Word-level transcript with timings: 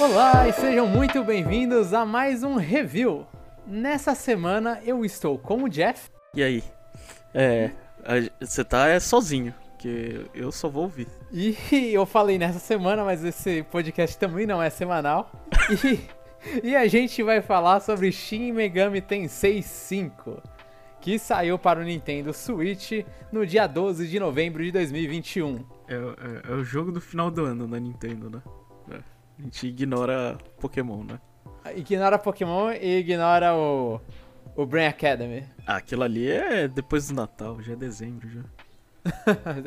Olá 0.00 0.46
e 0.46 0.52
sejam 0.52 0.86
muito 0.86 1.24
bem-vindos 1.24 1.92
a 1.92 2.06
mais 2.06 2.44
um 2.44 2.54
review. 2.54 3.26
Nessa 3.66 4.14
semana 4.14 4.80
eu 4.86 5.04
estou 5.04 5.36
com 5.36 5.64
o 5.64 5.68
Jeff. 5.68 6.08
E 6.32 6.40
aí? 6.40 6.62
É. 7.34 7.72
Você 8.40 8.62
tá 8.64 8.86
é, 8.86 9.00
sozinho, 9.00 9.52
que 9.76 10.24
eu 10.32 10.52
só 10.52 10.68
vou 10.68 10.84
ouvir. 10.84 11.08
E 11.32 11.56
eu 11.92 12.06
falei 12.06 12.38
nessa 12.38 12.60
semana, 12.60 13.04
mas 13.04 13.24
esse 13.24 13.64
podcast 13.64 14.16
também 14.16 14.46
não 14.46 14.62
é 14.62 14.70
semanal. 14.70 15.32
E, 16.62 16.68
e 16.68 16.76
a 16.76 16.86
gente 16.86 17.20
vai 17.20 17.42
falar 17.42 17.80
sobre 17.80 18.12
Shin 18.12 18.52
Megami 18.52 19.00
Tensei 19.00 19.60
5, 19.60 20.40
que 21.00 21.18
saiu 21.18 21.58
para 21.58 21.80
o 21.80 21.82
Nintendo 21.82 22.32
Switch 22.32 23.04
no 23.32 23.44
dia 23.44 23.66
12 23.66 24.06
de 24.06 24.20
novembro 24.20 24.62
de 24.62 24.70
2021. 24.70 25.64
É, 25.88 25.94
é, 25.94 26.52
é 26.52 26.54
o 26.54 26.62
jogo 26.62 26.92
do 26.92 27.00
final 27.00 27.28
do 27.28 27.44
ano 27.44 27.66
na 27.66 27.80
Nintendo, 27.80 28.30
né? 28.30 28.40
É. 28.92 29.17
A 29.38 29.42
gente 29.42 29.68
ignora 29.68 30.36
Pokémon, 30.60 31.04
né? 31.04 31.20
Ignora 31.76 32.18
Pokémon 32.18 32.72
e 32.72 32.98
ignora 32.98 33.54
o, 33.54 34.00
o 34.56 34.66
Brain 34.66 34.86
Academy. 34.86 35.44
Ah, 35.64 35.76
aquilo 35.76 36.02
ali 36.02 36.26
é 36.26 36.66
depois 36.66 37.08
do 37.08 37.14
Natal, 37.14 37.60
já 37.60 37.74
é 37.74 37.76
dezembro 37.76 38.26
já. 38.26 38.40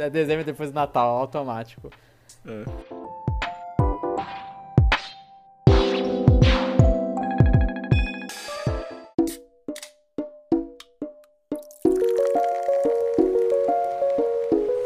é 0.04 0.10
dezembro 0.10 0.44
depois 0.44 0.72
do 0.72 0.74
Natal, 0.74 1.16
automático. 1.16 1.92
É. 2.44 2.66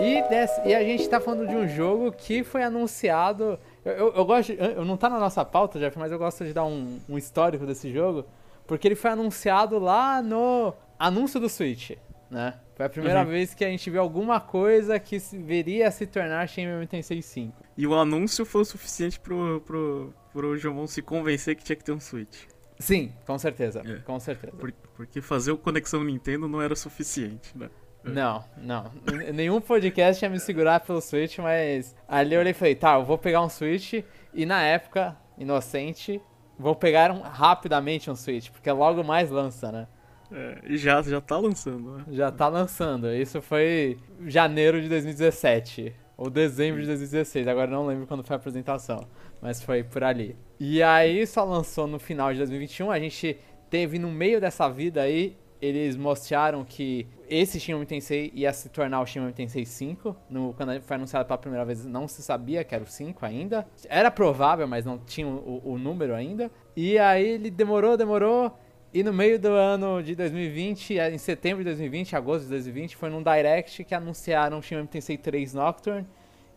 E, 0.02 0.22
desse, 0.30 0.68
e 0.68 0.76
a 0.76 0.84
gente 0.84 1.08
tá 1.08 1.22
falando 1.22 1.48
de 1.48 1.56
um 1.56 1.66
jogo 1.66 2.12
que 2.12 2.44
foi 2.44 2.62
anunciado. 2.62 3.58
Eu, 3.86 4.14
eu, 4.16 4.26
gosto. 4.26 4.52
Eu, 4.52 4.84
não 4.84 4.98
tá 4.98 5.10
na 5.10 5.20
nossa 5.20 5.46
pauta, 5.46 5.78
Jeff, 5.80 5.98
mas 5.98 6.12
eu 6.12 6.18
gosto 6.18 6.44
de 6.44 6.52
dar 6.54 6.66
um, 6.66 7.00
um 7.08 7.18
histórico 7.18 7.66
desse 7.66 7.92
jogo. 7.92 8.26
Porque 8.68 8.88
ele 8.88 8.96
foi 8.96 9.12
anunciado 9.12 9.78
lá 9.78 10.22
no 10.24 10.74
anúncio 10.98 11.40
do 11.40 11.48
Switch, 11.48 11.92
né? 12.32 12.56
Foi 12.76 12.86
a 12.88 12.90
primeira 12.90 13.20
Uhum. 13.22 13.28
vez 13.28 13.54
que 13.54 13.64
a 13.64 13.70
gente 13.70 13.90
viu 13.92 14.02
alguma 14.02 14.40
coisa 14.42 15.00
que 15.00 15.20
se, 15.20 15.38
viria 15.38 15.88
a 15.88 15.92
se 15.92 16.08
tornar 16.08 16.48
Shin 16.50 16.66
Megami 16.66 16.88
Tensei 16.88 17.22
5. 17.22 17.54
E 17.78 17.86
o 17.86 17.94
anúncio 17.94 18.44
foi 18.44 18.62
o 18.62 18.66
suficiente 18.66 19.20
pro, 19.20 19.62
pro, 19.66 20.14
pro 20.34 20.58
Jomon 20.58 20.88
se 20.88 21.02
convencer 21.04 21.56
que 21.56 21.64
tinha 21.64 21.76
que 21.76 21.84
ter 21.84 21.92
um 21.92 22.00
Switch. 22.00 22.46
Sim, 22.80 23.14
com 23.26 23.38
certeza, 23.38 23.82
É. 23.86 24.00
com 24.00 24.20
certeza. 24.20 24.52
Por- 24.58 24.74
porque 24.96 25.22
fazer 25.22 25.52
o 25.52 25.58
Conexão 25.58 26.04
Nintendo 26.04 26.48
não 26.48 26.62
era 26.62 26.76
suficiente, 26.76 27.56
né? 27.58 27.70
Não, 28.06 28.44
não. 28.58 28.92
Nenhum 29.34 29.60
podcast 29.60 30.24
ia 30.24 30.30
me 30.30 30.40
segurar 30.40 30.80
pelo 30.82 31.02
Switch, 31.02 31.38
mas 31.40 31.96
ali 32.08 32.36
eu 32.36 32.40
olhei 32.40 32.52
e 32.52 32.54
falei, 32.54 32.76
tá, 32.76 32.96
eu 32.96 33.04
vou 33.04 33.18
pegar 33.18 33.42
um 33.42 33.50
Switch 33.50 33.94
e 34.34 34.46
na 34.46 34.62
época, 34.62 35.18
inocente, 35.38 36.22
vou 36.58 36.76
pegar 36.76 37.12
um- 37.12 37.22
rapidamente 37.22 38.10
um 38.12 38.16
Switch, 38.16 38.50
porque 38.52 38.72
logo 38.72 39.04
mais 39.04 39.30
lança, 39.30 39.72
né? 39.72 39.88
É, 40.32 40.60
e 40.66 40.78
já, 40.78 41.02
já 41.02 41.22
tá 41.22 41.38
lançando, 41.38 41.98
né? 41.98 42.04
Já 42.12 42.32
tá 42.32 42.48
lançando. 42.48 43.14
Isso 43.14 43.42
foi 43.42 43.98
janeiro 44.26 44.82
de 44.82 44.90
2017. 44.90 45.94
Ou 46.18 46.30
dezembro 46.30 46.80
de 46.82 46.88
2016, 46.88 47.48
agora 47.48 47.70
não 47.70 47.86
lembro 47.86 48.08
quando 48.08 48.24
foi 48.24 48.36
a 48.36 48.38
apresentação. 48.38 49.08
Mas 49.42 49.62
foi 49.62 49.84
por 49.84 50.04
ali. 50.04 50.36
E 50.60 50.82
aí 50.82 51.28
só 51.28 51.44
lançou 51.44 51.86
no 51.88 52.00
final 52.00 52.32
de 52.32 52.40
2021. 52.40 52.90
A 52.90 52.98
gente 53.00 53.38
teve 53.70 54.00
no 54.00 54.10
meio 54.10 54.40
dessa 54.42 54.68
vida 54.70 55.02
aí. 55.02 55.38
Eles 55.66 55.96
mostraram 55.96 56.64
que 56.64 57.08
esse 57.28 57.60
Shin 57.60 57.84
Tensei 57.86 58.32
ia 58.36 58.54
se 58.54 58.70
tornar 58.70 59.02
o 59.02 59.06
Shin 59.06 59.32
Tensei 59.32 59.66
5. 59.66 60.16
No, 60.30 60.54
quando 60.54 60.80
foi 60.82 60.96
anunciado 60.96 61.26
pela 61.26 61.38
primeira 61.38 61.66
vez, 61.66 61.86
não 61.86 62.08
se 62.08 62.22
sabia 62.22 62.64
que 62.64 62.76
era 62.76 62.84
o 62.84 62.88
5 62.88 63.26
ainda. 63.26 63.68
Era 63.90 64.12
provável, 64.12 64.68
mas 64.68 64.86
não 64.86 64.98
tinha 64.98 65.28
o, 65.28 65.62
o 65.66 65.78
número 65.78 66.14
ainda. 66.14 66.52
E 66.76 67.00
aí 67.00 67.28
ele 67.28 67.50
demorou, 67.50 67.98
demorou. 67.98 68.56
E 68.94 69.04
no 69.04 69.12
meio 69.12 69.38
do 69.38 69.50
ano 69.50 70.02
de 70.02 70.16
2020, 70.16 70.94
em 70.94 71.18
setembro 71.18 71.64
de 71.64 71.70
2020, 71.70 72.16
agosto 72.16 72.44
de 72.44 72.52
2020, 72.52 72.96
foi 72.96 73.10
num 73.10 73.22
Direct 73.22 73.84
que 73.84 73.94
anunciaram 73.94 74.62
Shin 74.62 74.76
Megami 74.76 74.88
Tensei 74.90 75.18
3 75.18 75.54
Nocturne 75.54 76.08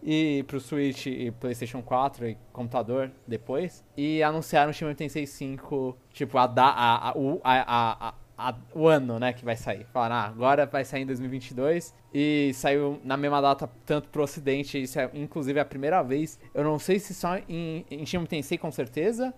e 0.00 0.44
pro 0.46 0.60
Switch 0.60 1.06
e 1.06 1.32
PlayStation 1.32 1.82
4 1.82 2.28
e 2.28 2.38
computador 2.52 3.10
depois. 3.26 3.84
E 3.96 4.22
anunciaram 4.22 4.72
Shin 4.72 4.84
Megami 4.84 4.98
Tensei 4.98 5.26
5, 5.26 5.98
tipo, 6.12 6.38
a, 6.38 6.46
da, 6.46 6.66
a, 6.66 7.08
a, 7.08 7.18
o, 7.18 7.40
a, 7.42 8.08
a, 8.08 8.14
a, 8.38 8.54
o 8.72 8.86
ano, 8.86 9.18
né, 9.18 9.32
que 9.32 9.44
vai 9.44 9.56
sair. 9.56 9.84
Falaram, 9.92 10.14
ah, 10.14 10.24
agora 10.26 10.64
vai 10.64 10.84
sair 10.84 11.02
em 11.02 11.06
2022. 11.06 11.92
E 12.14 12.52
saiu 12.54 13.00
na 13.04 13.16
mesma 13.16 13.40
data, 13.40 13.68
tanto 13.84 14.08
pro 14.08 14.22
ocidente, 14.22 14.80
isso 14.80 14.98
é 14.98 15.10
inclusive 15.12 15.58
a 15.58 15.64
primeira 15.64 16.00
vez. 16.02 16.38
Eu 16.54 16.62
não 16.62 16.78
sei 16.78 17.00
se 17.00 17.12
só 17.12 17.36
em, 17.48 17.84
em 17.90 18.06
Shin 18.06 18.24
Tensei 18.24 18.56
com 18.56 18.70
certeza, 18.70 19.34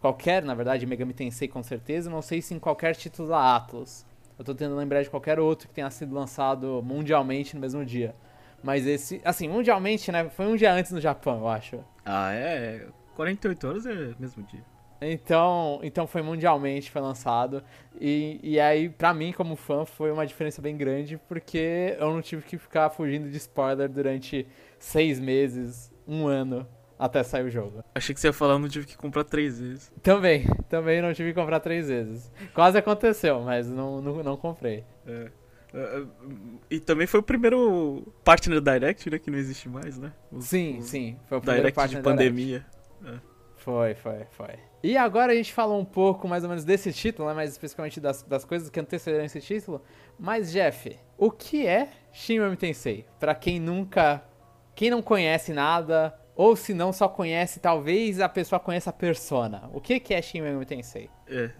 qualquer, 0.00 0.42
na 0.44 0.54
verdade, 0.54 0.86
Megami 0.86 1.12
Tensei 1.12 1.48
com 1.48 1.62
certeza, 1.62 2.08
não 2.08 2.22
sei 2.22 2.40
se 2.40 2.54
em 2.54 2.58
qualquer 2.60 2.94
título 2.94 3.28
da 3.28 3.56
Atlas. 3.56 4.06
Eu 4.38 4.44
tô 4.44 4.54
tentando 4.54 4.76
lembrar 4.76 5.02
de 5.02 5.10
qualquer 5.10 5.38
outro 5.38 5.68
que 5.68 5.74
tenha 5.74 5.90
sido 5.90 6.14
lançado 6.14 6.80
mundialmente 6.82 7.54
no 7.54 7.60
mesmo 7.60 7.84
dia. 7.84 8.14
Mas 8.62 8.86
esse, 8.86 9.20
assim, 9.24 9.48
mundialmente, 9.48 10.10
né, 10.10 10.28
foi 10.30 10.46
um 10.46 10.56
dia 10.56 10.72
antes 10.72 10.90
no 10.90 11.00
Japão, 11.00 11.40
eu 11.40 11.48
acho. 11.48 11.84
Ah, 12.04 12.32
é. 12.32 12.86
48 13.14 13.68
horas 13.68 13.86
é 13.86 14.14
mesmo 14.18 14.42
dia. 14.44 14.64
Então, 15.12 15.80
então 15.82 16.06
foi 16.06 16.22
mundialmente, 16.22 16.90
foi 16.90 17.00
lançado. 17.00 17.62
E, 18.00 18.40
e 18.42 18.60
aí, 18.60 18.88
pra 18.88 19.14
mim, 19.14 19.32
como 19.32 19.56
fã, 19.56 19.84
foi 19.84 20.10
uma 20.10 20.26
diferença 20.26 20.60
bem 20.60 20.76
grande, 20.76 21.18
porque 21.28 21.96
eu 21.98 22.12
não 22.12 22.22
tive 22.22 22.42
que 22.42 22.58
ficar 22.58 22.90
fugindo 22.90 23.30
de 23.30 23.36
spoiler 23.36 23.88
durante 23.88 24.46
seis 24.78 25.20
meses, 25.20 25.92
um 26.06 26.26
ano, 26.26 26.66
até 26.98 27.22
sair 27.22 27.44
o 27.44 27.50
jogo. 27.50 27.84
Achei 27.94 28.14
que 28.14 28.20
você 28.20 28.28
ia 28.28 28.32
falar, 28.32 28.54
eu 28.54 28.58
não 28.58 28.68
tive 28.68 28.86
que 28.86 28.96
comprar 28.96 29.24
três 29.24 29.60
vezes. 29.60 29.92
Também, 30.02 30.44
também 30.68 31.00
não 31.00 31.12
tive 31.12 31.32
que 31.32 31.40
comprar 31.40 31.60
três 31.60 31.88
vezes. 31.88 32.30
Quase 32.52 32.78
aconteceu, 32.78 33.40
mas 33.40 33.68
não, 33.68 34.00
não, 34.00 34.22
não 34.22 34.36
comprei. 34.36 34.84
É. 35.06 35.30
É, 35.74 35.80
é, 35.80 36.04
E 36.70 36.78
também 36.78 37.04
foi 37.04 37.18
o 37.18 37.22
primeiro 37.22 38.06
Partner 38.22 38.60
Direct, 38.60 39.10
né? 39.10 39.18
Que 39.18 39.28
não 39.28 39.38
existe 39.38 39.68
mais, 39.68 39.98
né? 39.98 40.12
Sim, 40.38 40.80
sim, 40.80 41.16
foi 41.26 41.38
o 41.38 41.40
primeiro 41.40 41.62
Direct 41.62 41.74
de 41.74 41.96
partner 41.96 42.02
direct. 42.02 42.30
pandemia. 42.32 42.66
Foi, 43.64 43.94
foi, 43.94 44.26
foi. 44.32 44.58
E 44.82 44.94
agora 44.94 45.32
a 45.32 45.34
gente 45.34 45.50
falou 45.50 45.80
um 45.80 45.86
pouco 45.86 46.28
mais 46.28 46.42
ou 46.42 46.50
menos 46.50 46.64
desse 46.64 46.92
título, 46.92 47.26
né? 47.26 47.34
mais 47.34 47.50
especificamente 47.50 47.98
das, 47.98 48.22
das 48.22 48.44
coisas 48.44 48.68
que 48.68 48.78
antecederam 48.78 49.24
esse 49.24 49.40
título. 49.40 49.82
Mas, 50.18 50.52
Jeff, 50.52 50.98
o 51.16 51.30
que 51.30 51.66
é 51.66 51.88
Shin 52.12 52.40
Megami 52.40 52.58
Tensei? 52.58 53.06
Pra 53.18 53.34
quem 53.34 53.58
nunca... 53.58 54.22
Quem 54.74 54.90
não 54.90 55.00
conhece 55.00 55.54
nada, 55.54 56.14
ou 56.36 56.54
se 56.54 56.74
não 56.74 56.92
só 56.92 57.08
conhece, 57.08 57.58
talvez 57.58 58.20
a 58.20 58.28
pessoa 58.28 58.60
conheça 58.60 58.90
a 58.90 58.92
Persona. 58.92 59.70
O 59.72 59.80
que 59.80 59.98
que 59.98 60.12
é 60.12 60.20
Shin 60.20 60.42
Megami 60.42 60.66
Tensei? 60.66 61.08
É, 61.26 61.50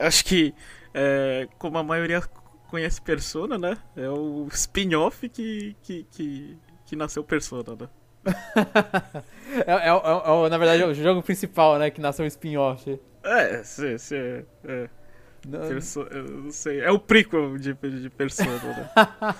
acho 0.00 0.24
que, 0.24 0.52
é, 0.92 1.46
como 1.56 1.78
a 1.78 1.84
maioria 1.84 2.20
conhece 2.68 3.00
Persona, 3.00 3.56
né? 3.56 3.78
É 3.94 4.08
o 4.08 4.48
spin-off 4.50 5.28
que, 5.28 5.76
que, 5.82 6.02
que, 6.10 6.58
que 6.84 6.96
nasceu 6.96 7.22
Persona, 7.22 7.76
né? 7.80 7.88
é, 9.66 9.72
é- 9.72 9.86
é- 9.86 9.88
é 9.88 9.92
o- 9.92 10.48
na 10.48 10.58
verdade, 10.58 10.82
é 10.82 10.86
o 10.86 10.94
jogo 10.94 11.22
principal, 11.22 11.78
né? 11.78 11.90
Que 11.90 12.00
nasceu 12.00 12.24
um 12.24 12.28
spin-off. 12.28 12.98
É, 13.22 13.62
se, 13.62 13.98
se, 13.98 14.44
é, 14.64 14.88
Não- 15.46 15.60
Perso- 15.68 16.06
eu 16.10 16.24
não 16.24 16.50
sei. 16.52 16.80
É 16.80 16.90
o 16.90 16.98
prequel 16.98 17.56
de, 17.58 17.74
de 17.74 18.10
Persona, 18.10 18.50
né? 18.52 18.90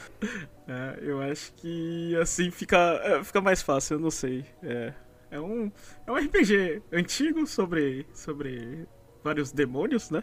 É, 0.69 0.99
eu 1.03 1.21
acho 1.21 1.53
que 1.55 2.17
assim 2.21 2.51
fica, 2.51 2.77
é, 3.03 3.25
fica 3.25 3.41
mais 3.41 3.61
fácil, 3.61 3.95
eu 3.95 3.99
não 4.01 4.13
sei. 4.13 4.45
É, 4.63 4.93
é, 5.33 5.41
um, 5.41 5.71
é 6.07 6.13
um 6.13 6.17
RPG 6.17 6.81
antigo 6.93 7.45
sobre, 7.49 8.07
sobre 8.15 8.87
vários 9.25 9.51
demônios, 9.51 10.09
né? 10.11 10.23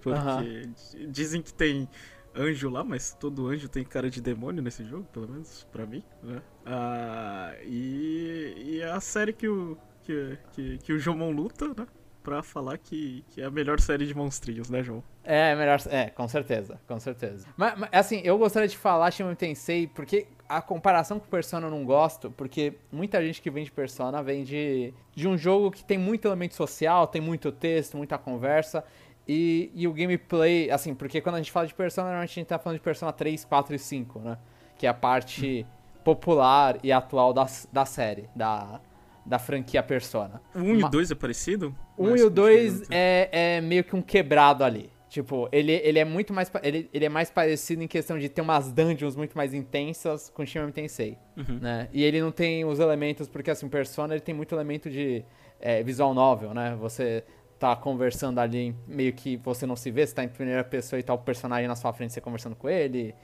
Porque 0.00 0.18
Aham. 0.18 0.42
di- 0.42 1.06
dizem 1.08 1.42
que 1.42 1.52
tem 1.52 1.88
anjo 2.34 2.68
lá, 2.68 2.82
mas 2.84 3.14
todo 3.14 3.46
anjo 3.48 3.68
tem 3.68 3.84
cara 3.84 4.10
de 4.10 4.20
demônio 4.20 4.62
nesse 4.62 4.84
jogo, 4.84 5.04
pelo 5.12 5.28
menos 5.28 5.66
pra 5.72 5.86
mim, 5.86 6.02
né? 6.22 6.42
Ah, 6.64 7.54
e, 7.64 8.54
e 8.56 8.80
é 8.80 8.90
a 8.90 9.00
série 9.00 9.32
que 9.32 9.48
o, 9.48 9.76
que, 10.02 10.38
que, 10.52 10.78
que 10.78 10.92
o 10.92 10.98
Jomon 10.98 11.30
luta, 11.30 11.68
né? 11.68 11.86
Pra 12.22 12.40
falar 12.40 12.78
que, 12.78 13.24
que 13.30 13.40
é 13.40 13.44
a 13.44 13.50
melhor 13.50 13.80
série 13.80 14.06
de 14.06 14.14
monstrinhos, 14.14 14.70
né, 14.70 14.80
João? 14.82 15.02
É, 15.24 15.56
melhor. 15.56 15.80
É, 15.90 16.08
com 16.08 16.28
certeza, 16.28 16.80
com 16.86 17.00
certeza. 17.00 17.48
Mas, 17.56 17.76
mas, 17.76 17.90
assim, 17.92 18.20
eu 18.22 18.38
gostaria 18.38 18.68
de 18.68 18.76
falar 18.76 19.10
Megami 19.10 19.34
Tensei, 19.34 19.88
porque 19.88 20.28
a 20.48 20.60
comparação 20.60 21.18
com 21.18 21.26
Persona 21.26 21.66
eu 21.66 21.70
não 21.70 21.84
gosto, 21.84 22.30
porque 22.30 22.74
muita 22.92 23.24
gente 23.24 23.40
que 23.40 23.50
vem 23.50 23.64
de 23.64 23.72
Persona 23.72 24.22
vem 24.22 24.44
de, 24.44 24.92
de 25.14 25.26
um 25.26 25.36
jogo 25.36 25.70
que 25.70 25.82
tem 25.82 25.96
muito 25.96 26.28
elemento 26.28 26.54
social, 26.54 27.06
tem 27.06 27.20
muito 27.22 27.50
texto, 27.50 27.96
muita 27.96 28.18
conversa, 28.18 28.84
e, 29.26 29.70
e 29.74 29.86
o 29.86 29.92
gameplay, 29.92 30.70
assim, 30.70 30.94
porque 30.94 31.20
quando 31.20 31.36
a 31.36 31.38
gente 31.38 31.52
fala 31.52 31.66
de 31.66 31.74
Persona, 31.74 32.08
normalmente 32.08 32.30
a 32.30 32.34
gente 32.34 32.46
tá 32.46 32.58
falando 32.58 32.78
de 32.78 32.82
Persona 32.84 33.12
3, 33.12 33.44
4 33.44 33.74
e 33.74 33.78
5, 33.78 34.18
né? 34.20 34.38
Que 34.76 34.86
é 34.86 34.90
a 34.90 34.94
parte 34.94 35.66
popular 36.04 36.78
e 36.82 36.90
atual 36.90 37.32
da, 37.32 37.46
da 37.72 37.84
série, 37.84 38.28
da, 38.34 38.80
da 39.24 39.38
franquia 39.38 39.82
Persona. 39.82 40.40
O 40.54 40.58
1 40.60 40.74
e 40.76 40.84
o 40.84 40.88
2 40.88 41.10
é 41.10 41.14
parecido? 41.14 41.74
O 41.96 42.06
1 42.06 42.10
Mas 42.10 42.20
e 42.20 42.24
o 42.24 42.26
não 42.26 42.34
2 42.34 42.72
chega 42.78 42.86
a 42.90 42.96
é, 42.96 43.28
é 43.32 43.60
meio 43.60 43.84
que 43.84 43.94
um 43.94 44.02
quebrado 44.02 44.64
ali. 44.64 44.90
Tipo, 45.08 45.46
ele, 45.52 45.72
ele 45.72 45.98
é 45.98 46.06
muito 46.06 46.32
mais. 46.32 46.50
Ele, 46.62 46.88
ele 46.90 47.04
é 47.04 47.08
mais 47.10 47.30
parecido 47.30 47.82
em 47.82 47.86
questão 47.86 48.18
de 48.18 48.30
ter 48.30 48.40
umas 48.40 48.72
dungeons 48.72 49.14
muito 49.14 49.36
mais 49.36 49.52
intensas 49.52 50.30
com 50.30 50.44
Shin 50.46 50.70
Tensei, 50.70 51.18
Uhum. 51.36 51.58
né? 51.60 51.86
E 51.92 52.02
ele 52.02 52.18
não 52.18 52.30
tem 52.32 52.64
os 52.64 52.80
elementos, 52.80 53.28
porque 53.28 53.50
assim, 53.50 53.68
Persona 53.68 54.14
ele 54.14 54.22
tem 54.22 54.34
muito 54.34 54.54
elemento 54.54 54.88
de 54.88 55.22
é, 55.60 55.82
visual 55.82 56.14
novel, 56.14 56.54
né? 56.54 56.74
Você 56.80 57.22
tá 57.62 57.76
conversando 57.76 58.40
ali, 58.40 58.74
meio 58.88 59.12
que 59.12 59.36
você 59.36 59.64
não 59.66 59.76
se 59.76 59.88
vê, 59.90 60.04
você 60.04 60.12
tá 60.12 60.24
em 60.24 60.28
primeira 60.28 60.64
pessoa 60.64 60.98
e 60.98 61.02
tá 61.02 61.14
o 61.14 61.18
personagem 61.18 61.68
na 61.68 61.76
sua 61.76 61.92
frente, 61.92 62.12
você 62.12 62.20
conversando 62.20 62.56
com 62.56 62.68
ele, 62.68 63.14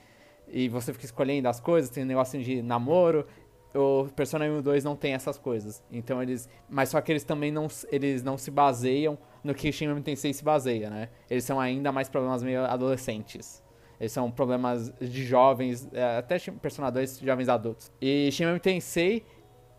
e 0.47 0.69
você 0.69 0.93
fica 0.93 1.03
escolhendo 1.03 1.49
as 1.49 1.59
coisas, 1.59 1.89
tem 1.89 2.03
um 2.03 2.07
negocinho 2.07 2.41
de 2.41 2.61
namoro. 2.61 3.27
O 3.75 4.07
Persona 4.15 4.45
1 4.45 4.59
e 4.59 4.61
2 4.61 4.83
não 4.83 4.95
tem 4.95 5.13
essas 5.13 5.37
coisas. 5.37 5.83
Então 5.91 6.23
eles. 6.23 6.49
Mas 6.69 6.89
só 6.89 6.99
que 7.01 7.11
eles 7.11 7.23
também 7.23 7.51
não, 7.51 7.67
eles 7.91 8.23
não 8.23 8.37
se 8.37 8.49
baseiam 8.49 9.17
no 9.43 9.53
que 9.53 9.71
Shin 9.71 9.87
Megami 9.87 10.03
Tensei 10.03 10.33
se 10.33 10.43
baseia, 10.43 10.89
né? 10.89 11.09
Eles 11.29 11.43
são 11.43 11.59
ainda 11.59 11.91
mais 11.91 12.09
problemas 12.09 12.41
meio 12.41 12.63
adolescentes. 12.63 13.61
Eles 13.99 14.11
são 14.11 14.31
problemas 14.31 14.91
de 14.99 15.23
jovens, 15.23 15.87
é, 15.93 16.17
até 16.17 16.39
Persona 16.39 16.89
2, 16.89 17.19
jovens 17.19 17.49
adultos. 17.49 17.91
E 18.01 18.31
Shin 18.31 18.45
Megami 18.45 18.59
Tensei, 18.59 19.23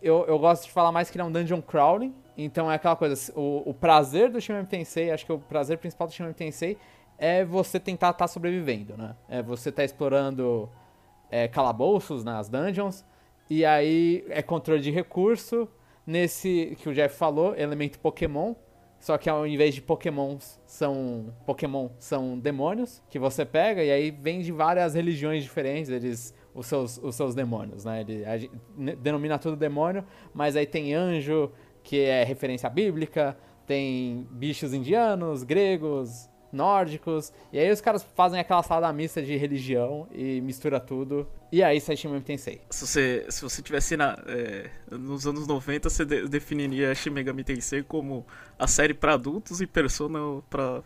eu, 0.01 0.25
eu 0.27 0.39
gosto 0.39 0.67
de 0.67 0.71
falar 0.71 0.93
mais 0.93 1.11
que 1.11 1.17
ele 1.17 1.23
é 1.23 1.25
um 1.25 1.33
dungeon 1.33 1.63
crawling. 1.63 2.15
Então 2.37 2.71
é 2.71 2.75
aquela 2.75 2.97
coisa, 2.97 3.33
o, 3.39 3.71
o 3.71 3.75
prazer 3.75 4.31
do 4.31 4.41
Shin 4.41 4.53
Megami 4.53 4.69
Tensei, 4.69 5.11
acho 5.11 5.27
que 5.27 5.33
o 5.33 5.39
prazer 5.39 5.79
principal 5.79 6.07
do 6.07 6.13
Shin 6.13 6.23
Megami 6.23 6.35
Tensei 6.35 6.79
é 7.19 7.45
você 7.45 7.79
tentar 7.79 8.11
estar 8.11 8.25
tá 8.25 8.29
sobrevivendo, 8.29 8.97
né? 8.97 9.15
É 9.29 9.43
você 9.43 9.71
tá 9.71 9.85
explorando 9.85 10.71
é, 11.31 11.47
calabouços 11.49 12.25
nas 12.25 12.49
dungeons, 12.49 13.05
e 13.49 13.65
aí 13.65 14.25
é 14.29 14.43
controle 14.43 14.81
de 14.81 14.91
recurso, 14.91 15.69
nesse 16.07 16.77
que 16.81 16.89
o 16.89 16.95
Jeff 16.95 17.17
falou, 17.17 17.55
elemento 17.55 17.99
Pokémon, 17.99 18.55
só 19.01 19.17
que 19.17 19.31
ao 19.31 19.47
invés 19.47 19.75
de 19.75 19.81
Pokémons 19.81 20.61
são 20.67 21.33
Pokémon 21.47 21.89
são 21.99 22.39
demônios 22.39 23.03
que 23.09 23.19
você 23.19 23.47
pega. 23.47 23.83
E 23.83 23.91
aí 23.91 24.11
vem 24.11 24.43
de 24.43 24.53
várias 24.53 24.95
religiões 24.95 25.43
diferentes, 25.43 25.91
eles 25.91 26.35
os 26.55 26.67
seus, 26.67 26.99
os 26.99 27.15
seus 27.15 27.35
demônios, 27.35 27.85
né? 27.85 28.03
Ele 28.03 28.25
a, 28.25 28.95
denomina 28.97 29.39
tudo 29.39 29.57
demônio, 29.57 30.05
mas 30.35 30.55
aí 30.55 30.67
tem 30.67 30.93
anjo, 30.93 31.51
que 31.83 32.01
é 32.01 32.25
referência 32.25 32.69
bíblica, 32.69 33.37
tem 33.67 34.27
bichos 34.31 34.75
indianos, 34.75 35.43
gregos, 35.43 36.29
nórdicos. 36.53 37.33
E 37.53 37.59
aí 37.59 37.71
os 37.71 37.81
caras 37.81 38.03
fazem 38.15 38.41
aquela 38.41 38.63
salada 38.63 38.93
mista 38.93 39.23
de 39.23 39.37
religião 39.37 40.09
e 40.13 40.41
mistura 40.41 40.81
tudo. 40.81 41.29
E 41.53 41.63
aí 41.63 41.81
sai 41.81 41.97
Shin 41.97 42.09
Megami 42.09 42.25
Tensei. 42.25 42.61
Se 42.71 42.87
você, 42.87 43.27
se 43.29 43.43
você 43.43 43.63
tivesse 43.63 43.97
na, 43.97 44.19
é, 44.27 44.71
nos 44.91 45.27
anos 45.27 45.47
90, 45.47 45.89
você 45.89 46.05
de, 46.05 46.29
definiria 46.29 46.95
Shin 46.95 47.11
Megami 47.11 47.45
Tensei 47.45 47.83
como 47.83 48.27
a 48.59 48.67
série 48.67 48.95
para 48.95 49.15
adultos 49.15 49.61
e 49.61 49.67
Persona 49.67 50.19
para 50.49 50.83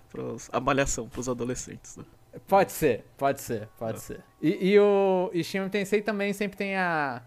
a 0.53 0.61
malhação, 0.61 1.09
para 1.09 1.21
os 1.21 1.29
adolescentes. 1.29 1.97
Né? 1.97 2.05
Pode 2.47 2.73
ser, 2.73 3.05
pode 3.17 3.41
ser, 3.41 3.69
pode 3.79 3.99
é. 3.99 4.01
ser. 4.01 4.21
E, 4.41 4.73
e 4.73 4.79
o 4.79 5.31
e 5.33 5.43
Shin 5.43 5.59
Megami 5.59 5.71
Tensei 5.71 6.03
também 6.03 6.33
sempre 6.33 6.57
tem 6.57 6.77
a 6.77 7.23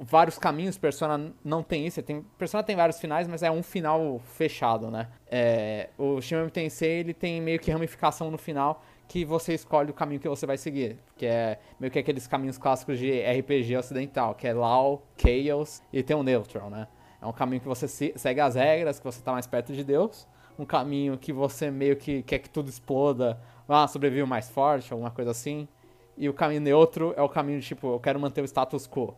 vários 0.00 0.38
caminhos, 0.38 0.78
Persona 0.78 1.32
não 1.44 1.62
tem 1.62 1.86
isso. 1.86 2.02
Tem, 2.02 2.22
Persona 2.38 2.62
tem 2.62 2.76
vários 2.76 2.98
finais, 2.98 3.28
mas 3.28 3.42
é 3.42 3.50
um 3.50 3.62
final 3.62 4.20
fechado, 4.24 4.90
né? 4.90 5.08
É, 5.30 5.90
o 5.98 6.20
Shin 6.20 6.48
Tensei 6.48 7.00
ele 7.00 7.14
tem 7.14 7.40
meio 7.40 7.58
que 7.58 7.70
ramificação 7.70 8.30
no 8.30 8.38
final 8.38 8.82
que 9.08 9.24
você 9.24 9.52
escolhe 9.52 9.90
o 9.90 9.94
caminho 9.94 10.20
que 10.20 10.28
você 10.28 10.46
vai 10.46 10.56
seguir, 10.56 10.96
que 11.18 11.26
é 11.26 11.58
meio 11.78 11.90
que 11.90 11.98
aqueles 11.98 12.26
caminhos 12.26 12.56
clássicos 12.56 12.98
de 12.98 13.20
RPG 13.20 13.76
ocidental, 13.76 14.34
que 14.34 14.48
é 14.48 14.54
Law, 14.54 15.02
Chaos 15.18 15.82
e 15.92 16.02
tem 16.02 16.16
o 16.16 16.22
Neutral, 16.22 16.70
né? 16.70 16.88
É 17.20 17.26
um 17.26 17.32
caminho 17.32 17.60
que 17.60 17.68
você 17.68 17.86
segue 17.86 18.40
as 18.40 18.54
regras, 18.54 18.98
que 18.98 19.04
você 19.04 19.18
está 19.18 19.32
mais 19.32 19.46
perto 19.46 19.72
de 19.72 19.84
Deus, 19.84 20.26
um 20.58 20.64
caminho 20.64 21.18
que 21.18 21.32
você 21.32 21.70
meio 21.70 21.94
que 21.96 22.22
quer 22.22 22.38
que 22.38 22.48
tudo 22.48 22.68
exploda, 22.68 23.38
ah, 23.68 23.86
sobrevive 23.86 24.24
mais 24.24 24.48
forte, 24.48 24.92
alguma 24.92 25.10
coisa 25.10 25.30
assim. 25.30 25.68
E 26.16 26.28
o 26.28 26.34
caminho 26.34 26.60
neutro 26.60 27.14
é 27.16 27.22
o 27.22 27.28
caminho 27.28 27.60
de 27.60 27.66
tipo, 27.66 27.94
eu 27.94 28.00
quero 28.00 28.18
manter 28.18 28.42
o 28.42 28.44
status 28.44 28.86
quo. 28.86 29.14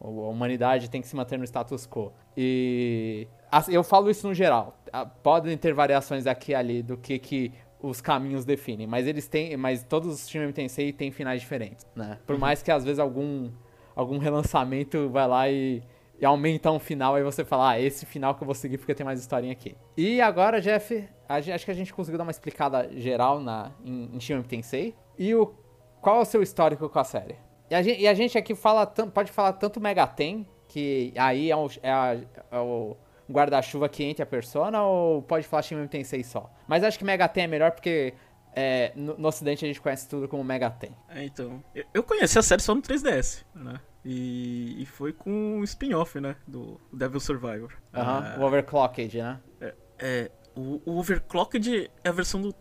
A 0.00 0.06
humanidade 0.06 0.90
tem 0.90 1.00
que 1.00 1.08
se 1.08 1.16
manter 1.16 1.38
no 1.38 1.44
status 1.44 1.86
quo. 1.86 2.12
E 2.36 3.26
eu 3.68 3.82
falo 3.82 4.10
isso 4.10 4.26
no 4.26 4.34
geral. 4.34 4.76
Podem 5.22 5.56
ter 5.56 5.72
variações 5.72 6.26
aqui 6.26 6.52
e 6.52 6.54
ali 6.54 6.82
do 6.82 6.96
que, 6.96 7.18
que 7.18 7.52
os 7.80 8.00
caminhos 8.00 8.44
definem, 8.44 8.86
mas 8.86 9.06
eles 9.06 9.28
têm, 9.28 9.56
mas 9.56 9.82
todos 9.82 10.14
os 10.14 10.28
Shin 10.28 10.50
Tensei 10.52 10.92
têm 10.92 11.10
finais 11.10 11.42
diferentes, 11.42 11.86
né? 11.94 12.18
Por 12.26 12.34
uhum. 12.34 12.40
mais 12.40 12.62
que 12.62 12.70
às 12.70 12.82
vezes 12.82 12.98
algum 12.98 13.50
algum 13.94 14.18
relançamento 14.18 15.08
vai 15.08 15.28
lá 15.28 15.48
e, 15.48 15.82
e 16.18 16.24
aumenta 16.24 16.70
um 16.70 16.78
final, 16.78 17.14
aí 17.14 17.22
você 17.22 17.44
fala, 17.44 17.70
ah, 17.70 17.80
esse 17.80 18.04
final 18.04 18.34
que 18.34 18.42
eu 18.42 18.46
vou 18.46 18.54
seguir 18.54 18.78
porque 18.78 18.94
tem 18.94 19.04
mais 19.04 19.20
historinha 19.20 19.52
aqui. 19.52 19.76
E 19.96 20.20
agora, 20.20 20.60
Jeff, 20.60 21.08
acho 21.28 21.64
que 21.64 21.70
a 21.70 21.74
gente 21.74 21.92
conseguiu 21.92 22.18
dar 22.18 22.24
uma 22.24 22.30
explicada 22.30 22.90
geral 22.98 23.40
na, 23.40 23.70
em, 23.84 24.10
em 24.12 24.20
Shin 24.20 24.42
Tensei. 24.42 24.94
E 25.18 25.34
o, 25.34 25.54
qual 26.00 26.18
é 26.18 26.20
o 26.20 26.24
seu 26.24 26.42
histórico 26.42 26.88
com 26.88 26.98
a 26.98 27.04
série? 27.04 27.36
E 27.74 27.76
a 27.76 27.82
gente, 27.82 28.00
e 28.02 28.06
a 28.06 28.14
gente 28.14 28.38
aqui 28.38 28.54
fala, 28.54 28.86
pode 28.86 29.32
falar 29.32 29.52
tanto 29.54 29.80
Megaten, 29.80 30.46
que 30.68 31.12
aí 31.16 31.50
é, 31.50 31.56
um, 31.56 31.66
é, 31.82 31.90
a, 31.90 32.16
é 32.52 32.58
o 32.60 32.96
guarda-chuva 33.28 33.88
que 33.88 34.04
entra 34.04 34.22
a 34.22 34.26
persona, 34.26 34.84
ou 34.84 35.22
pode 35.22 35.44
falar 35.44 35.62
Shin 35.62 35.84
Tensei 35.88 36.22
só? 36.22 36.48
Mas 36.68 36.84
acho 36.84 36.96
que 36.96 37.04
Megaten 37.04 37.42
é 37.42 37.46
melhor 37.48 37.72
porque 37.72 38.14
é, 38.54 38.92
no, 38.94 39.18
no, 39.18 39.26
ocidente 39.26 39.64
a 39.64 39.68
gente 39.68 39.80
conhece 39.80 40.08
tudo 40.08 40.28
como 40.28 40.44
Megaten. 40.44 40.96
É, 41.08 41.24
então. 41.24 41.64
Eu, 41.74 41.84
eu 41.94 42.02
conheci 42.04 42.38
a 42.38 42.42
série 42.42 42.62
só 42.62 42.76
no 42.76 42.80
3DS, 42.80 43.44
né? 43.52 43.80
E, 44.04 44.80
e 44.80 44.86
foi 44.86 45.12
com 45.12 45.58
um 45.58 45.64
spin-off, 45.64 46.20
né? 46.20 46.36
Do 46.46 46.80
Devil 46.92 47.18
Survivor. 47.18 47.72
Aham, 47.92 48.20
uh 48.20 48.22
-huh, 48.22 48.40
o 48.40 48.46
Overclocked, 48.46 49.18
né? 49.18 49.40
É, 49.60 49.74
é 49.98 50.30
o, 50.54 50.80
o, 50.86 50.98
Overclocked 51.00 51.90
é 52.04 52.08
a 52.08 52.12
versão 52.12 52.40
do... 52.40 52.54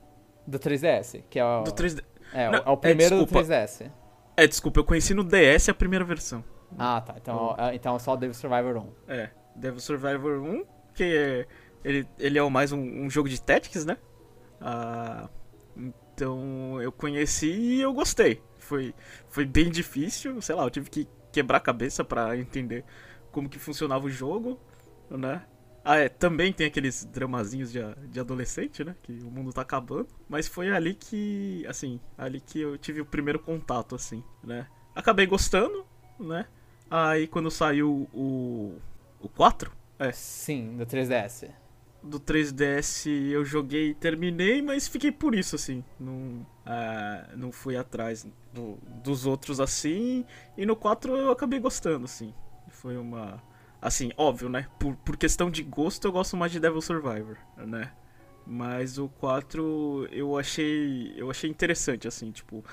Do 0.47 0.57
3DS, 0.57 1.23
que 1.29 1.37
é 1.37 1.45
o... 1.45 1.61
Do 1.61 1.71
3D... 1.71 2.03
É, 2.33 2.49
Não, 2.49 2.63
é 2.65 2.69
o 2.69 2.75
primeiro 2.77 3.19
do 3.19 3.27
3DS. 3.27 3.91
É, 4.35 4.47
desculpa, 4.47 4.79
eu 4.79 4.83
conheci 4.83 5.13
no 5.13 5.23
DS 5.23 5.69
a 5.69 5.73
primeira 5.73 6.03
versão. 6.03 6.43
Ah, 6.77 7.01
tá. 7.01 7.15
Então, 7.17 7.55
oh. 7.57 7.69
então 7.71 7.95
é 7.95 7.99
só 7.99 8.13
o 8.13 8.17
Devil 8.17 8.33
Survivor 8.33 8.77
1. 8.77 8.91
É, 9.07 9.29
Devil 9.55 9.79
Survivor 9.79 10.41
1, 10.41 10.65
que 10.93 11.03
é, 11.03 11.47
ele, 11.83 12.07
ele 12.17 12.39
é 12.39 12.49
mais 12.49 12.71
um, 12.71 12.79
um 12.79 13.09
jogo 13.09 13.29
de 13.29 13.41
Tactics, 13.41 13.85
né? 13.85 13.97
Ah, 14.59 15.29
então 15.75 16.81
eu 16.81 16.91
conheci 16.91 17.51
e 17.51 17.81
eu 17.81 17.93
gostei. 17.93 18.41
Foi, 18.57 18.95
foi 19.29 19.45
bem 19.45 19.69
difícil, 19.69 20.41
sei 20.41 20.55
lá, 20.55 20.63
eu 20.63 20.69
tive 20.69 20.89
que 20.89 21.07
quebrar 21.31 21.57
a 21.57 21.61
cabeça 21.61 22.03
para 22.03 22.37
entender 22.37 22.85
como 23.31 23.49
que 23.49 23.59
funcionava 23.59 24.05
o 24.05 24.09
jogo, 24.09 24.59
né? 25.09 25.43
Ah, 25.85 25.97
é, 25.97 26.07
também 26.07 26.53
tem 26.53 26.65
aqueles 26.65 27.03
dramazinhos 27.03 27.71
de, 27.71 27.79
de 28.09 28.19
adolescente, 28.19 28.83
né? 28.85 28.95
Que 29.03 29.11
o 29.11 29.29
mundo 29.29 29.51
tá 29.51 29.61
acabando. 29.61 30.07
Mas 30.29 30.47
foi 30.47 30.71
ali 30.71 30.93
que, 30.93 31.65
assim, 31.67 31.99
ali 32.17 32.39
que 32.39 32.59
eu 32.61 32.77
tive 32.77 33.01
o 33.01 33.05
primeiro 33.05 33.37
contato, 33.37 33.93
assim, 33.93 34.23
né? 34.41 34.65
Acabei 34.95 35.25
gostando, 35.25 35.85
né? 36.17 36.45
Aí 36.89 37.27
quando 37.27 37.51
saiu 37.51 38.07
o. 38.13 38.77
O 39.19 39.29
4? 39.29 39.71
É. 39.99 40.11
Sim, 40.11 40.77
do 40.77 40.85
3DS. 40.85 41.49
Do 42.01 42.19
3DS 42.19 43.07
eu 43.31 43.43
joguei 43.43 43.89
e 43.89 43.93
terminei, 43.93 44.61
mas 44.61 44.87
fiquei 44.87 45.11
por 45.11 45.33
isso, 45.33 45.55
assim. 45.55 45.83
Não, 45.99 46.45
uh, 46.65 47.37
não 47.37 47.51
fui 47.51 47.75
atrás 47.75 48.27
do, 48.53 48.77
dos 49.03 49.25
outros 49.25 49.59
assim. 49.59 50.25
E 50.57 50.65
no 50.65 50.75
4 50.75 51.15
eu 51.15 51.31
acabei 51.31 51.59
gostando, 51.59 52.05
assim. 52.05 52.33
Foi 52.69 52.97
uma 52.97 53.41
Assim, 53.83 54.11
óbvio, 54.15 54.47
né? 54.47 54.65
Por, 54.79 54.95
por 54.95 55.17
questão 55.17 55.51
de 55.51 55.61
gosto, 55.61 56.07
eu 56.07 56.11
gosto 56.13 56.37
mais 56.37 56.53
de 56.53 56.59
Devil 56.59 56.79
Survivor, 56.81 57.37
né? 57.57 57.91
Mas 58.47 58.97
o 58.97 59.09
4 59.09 60.07
eu 60.09 60.37
achei. 60.39 61.13
Eu 61.17 61.29
achei 61.29 61.49
interessante, 61.49 62.07
assim, 62.07 62.31
tipo. 62.31 62.63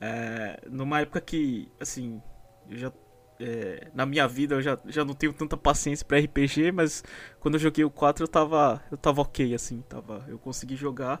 É, 0.00 0.60
numa 0.68 1.00
época 1.00 1.20
que, 1.20 1.70
assim, 1.80 2.20
eu 2.68 2.76
já. 2.76 2.92
É, 3.38 3.88
na 3.94 4.04
minha 4.04 4.26
vida 4.26 4.56
eu 4.56 4.62
já, 4.62 4.76
já 4.86 5.04
não 5.04 5.14
tenho 5.14 5.32
tanta 5.32 5.56
paciência 5.56 6.04
para 6.04 6.18
RPG, 6.18 6.72
mas 6.72 7.04
quando 7.38 7.54
eu 7.54 7.60
joguei 7.60 7.84
o 7.84 7.90
4 7.90 8.24
eu 8.24 8.28
tava. 8.28 8.82
Eu 8.90 8.96
tava 8.98 9.20
ok, 9.22 9.54
assim, 9.54 9.80
tava. 9.82 10.24
Eu 10.26 10.40
consegui 10.40 10.74
jogar 10.74 11.20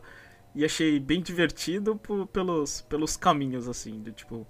e 0.52 0.64
achei 0.64 0.98
bem 0.98 1.22
divertido 1.22 1.94
por, 1.96 2.26
pelos, 2.26 2.80
pelos 2.82 3.16
caminhos, 3.16 3.68
assim, 3.68 4.02
de, 4.02 4.10
tipo. 4.10 4.44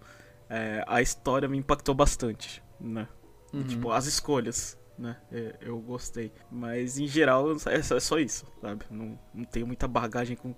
É, 0.48 0.82
a 0.86 1.02
história 1.02 1.46
me 1.46 1.58
impactou 1.58 1.94
bastante, 1.94 2.62
né? 2.80 3.06
Uhum. 3.52 3.62
Tipo, 3.64 3.90
as 3.90 4.06
escolhas, 4.06 4.78
né? 4.98 5.16
É, 5.32 5.56
eu 5.60 5.78
gostei. 5.78 6.32
Mas 6.50 6.98
em 6.98 7.06
geral 7.06 7.52
é 7.52 7.58
só, 7.58 7.96
é 7.96 8.00
só 8.00 8.18
isso, 8.18 8.46
sabe? 8.60 8.84
Não, 8.90 9.18
não 9.32 9.44
tenho 9.44 9.66
muita 9.66 9.86
bagagem 9.86 10.36
com 10.36 10.54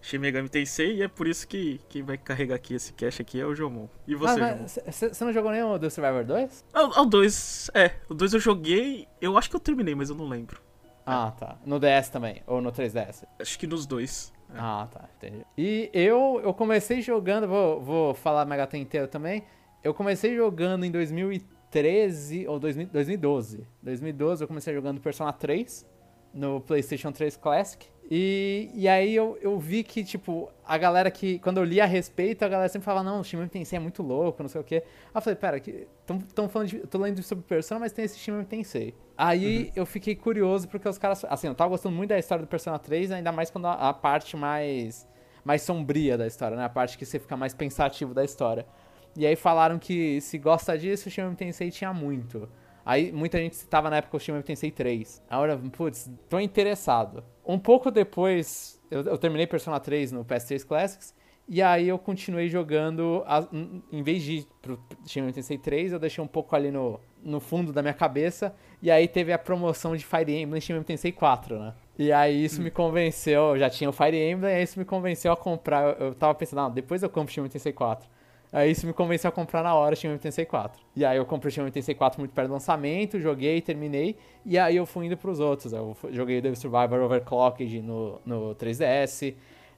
Shin 0.00 0.18
Megami 0.18 0.48
Tensei 0.48 0.96
e 0.96 1.02
é 1.02 1.08
por 1.08 1.28
isso 1.28 1.46
que 1.46 1.80
quem 1.88 2.02
vai 2.02 2.18
carregar 2.18 2.56
aqui 2.56 2.74
esse 2.74 2.92
cache 2.92 3.22
aqui 3.22 3.40
é 3.40 3.46
o 3.46 3.54
Jomon. 3.54 3.88
E 4.06 4.14
você, 4.14 4.82
Você 4.90 5.24
não 5.24 5.32
jogou 5.32 5.52
nem 5.52 5.62
o 5.62 5.78
The 5.78 5.88
Survivor 5.88 6.24
2? 6.24 6.64
Ah, 6.74 7.02
o 7.02 7.04
2, 7.06 7.70
é. 7.74 7.92
O 8.08 8.14
2 8.14 8.34
eu 8.34 8.40
joguei, 8.40 9.06
eu 9.20 9.38
acho 9.38 9.48
que 9.48 9.56
eu 9.56 9.60
terminei, 9.60 9.94
mas 9.94 10.10
eu 10.10 10.16
não 10.16 10.26
lembro. 10.26 10.60
Ah, 11.06 11.32
tá. 11.32 11.56
No 11.64 11.78
DS 11.80 12.08
também, 12.10 12.42
ou 12.46 12.60
no 12.60 12.70
3DS? 12.70 13.24
Acho 13.40 13.58
que 13.58 13.66
nos 13.66 13.86
dois. 13.86 14.32
É. 14.50 14.58
Ah, 14.58 14.88
tá, 14.90 15.08
entendi. 15.16 15.44
E 15.56 15.90
eu, 15.92 16.40
eu 16.44 16.54
comecei 16.54 17.00
jogando, 17.00 17.48
vou, 17.48 17.80
vou 17.80 18.14
falar 18.14 18.44
Mega 18.44 18.68
inteiro 18.76 19.08
também. 19.08 19.44
Eu 19.82 19.92
comecei 19.94 20.36
jogando 20.36 20.84
em 20.84 20.90
2013 20.90 21.61
2013 21.72 22.46
ou 22.46 22.58
2012. 22.60 23.66
2012 23.82 24.44
eu 24.44 24.48
comecei 24.48 24.74
jogando 24.74 25.00
Persona 25.00 25.32
3 25.32 25.86
no 26.34 26.60
PlayStation 26.60 27.10
3 27.10 27.36
Classic. 27.36 27.86
E, 28.10 28.70
e 28.74 28.86
aí 28.88 29.14
eu, 29.14 29.38
eu 29.40 29.58
vi 29.58 29.82
que, 29.82 30.04
tipo, 30.04 30.50
a 30.66 30.76
galera 30.76 31.10
que. 31.10 31.38
Quando 31.38 31.58
eu 31.58 31.64
li 31.64 31.80
a 31.80 31.86
respeito, 31.86 32.42
a 32.42 32.48
galera 32.48 32.68
sempre 32.68 32.84
falava, 32.84 33.08
não, 33.08 33.20
o 33.20 33.24
Megami 33.24 33.48
Tensei 33.48 33.78
é 33.78 33.80
muito 33.80 34.02
louco, 34.02 34.42
não 34.42 34.50
sei 34.50 34.60
o 34.60 34.64
quê. 34.64 34.82
Aí 34.84 35.10
eu 35.14 35.22
falei, 35.22 35.36
pera, 35.36 35.58
que, 35.58 35.88
tão, 36.04 36.18
tão 36.18 36.48
falando 36.48 36.68
de. 36.68 36.78
tô 36.80 36.98
lendo 36.98 37.22
sobre 37.22 37.44
Persona, 37.44 37.80
mas 37.80 37.92
tem 37.92 38.04
esse 38.04 38.30
Megami 38.30 38.46
Tensei. 38.46 38.94
Aí 39.16 39.64
uhum. 39.64 39.72
eu 39.76 39.86
fiquei 39.86 40.14
curioso, 40.14 40.68
porque 40.68 40.86
os 40.86 40.98
caras. 40.98 41.24
Assim, 41.24 41.46
eu 41.46 41.54
tava 41.54 41.70
gostando 41.70 41.96
muito 41.96 42.10
da 42.10 42.18
história 42.18 42.44
do 42.44 42.48
Persona 42.48 42.78
3, 42.78 43.12
ainda 43.12 43.32
mais 43.32 43.50
quando 43.50 43.66
a, 43.66 43.88
a 43.88 43.94
parte 43.94 44.36
mais. 44.36 45.08
mais 45.42 45.62
sombria 45.62 46.18
da 46.18 46.26
história, 46.26 46.54
né? 46.54 46.64
A 46.64 46.68
parte 46.68 46.98
que 46.98 47.06
você 47.06 47.18
fica 47.18 47.36
mais 47.36 47.54
pensativo 47.54 48.12
da 48.12 48.24
história. 48.24 48.66
E 49.16 49.26
aí 49.26 49.36
falaram 49.36 49.78
que 49.78 50.20
se 50.20 50.38
gosta 50.38 50.76
disso, 50.76 51.08
o 51.08 51.12
Megami 51.12 51.36
Tensei 51.36 51.70
tinha 51.70 51.92
muito. 51.92 52.48
Aí 52.84 53.12
muita 53.12 53.38
gente 53.38 53.56
citava 53.56 53.88
na 53.90 53.96
época 53.96 54.16
o 54.16 54.20
Megami 54.20 54.42
Tensei 54.42 54.70
3. 54.70 55.22
Agora, 55.28 55.56
putz, 55.56 56.10
tô 56.28 56.40
interessado. 56.40 57.22
Um 57.44 57.58
pouco 57.58 57.90
depois, 57.90 58.80
eu, 58.90 59.02
eu, 59.02 59.18
terminei 59.18 59.46
Persona 59.46 59.78
3 59.78 60.12
no 60.12 60.24
PS3 60.24 60.64
Classics, 60.64 61.14
e 61.48 61.60
aí 61.60 61.88
eu 61.88 61.98
continuei 61.98 62.48
jogando, 62.48 63.22
a, 63.26 63.46
em 63.90 64.02
vez 64.02 64.22
de 64.22 64.36
ir 64.36 64.46
pro 64.62 64.80
Megami 65.14 65.32
Tensei 65.32 65.58
3, 65.58 65.92
eu 65.92 65.98
deixei 65.98 66.22
um 66.22 66.26
pouco 66.26 66.54
ali 66.56 66.70
no, 66.70 66.98
no 67.22 67.40
fundo 67.40 67.72
da 67.72 67.82
minha 67.82 67.94
cabeça, 67.94 68.54
e 68.80 68.90
aí 68.90 69.06
teve 69.06 69.32
a 69.32 69.38
promoção 69.38 69.96
de 69.96 70.06
Fire 70.06 70.32
Emblem 70.32 70.62
Megami 70.62 70.84
Tensei 70.84 71.12
4, 71.12 71.58
né? 71.58 71.74
E 71.98 72.10
aí 72.10 72.44
isso 72.44 72.60
hum. 72.60 72.64
me 72.64 72.70
convenceu, 72.70 73.58
já 73.58 73.68
tinha 73.68 73.90
o 73.90 73.92
Fire 73.92 74.16
Emblem, 74.16 74.54
aí 74.54 74.62
isso 74.62 74.78
me 74.78 74.84
convenceu 74.84 75.32
a 75.32 75.36
comprar, 75.36 76.00
eu, 76.00 76.06
eu 76.06 76.14
tava 76.14 76.34
pensando, 76.34 76.62
não, 76.62 76.70
depois 76.70 77.02
eu 77.02 77.10
compro 77.10 77.32
Shin 77.32 77.40
Megami 77.40 77.52
Tensei 77.52 77.72
4. 77.72 78.08
Aí 78.52 78.70
isso 78.70 78.86
me 78.86 78.92
convenceu 78.92 79.28
a 79.30 79.32
comprar 79.32 79.62
na 79.62 79.74
hora 79.74 79.94
o 79.94 79.96
Shin 79.96 80.08
Megami 80.08 80.20
Tensei 80.20 80.44
4. 80.44 80.82
E 80.94 81.06
aí 81.06 81.16
eu 81.16 81.24
comprei 81.24 81.48
o 81.48 81.50
Shin 81.50 81.60
Megami 81.60 81.72
Tensei 81.72 81.94
4 81.94 82.20
muito 82.20 82.34
perto 82.34 82.48
do 82.48 82.52
lançamento, 82.52 83.18
joguei, 83.18 83.62
terminei. 83.62 84.14
E 84.44 84.58
aí 84.58 84.76
eu 84.76 84.84
fui 84.84 85.06
indo 85.06 85.16
pros 85.16 85.40
outros. 85.40 85.72
Eu 85.72 85.96
joguei 86.10 86.40
Devil 86.42 86.56
Survivor 86.56 87.00
Overclocked 87.00 87.80
no, 87.80 88.20
no 88.26 88.54
3DS. 88.54 89.34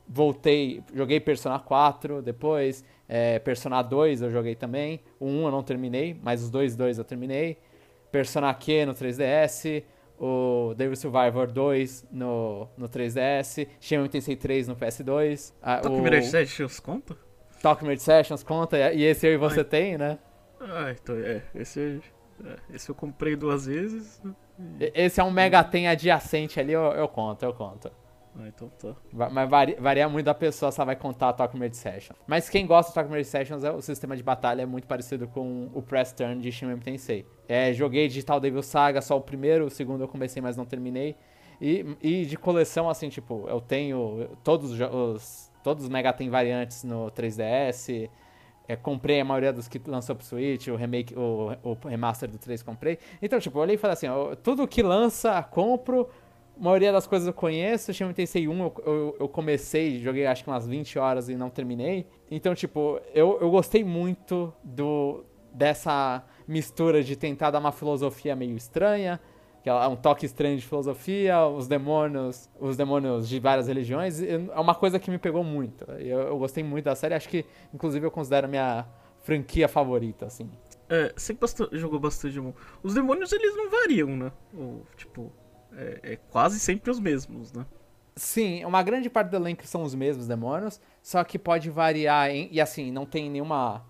Voltei, 0.08 0.82
joguei 0.92 1.20
Persona 1.20 1.60
4 1.60 2.20
depois. 2.20 2.84
É, 3.08 3.38
Persona 3.38 3.80
2 3.80 4.22
eu 4.22 4.30
joguei 4.30 4.56
também. 4.56 5.00
O 5.20 5.26
1 5.26 5.44
eu 5.44 5.50
não 5.52 5.62
terminei, 5.62 6.18
mas 6.20 6.42
os 6.42 6.50
dois 6.50 6.74
dois 6.74 6.98
eu 6.98 7.04
terminei. 7.04 7.58
Persona 8.10 8.52
Q 8.52 8.86
no 8.86 8.94
3DS. 8.94 9.84
O 10.18 10.74
Devil 10.76 10.96
Survivor 10.96 11.50
2 11.50 12.08
no, 12.10 12.68
no 12.76 12.88
3DS. 12.88 13.68
Shin 13.78 13.98
Megami 13.98 14.08
Tensei 14.08 14.34
3 14.34 14.66
no 14.66 14.74
PS2. 14.74 15.52
Ah, 15.62 15.78
o 15.78 15.82
Tokyo 15.82 16.02
Mirage 16.02 16.64
os 16.64 16.80
conta? 17.64 17.76
Talkmate 17.76 18.02
Sessions 18.02 18.42
conta, 18.42 18.92
e 18.92 19.02
esse 19.02 19.26
e 19.26 19.36
você 19.36 19.60
Ai. 19.60 19.64
tem, 19.64 19.98
né? 19.98 20.18
Ah, 20.60 20.90
então 20.90 21.16
é. 21.16 21.42
Esse, 21.54 22.00
é, 22.44 22.56
esse 22.74 22.90
eu 22.90 22.94
comprei 22.94 23.36
duas 23.36 23.66
vezes. 23.66 24.22
Esse 24.78 25.20
é 25.20 25.24
um 25.24 25.30
Mega 25.30 25.64
Tem 25.64 25.88
adjacente 25.88 26.60
ali, 26.60 26.72
eu, 26.72 26.82
eu 26.92 27.08
conto, 27.08 27.42
eu 27.44 27.52
conto. 27.52 27.90
Ah, 28.36 28.48
então 28.48 28.68
tá. 28.68 28.94
Mas 29.30 29.48
varia, 29.48 29.80
varia 29.80 30.08
muito 30.08 30.26
da 30.26 30.34
pessoa 30.34 30.72
se 30.72 30.80
ela 30.80 30.86
vai 30.86 30.96
contar 30.96 31.28
a 31.28 31.32
Talkmate 31.32 31.76
Sessions. 31.76 32.18
Mas 32.26 32.48
quem 32.48 32.66
gosta 32.66 32.90
do 32.90 32.94
Talkmate 32.94 33.24
Sessions, 33.24 33.62
é, 33.62 33.70
o 33.70 33.80
sistema 33.80 34.16
de 34.16 34.22
batalha 34.22 34.62
é 34.62 34.66
muito 34.66 34.88
parecido 34.88 35.28
com 35.28 35.70
o 35.72 35.80
Press 35.80 36.12
Turn 36.12 36.40
de 36.40 36.50
Shin 36.50 36.66
Megami 36.66 36.82
Tensei. 36.82 37.26
É, 37.48 37.72
joguei 37.72 38.08
Digital 38.08 38.40
Devil 38.40 38.62
Saga, 38.62 39.00
só 39.00 39.16
o 39.16 39.20
primeiro, 39.20 39.66
o 39.66 39.70
segundo 39.70 40.02
eu 40.02 40.08
comecei, 40.08 40.42
mas 40.42 40.56
não 40.56 40.64
terminei. 40.64 41.16
E, 41.60 41.96
e 42.02 42.26
de 42.26 42.36
coleção, 42.36 42.90
assim, 42.90 43.08
tipo, 43.08 43.46
eu 43.48 43.60
tenho 43.60 44.28
todos 44.42 44.72
os 44.72 45.52
Todos 45.64 45.84
os 45.84 45.88
Mega 45.88 46.12
tem 46.12 46.28
variantes 46.28 46.84
no 46.84 47.10
3DS. 47.10 48.10
É, 48.68 48.76
comprei 48.76 49.20
a 49.20 49.24
maioria 49.24 49.50
dos 49.52 49.66
que 49.66 49.80
lançou 49.86 50.14
pro 50.14 50.24
Switch, 50.24 50.68
o 50.68 50.76
remake, 50.76 51.14
o, 51.16 51.56
o 51.62 51.88
remaster 51.88 52.30
do 52.30 52.38
3 52.38 52.62
comprei. 52.62 52.98
Então, 53.20 53.40
tipo, 53.40 53.58
eu 53.58 53.62
olhei 53.62 53.74
e 53.74 53.78
falei 53.78 53.94
assim, 53.94 54.06
ó, 54.06 54.34
tudo 54.36 54.68
que 54.68 54.82
lança, 54.82 55.42
compro. 55.42 56.08
A 56.58 56.62
maioria 56.62 56.92
das 56.92 57.06
coisas 57.06 57.26
eu 57.26 57.32
conheço. 57.32 57.90
O 57.90 57.94
Shin 57.94 58.12
Tensei 58.12 58.46
1 58.46 58.62
eu, 58.62 58.74
eu, 58.86 59.16
eu, 59.20 59.28
comecei, 59.28 60.00
joguei 60.00 60.26
acho 60.26 60.44
que 60.44 60.50
umas 60.50 60.66
20 60.66 60.98
horas 60.98 61.30
e 61.30 61.34
não 61.34 61.48
terminei. 61.48 62.06
Então, 62.30 62.54
tipo, 62.54 63.00
eu, 63.14 63.38
eu 63.40 63.50
gostei 63.50 63.82
muito 63.82 64.52
do 64.62 65.24
dessa 65.50 66.24
mistura 66.46 67.02
de 67.02 67.16
tentar 67.16 67.52
dar 67.52 67.60
uma 67.60 67.70
filosofia 67.72 68.34
meio 68.34 68.56
estranha, 68.56 69.20
que 69.64 69.70
é 69.70 69.88
um 69.88 69.96
toque 69.96 70.26
estranho 70.26 70.58
de 70.58 70.66
filosofia, 70.66 71.46
os 71.46 71.66
demônios, 71.66 72.50
os 72.60 72.76
demônios 72.76 73.26
de 73.26 73.40
várias 73.40 73.66
religiões, 73.66 74.20
é 74.22 74.60
uma 74.60 74.74
coisa 74.74 74.98
que 74.98 75.10
me 75.10 75.16
pegou 75.16 75.42
muito. 75.42 75.90
Eu, 75.92 76.20
eu 76.20 76.38
gostei 76.38 76.62
muito 76.62 76.84
da 76.84 76.94
série, 76.94 77.14
acho 77.14 77.30
que 77.30 77.46
inclusive 77.72 78.04
eu 78.04 78.10
considero 78.10 78.46
a 78.46 78.50
minha 78.50 78.86
franquia 79.22 79.66
favorita, 79.66 80.26
assim. 80.26 80.50
É, 80.86 81.14
você 81.16 81.34
jogou 81.72 81.98
bastante 81.98 82.34
demônio. 82.34 82.54
Os 82.82 82.92
demônios 82.92 83.32
eles 83.32 83.56
não 83.56 83.70
variam, 83.70 84.10
né? 84.10 84.32
Ou, 84.54 84.82
tipo, 84.98 85.32
é, 85.74 86.00
é, 86.02 86.16
quase 86.30 86.60
sempre 86.60 86.90
os 86.90 87.00
mesmos, 87.00 87.50
né? 87.50 87.64
Sim, 88.14 88.66
uma 88.66 88.82
grande 88.82 89.08
parte 89.08 89.30
do 89.30 89.36
elenco 89.36 89.66
são 89.66 89.82
os 89.82 89.94
mesmos 89.94 90.26
demônios, 90.26 90.78
só 91.02 91.24
que 91.24 91.38
pode 91.38 91.70
variar 91.70 92.28
em, 92.28 92.50
e 92.52 92.60
assim, 92.60 92.92
não 92.92 93.06
tem 93.06 93.30
nenhuma 93.30 93.82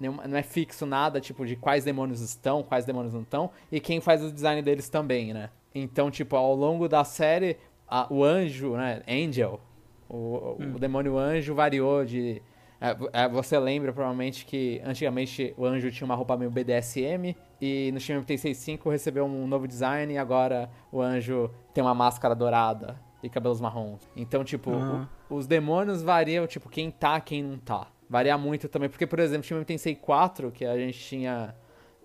não 0.00 0.36
é 0.36 0.42
fixo 0.42 0.86
nada, 0.86 1.20
tipo, 1.20 1.44
de 1.44 1.56
quais 1.56 1.84
demônios 1.84 2.20
estão, 2.20 2.62
quais 2.62 2.84
demônios 2.84 3.12
não 3.12 3.22
estão, 3.22 3.50
e 3.70 3.80
quem 3.80 4.00
faz 4.00 4.22
o 4.22 4.30
design 4.30 4.62
deles 4.62 4.88
também, 4.88 5.34
né? 5.34 5.50
Então, 5.74 6.10
tipo, 6.10 6.36
ao 6.36 6.54
longo 6.54 6.88
da 6.88 7.04
série, 7.04 7.56
a, 7.86 8.12
o 8.12 8.22
anjo, 8.22 8.76
né? 8.76 9.02
Angel, 9.08 9.60
o, 10.08 10.56
hum. 10.58 10.74
o 10.76 10.78
demônio 10.78 11.18
anjo 11.18 11.54
variou 11.54 12.04
de. 12.04 12.40
É, 12.80 13.24
é, 13.24 13.28
você 13.28 13.58
lembra 13.58 13.92
provavelmente 13.92 14.46
que 14.46 14.80
antigamente 14.84 15.52
o 15.56 15.64
anjo 15.64 15.90
tinha 15.90 16.04
uma 16.04 16.14
roupa 16.14 16.36
meio 16.36 16.48
BDSM 16.48 17.34
e 17.60 17.90
no 17.92 17.98
Shin 17.98 18.14
Megami 18.14 18.54
5 18.54 18.88
recebeu 18.88 19.24
um 19.24 19.48
novo 19.48 19.66
design 19.66 20.14
e 20.14 20.16
agora 20.16 20.70
o 20.92 21.00
anjo 21.00 21.50
tem 21.74 21.82
uma 21.82 21.94
máscara 21.94 22.36
dourada 22.36 22.96
e 23.20 23.28
cabelos 23.28 23.60
marrons. 23.60 24.08
Então, 24.14 24.44
tipo, 24.44 24.70
ah. 24.70 25.08
o, 25.28 25.34
os 25.34 25.48
demônios 25.48 26.02
variam, 26.02 26.46
tipo, 26.46 26.68
quem 26.68 26.88
tá, 26.88 27.20
quem 27.20 27.42
não 27.42 27.58
tá 27.58 27.88
varia 28.08 28.36
muito 28.38 28.68
também. 28.68 28.88
Porque, 28.88 29.06
por 29.06 29.18
exemplo, 29.18 29.46
tinha 29.46 29.60
o 29.60 29.64
Tensei 29.64 29.94
4, 29.94 30.50
que 30.50 30.64
a 30.64 30.76
gente 30.76 30.98
tinha. 30.98 31.54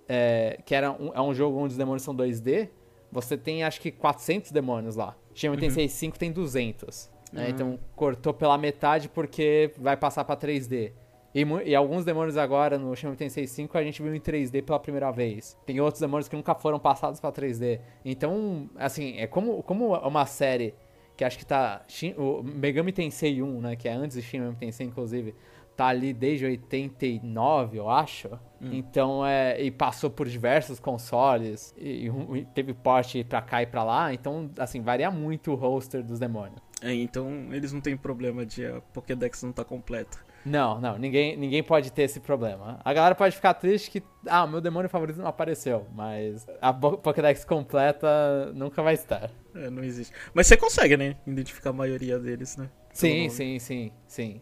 É, 0.07 0.59
que 0.65 0.75
era 0.75 0.91
um, 0.91 1.11
é 1.13 1.21
um 1.21 1.33
jogo 1.33 1.57
onde 1.57 1.71
os 1.71 1.77
demônios 1.77 2.03
são 2.03 2.15
2D. 2.15 2.69
Você 3.11 3.37
tem 3.37 3.63
acho 3.63 3.79
que 3.79 3.91
400 3.91 4.51
demônios 4.51 4.95
lá. 4.95 5.15
Shin 5.33 5.49
uhum. 5.49 5.57
Tensei 5.57 5.87
5 5.87 6.19
tem 6.19 6.31
200. 6.31 7.09
Né? 7.31 7.43
Uhum. 7.43 7.49
Então 7.49 7.79
cortou 7.95 8.33
pela 8.33 8.57
metade 8.57 9.07
porque 9.07 9.71
vai 9.77 9.95
passar 9.95 10.25
para 10.25 10.35
3D. 10.35 10.91
E, 11.33 11.41
e, 11.65 11.73
alguns 11.73 12.05
demônios 12.05 12.37
agora 12.37 12.77
no 12.77 12.95
Shin 12.95 13.15
Tensei 13.15 13.47
5 13.47 13.75
a 13.77 13.83
gente 13.83 14.03
viu 14.03 14.13
em 14.13 14.19
3D 14.19 14.63
pela 14.63 14.79
primeira 14.79 15.09
vez. 15.11 15.57
Tem 15.65 15.79
outros 15.79 16.01
demônios 16.01 16.27
que 16.27 16.35
nunca 16.35 16.53
foram 16.53 16.79
passados 16.79 17.19
para 17.19 17.31
3D. 17.31 17.79
Então, 18.03 18.69
assim, 18.75 19.17
é 19.17 19.25
como, 19.25 19.63
como 19.63 19.95
uma 19.95 20.25
série 20.25 20.75
que 21.15 21.23
acho 21.23 21.37
que 21.37 21.45
tá. 21.45 21.83
O 22.17 22.43
Megami 22.43 22.91
Tensei 22.91 23.41
1, 23.41 23.61
né? 23.61 23.75
Que 23.75 23.87
é 23.87 23.93
antes 23.93 24.17
de 24.17 24.23
Shin 24.23 24.39
Megami 24.39 24.57
Tensei, 24.57 24.85
inclusive 24.85 25.33
tá 25.75 25.87
ali 25.87 26.13
desde 26.13 26.45
89, 26.45 27.77
eu 27.77 27.89
acho. 27.89 28.29
Hum. 28.61 28.69
Então, 28.71 29.25
é, 29.25 29.61
e 29.61 29.71
passou 29.71 30.09
por 30.09 30.27
diversos 30.27 30.79
consoles, 30.79 31.73
e, 31.77 32.07
e 32.07 32.45
teve 32.53 32.73
porte 32.73 33.23
pra 33.23 33.41
cá 33.41 33.61
e 33.61 33.65
pra 33.65 33.83
lá, 33.83 34.13
então, 34.13 34.49
assim, 34.57 34.81
varia 34.81 35.11
muito 35.11 35.51
o 35.51 35.55
roster 35.55 36.03
dos 36.03 36.19
demônios. 36.19 36.61
É, 36.81 36.93
então 36.93 37.47
eles 37.51 37.71
não 37.71 37.79
têm 37.79 37.95
problema 37.95 38.45
de 38.45 38.65
a 38.65 38.81
Pokédex 38.81 39.41
não 39.43 39.53
tá 39.53 39.63
completa. 39.63 40.17
Não, 40.45 40.81
não, 40.81 40.97
ninguém, 40.97 41.37
ninguém 41.37 41.63
pode 41.63 41.91
ter 41.91 42.03
esse 42.03 42.19
problema. 42.19 42.79
A 42.83 42.93
galera 42.93 43.15
pode 43.15 43.33
ficar 43.33 43.53
triste 43.53 43.89
que, 43.89 44.03
ah, 44.27 44.45
meu 44.45 44.59
demônio 44.59 44.89
favorito 44.89 45.17
não 45.17 45.27
apareceu, 45.27 45.87
mas 45.93 46.45
a 46.61 46.73
Pokédex 46.73 47.45
completa 47.45 48.51
nunca 48.53 48.83
vai 48.83 48.95
estar. 48.95 49.31
É, 49.55 49.69
não 49.69 49.83
existe. 49.83 50.13
Mas 50.33 50.47
você 50.47 50.57
consegue, 50.57 50.97
né, 50.97 51.15
identificar 51.25 51.69
a 51.69 51.73
maioria 51.73 52.19
deles, 52.19 52.57
né? 52.57 52.69
Sim, 52.91 53.29
sim, 53.29 53.57
sim, 53.59 53.91
sim. 54.05 54.41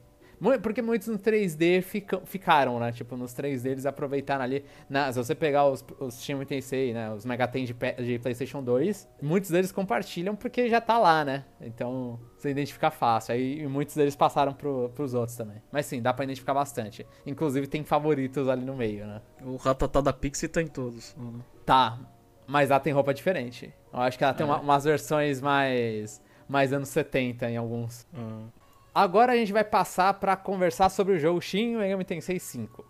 Porque 0.64 0.82
muitos 0.82 1.08
no 1.08 1.20
3D 1.20 1.82
ficam, 1.84 2.26
ficaram, 2.26 2.80
né? 2.80 2.92
Tipo, 2.92 3.16
nos 3.16 3.32
3D 3.34 3.66
eles 3.68 3.86
aproveitaram 3.86 4.44
ali. 4.44 4.66
Na, 4.90 5.12
se 5.12 5.18
você 5.18 5.36
pegar 5.36 5.68
os, 5.68 5.86
os 6.00 6.22
Shin 6.24 6.44
Tensei, 6.46 6.94
né? 6.94 7.14
Os 7.14 7.26
Megaten 7.26 7.64
de, 7.64 7.74
de 7.74 8.18
PlayStation 8.18 8.64
2, 8.64 9.08
muitos 9.22 9.52
deles 9.52 9.72
compartilham 9.72 10.36
porque 10.36 10.68
já 10.68 10.82
tá 10.82 10.98
lá, 10.98 11.24
né? 11.24 11.46
Então 11.62 12.20
você 12.36 12.50
identifica 12.50 12.90
fácil. 12.90 13.36
Aí 13.36 13.68
muitos 13.68 13.96
deles 13.96 14.16
passaram 14.16 14.54
pro, 14.54 14.90
pros 14.96 15.14
outros 15.14 15.38
também. 15.38 15.62
Mas 15.72 15.86
sim, 15.86 16.02
dá 16.02 16.12
pra 16.12 16.26
identificar 16.26 16.56
bastante. 16.56 17.06
Inclusive 17.26 17.68
tem 17.68 17.84
favoritos 17.84 18.50
ali 18.50 18.66
no 18.66 18.76
meio, 18.76 19.06
né? 19.06 19.22
O 19.44 19.58
Ratatá 19.58 20.02
da 20.02 20.12
Pixie 20.12 20.48
tá 20.48 20.62
em 20.62 20.68
todos. 20.68 21.16
Tá, 21.64 22.00
mas 22.48 22.70
lá 22.70 22.80
tem 22.80 22.92
roupa 22.92 23.14
diferente. 23.14 23.72
Eu 23.94 24.00
acho 24.00 24.18
que 24.18 24.24
ela 24.24 24.34
tem 24.34 24.46
é. 24.46 24.50
uma, 24.50 24.60
umas 24.60 24.84
versões 24.84 25.40
mais 25.40 26.20
mais 26.48 26.74
anos 26.74 26.90
70 26.90 27.50
em 27.50 27.58
alguns. 27.58 28.06
Uhum. 28.14 28.50
Agora 28.94 29.32
a 29.32 29.38
gente 29.38 29.54
vai 29.54 29.64
passar 29.64 30.14
para 30.16 30.36
conversar 30.36 30.90
sobre 30.90 31.14
o 31.14 31.20
jogo 31.20 31.42
Shin 31.42 31.78
Megami 31.78 32.04
Tensei 32.04 32.38
5. 32.38 32.86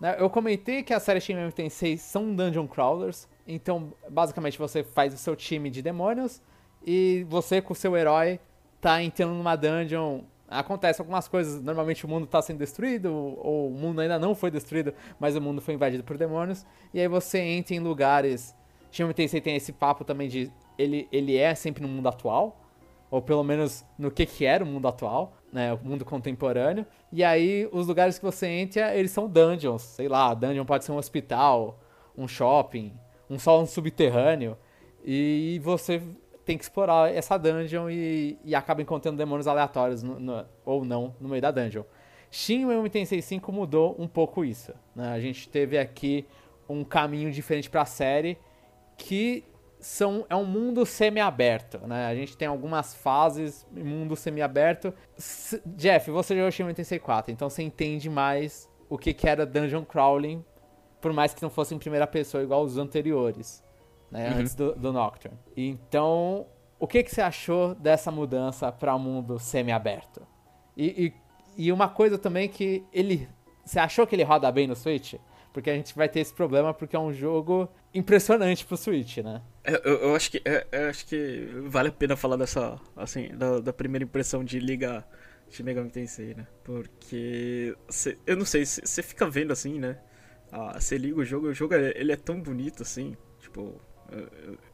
Né, 0.00 0.16
eu 0.18 0.30
comentei 0.30 0.82
que 0.82 0.94
a 0.94 0.98
série 0.98 1.20
Shin 1.20 1.34
Megami 1.34 1.52
Tensei 1.52 1.98
são 1.98 2.34
dungeon 2.34 2.66
crawlers, 2.66 3.28
então 3.46 3.92
basicamente 4.08 4.58
você 4.58 4.82
faz 4.82 5.12
o 5.12 5.18
seu 5.18 5.36
time 5.36 5.68
de 5.68 5.82
demônios 5.82 6.40
e 6.82 7.26
você 7.28 7.60
com 7.60 7.74
o 7.74 7.76
seu 7.76 7.94
herói 7.94 8.40
tá 8.80 9.02
entrando 9.02 9.34
numa 9.34 9.54
dungeon. 9.54 10.22
Acontece 10.48 11.02
algumas 11.02 11.28
coisas, 11.28 11.62
normalmente 11.62 12.06
o 12.06 12.08
mundo 12.08 12.24
está 12.24 12.40
sendo 12.40 12.58
destruído, 12.58 13.12
ou 13.12 13.68
o 13.68 13.70
mundo 13.70 14.00
ainda 14.00 14.18
não 14.18 14.34
foi 14.34 14.50
destruído, 14.50 14.94
mas 15.20 15.36
o 15.36 15.40
mundo 15.40 15.60
foi 15.60 15.74
invadido 15.74 16.02
por 16.02 16.16
demônios, 16.16 16.64
e 16.94 17.00
aí 17.00 17.08
você 17.08 17.38
entra 17.38 17.74
em 17.74 17.78
lugares. 17.78 18.54
Shin 18.90 19.02
Megami 19.02 19.14
Tensei 19.14 19.40
tem 19.42 19.56
esse 19.56 19.72
papo 19.72 20.02
também 20.02 20.28
de 20.28 20.50
ele, 20.78 21.06
ele 21.12 21.36
é 21.36 21.54
sempre 21.54 21.82
no 21.82 21.88
mundo 21.88 22.08
atual, 22.08 22.58
ou 23.10 23.20
pelo 23.20 23.44
menos 23.44 23.84
no 23.98 24.10
que, 24.10 24.24
que 24.24 24.46
era 24.46 24.64
o 24.64 24.66
mundo 24.66 24.88
atual, 24.88 25.34
né, 25.52 25.74
o 25.74 25.78
mundo 25.84 26.04
contemporâneo. 26.04 26.86
E 27.12 27.22
aí 27.22 27.68
os 27.70 27.86
lugares 27.86 28.18
que 28.18 28.24
você 28.24 28.46
entra, 28.46 28.94
eles 28.96 29.10
são 29.10 29.28
dungeons, 29.28 29.82
sei 29.82 30.08
lá, 30.08 30.32
dungeon 30.32 30.64
pode 30.64 30.84
ser 30.84 30.92
um 30.92 30.96
hospital, 30.96 31.78
um 32.16 32.26
shopping, 32.26 32.92
um 33.28 33.38
só 33.38 33.60
um 33.60 33.66
subterrâneo, 33.66 34.56
e 35.04 35.60
você 35.62 36.02
tem 36.44 36.56
que 36.56 36.64
explorar 36.64 37.14
essa 37.14 37.36
dungeon 37.36 37.88
e, 37.90 38.38
e 38.44 38.54
acaba 38.54 38.82
encontrando 38.82 39.18
demônios 39.18 39.46
aleatórios 39.46 40.02
no, 40.02 40.18
no, 40.18 40.44
ou 40.64 40.84
não 40.84 41.14
no 41.20 41.28
meio 41.28 41.42
da 41.42 41.50
dungeon. 41.50 41.84
Shin 42.30 42.64
Megami 42.64 42.88
Tensei 42.88 43.20
5 43.20 43.52
mudou 43.52 43.94
um 43.98 44.08
pouco 44.08 44.44
isso. 44.44 44.72
Né? 44.96 45.12
A 45.12 45.20
gente 45.20 45.48
teve 45.48 45.78
aqui 45.78 46.26
um 46.68 46.82
caminho 46.82 47.30
diferente 47.30 47.68
para 47.68 47.82
a 47.82 47.86
série 47.86 48.38
que 48.96 49.44
são, 49.82 50.24
é 50.30 50.36
um 50.36 50.44
mundo 50.44 50.86
semi-aberto, 50.86 51.78
né? 51.86 52.06
A 52.06 52.14
gente 52.14 52.36
tem 52.36 52.46
algumas 52.46 52.94
fases 52.94 53.66
em 53.76 53.82
mundo 53.82 54.14
semi-aberto. 54.14 54.94
Jeff, 55.66 56.08
você 56.08 56.36
jogou 56.36 56.52
Shin 56.52 56.62
84, 56.62 57.32
então 57.32 57.50
você 57.50 57.64
entende 57.64 58.08
mais 58.08 58.70
o 58.88 58.96
que, 58.96 59.12
que 59.12 59.28
era 59.28 59.44
dungeon 59.44 59.84
crawling, 59.84 60.44
por 61.00 61.12
mais 61.12 61.34
que 61.34 61.42
não 61.42 61.50
fosse 61.50 61.74
em 61.74 61.78
primeira 61.78 62.06
pessoa 62.06 62.44
igual 62.44 62.62
os 62.62 62.78
anteriores, 62.78 63.62
né? 64.08 64.30
Uhum. 64.30 64.38
Antes 64.38 64.54
do, 64.54 64.72
do 64.76 64.92
Nocturne. 64.92 65.36
Então, 65.56 66.46
o 66.78 66.86
que, 66.86 67.02
que 67.02 67.12
você 67.12 67.20
achou 67.20 67.74
dessa 67.74 68.12
mudança 68.12 68.70
para 68.70 68.94
o 68.94 68.96
um 68.96 69.00
mundo 69.00 69.38
semi-aberto? 69.40 70.22
E, 70.76 71.12
e, 71.56 71.64
e 71.66 71.72
uma 71.72 71.88
coisa 71.88 72.16
também 72.16 72.48
que 72.48 72.84
ele... 72.92 73.28
Você 73.64 73.80
achou 73.80 74.06
que 74.06 74.14
ele 74.14 74.22
roda 74.22 74.50
bem 74.52 74.68
no 74.68 74.76
Switch? 74.76 75.14
Porque 75.52 75.68
a 75.68 75.74
gente 75.74 75.94
vai 75.94 76.08
ter 76.08 76.20
esse 76.20 76.32
problema 76.32 76.72
porque 76.72 76.96
é 76.96 76.98
um 76.98 77.12
jogo 77.12 77.68
impressionante 77.92 78.64
pro 78.64 78.76
Switch, 78.76 79.18
né? 79.18 79.42
Eu, 79.64 79.78
eu, 79.84 79.98
eu 79.98 80.16
acho 80.16 80.30
que 80.30 80.42
eu, 80.44 80.80
eu, 80.80 80.88
acho 80.88 81.06
que 81.06 81.46
vale 81.66 81.88
a 81.88 81.92
pena 81.92 82.16
falar 82.16 82.36
dessa 82.36 82.80
assim 82.96 83.28
da, 83.36 83.60
da 83.60 83.72
primeira 83.72 84.04
impressão 84.04 84.42
de 84.42 84.58
ligar 84.58 85.06
Shin 85.50 85.62
Megami 85.62 85.90
Tensei, 85.90 86.34
né? 86.34 86.46
Porque 86.64 87.76
cê, 87.88 88.16
eu 88.26 88.36
não 88.36 88.46
sei, 88.46 88.64
você 88.64 89.02
fica 89.02 89.28
vendo 89.28 89.52
assim, 89.52 89.78
né? 89.78 89.98
Você 90.74 90.94
ah, 90.94 90.98
liga 90.98 91.20
o 91.20 91.24
jogo, 91.24 91.48
o 91.48 91.54
jogo 91.54 91.74
ele 91.74 92.12
é 92.12 92.16
tão 92.16 92.40
bonito 92.40 92.82
assim, 92.82 93.16
tipo 93.38 93.80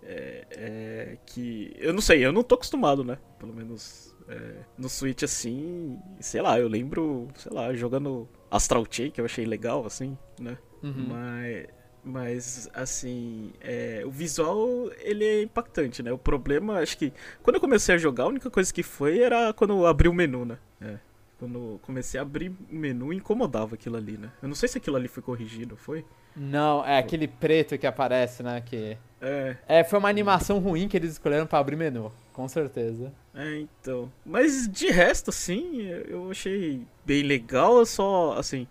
é, 0.03 0.47
é, 0.51 1.19
que 1.27 1.73
eu 1.79 1.93
não 1.93 2.01
sei, 2.01 2.25
eu 2.25 2.33
não 2.33 2.43
tô 2.43 2.55
acostumado, 2.55 3.05
né? 3.05 3.19
Pelo 3.39 3.53
menos 3.53 4.15
é, 4.29 4.65
no 4.77 4.89
Switch 4.89 5.23
assim, 5.23 5.99
sei 6.21 6.43
lá, 6.43 6.59
eu 6.59 6.69
lembro, 6.69 7.29
sei 7.37 7.53
lá, 7.53 7.73
jogando 7.75 8.29
Astral 8.51 8.85
Chain 8.91 9.11
que 9.11 9.21
eu 9.21 9.25
achei 9.25 9.45
legal 9.45 9.85
assim, 9.87 10.17
né? 10.39 10.59
Uhum. 10.83 11.07
Mas, 11.09 11.67
mas, 12.05 12.71
assim, 12.73 13.53
é, 13.61 14.03
o 14.05 14.11
visual, 14.11 14.91
ele 15.01 15.25
é 15.25 15.43
impactante, 15.43 16.03
né? 16.03 16.13
O 16.13 16.19
problema, 16.19 16.79
acho 16.79 16.97
que, 16.97 17.13
quando 17.43 17.57
eu 17.57 17.61
comecei 17.61 17.95
a 17.95 17.99
jogar, 17.99 18.25
a 18.25 18.29
única 18.29 18.51
coisa 18.51 18.73
que 18.73 18.83
foi 18.83 19.21
era 19.21 19.53
quando 19.53 19.75
eu 19.75 19.87
abri 19.87 20.09
o 20.09 20.15
menu, 20.15 20.45
né? 20.45 20.59
É, 20.81 20.97
quando 21.39 21.79
comecei 21.83 22.19
a 22.19 22.23
abrir 22.23 22.51
o 22.51 22.75
menu, 22.75 23.13
incomodava 23.13 23.75
aquilo 23.75 23.97
ali, 23.97 24.17
né? 24.17 24.31
Eu 24.43 24.49
não 24.49 24.55
sei 24.55 24.69
se 24.69 24.79
aquilo 24.79 24.97
ali 24.97 25.09
foi 25.09 25.23
corrigido, 25.23 25.77
foi? 25.77 26.05
Não, 26.37 26.85
é 26.85 26.99
aquele 26.99 27.27
preto 27.27 27.77
que 27.77 27.87
aparece, 27.87 28.43
né? 28.43 28.63
Que... 28.65 28.97
É. 29.21 29.57
É, 29.67 29.85
foi 29.85 29.99
uma 29.99 30.09
animação 30.09 30.61
ruim 30.61 30.87
que 30.87 30.97
eles 30.97 31.13
escolheram 31.13 31.47
para 31.47 31.59
abrir 31.59 31.75
menu, 31.75 32.13
com 32.33 32.47
certeza. 32.49 33.13
É, 33.35 33.59
então. 33.59 34.11
Mas 34.25 34.69
de 34.69 34.89
resto, 34.91 35.31
assim, 35.31 35.83
eu 36.09 36.31
achei 36.31 36.83
bem 37.05 37.23
legal, 37.25 37.85
só, 37.85 38.35
assim, 38.39 38.67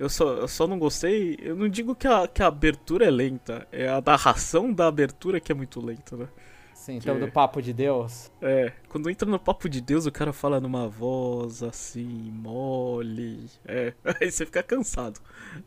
eu 0.00 0.08
só, 0.08 0.32
eu 0.32 0.48
só 0.48 0.66
não 0.66 0.78
gostei. 0.78 1.36
Eu 1.42 1.54
não 1.54 1.68
digo 1.68 1.94
que 1.94 2.08
a, 2.08 2.26
que 2.26 2.42
a 2.42 2.46
abertura 2.46 3.04
é 3.04 3.10
lenta, 3.10 3.68
é 3.70 3.86
a 3.86 4.00
narração 4.00 4.72
da 4.72 4.86
abertura 4.86 5.38
que 5.38 5.52
é 5.52 5.54
muito 5.54 5.78
lenta, 5.78 6.16
né? 6.16 6.26
Sim, 6.74 6.96
então 6.96 7.16
que... 7.16 7.26
do 7.26 7.30
papo 7.30 7.60
de 7.60 7.74
Deus. 7.74 8.32
É, 8.40 8.72
quando 8.88 9.10
entra 9.10 9.28
no 9.28 9.38
papo 9.38 9.68
de 9.68 9.78
Deus, 9.82 10.06
o 10.06 10.10
cara 10.10 10.32
fala 10.32 10.58
numa 10.58 10.88
voz 10.88 11.62
assim, 11.62 12.30
mole. 12.32 13.50
É, 13.66 13.92
aí 14.18 14.30
você 14.30 14.46
fica 14.46 14.62
cansado. 14.62 15.20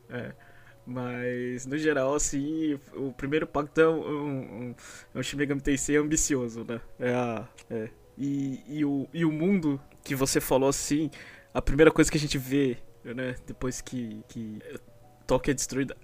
É. 0.10 0.32
Mas, 0.84 1.68
no 1.68 1.78
geral, 1.78 2.16
assim, 2.16 2.80
o 2.96 3.14
primeiro 3.14 3.46
pacto 3.46 3.80
é 3.80 3.88
um, 3.88 4.02
um, 4.02 4.40
um, 4.40 4.76
um 5.14 5.24
Shin 5.24 5.38
Megami 5.38 5.62
Tensei 5.62 5.96
ambicioso, 5.96 6.66
né? 6.68 6.82
É 7.00 7.14
a, 7.14 7.48
é. 7.70 7.90
E, 8.18 8.64
e, 8.68 8.84
o, 8.84 9.08
e 9.14 9.24
o 9.24 9.32
mundo 9.32 9.80
que 10.04 10.16
você 10.16 10.42
falou, 10.42 10.68
assim, 10.68 11.12
a 11.54 11.62
primeira 11.62 11.92
coisa 11.92 12.12
que 12.12 12.18
a 12.18 12.20
gente 12.20 12.38
vê 12.40 12.80
né? 13.04 13.36
Depois 13.46 13.82
que, 13.82 14.24
que 14.28 14.60
Tóquio 15.26 15.52
é 15.52 15.54
destruída, 15.54 15.96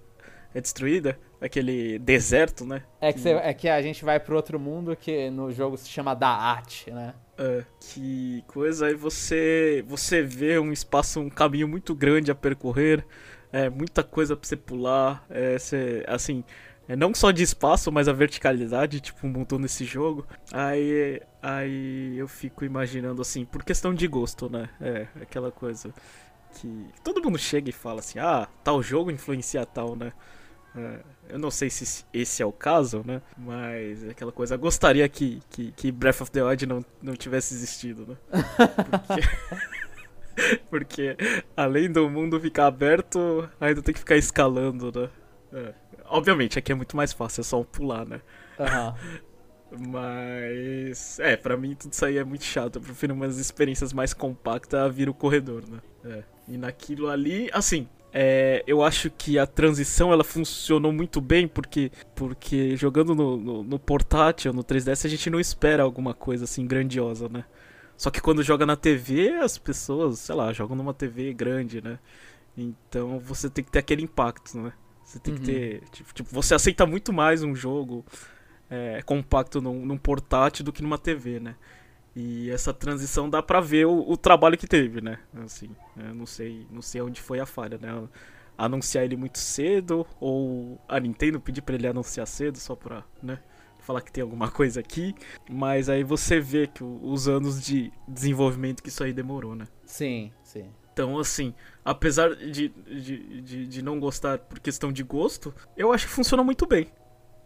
é 0.54 0.60
destruída, 0.60 1.18
aquele 1.40 1.98
deserto, 1.98 2.64
né? 2.64 2.82
É 3.00 3.12
que, 3.12 3.28
é 3.28 3.54
que 3.54 3.68
a 3.68 3.80
gente 3.80 4.04
vai 4.04 4.18
pro 4.18 4.36
outro 4.36 4.58
mundo 4.58 4.96
que 4.96 5.30
no 5.30 5.50
jogo 5.52 5.76
se 5.76 5.88
chama 5.88 6.14
Daat, 6.14 6.90
né? 6.90 7.14
É, 7.38 7.64
que 7.80 8.44
coisa, 8.46 8.86
aí 8.86 8.94
você, 8.94 9.84
você 9.86 10.22
vê 10.22 10.58
um 10.58 10.72
espaço, 10.72 11.20
um 11.20 11.30
caminho 11.30 11.66
muito 11.66 11.94
grande 11.94 12.30
a 12.30 12.34
percorrer, 12.34 13.04
é, 13.52 13.70
muita 13.70 14.02
coisa 14.02 14.36
pra 14.36 14.46
você 14.46 14.56
pular, 14.56 15.24
é, 15.30 15.58
você, 15.58 16.04
assim, 16.06 16.44
é, 16.86 16.96
não 16.96 17.14
só 17.14 17.30
de 17.30 17.42
espaço, 17.42 17.90
mas 17.92 18.08
a 18.08 18.12
verticalidade, 18.12 19.00
tipo, 19.00 19.26
montou 19.26 19.58
nesse 19.58 19.84
jogo. 19.84 20.26
Aí, 20.52 21.22
aí 21.40 22.18
eu 22.18 22.26
fico 22.26 22.64
imaginando, 22.64 23.22
assim, 23.22 23.44
por 23.44 23.62
questão 23.62 23.94
de 23.94 24.06
gosto, 24.08 24.50
né? 24.50 24.68
É, 24.80 25.06
aquela 25.22 25.52
coisa 25.52 25.94
que 26.54 26.86
todo 27.02 27.22
mundo 27.22 27.38
chega 27.38 27.70
e 27.70 27.72
fala 27.72 28.00
assim, 28.00 28.18
ah, 28.18 28.48
tal 28.62 28.82
jogo 28.82 29.10
influencia 29.10 29.64
tal, 29.64 29.96
né? 29.96 30.12
É, 30.74 31.00
eu 31.30 31.38
não 31.38 31.50
sei 31.50 31.68
se 31.68 32.04
esse 32.12 32.42
é 32.42 32.46
o 32.46 32.52
caso, 32.52 33.02
né? 33.04 33.20
Mas 33.36 34.04
é 34.04 34.10
aquela 34.10 34.32
coisa, 34.32 34.54
eu 34.54 34.58
gostaria 34.58 35.08
que, 35.08 35.42
que, 35.50 35.72
que 35.72 35.92
Breath 35.92 36.20
of 36.20 36.30
the 36.30 36.42
Wild 36.42 36.66
não, 36.66 36.84
não 37.02 37.14
tivesse 37.14 37.54
existido, 37.54 38.06
né? 38.06 38.16
Porque, 39.06 40.58
porque 40.70 41.16
além 41.56 41.90
do 41.90 42.08
mundo 42.08 42.40
ficar 42.40 42.66
aberto, 42.66 43.48
ainda 43.60 43.82
tem 43.82 43.92
que 43.94 44.00
ficar 44.00 44.16
escalando, 44.16 44.92
né? 44.92 45.10
É. 45.52 45.74
Obviamente, 46.06 46.58
aqui 46.58 46.72
é 46.72 46.74
muito 46.74 46.96
mais 46.96 47.12
fácil, 47.12 47.40
é 47.40 47.44
só 47.44 47.62
pular, 47.62 48.06
né? 48.06 48.20
Uhum. 48.58 49.20
Mas. 49.78 51.18
É, 51.20 51.36
pra 51.36 51.56
mim 51.56 51.74
tudo 51.74 51.92
isso 51.92 52.04
aí 52.04 52.18
é 52.18 52.24
muito 52.24 52.44
chato. 52.44 52.76
Eu 52.76 52.82
prefiro 52.82 53.14
umas 53.14 53.38
experiências 53.38 53.92
mais 53.92 54.12
compactas 54.12 54.80
a 54.80 54.88
vir 54.88 55.08
o 55.08 55.14
corredor, 55.14 55.62
né? 55.68 55.78
É. 56.04 56.22
E 56.48 56.56
naquilo 56.56 57.08
ali, 57.08 57.48
assim, 57.52 57.86
é, 58.12 58.64
eu 58.66 58.82
acho 58.82 59.10
que 59.10 59.38
a 59.38 59.46
transição 59.46 60.12
ela 60.12 60.24
funcionou 60.24 60.92
muito 60.92 61.20
bem 61.20 61.46
porque, 61.46 61.92
porque 62.14 62.76
jogando 62.76 63.14
no, 63.14 63.36
no, 63.36 63.62
no, 63.62 63.78
portátil, 63.78 64.52
no 64.52 64.64
3DS, 64.64 65.04
a 65.04 65.08
gente 65.08 65.30
não 65.30 65.38
espera 65.38 65.84
alguma 65.84 66.12
coisa 66.12 66.44
assim 66.44 66.66
grandiosa, 66.66 67.28
né? 67.28 67.44
Só 67.96 68.10
que 68.10 68.20
quando 68.20 68.42
joga 68.42 68.66
na 68.66 68.76
TV, 68.76 69.34
as 69.36 69.58
pessoas, 69.58 70.18
sei 70.18 70.34
lá, 70.34 70.52
jogam 70.52 70.76
numa 70.76 70.94
TV 70.94 71.32
grande, 71.32 71.80
né? 71.80 71.98
Então 72.56 73.20
você 73.20 73.48
tem 73.48 73.62
que 73.62 73.70
ter 73.70 73.78
aquele 73.78 74.02
impacto, 74.02 74.58
né? 74.58 74.72
Você 75.04 75.18
tem 75.18 75.34
uhum. 75.34 75.40
que 75.40 75.46
ter. 75.46 75.82
Tipo, 75.90 76.14
tipo, 76.14 76.28
você 76.32 76.54
aceita 76.54 76.86
muito 76.86 77.12
mais 77.12 77.42
um 77.42 77.54
jogo 77.54 78.04
é, 78.70 79.02
compacto 79.02 79.60
num, 79.60 79.84
num 79.84 79.98
portátil 79.98 80.64
do 80.64 80.72
que 80.72 80.82
numa 80.82 80.96
TV, 80.96 81.40
né? 81.40 81.56
E 82.14 82.50
essa 82.50 82.72
transição 82.72 83.28
dá 83.28 83.42
pra 83.42 83.60
ver 83.60 83.86
o, 83.86 84.10
o 84.10 84.16
trabalho 84.16 84.56
que 84.56 84.66
teve, 84.66 85.00
né? 85.00 85.18
Assim, 85.44 85.70
não 86.14 86.26
sei, 86.26 86.66
não 86.70 86.82
sei 86.82 87.00
onde 87.00 87.20
foi 87.20 87.40
a 87.40 87.46
falha, 87.46 87.78
né? 87.78 88.08
Anunciar 88.56 89.04
ele 89.04 89.16
muito 89.16 89.38
cedo 89.38 90.06
ou 90.20 90.80
a 90.88 90.98
Nintendo 91.00 91.40
pedir 91.40 91.62
para 91.62 91.74
ele 91.74 91.86
anunciar 91.86 92.26
cedo 92.26 92.58
só 92.58 92.74
pra, 92.74 93.04
né? 93.22 93.40
Falar 93.80 94.02
que 94.02 94.12
tem 94.12 94.22
alguma 94.22 94.50
coisa 94.52 94.80
aqui, 94.80 95.14
mas 95.48 95.88
aí 95.88 96.04
você 96.04 96.40
vê 96.40 96.66
que 96.66 96.84
os 96.84 97.28
anos 97.28 97.62
de 97.62 97.92
desenvolvimento 98.06 98.82
que 98.82 98.88
isso 98.88 99.02
aí 99.02 99.12
demorou, 99.12 99.54
né? 99.54 99.66
Sim, 99.84 100.32
sim. 100.42 100.68
Então, 100.92 101.18
assim, 101.18 101.54
apesar 101.84 102.34
de, 102.34 102.68
de, 102.68 103.40
de, 103.40 103.66
de 103.66 103.82
não 103.82 103.98
gostar 103.98 104.38
por 104.38 104.58
questão 104.58 104.92
de 104.92 105.02
gosto, 105.02 105.54
eu 105.76 105.92
acho 105.92 106.06
que 106.06 106.12
funciona 106.12 106.42
muito 106.42 106.66
bem. 106.66 106.88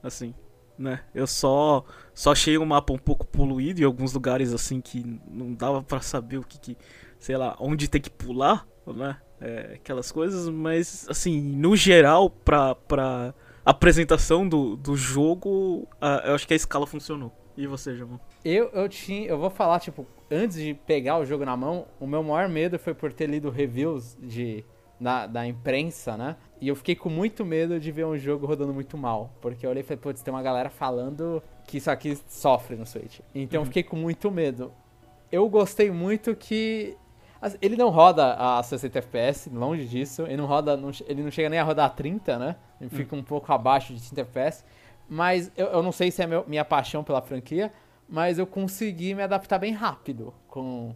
Assim, 0.03 0.35
né? 0.79 1.01
Eu 1.15 1.27
só 1.27 1.85
só 2.13 2.33
achei 2.33 2.57
o 2.59 2.67
mapa 2.67 2.93
um 2.93 2.99
pouco 2.99 3.27
poluído 3.27 3.81
em 3.81 3.85
alguns 3.85 4.13
lugares 4.13 4.53
assim 4.53 4.81
que 4.81 5.21
não 5.29 5.53
dava 5.53 5.83
para 5.83 6.01
saber 6.01 6.39
o 6.39 6.45
que, 6.45 6.59
que, 6.59 6.77
sei 7.19 7.37
lá, 7.37 7.57
onde 7.59 7.89
tem 7.89 8.01
que 8.01 8.11
pular, 8.11 8.67
né? 8.87 9.17
É, 9.41 9.73
aquelas 9.75 10.13
coisas, 10.13 10.49
mas 10.49 11.07
assim, 11.09 11.41
no 11.41 11.77
geral, 11.77 12.31
pra, 12.31 12.75
pra 12.75 13.35
apresentação 13.65 14.49
do, 14.49 14.77
do 14.77 14.97
jogo, 14.97 15.89
eu 16.25 16.35
acho 16.35 16.47
que 16.47 16.55
a 16.55 16.57
escala 16.57 16.87
funcionou. 16.87 17.33
E 17.57 17.67
você, 17.67 17.95
Jamon? 17.97 18.19
Eu, 18.45 18.69
eu 18.73 18.89
tinha. 18.89 19.29
Eu 19.29 19.39
vou 19.39 19.51
falar, 19.51 19.79
tipo, 19.79 20.07
antes 20.31 20.57
de 20.57 20.75
pegar 20.75 21.19
o 21.19 21.25
jogo 21.25 21.45
na 21.45 21.57
mão, 21.57 21.87
o 22.01 22.07
meu 22.07 22.23
maior 22.23 22.49
medo 22.49 22.79
foi 22.79 22.95
por 22.95 23.13
ter 23.13 23.29
lido 23.29 23.49
reviews 23.49 24.17
de 24.21 24.65
da, 25.01 25.27
da 25.27 25.47
imprensa, 25.47 26.17
né? 26.17 26.37
E 26.61 26.69
eu 26.69 26.77
fiquei 26.77 26.95
com 26.95 27.11
muito 27.11 27.45
medo 27.45 27.79
de 27.79 27.91
ver 27.93 28.07
um 28.07 28.17
jogo 28.17 28.47
rodando 28.47 28.73
muito 28.73 28.97
mal. 28.97 29.31
Porque 29.41 29.67
eu 29.67 29.71
olhei 29.71 29.83
e 29.83 29.85
falei, 29.85 29.99
putz, 29.99 30.23
tem 30.23 30.33
uma 30.33 30.43
galera 30.43 30.71
falando 30.71 31.43
que 31.67 31.79
isso 31.79 31.91
aqui 31.91 32.19
sofre 32.29 32.77
no 32.77 32.87
Switch. 32.87 33.21
Então 33.35 33.61
uhum. 33.61 33.63
eu 33.63 33.67
fiquei 33.67 33.83
com 33.83 33.97
muito 33.97 34.31
medo. 34.31 34.73
Eu 35.31 35.49
gostei 35.49 35.91
muito 35.91 36.35
que. 36.35 36.97
Ele 37.61 37.77
não 37.77 37.91
roda 37.91 38.35
a 38.35 38.63
60 38.63 38.99
FPS, 39.01 39.51
longe 39.51 39.87
disso. 39.87 40.23
Ele 40.23 40.39
não 40.39 40.47
roda. 40.47 40.81
ele 41.07 41.23
não 41.23 41.31
chega 41.31 41.51
nem 41.51 41.59
a 41.59 41.65
rodar 41.65 41.87
a 41.87 41.91
30, 41.91 42.39
né? 42.39 42.57
Ele 42.81 42.89
uhum. 42.91 42.97
fica 42.97 43.17
um 43.17 43.23
pouco 43.23 43.53
abaixo 43.53 43.93
de 43.93 44.01
30 44.01 44.21
FPS. 44.23 44.65
Mas 45.09 45.53
eu, 45.57 45.67
eu 45.67 45.83
não 45.83 45.93
sei 45.93 46.11
se 46.11 46.23
é 46.23 46.27
meu, 46.27 46.45
minha 46.47 46.65
paixão 46.65 47.05
pela 47.05 47.21
franquia. 47.21 47.71
mas 48.09 48.39
eu 48.39 48.47
consegui 48.47 49.15
me 49.15 49.23
adaptar 49.23 49.59
bem 49.59 49.73
rápido 49.73 50.33
com, 50.49 50.95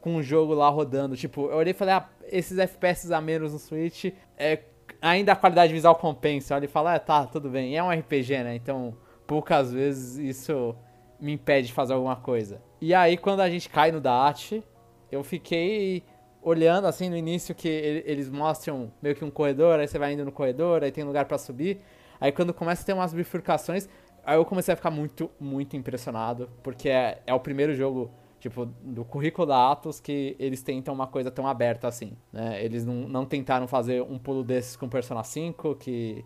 com 0.00 0.16
o 0.16 0.22
jogo 0.22 0.54
lá 0.54 0.68
rodando. 0.68 1.16
Tipo, 1.16 1.46
eu 1.46 1.56
olhei 1.56 1.72
e 1.72 1.74
falei, 1.74 1.94
ah, 1.94 2.08
esses 2.24 2.58
FPS 2.58 3.12
a 3.12 3.20
menos 3.20 3.52
no 3.52 3.58
Switch, 3.58 4.06
é, 4.36 4.60
ainda 5.00 5.32
a 5.32 5.36
qualidade 5.36 5.72
visual 5.72 5.94
compensa. 5.94 6.54
Olhei 6.54 6.68
e 6.68 6.70
falei, 6.70 6.94
ah, 6.94 6.98
tá, 6.98 7.26
tudo 7.26 7.48
bem. 7.48 7.72
E 7.72 7.76
é 7.76 7.82
um 7.82 7.90
RPG, 7.90 8.42
né? 8.42 8.54
Então, 8.54 8.96
poucas 9.26 9.72
vezes 9.72 10.16
isso 10.16 10.74
me 11.20 11.32
impede 11.32 11.68
de 11.68 11.72
fazer 11.72 11.92
alguma 11.92 12.16
coisa. 12.16 12.60
E 12.80 12.94
aí, 12.94 13.16
quando 13.16 13.40
a 13.40 13.50
gente 13.50 13.68
cai 13.68 13.92
no 13.92 14.00
Dart, 14.00 14.52
eu 15.12 15.22
fiquei 15.22 16.02
olhando 16.42 16.86
assim 16.86 17.08
no 17.10 17.16
início 17.16 17.54
que 17.54 17.68
eles 17.68 18.30
mostram 18.30 18.90
meio 19.02 19.14
que 19.14 19.24
um 19.24 19.30
corredor, 19.30 19.78
aí 19.78 19.86
você 19.86 19.98
vai 19.98 20.12
indo 20.12 20.24
no 20.24 20.32
corredor, 20.32 20.82
aí 20.82 20.90
tem 20.90 21.04
lugar 21.04 21.26
para 21.26 21.38
subir. 21.38 21.82
Aí 22.20 22.32
quando 22.32 22.52
começa 22.52 22.82
a 22.82 22.86
ter 22.86 22.92
umas 22.92 23.12
bifurcações, 23.12 23.88
aí 24.24 24.36
eu 24.36 24.44
comecei 24.44 24.72
a 24.72 24.76
ficar 24.76 24.90
muito, 24.90 25.30
muito 25.38 25.76
impressionado, 25.76 26.50
porque 26.62 26.88
é, 26.88 27.20
é 27.26 27.34
o 27.34 27.40
primeiro 27.40 27.74
jogo, 27.74 28.10
tipo, 28.40 28.66
do 28.66 29.04
currículo 29.04 29.46
da 29.46 29.70
Atos 29.70 30.00
que 30.00 30.34
eles 30.38 30.62
tentam 30.62 30.92
uma 30.92 31.06
coisa 31.06 31.30
tão 31.30 31.46
aberta 31.46 31.86
assim, 31.86 32.16
né? 32.32 32.64
Eles 32.64 32.84
não, 32.84 33.06
não 33.06 33.24
tentaram 33.24 33.68
fazer 33.68 34.02
um 34.02 34.18
pulo 34.18 34.42
desses 34.42 34.74
com 34.74 34.88
Persona 34.88 35.22
5, 35.22 35.76
que 35.76 36.24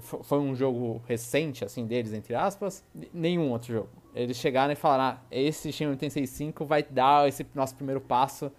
foi 0.00 0.38
um 0.38 0.54
jogo 0.54 1.02
recente, 1.06 1.64
assim, 1.64 1.86
deles, 1.86 2.14
entre 2.14 2.34
aspas, 2.34 2.84
nenhum 3.12 3.50
outro 3.50 3.72
jogo. 3.72 3.90
Eles 4.14 4.38
chegaram 4.38 4.72
e 4.72 4.76
falaram, 4.76 5.18
ah, 5.18 5.22
esse 5.30 5.70
Shin 5.70 5.86
865 5.86 6.64
vai 6.64 6.82
dar 6.82 7.28
esse 7.28 7.46
nosso 7.54 7.76
primeiro 7.76 8.00
passo 8.00 8.50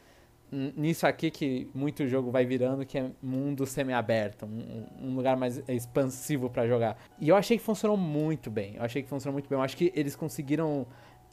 nisso 0.54 1.08
aqui 1.08 1.32
que 1.32 1.68
muito 1.74 2.08
jogo 2.08 2.30
vai 2.30 2.46
virando, 2.46 2.86
que 2.86 2.98
é 2.98 3.10
mundo 3.22 3.66
semi-aberto, 3.66 4.46
um, 4.46 4.86
um, 5.08 5.16
lugar 5.16 5.36
mais 5.36 5.58
expansivo 5.68 6.50
para 6.50 6.68
jogar. 6.68 6.96
E 7.20 7.30
eu 7.30 7.36
achei 7.36 7.58
que 7.58 7.64
funcionou 7.64 7.98
muito 7.98 8.52
bem. 8.52 8.76
Eu 8.76 8.84
achei 8.84 9.02
que 9.02 9.10
funcionou 9.10 9.34
muito 9.34 9.50
bem. 9.50 9.58
Eu 9.58 9.64
acho 9.64 9.76
que 9.76 9.92
eles 9.96 10.16
conseguiram 10.16 10.86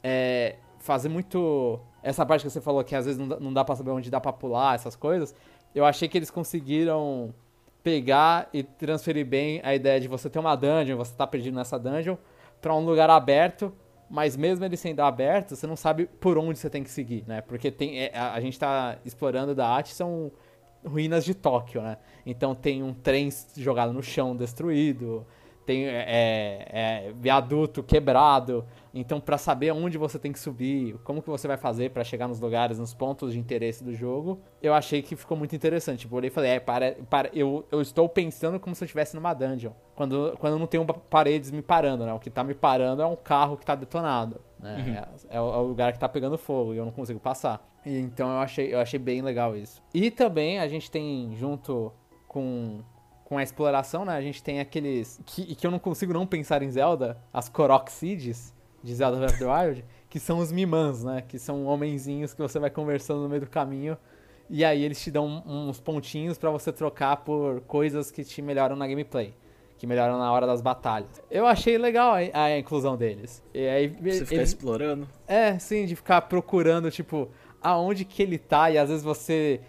é, 0.03 0.55
fazer 0.83 1.09
muito 1.09 1.79
essa 2.03 2.25
parte 2.25 2.43
que 2.43 2.49
você 2.49 2.61
falou 2.61 2.83
que 2.83 2.95
às 2.95 3.05
vezes 3.05 3.19
não 3.19 3.27
dá, 3.27 3.37
dá 3.37 3.65
pra 3.65 3.75
saber 3.75 3.91
onde 3.91 4.09
dá 4.09 4.19
pra 4.19 4.33
pular, 4.33 4.75
essas 4.75 4.95
coisas. 4.95 5.35
Eu 5.73 5.85
achei 5.85 6.07
que 6.07 6.17
eles 6.17 6.29
conseguiram 6.29 7.33
pegar 7.83 8.49
e 8.53 8.63
transferir 8.63 9.25
bem 9.25 9.59
a 9.63 9.73
ideia 9.73 9.99
de 9.99 10.07
você 10.07 10.29
ter 10.29 10.39
uma 10.39 10.55
dungeon, 10.55 10.97
você 10.97 11.13
tá 11.15 11.25
perdido 11.25 11.55
nessa 11.55 11.79
dungeon, 11.79 12.15
para 12.61 12.75
um 12.75 12.85
lugar 12.85 13.09
aberto 13.09 13.73
mas 14.11 14.35
mesmo 14.35 14.65
ele 14.65 14.75
sendo 14.75 14.99
aberto, 14.99 15.55
você 15.55 15.65
não 15.65 15.77
sabe 15.77 16.05
por 16.19 16.37
onde 16.37 16.59
você 16.59 16.69
tem 16.69 16.83
que 16.83 16.91
seguir, 16.91 17.23
né? 17.25 17.39
Porque 17.39 17.71
tem, 17.71 17.97
é, 17.97 18.11
a, 18.13 18.33
a 18.33 18.41
gente 18.41 18.53
está 18.53 18.97
explorando 19.05 19.55
da 19.55 19.65
arte 19.65 19.93
são 19.93 20.29
ruínas 20.85 21.23
de 21.23 21.33
Tóquio, 21.33 21.81
né? 21.81 21.97
Então 22.25 22.53
tem 22.53 22.83
um 22.83 22.93
trem 22.93 23.29
jogado 23.55 23.93
no 23.93 24.03
chão, 24.03 24.35
destruído, 24.35 25.25
tem 25.65 25.85
é, 25.85 26.05
é, 26.07 27.07
é 27.07 27.13
viaduto 27.13 27.83
quebrado. 27.83 28.65
Então, 28.93 29.21
para 29.21 29.37
saber 29.37 29.71
onde 29.71 29.97
você 29.97 30.19
tem 30.19 30.31
que 30.31 30.39
subir, 30.39 30.97
como 31.03 31.21
que 31.21 31.29
você 31.29 31.47
vai 31.47 31.57
fazer 31.57 31.91
para 31.91 32.03
chegar 32.03 32.27
nos 32.27 32.39
lugares, 32.39 32.77
nos 32.77 32.93
pontos 32.93 33.33
de 33.33 33.39
interesse 33.39 33.83
do 33.83 33.93
jogo, 33.93 34.41
eu 34.61 34.73
achei 34.73 35.01
que 35.01 35.15
ficou 35.15 35.37
muito 35.37 35.55
interessante. 35.55 36.01
Tipo, 36.01 36.15
eu 36.15 36.17
olhei 36.17 36.27
e 36.27 36.31
falei, 36.31 36.51
é, 36.51 36.59
para, 36.59 36.95
para, 37.09 37.29
eu, 37.33 37.65
eu 37.71 37.81
estou 37.81 38.09
pensando 38.09 38.59
como 38.59 38.75
se 38.75 38.83
eu 38.83 38.85
estivesse 38.85 39.15
numa 39.15 39.33
dungeon. 39.33 39.71
Quando, 39.95 40.35
quando 40.39 40.59
não 40.59 40.67
tem 40.67 40.85
paredes 41.09 41.51
me 41.51 41.61
parando, 41.61 42.05
né? 42.05 42.13
O 42.13 42.19
que 42.19 42.29
tá 42.29 42.43
me 42.43 42.53
parando 42.53 43.01
é 43.01 43.05
um 43.05 43.15
carro 43.15 43.55
que 43.55 43.65
tá 43.65 43.75
detonado. 43.75 44.41
Né? 44.59 44.75
Uhum. 44.75 44.93
É, 44.93 45.37
é, 45.37 45.41
o, 45.41 45.53
é, 45.53 45.57
o, 45.57 45.63
lugar 45.63 45.93
que 45.93 45.99
tá 45.99 46.09
pegando 46.09 46.37
fogo 46.37 46.73
e 46.73 46.77
eu 46.77 46.85
não 46.85 46.91
consigo 46.91 47.19
passar. 47.19 47.65
E, 47.85 47.97
então 47.97 48.29
eu 48.29 48.39
achei, 48.39 48.73
eu 48.73 48.79
achei 48.79 48.99
bem 48.99 49.21
legal 49.21 49.55
isso. 49.55 49.81
E 49.93 50.11
também 50.11 50.59
a 50.59 50.67
gente 50.67 50.91
tem 50.91 51.33
junto 51.35 51.91
com 52.27 52.81
com 53.31 53.37
a 53.37 53.43
exploração, 53.43 54.03
né? 54.03 54.11
A 54.11 54.21
gente 54.21 54.43
tem 54.43 54.59
aqueles. 54.59 55.17
Que, 55.25 55.55
que 55.55 55.65
eu 55.65 55.71
não 55.71 55.79
consigo 55.79 56.11
não 56.11 56.27
pensar 56.27 56.61
em 56.61 56.69
Zelda, 56.69 57.17
as 57.31 57.47
Korok 57.47 57.89
Seeds 57.89 58.53
de 58.83 58.93
Zelda 58.93 59.15
Breath 59.15 59.31
of 59.31 59.39
the 59.39 59.45
Wild, 59.45 59.85
que 60.09 60.19
são 60.19 60.39
os 60.39 60.51
Mimans, 60.51 61.05
né? 61.05 61.23
Que 61.25 61.39
são 61.39 61.65
homenzinhos 61.65 62.33
que 62.33 62.41
você 62.41 62.59
vai 62.59 62.69
conversando 62.69 63.21
no 63.21 63.29
meio 63.29 63.39
do 63.39 63.49
caminho. 63.49 63.97
E 64.49 64.65
aí 64.65 64.83
eles 64.83 65.01
te 65.01 65.09
dão 65.09 65.41
uns 65.45 65.79
pontinhos 65.79 66.37
para 66.37 66.49
você 66.49 66.73
trocar 66.73 67.15
por 67.23 67.61
coisas 67.61 68.11
que 68.11 68.25
te 68.25 68.41
melhoram 68.41 68.75
na 68.75 68.85
gameplay. 68.85 69.33
Que 69.77 69.87
melhoram 69.87 70.19
na 70.19 70.29
hora 70.29 70.45
das 70.45 70.59
batalhas. 70.59 71.21
Eu 71.31 71.45
achei 71.45 71.77
legal 71.77 72.15
a, 72.33 72.43
a 72.43 72.59
inclusão 72.59 72.97
deles. 72.97 73.41
E 73.53 73.65
aí, 73.65 73.87
você 73.87 74.25
ficar 74.25 74.41
explorando? 74.41 75.07
É, 75.25 75.57
sim, 75.57 75.85
de 75.85 75.95
ficar 75.95 76.23
procurando, 76.23 76.91
tipo, 76.91 77.29
aonde 77.61 78.03
que 78.03 78.21
ele 78.21 78.37
tá. 78.37 78.69
E 78.69 78.77
às 78.77 78.89
vezes 78.89 79.05
você 79.05 79.61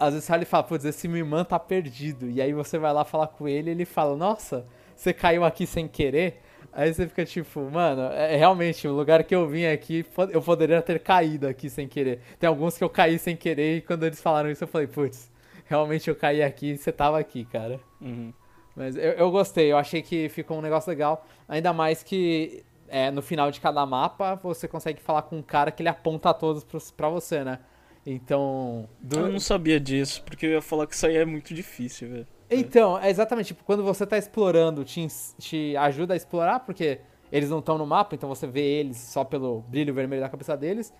às 0.00 0.14
vezes 0.14 0.30
ele 0.30 0.46
fala, 0.46 0.62
putz, 0.64 0.84
esse 0.86 1.06
Miman 1.06 1.44
tá 1.44 1.58
perdido. 1.58 2.30
E 2.30 2.40
aí 2.40 2.54
você 2.54 2.78
vai 2.78 2.90
lá 2.90 3.04
falar 3.04 3.26
com 3.26 3.46
ele 3.46 3.68
e 3.68 3.72
ele 3.72 3.84
fala, 3.84 4.16
nossa, 4.16 4.66
você 4.96 5.12
caiu 5.12 5.44
aqui 5.44 5.66
sem 5.66 5.86
querer. 5.86 6.40
Aí 6.72 6.92
você 6.92 7.06
fica 7.06 7.22
tipo, 7.24 7.60
mano, 7.70 8.02
é, 8.12 8.34
é 8.34 8.36
realmente 8.36 8.88
o 8.88 8.94
lugar 8.94 9.22
que 9.24 9.34
eu 9.34 9.46
vim 9.46 9.66
aqui, 9.66 10.06
eu 10.32 10.40
poderia 10.40 10.80
ter 10.80 11.00
caído 11.00 11.46
aqui 11.46 11.68
sem 11.68 11.86
querer. 11.86 12.20
Tem 12.38 12.48
alguns 12.48 12.78
que 12.78 12.84
eu 12.84 12.88
caí 12.88 13.18
sem 13.18 13.36
querer 13.36 13.76
e 13.76 13.80
quando 13.82 14.06
eles 14.06 14.22
falaram 14.22 14.50
isso 14.50 14.64
eu 14.64 14.68
falei, 14.68 14.86
putz, 14.86 15.30
realmente 15.66 16.08
eu 16.08 16.16
caí 16.16 16.42
aqui 16.42 16.72
e 16.72 16.78
você 16.78 16.90
tava 16.90 17.18
aqui, 17.18 17.44
cara. 17.44 17.78
Uhum. 18.00 18.32
Mas 18.74 18.96
eu, 18.96 19.12
eu 19.12 19.30
gostei, 19.30 19.70
eu 19.70 19.76
achei 19.76 20.00
que 20.00 20.30
ficou 20.30 20.56
um 20.58 20.62
negócio 20.62 20.88
legal. 20.88 21.26
Ainda 21.46 21.74
mais 21.74 22.02
que 22.02 22.64
é, 22.88 23.10
no 23.10 23.20
final 23.20 23.50
de 23.50 23.60
cada 23.60 23.84
mapa 23.84 24.34
você 24.36 24.66
consegue 24.66 25.02
falar 25.02 25.22
com 25.22 25.36
um 25.36 25.42
cara 25.42 25.70
que 25.70 25.82
ele 25.82 25.90
aponta 25.90 26.32
todos 26.32 26.64
pra 26.90 27.10
você, 27.10 27.44
né? 27.44 27.58
Então. 28.04 28.88
Do... 29.00 29.20
Eu 29.20 29.28
não 29.28 29.40
sabia 29.40 29.78
disso, 29.78 30.22
porque 30.24 30.46
eu 30.46 30.50
ia 30.50 30.62
falar 30.62 30.86
que 30.86 30.94
isso 30.94 31.06
aí 31.06 31.16
é 31.16 31.24
muito 31.24 31.52
difícil, 31.54 32.08
velho. 32.08 32.26
Então, 32.50 32.98
é 32.98 33.08
exatamente, 33.08 33.48
tipo, 33.48 33.62
quando 33.64 33.84
você 33.84 34.04
tá 34.04 34.18
explorando, 34.18 34.84
te, 34.84 35.06
te 35.38 35.76
ajuda 35.76 36.14
a 36.14 36.16
explorar, 36.16 36.60
porque 36.60 37.00
eles 37.30 37.48
não 37.48 37.60
estão 37.60 37.78
no 37.78 37.86
mapa, 37.86 38.14
então 38.14 38.28
você 38.28 38.46
vê 38.46 38.60
eles 38.60 38.96
só 38.96 39.22
pelo 39.22 39.60
brilho 39.62 39.94
vermelho 39.94 40.20
da 40.20 40.28
cabeça 40.28 40.56
deles. 40.56 40.92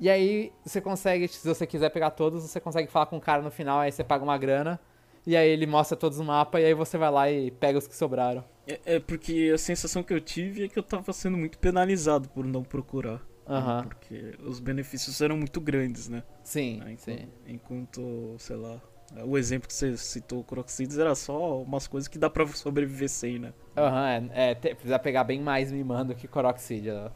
E 0.00 0.10
aí 0.10 0.52
você 0.64 0.80
consegue, 0.80 1.28
se 1.28 1.46
você 1.46 1.66
quiser 1.66 1.90
pegar 1.90 2.10
todos, 2.10 2.42
você 2.42 2.60
consegue 2.60 2.90
falar 2.90 3.06
com 3.06 3.16
o 3.16 3.20
cara 3.20 3.40
no 3.40 3.50
final, 3.50 3.78
aí 3.78 3.92
você 3.92 4.02
paga 4.02 4.24
uma 4.24 4.36
grana. 4.36 4.80
E 5.26 5.36
aí 5.36 5.48
ele 5.48 5.66
mostra 5.66 5.96
todos 5.96 6.18
no 6.18 6.24
mapa 6.24 6.60
e 6.60 6.64
aí 6.64 6.74
você 6.74 6.96
vai 6.96 7.10
lá 7.10 7.30
e 7.30 7.50
pega 7.50 7.78
os 7.78 7.86
que 7.86 7.96
sobraram. 7.96 8.44
É, 8.66 8.80
é 8.84 9.00
porque 9.00 9.50
a 9.52 9.58
sensação 9.58 10.02
que 10.02 10.12
eu 10.12 10.20
tive 10.20 10.64
é 10.64 10.68
que 10.68 10.78
eu 10.78 10.82
tava 10.82 11.12
sendo 11.12 11.36
muito 11.36 11.58
penalizado 11.58 12.28
por 12.28 12.44
não 12.44 12.62
procurar. 12.62 13.20
Uhum. 13.48 13.82
Porque 13.84 14.34
os 14.44 14.58
benefícios 14.58 15.20
eram 15.20 15.36
muito 15.36 15.60
grandes, 15.60 16.08
né? 16.08 16.22
Sim, 16.42 16.76
enquanto, 16.78 17.00
sim. 17.00 17.28
Enquanto, 17.46 18.36
sei 18.38 18.56
lá, 18.56 18.80
o 19.24 19.38
exemplo 19.38 19.68
que 19.68 19.74
você 19.74 19.96
citou, 19.96 20.40
o 20.40 20.44
Croxides, 20.44 20.98
era 20.98 21.14
só 21.14 21.62
umas 21.62 21.86
coisas 21.86 22.08
que 22.08 22.18
dá 22.18 22.28
pra 22.28 22.46
sobreviver 22.48 23.08
sem, 23.08 23.38
né? 23.38 23.52
Aham, 23.76 24.22
uhum, 24.22 24.30
é, 24.32 24.50
é 24.50 24.54
precisa 24.54 24.98
pegar 24.98 25.24
bem 25.24 25.40
mais 25.40 25.70
mimando 25.70 26.14
que 26.14 26.26
Croxid, 26.26 26.86
eu, 26.86 27.10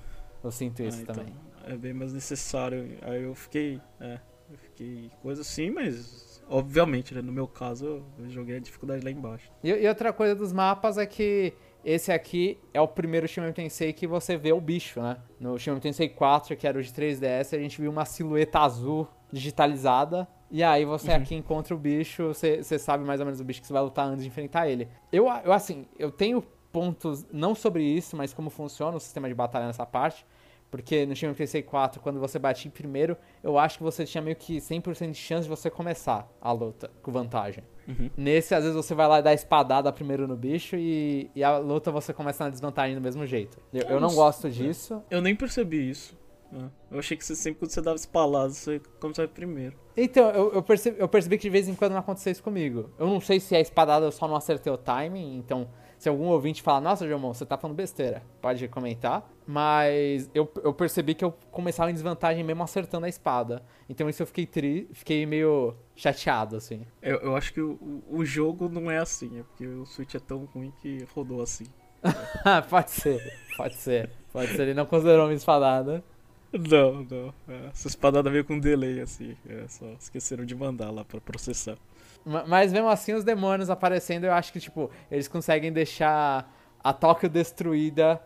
eu 0.45 0.51
sinto 0.51 0.83
isso 0.83 0.99
ah, 0.99 1.03
então, 1.03 1.15
também. 1.17 1.35
É 1.65 1.77
bem 1.77 1.93
mais 1.93 2.13
necessário. 2.13 2.97
Aí 3.03 3.23
eu 3.23 3.35
fiquei, 3.35 3.81
é, 4.01 4.21
eu 4.51 4.57
fiquei 4.57 5.11
coisa 5.21 5.43
assim, 5.43 5.71
mas 5.71 6.43
obviamente, 6.49 7.15
né, 7.15 7.23
no 7.23 7.33
meu 7.33 7.47
caso, 7.47 8.05
eu 8.19 8.31
joguei 8.31 8.57
a 8.57 8.61
dificuldade 8.61 9.05
lá 9.05 9.11
embaixo. 9.11 9.51
E, 9.63 9.71
e 9.71 9.89
outra 9.89 10.13
coisa 10.13 10.35
dos 10.35 10.53
mapas 10.53 10.97
é 10.97 11.07
que 11.07 11.53
esse 11.85 12.13
aqui 12.13 12.59
é 12.73 12.81
o 12.81 12.89
primeiro 12.89 13.27
Shin 13.27 13.53
Tensei 13.53 13.93
que 13.93 14.07
você 14.07 14.37
vê 14.37 14.53
o 14.53 14.61
bicho, 14.61 15.01
né? 15.01 15.17
No 15.39 15.59
Shin 15.59 15.79
Tensei 15.79 16.09
4, 16.09 16.57
que 16.57 16.67
era 16.67 16.79
o 16.79 16.83
de 16.83 16.91
3DS, 16.93 17.57
a 17.57 17.61
gente 17.61 17.81
viu 17.81 17.91
uma 17.91 18.05
silhueta 18.05 18.61
azul 18.61 19.09
digitalizada. 19.33 20.29
E 20.51 20.63
aí 20.63 20.85
você 20.85 21.11
uhum. 21.11 21.17
aqui 21.17 21.35
encontra 21.35 21.75
o 21.75 21.79
bicho, 21.79 22.29
você, 22.29 22.63
você 22.63 22.79
sabe 22.79 23.05
mais 23.05 23.21
ou 23.21 23.27
menos 23.27 23.41
o 23.41 23.45
bicho 23.45 23.61
que 23.61 23.67
você 23.67 23.73
vai 23.73 23.83
lutar 23.83 24.07
antes 24.07 24.23
de 24.23 24.29
enfrentar 24.29 24.69
ele. 24.69 24.89
Eu, 25.13 25.27
eu 25.45 25.53
assim, 25.53 25.87
eu 25.99 26.11
tenho 26.11 26.43
pontos 26.73 27.27
não 27.33 27.55
sobre 27.55 27.83
isso, 27.83 28.17
mas 28.17 28.35
como 28.35 28.51
funciona 28.51 28.97
o 28.97 29.01
sistema 29.01 29.29
de 29.29 29.35
batalha 29.35 29.67
nessa 29.67 29.87
parte. 29.87 30.27
Porque 30.71 31.05
no 31.05 31.17
Shin 31.17 31.33
Tensei 31.35 31.63
4, 31.63 32.01
quando 32.01 32.21
você 32.21 32.39
batia 32.39 32.71
primeiro, 32.71 33.17
eu 33.43 33.59
acho 33.59 33.79
que 33.79 33.83
você 33.83 34.05
tinha 34.05 34.23
meio 34.23 34.37
que 34.37 34.59
100% 34.59 35.11
de 35.11 35.17
chance 35.17 35.43
de 35.43 35.49
você 35.49 35.69
começar 35.69 36.29
a 36.41 36.53
luta 36.53 36.91
com 37.03 37.11
vantagem. 37.11 37.65
Uhum. 37.91 38.11
Nesse, 38.17 38.55
às 38.55 38.63
vezes 38.63 38.77
você 38.77 38.95
vai 38.95 39.09
lá 39.09 39.21
dar 39.21 39.35
espadada 39.35 39.93
primeiro 39.93 40.27
no 40.27 40.37
bicho 40.37 40.77
e, 40.77 41.31
e 41.35 41.43
a 41.43 41.59
luta 41.59 41.91
você 41.91 42.13
começa 42.13 42.45
na 42.45 42.51
desvantagem 42.51 42.95
do 42.95 43.01
mesmo 43.01 43.27
jeito. 43.27 43.59
Eu, 43.73 43.83
eu 43.83 44.01
não 44.01 44.15
gosto 44.15 44.49
disso. 44.51 45.03
Eu 45.11 45.21
nem 45.21 45.35
percebi 45.35 45.91
isso. 45.91 46.19
Né? 46.53 46.69
Eu 46.91 46.99
achei 46.99 47.17
que 47.17 47.25
você 47.25 47.35
sempre 47.37 47.61
quando 47.61 47.71
você 47.71 47.81
dava 47.81 47.97
espalada, 47.97 48.51
você 48.51 48.81
começava 48.99 49.29
primeiro. 49.29 49.77
Então, 49.97 50.31
eu, 50.31 50.53
eu, 50.55 50.63
percebi, 50.63 51.01
eu 51.01 51.09
percebi 51.09 51.37
que 51.37 51.43
de 51.43 51.51
vez 51.51 51.69
em 51.69 51.75
quando 51.75 51.93
não 51.93 51.99
acontecia 51.99 52.33
isso 52.33 52.43
comigo. 52.43 52.91
Eu 52.99 53.07
não 53.07 53.21
sei 53.21 53.39
se 53.39 53.55
a 53.55 53.61
espadada 53.61 54.07
eu 54.07 54.13
só 54.13 54.27
não 54.27 54.37
acertei 54.37 54.73
o 54.73 54.77
timing, 54.77 55.37
então 55.37 55.69
se 56.01 56.09
algum 56.09 56.29
ouvinte 56.29 56.63
falar, 56.63 56.81
nossa, 56.81 57.07
Jomon, 57.07 57.35
você 57.35 57.45
tá 57.45 57.59
falando 57.59 57.77
besteira, 57.77 58.23
pode 58.41 58.67
comentar. 58.69 59.31
Mas 59.47 60.31
eu, 60.35 60.51
eu 60.65 60.73
percebi 60.73 61.15
que 61.15 61.23
eu 61.23 61.31
começava 61.51 61.91
em 61.91 61.93
desvantagem 61.93 62.43
mesmo 62.43 62.63
acertando 62.63 63.05
a 63.05 63.09
espada. 63.09 63.63
Então 63.87 64.09
isso 64.09 64.23
eu 64.23 64.27
fiquei 64.27 64.47
tri, 64.47 64.89
fiquei 64.95 65.27
meio 65.27 65.75
chateado, 65.95 66.57
assim. 66.57 66.87
Eu, 67.03 67.19
eu 67.19 67.37
acho 67.37 67.53
que 67.53 67.61
o, 67.61 68.03
o 68.09 68.25
jogo 68.25 68.67
não 68.71 68.91
é 68.91 68.97
assim, 68.97 69.41
é 69.41 69.43
porque 69.43 69.67
o 69.67 69.85
Switch 69.85 70.15
é 70.15 70.19
tão 70.19 70.47
ruim 70.55 70.73
que 70.81 71.07
rodou 71.15 71.43
assim. 71.43 71.67
pode 72.71 72.93
ser, 72.93 73.21
pode 73.55 73.75
ser. 73.75 74.11
Pode 74.33 74.53
ser, 74.53 74.63
ele 74.63 74.75
não 74.75 74.87
considerou 74.87 75.27
uma 75.27 75.35
espadada. 75.35 76.03
Não, 76.51 77.05
não. 77.05 77.35
É, 77.47 77.67
essa 77.67 77.89
espadada 77.89 78.31
veio 78.31 78.47
com 78.47 78.59
delay, 78.59 79.01
assim. 79.01 79.37
É, 79.47 79.69
só 79.69 79.85
esqueceram 80.01 80.47
de 80.47 80.55
mandar 80.55 80.91
lá 80.91 81.05
pra 81.05 81.21
processar. 81.21 81.77
Mas 82.25 82.73
mesmo 82.73 82.89
assim, 82.89 83.15
os 83.15 83.25
demônios 83.25 83.71
aparecendo, 83.71 84.25
eu 84.25 84.33
acho 84.33 84.53
que, 84.53 84.61
tipo, 84.61 84.91
eles 85.11 85.27
conseguem 85.27 85.73
deixar 85.73 86.53
a 86.83 86.93
Tóquio 86.93 87.29
destruída 87.29 88.21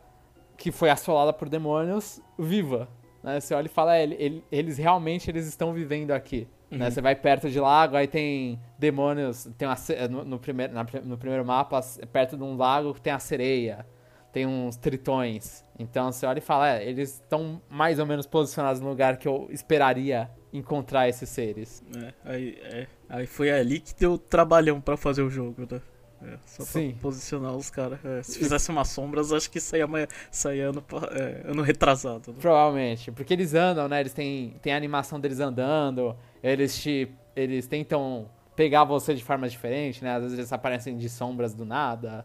que 0.56 0.70
foi 0.70 0.90
assolada 0.90 1.32
por 1.32 1.48
demônios 1.48 2.20
viva. 2.38 2.88
Né? 3.22 3.40
Você 3.40 3.54
olha 3.54 3.66
e 3.66 3.70
fala, 3.70 3.96
é, 3.96 4.02
ele, 4.02 4.44
eles 4.50 4.78
realmente 4.78 5.30
eles 5.30 5.46
estão 5.46 5.72
vivendo 5.72 6.10
aqui. 6.10 6.48
Né? 6.70 6.76
Uhum. 6.76 6.78
Né? 6.78 6.90
Você 6.90 7.00
vai 7.00 7.14
perto 7.14 7.50
de 7.50 7.58
lago, 7.58 7.96
aí 7.96 8.06
tem 8.06 8.60
demônios, 8.78 9.48
tem 9.56 9.66
uma, 9.66 9.76
no, 10.08 10.24
no, 10.24 10.38
primeiro, 10.38 10.72
na, 10.72 10.86
no 11.02 11.16
primeiro 11.16 11.44
mapa, 11.44 11.80
perto 12.12 12.36
de 12.36 12.42
um 12.42 12.56
lago, 12.56 12.94
tem 13.00 13.12
a 13.12 13.18
sereia, 13.18 13.86
tem 14.32 14.46
uns 14.46 14.76
tritões. 14.76 15.64
Então 15.78 16.12
você 16.12 16.26
olha 16.26 16.38
e 16.38 16.42
fala, 16.42 16.76
é, 16.76 16.88
eles 16.88 17.14
estão 17.14 17.60
mais 17.68 17.98
ou 17.98 18.06
menos 18.06 18.26
posicionados 18.26 18.80
no 18.80 18.88
lugar 18.88 19.16
que 19.16 19.26
eu 19.26 19.48
esperaria 19.50 20.30
encontrar 20.54 21.08
esses 21.08 21.28
seres. 21.28 21.82
É, 21.96 22.14
aí, 22.24 22.58
é, 22.62 22.86
aí 23.08 23.26
foi 23.26 23.50
ali 23.50 23.80
que 23.80 23.94
deu 23.94 24.16
trabalhão 24.16 24.80
para 24.80 24.96
fazer 24.96 25.22
o 25.22 25.28
jogo, 25.28 25.66
né? 25.70 25.80
É, 26.22 26.38
só 26.46 26.62
Sim. 26.62 26.92
pra 26.92 27.02
posicionar 27.02 27.54
os 27.54 27.68
caras. 27.68 28.02
É, 28.02 28.22
se 28.22 28.38
fizesse 28.38 28.70
umas 28.70 28.88
sombras, 28.88 29.32
acho 29.32 29.50
que 29.50 29.60
saía, 29.60 29.86
saía 30.30 30.70
ano, 30.70 30.82
é, 31.10 31.50
ano 31.50 31.60
retrasado. 31.60 32.32
Né? 32.32 32.38
Provavelmente. 32.40 33.12
Porque 33.12 33.34
eles 33.34 33.52
andam, 33.52 33.88
né? 33.88 34.00
Eles 34.00 34.14
têm, 34.14 34.56
têm 34.62 34.72
a 34.72 34.76
animação 34.76 35.20
deles 35.20 35.40
andando. 35.40 36.16
Eles 36.42 36.80
te. 36.80 37.10
Eles 37.36 37.66
tentam 37.66 38.30
pegar 38.54 38.84
você 38.84 39.12
de 39.14 39.22
formas 39.22 39.52
diferentes, 39.52 40.00
né? 40.00 40.14
Às 40.14 40.22
vezes 40.22 40.38
eles 40.38 40.52
aparecem 40.52 40.96
de 40.96 41.08
sombras 41.08 41.52
do 41.52 41.64
nada. 41.64 42.24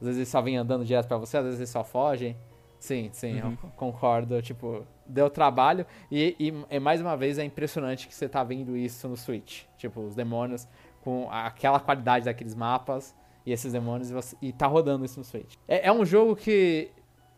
Às 0.00 0.06
vezes 0.06 0.18
eles 0.18 0.28
só 0.28 0.42
vêm 0.42 0.56
andando 0.56 0.84
direto 0.84 1.06
pra 1.06 1.16
você, 1.16 1.36
às 1.36 1.44
vezes 1.44 1.60
eles 1.60 1.70
só 1.70 1.84
fogem. 1.84 2.36
Sim, 2.78 3.10
sim, 3.12 3.40
uhum. 3.40 3.56
eu 3.62 3.70
concordo. 3.76 4.42
Tipo, 4.42 4.84
deu 5.10 5.28
trabalho. 5.28 5.86
E, 6.10 6.36
e, 6.38 6.76
e, 6.76 6.80
mais 6.80 7.00
uma 7.00 7.16
vez 7.16 7.38
é 7.38 7.44
impressionante 7.44 8.08
que 8.08 8.14
você 8.14 8.28
tá 8.28 8.42
vendo 8.42 8.76
isso 8.76 9.08
no 9.08 9.16
Switch. 9.16 9.64
Tipo, 9.76 10.00
os 10.00 10.14
demônios 10.14 10.68
com 11.02 11.28
aquela 11.30 11.80
qualidade 11.80 12.26
daqueles 12.26 12.54
mapas 12.54 13.14
e 13.44 13.52
esses 13.52 13.72
demônios 13.72 14.10
e, 14.10 14.12
você, 14.12 14.36
e 14.40 14.52
tá 14.52 14.66
rodando 14.66 15.04
isso 15.04 15.18
no 15.18 15.24
Switch. 15.24 15.54
É, 15.66 15.88
é 15.88 15.92
um 15.92 16.04
jogo 16.04 16.36
que 16.36 16.90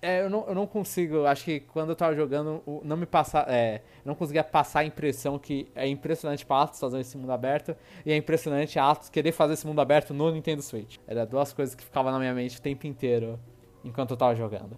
é, 0.03 0.23
eu, 0.23 0.29
não, 0.29 0.45
eu 0.49 0.55
não 0.55 0.67
consigo, 0.67 1.25
acho 1.27 1.45
que 1.45 1.61
quando 1.61 1.91
eu 1.91 1.97
tava 1.97 2.13
jogando, 2.17 2.61
não 2.83 2.97
me 2.97 3.07
passa, 3.07 3.47
é, 3.49 3.83
não 4.05 4.17
conseguia 4.17 4.43
passar 4.43 4.81
a 4.81 4.85
impressão 4.85 5.39
que 5.39 5.69
é 5.77 5.87
impressionante 5.87 6.45
pra 6.45 6.63
Atos 6.63 6.81
fazer 6.81 6.99
esse 6.99 7.17
mundo 7.17 7.31
aberto 7.31 7.77
e 8.05 8.11
é 8.11 8.17
impressionante 8.17 8.79
a 8.81 8.91
Atos 8.91 9.09
querer 9.09 9.31
fazer 9.31 9.55
esse 9.55 9.65
mundo 9.65 9.81
aberto 9.81 10.13
no 10.13 10.31
Nintendo 10.33 10.61
Switch. 10.61 10.97
Era 11.07 11.25
duas 11.25 11.53
coisas 11.53 11.77
que 11.77 11.85
ficavam 11.85 12.11
na 12.11 12.19
minha 12.19 12.35
mente 12.35 12.59
o 12.59 12.61
tempo 12.61 12.85
inteiro 12.85 13.39
enquanto 13.85 14.11
eu 14.11 14.17
tava 14.17 14.35
jogando. 14.35 14.77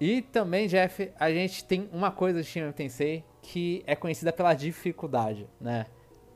E 0.00 0.22
também, 0.22 0.66
Jeff, 0.66 1.10
a 1.18 1.30
gente 1.30 1.64
tem 1.64 1.88
uma 1.92 2.10
coisa 2.10 2.42
de 2.42 2.46
Shin 2.46 2.70
Tensei 2.72 3.24
que 3.42 3.82
é 3.86 3.94
conhecida 3.94 4.32
pela 4.32 4.52
dificuldade, 4.54 5.48
né? 5.60 5.86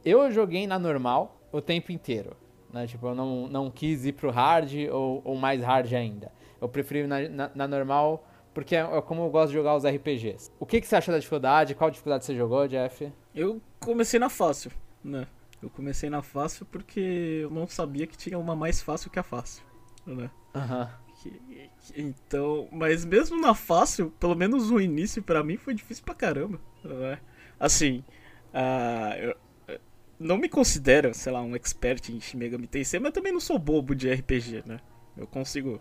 Eu 0.04 0.30
joguei 0.30 0.66
na 0.66 0.78
normal 0.78 1.40
o 1.52 1.60
tempo 1.60 1.92
inteiro. 1.92 2.36
Né? 2.72 2.86
Tipo, 2.86 3.08
eu 3.08 3.14
não, 3.14 3.48
não 3.48 3.70
quis 3.70 4.06
ir 4.06 4.12
pro 4.12 4.30
hard 4.30 4.72
ou, 4.90 5.20
ou 5.24 5.36
mais 5.36 5.62
hard 5.62 5.92
ainda. 5.92 6.32
Eu 6.60 6.68
preferi 6.68 7.06
na, 7.06 7.28
na, 7.28 7.50
na 7.54 7.68
normal 7.68 8.24
porque 8.54 8.74
é, 8.74 8.80
é, 8.80 9.02
como 9.02 9.22
eu 9.22 9.30
gosto 9.30 9.48
de 9.48 9.54
jogar 9.54 9.76
os 9.76 9.84
RPGs. 9.84 10.50
O 10.58 10.66
que, 10.66 10.80
que 10.80 10.86
você 10.86 10.96
acha 10.96 11.12
da 11.12 11.18
dificuldade? 11.18 11.74
Qual 11.74 11.90
dificuldade 11.90 12.24
você 12.24 12.34
jogou, 12.34 12.66
Jeff? 12.66 13.12
Eu 13.34 13.60
comecei 13.78 14.18
na 14.18 14.28
fácil, 14.28 14.70
né? 15.02 15.26
Eu 15.62 15.68
comecei 15.70 16.08
na 16.08 16.22
fácil 16.22 16.64
porque 16.66 17.40
eu 17.42 17.50
não 17.50 17.66
sabia 17.66 18.06
que 18.06 18.16
tinha 18.16 18.38
uma 18.38 18.56
mais 18.56 18.80
fácil 18.80 19.10
que 19.10 19.18
a 19.18 19.22
fácil, 19.22 19.62
né? 20.06 20.30
Aham. 20.54 20.90
Então, 21.96 22.68
mas 22.70 23.04
mesmo 23.04 23.40
na 23.40 23.54
fácil, 23.54 24.10
pelo 24.18 24.34
menos 24.34 24.70
o 24.70 24.80
início 24.80 25.22
para 25.22 25.42
mim 25.42 25.56
foi 25.56 25.74
difícil 25.74 26.04
pra 26.04 26.14
caramba, 26.14 26.60
né? 26.84 27.18
Assim, 27.58 28.04
uh, 28.54 29.14
eu, 29.20 29.36
não 30.18 30.36
me 30.36 30.48
considero, 30.48 31.12
sei 31.14 31.32
lá, 31.32 31.40
um 31.40 31.56
expert 31.56 32.10
em 32.10 32.20
Shin 32.20 32.36
Megami 32.36 32.66
Tensei, 32.66 33.00
mas 33.00 33.12
também 33.12 33.32
não 33.32 33.40
sou 33.40 33.58
bobo 33.58 33.94
de 33.94 34.12
RPG, 34.12 34.64
né? 34.66 34.78
Eu 35.16 35.26
consigo 35.26 35.80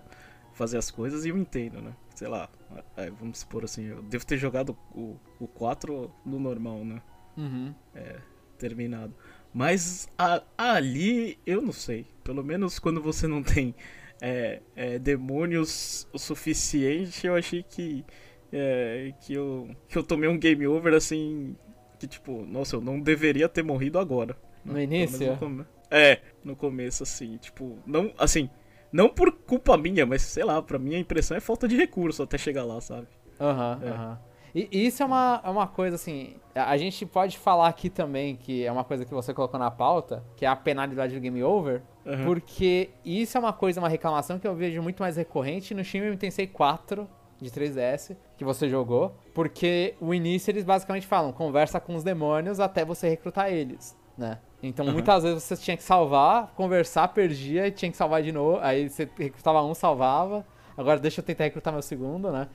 fazer 0.53 0.77
as 0.77 0.89
coisas 0.89 1.25
e 1.25 1.29
eu 1.29 1.37
entendo, 1.37 1.81
né? 1.81 1.93
Sei 2.15 2.27
lá, 2.27 2.49
é, 2.97 3.09
vamos 3.11 3.39
supor 3.39 3.63
assim, 3.63 3.85
eu 3.85 4.01
devo 4.03 4.25
ter 4.25 4.37
jogado 4.37 4.77
o, 4.93 5.17
o 5.39 5.47
4 5.47 6.11
no 6.25 6.39
normal, 6.39 6.83
né? 6.83 7.01
Uhum. 7.37 7.73
É, 7.93 8.17
terminado. 8.57 9.13
Mas 9.53 10.07
a, 10.17 10.41
ali, 10.57 11.37
eu 11.45 11.61
não 11.61 11.73
sei. 11.73 12.05
Pelo 12.23 12.43
menos 12.43 12.79
quando 12.79 13.01
você 13.01 13.27
não 13.27 13.41
tem 13.43 13.75
é, 14.21 14.61
é, 14.75 14.99
demônios 14.99 16.07
o 16.11 16.19
suficiente, 16.19 17.25
eu 17.25 17.35
achei 17.35 17.63
que, 17.63 18.05
é, 18.51 19.13
que, 19.21 19.33
eu, 19.33 19.69
que 19.87 19.97
eu 19.97 20.03
tomei 20.03 20.29
um 20.29 20.37
game 20.37 20.67
over 20.67 20.93
assim 20.93 21.55
que, 21.99 22.07
tipo, 22.07 22.45
nossa, 22.45 22.77
eu 22.77 22.81
não 22.81 22.99
deveria 22.99 23.49
ter 23.49 23.63
morrido 23.63 23.99
agora. 23.99 24.35
No 24.63 24.73
né? 24.73 24.83
início? 24.83 25.37
No 25.41 25.65
é, 25.91 26.19
no 26.43 26.55
começo, 26.55 27.03
assim, 27.03 27.37
tipo, 27.37 27.77
não, 27.85 28.13
assim, 28.17 28.49
não 28.91 29.09
por 29.09 29.31
culpa 29.31 29.77
minha, 29.77 30.05
mas 30.05 30.21
sei 30.21 30.43
lá, 30.43 30.61
pra 30.61 30.79
mim 30.79 30.95
a 30.95 30.99
impressão 30.99 31.35
é 31.35 31.39
falta 31.39 31.67
de 31.67 31.75
recurso 31.75 32.23
até 32.23 32.37
chegar 32.37 32.63
lá, 32.63 32.79
sabe? 32.79 33.07
Aham, 33.39 33.79
uhum, 33.81 33.89
aham. 33.89 34.11
Uhum. 34.11 34.28
E, 34.53 34.67
e, 34.71 34.87
isso 34.87 35.03
é 35.03 35.05
uma, 35.05 35.41
é 35.43 35.49
uma 35.49 35.67
coisa 35.67 35.95
assim. 35.95 36.35
A 36.55 36.75
gente 36.77 37.05
pode 37.05 37.37
falar 37.37 37.67
aqui 37.67 37.89
também 37.89 38.35
que 38.35 38.65
é 38.65 38.71
uma 38.71 38.83
coisa 38.83 39.05
que 39.05 39.13
você 39.13 39.33
colocou 39.33 39.59
na 39.59 39.71
pauta, 39.71 40.23
que 40.35 40.45
é 40.45 40.47
a 40.47 40.55
penalidade 40.55 41.13
do 41.13 41.21
game 41.21 41.43
over. 41.43 41.81
Uhum. 42.05 42.25
Porque 42.25 42.89
isso 43.05 43.37
é 43.37 43.39
uma 43.39 43.53
coisa, 43.53 43.79
uma 43.79 43.89
reclamação 43.89 44.39
que 44.39 44.47
eu 44.47 44.55
vejo 44.55 44.81
muito 44.81 45.01
mais 45.01 45.17
recorrente 45.17 45.73
no 45.73 45.83
Shin 45.83 45.99
Megami 45.99 46.17
Tensei 46.17 46.47
4 46.47 47.07
de 47.41 47.49
3DS 47.49 48.15
que 48.37 48.43
você 48.43 48.67
jogou, 48.67 49.15
porque 49.33 49.95
o 49.99 50.13
início 50.13 50.51
eles 50.51 50.63
basicamente 50.63 51.07
falam, 51.07 51.31
conversa 51.31 51.79
com 51.79 51.95
os 51.95 52.03
demônios 52.03 52.59
até 52.59 52.83
você 52.83 53.09
recrutar 53.09 53.51
eles, 53.51 53.97
né? 54.17 54.39
Então 54.61 54.85
uhum. 54.85 54.93
muitas 54.93 55.23
vezes 55.23 55.43
você 55.43 55.55
tinha 55.55 55.77
que 55.77 55.83
salvar, 55.83 56.53
conversar, 56.55 57.07
perdia 57.09 57.67
e 57.67 57.71
tinha 57.71 57.89
que 57.89 57.97
salvar 57.97 58.21
de 58.21 58.31
novo, 58.31 58.59
aí 58.61 58.89
você 58.89 59.09
recrutava 59.17 59.63
um, 59.63 59.73
salvava. 59.73 60.45
Agora 60.77 60.99
deixa 60.99 61.19
eu 61.19 61.25
tentar 61.25 61.43
recrutar 61.45 61.73
meu 61.73 61.81
segundo, 61.81 62.31
né? 62.31 62.47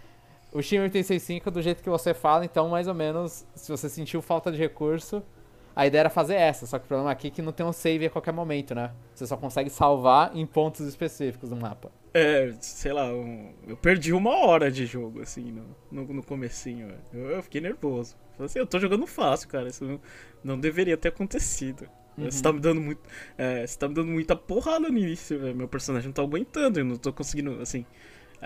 O 0.54 0.62
Shin 0.62 0.78
865 0.78 1.50
do 1.50 1.60
jeito 1.60 1.82
que 1.82 1.90
você 1.90 2.14
fala, 2.14 2.44
então 2.44 2.68
mais 2.68 2.86
ou 2.86 2.94
menos, 2.94 3.44
se 3.56 3.70
você 3.72 3.88
sentiu 3.88 4.22
falta 4.22 4.52
de 4.52 4.56
recurso, 4.56 5.20
a 5.74 5.84
ideia 5.84 6.02
era 6.02 6.10
fazer 6.10 6.34
essa, 6.34 6.64
só 6.64 6.78
que 6.78 6.84
o 6.84 6.88
problema 6.88 7.10
aqui 7.10 7.26
é 7.26 7.30
que 7.30 7.42
não 7.42 7.50
tem 7.50 7.66
um 7.66 7.72
save 7.72 8.06
a 8.06 8.10
qualquer 8.10 8.32
momento, 8.32 8.72
né? 8.72 8.92
Você 9.12 9.26
só 9.26 9.36
consegue 9.36 9.68
salvar 9.68 10.30
em 10.36 10.46
pontos 10.46 10.86
específicos 10.86 11.50
do 11.50 11.56
mapa. 11.56 11.90
É, 12.14 12.54
sei 12.60 12.92
lá, 12.92 13.12
um, 13.12 13.52
eu 13.66 13.76
perdi 13.76 14.12
uma 14.12 14.30
hora 14.46 14.70
de 14.70 14.86
jogo, 14.86 15.20
assim, 15.20 15.50
no, 15.50 15.64
no, 15.90 16.14
no 16.14 16.22
comecinho. 16.22 16.94
Eu, 17.12 17.30
eu, 17.30 17.42
fiquei 17.42 17.60
nervoso. 17.60 18.14
Falei 18.36 18.46
assim, 18.46 18.60
eu 18.60 18.66
tô 18.66 18.78
jogando 18.78 19.04
fácil, 19.08 19.48
cara, 19.48 19.68
isso 19.68 19.84
não, 19.84 20.00
não 20.44 20.60
deveria 20.60 20.96
ter 20.96 21.08
acontecido. 21.08 21.88
Uhum. 22.16 22.30
Você 22.30 22.40
tá 22.40 22.52
me 22.52 22.60
dando 22.60 22.80
muito. 22.80 23.00
É, 23.36 23.64
tá 23.66 23.88
me 23.88 23.94
dando 23.94 24.12
muita 24.12 24.36
porrada 24.36 24.88
no 24.88 24.96
início, 24.96 25.40
véio. 25.40 25.56
meu 25.56 25.66
personagem 25.66 26.06
não 26.06 26.14
tá 26.14 26.22
aguentando, 26.22 26.78
eu 26.78 26.84
não 26.84 26.94
tô 26.94 27.12
conseguindo, 27.12 27.60
assim. 27.60 27.84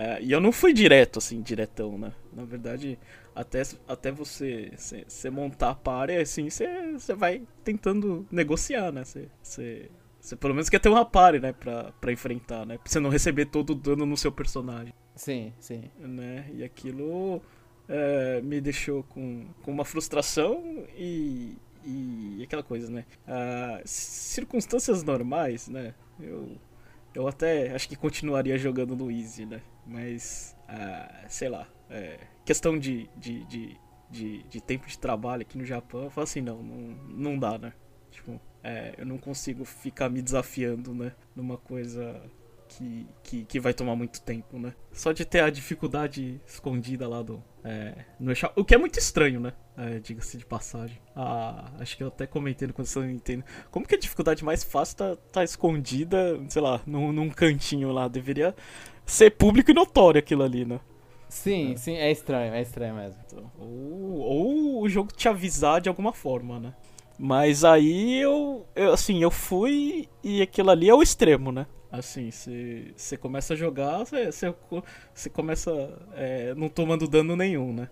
É, 0.01 0.23
e 0.23 0.31
eu 0.31 0.41
não 0.41 0.53
fui 0.53 0.73
direto, 0.73 1.19
assim, 1.19 1.43
diretão, 1.43 1.99
né? 1.99 2.13
Na 2.33 2.45
verdade, 2.45 2.97
até, 3.35 3.63
até 3.89 4.13
você, 4.13 4.71
você, 4.77 5.29
montar 5.29 5.71
a 5.71 5.75
party, 5.75 6.15
assim, 6.15 6.49
você, 6.49 7.15
vai 7.17 7.43
tentando 7.65 8.25
negociar, 8.31 8.93
né? 8.93 9.03
Você 9.05 9.91
pelo 10.39 10.55
menos 10.55 10.69
quer 10.69 10.79
ter 10.79 10.89
uma 10.89 11.05
party, 11.05 11.41
né? 11.41 11.53
Pra, 11.53 11.91
pra 12.01 12.13
enfrentar, 12.13 12.65
né? 12.65 12.79
Pra 12.79 12.89
você 12.89 13.01
não 13.01 13.11
receber 13.11 13.47
todo 13.47 13.71
o 13.71 13.75
dano 13.75 14.07
no 14.07 14.17
seu 14.17 14.31
personagem. 14.31 14.95
Sim, 15.17 15.53
sim. 15.59 15.91
Né? 15.99 16.49
E 16.55 16.63
aquilo 16.63 17.43
é, 17.89 18.41
me 18.41 18.61
deixou 18.61 19.03
com, 19.03 19.49
com 19.65 19.73
uma 19.73 19.85
frustração 19.85 20.85
e, 20.97 21.57
e 21.85 22.41
aquela 22.45 22.63
coisa, 22.63 22.89
né? 22.89 23.05
Ah, 23.27 23.81
circunstâncias 23.85 25.03
normais, 25.03 25.67
né? 25.67 25.93
Eu, 26.21 26.57
eu 27.15 27.27
até 27.27 27.75
acho 27.75 27.89
que 27.89 27.97
continuaria 27.97 28.57
jogando 28.59 28.95
no 28.97 29.11
Easy, 29.11 29.47
né? 29.47 29.61
Mas, 29.87 30.57
ah, 30.69 31.25
sei 31.29 31.49
lá, 31.49 31.67
é, 31.91 32.19
questão 32.45 32.79
de, 32.79 33.09
de, 33.17 33.45
de, 33.45 33.77
de, 34.11 34.43
de 34.45 34.61
tempo 34.61 34.87
de 34.87 34.99
trabalho 34.99 35.43
aqui 35.43 35.57
no 35.57 35.65
Japão, 35.65 36.05
eu 36.05 36.11
falo 36.11 36.25
assim, 36.25 36.41
não, 36.41 36.63
não, 36.63 36.79
não 37.09 37.39
dá, 37.39 37.59
né? 37.59 37.73
Tipo, 38.11 38.41
é, 38.63 38.95
eu 38.99 39.07
não 39.07 39.19
consigo 39.19 39.65
ficar 39.65 40.09
me 40.09 40.21
desafiando, 40.21 40.95
né? 40.95 41.13
Numa 41.35 41.57
coisa 41.57 42.21
que, 42.69 43.07
que, 43.23 43.45
que, 43.45 43.61
vai 43.61 43.73
tomar 43.73 43.97
muito 43.97 44.21
tempo, 44.21 44.59
né? 44.59 44.75
Só 44.93 45.13
de 45.13 45.25
ter 45.25 45.41
a 45.41 45.51
dificuldade 45.51 46.41
escondida 46.47 47.09
lá 47.09 47.23
do. 47.23 47.43
É, 47.69 47.93
no 48.19 48.33
o 48.57 48.65
que 48.65 48.75
é 48.75 48.79
muito 48.79 48.99
estranho, 48.99 49.39
né? 49.41 49.53
É, 49.77 49.99
Diga-se 49.99 50.39
de 50.39 50.47
passagem. 50.47 50.99
Ah, 51.15 51.71
acho 51.79 51.99
que 51.99 52.03
eu 52.03 52.09
até 52.09 52.27
comentei 52.27 52.67
no 52.67 52.73
Condição 52.73 53.03
Nintendo. 53.03 53.45
Como 53.71 53.87
que 53.87 53.95
a 53.95 53.99
dificuldade 53.99 54.43
mais 54.43 54.65
fácil 54.65 54.97
tá, 54.97 55.17
tá 55.31 55.45
escondida, 55.45 56.41
sei 56.49 56.63
lá, 56.63 56.81
num, 56.87 57.13
num 57.13 57.29
cantinho 57.29 57.93
lá? 57.93 58.09
Deveria 58.09 58.57
ser 59.05 59.33
público 59.33 59.71
e 59.71 59.75
notório 59.75 60.19
aquilo 60.19 60.45
ali, 60.45 60.65
né? 60.65 60.81
Sim, 61.29 61.75
é. 61.75 61.77
sim, 61.77 61.95
é 61.95 62.11
estranho, 62.11 62.55
é 62.55 62.63
estranho 62.63 62.95
mesmo. 62.95 63.21
Então, 63.27 63.53
ou, 63.59 64.19
ou 64.19 64.83
o 64.83 64.89
jogo 64.89 65.13
te 65.13 65.29
avisar 65.29 65.83
de 65.83 65.91
alguma 65.91 66.15
forma, 66.15 66.59
né? 66.59 66.75
Mas 67.19 67.65
aí 67.65 68.19
eu, 68.19 68.67
eu 68.75 68.95
assim, 68.95 69.23
eu 69.23 69.31
fui 69.31 70.09
e 70.25 70.41
aquilo 70.41 70.71
ali 70.71 70.89
é 70.89 70.95
o 70.95 71.03
extremo, 71.03 71.53
né? 71.53 71.67
Assim, 71.91 72.31
você 72.31 73.17
começa 73.17 73.55
a 73.55 73.57
jogar, 73.57 74.05
você 74.05 75.31
começa 75.31 75.71
é, 76.15 76.55
não 76.55 76.69
tomando 76.69 77.09
dano 77.09 77.35
nenhum, 77.35 77.73
né? 77.73 77.89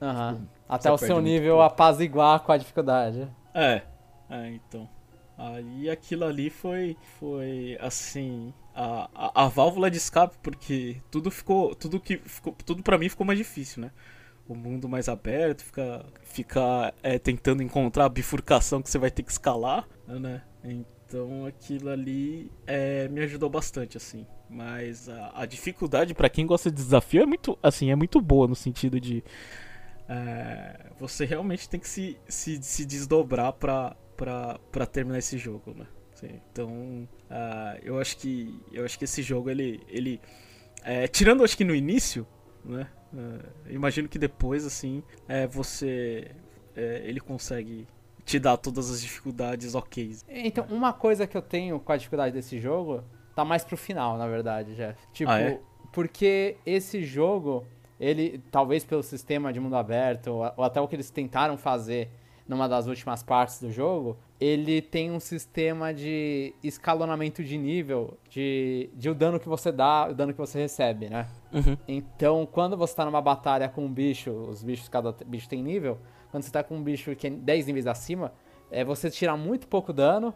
Aham. 0.00 0.34
Tipo, 0.34 0.48
Até 0.68 0.90
o 0.90 0.98
seu 0.98 1.20
nível 1.20 1.60
apaziguar 1.60 2.40
com 2.40 2.52
a 2.52 2.56
dificuldade. 2.56 3.28
É, 3.54 3.82
é, 4.30 4.50
então. 4.50 4.88
Aí 5.36 5.90
aquilo 5.90 6.24
ali 6.24 6.48
foi, 6.48 6.96
foi 7.18 7.76
assim, 7.80 8.54
a, 8.74 9.10
a, 9.14 9.44
a, 9.44 9.48
válvula 9.48 9.90
de 9.90 9.98
escape, 9.98 10.36
porque 10.42 11.02
tudo 11.10 11.30
ficou, 11.30 11.74
tudo 11.74 12.00
que 12.00 12.18
ficou, 12.18 12.54
tudo 12.64 12.82
para 12.82 12.96
mim 12.96 13.08
ficou 13.08 13.26
mais 13.26 13.38
difícil, 13.38 13.82
né? 13.82 13.90
O 14.46 14.54
mundo 14.54 14.88
mais 14.88 15.08
aberto, 15.08 15.62
ficar 15.62 16.04
ficar 16.22 16.94
é, 17.02 17.18
tentando 17.18 17.62
encontrar 17.62 18.04
a 18.04 18.08
bifurcação 18.08 18.80
que 18.80 18.88
você 18.88 18.98
vai 18.98 19.10
ter 19.10 19.22
que 19.22 19.32
escalar, 19.32 19.88
né? 20.06 20.42
Então 20.62 20.93
aquilo 21.46 21.90
ali 21.90 22.50
é, 22.66 23.08
me 23.08 23.20
ajudou 23.22 23.48
bastante, 23.48 23.96
assim. 23.96 24.26
Mas 24.48 25.08
a, 25.08 25.32
a 25.34 25.46
dificuldade 25.46 26.14
para 26.14 26.28
quem 26.28 26.46
gosta 26.46 26.70
de 26.70 26.76
desafio 26.76 27.22
é 27.22 27.26
muito, 27.26 27.58
assim, 27.62 27.90
é 27.90 27.96
muito 27.96 28.20
boa 28.20 28.46
no 28.46 28.54
sentido 28.54 29.00
de 29.00 29.22
é, 30.08 30.90
você 30.98 31.24
realmente 31.24 31.68
tem 31.68 31.80
que 31.80 31.88
se, 31.88 32.18
se, 32.28 32.62
se 32.62 32.84
desdobrar 32.84 33.52
pra, 33.52 33.96
pra 34.16 34.86
terminar 34.86 35.18
esse 35.18 35.38
jogo, 35.38 35.74
né? 35.74 35.86
Então, 36.50 37.08
uh, 37.30 37.78
eu 37.82 38.00
acho 38.00 38.16
que 38.16 38.58
eu 38.72 38.84
acho 38.84 38.98
que 38.98 39.04
esse 39.04 39.22
jogo 39.22 39.50
ele 39.50 39.82
ele 39.88 40.20
é, 40.82 41.06
tirando 41.06 41.44
acho 41.44 41.56
que 41.56 41.64
no 41.64 41.74
início, 41.74 42.26
né? 42.64 42.88
Uh, 43.12 43.70
imagino 43.70 44.08
que 44.08 44.18
depois 44.18 44.64
assim 44.64 45.02
é, 45.28 45.46
você 45.46 46.30
é, 46.74 47.02
ele 47.04 47.20
consegue 47.20 47.86
te 48.24 48.38
dar 48.38 48.56
todas 48.56 48.90
as 48.90 49.02
dificuldades 49.02 49.74
ok. 49.74 50.16
Então, 50.28 50.66
uma 50.70 50.92
coisa 50.92 51.26
que 51.26 51.36
eu 51.36 51.42
tenho 51.42 51.78
com 51.78 51.92
a 51.92 51.96
dificuldade 51.96 52.34
desse 52.34 52.58
jogo 52.58 53.02
tá 53.34 53.44
mais 53.44 53.64
pro 53.64 53.76
final, 53.76 54.16
na 54.16 54.26
verdade, 54.26 54.74
Jeff. 54.74 54.98
Tipo, 55.12 55.30
ah, 55.30 55.40
é? 55.40 55.60
porque 55.92 56.56
esse 56.64 57.02
jogo, 57.02 57.66
ele, 58.00 58.40
talvez 58.50 58.84
pelo 58.84 59.02
sistema 59.02 59.52
de 59.52 59.60
mundo 59.60 59.76
aberto, 59.76 60.28
ou, 60.28 60.52
ou 60.56 60.64
até 60.64 60.80
o 60.80 60.88
que 60.88 60.96
eles 60.96 61.10
tentaram 61.10 61.56
fazer 61.56 62.10
numa 62.46 62.68
das 62.68 62.86
últimas 62.86 63.22
partes 63.22 63.60
do 63.60 63.70
jogo, 63.70 64.16
ele 64.38 64.82
tem 64.82 65.10
um 65.10 65.20
sistema 65.20 65.94
de 65.94 66.54
escalonamento 66.62 67.42
de 67.42 67.56
nível, 67.56 68.18
de, 68.28 68.90
de 68.94 69.08
o 69.08 69.14
dano 69.14 69.40
que 69.40 69.48
você 69.48 69.72
dá, 69.72 70.08
o 70.10 70.14
dano 70.14 70.32
que 70.32 70.38
você 70.38 70.58
recebe, 70.58 71.08
né? 71.08 71.26
Uhum. 71.52 71.76
Então, 71.88 72.46
quando 72.50 72.76
você 72.76 72.94
tá 72.94 73.04
numa 73.04 73.22
batalha 73.22 73.68
com 73.68 73.86
um 73.86 73.90
bicho, 73.90 74.30
os 74.30 74.62
bichos, 74.62 74.88
cada 74.88 75.14
bicho 75.26 75.48
tem 75.48 75.62
nível, 75.62 75.98
quando 76.34 76.42
você 76.42 76.50
tá 76.50 76.64
com 76.64 76.74
um 76.74 76.82
bicho 76.82 77.14
que 77.14 77.28
é 77.28 77.30
10 77.30 77.66
níveis 77.66 77.86
acima, 77.86 78.32
é, 78.68 78.84
você 78.84 79.08
tira 79.08 79.36
muito 79.36 79.68
pouco 79.68 79.92
dano 79.92 80.34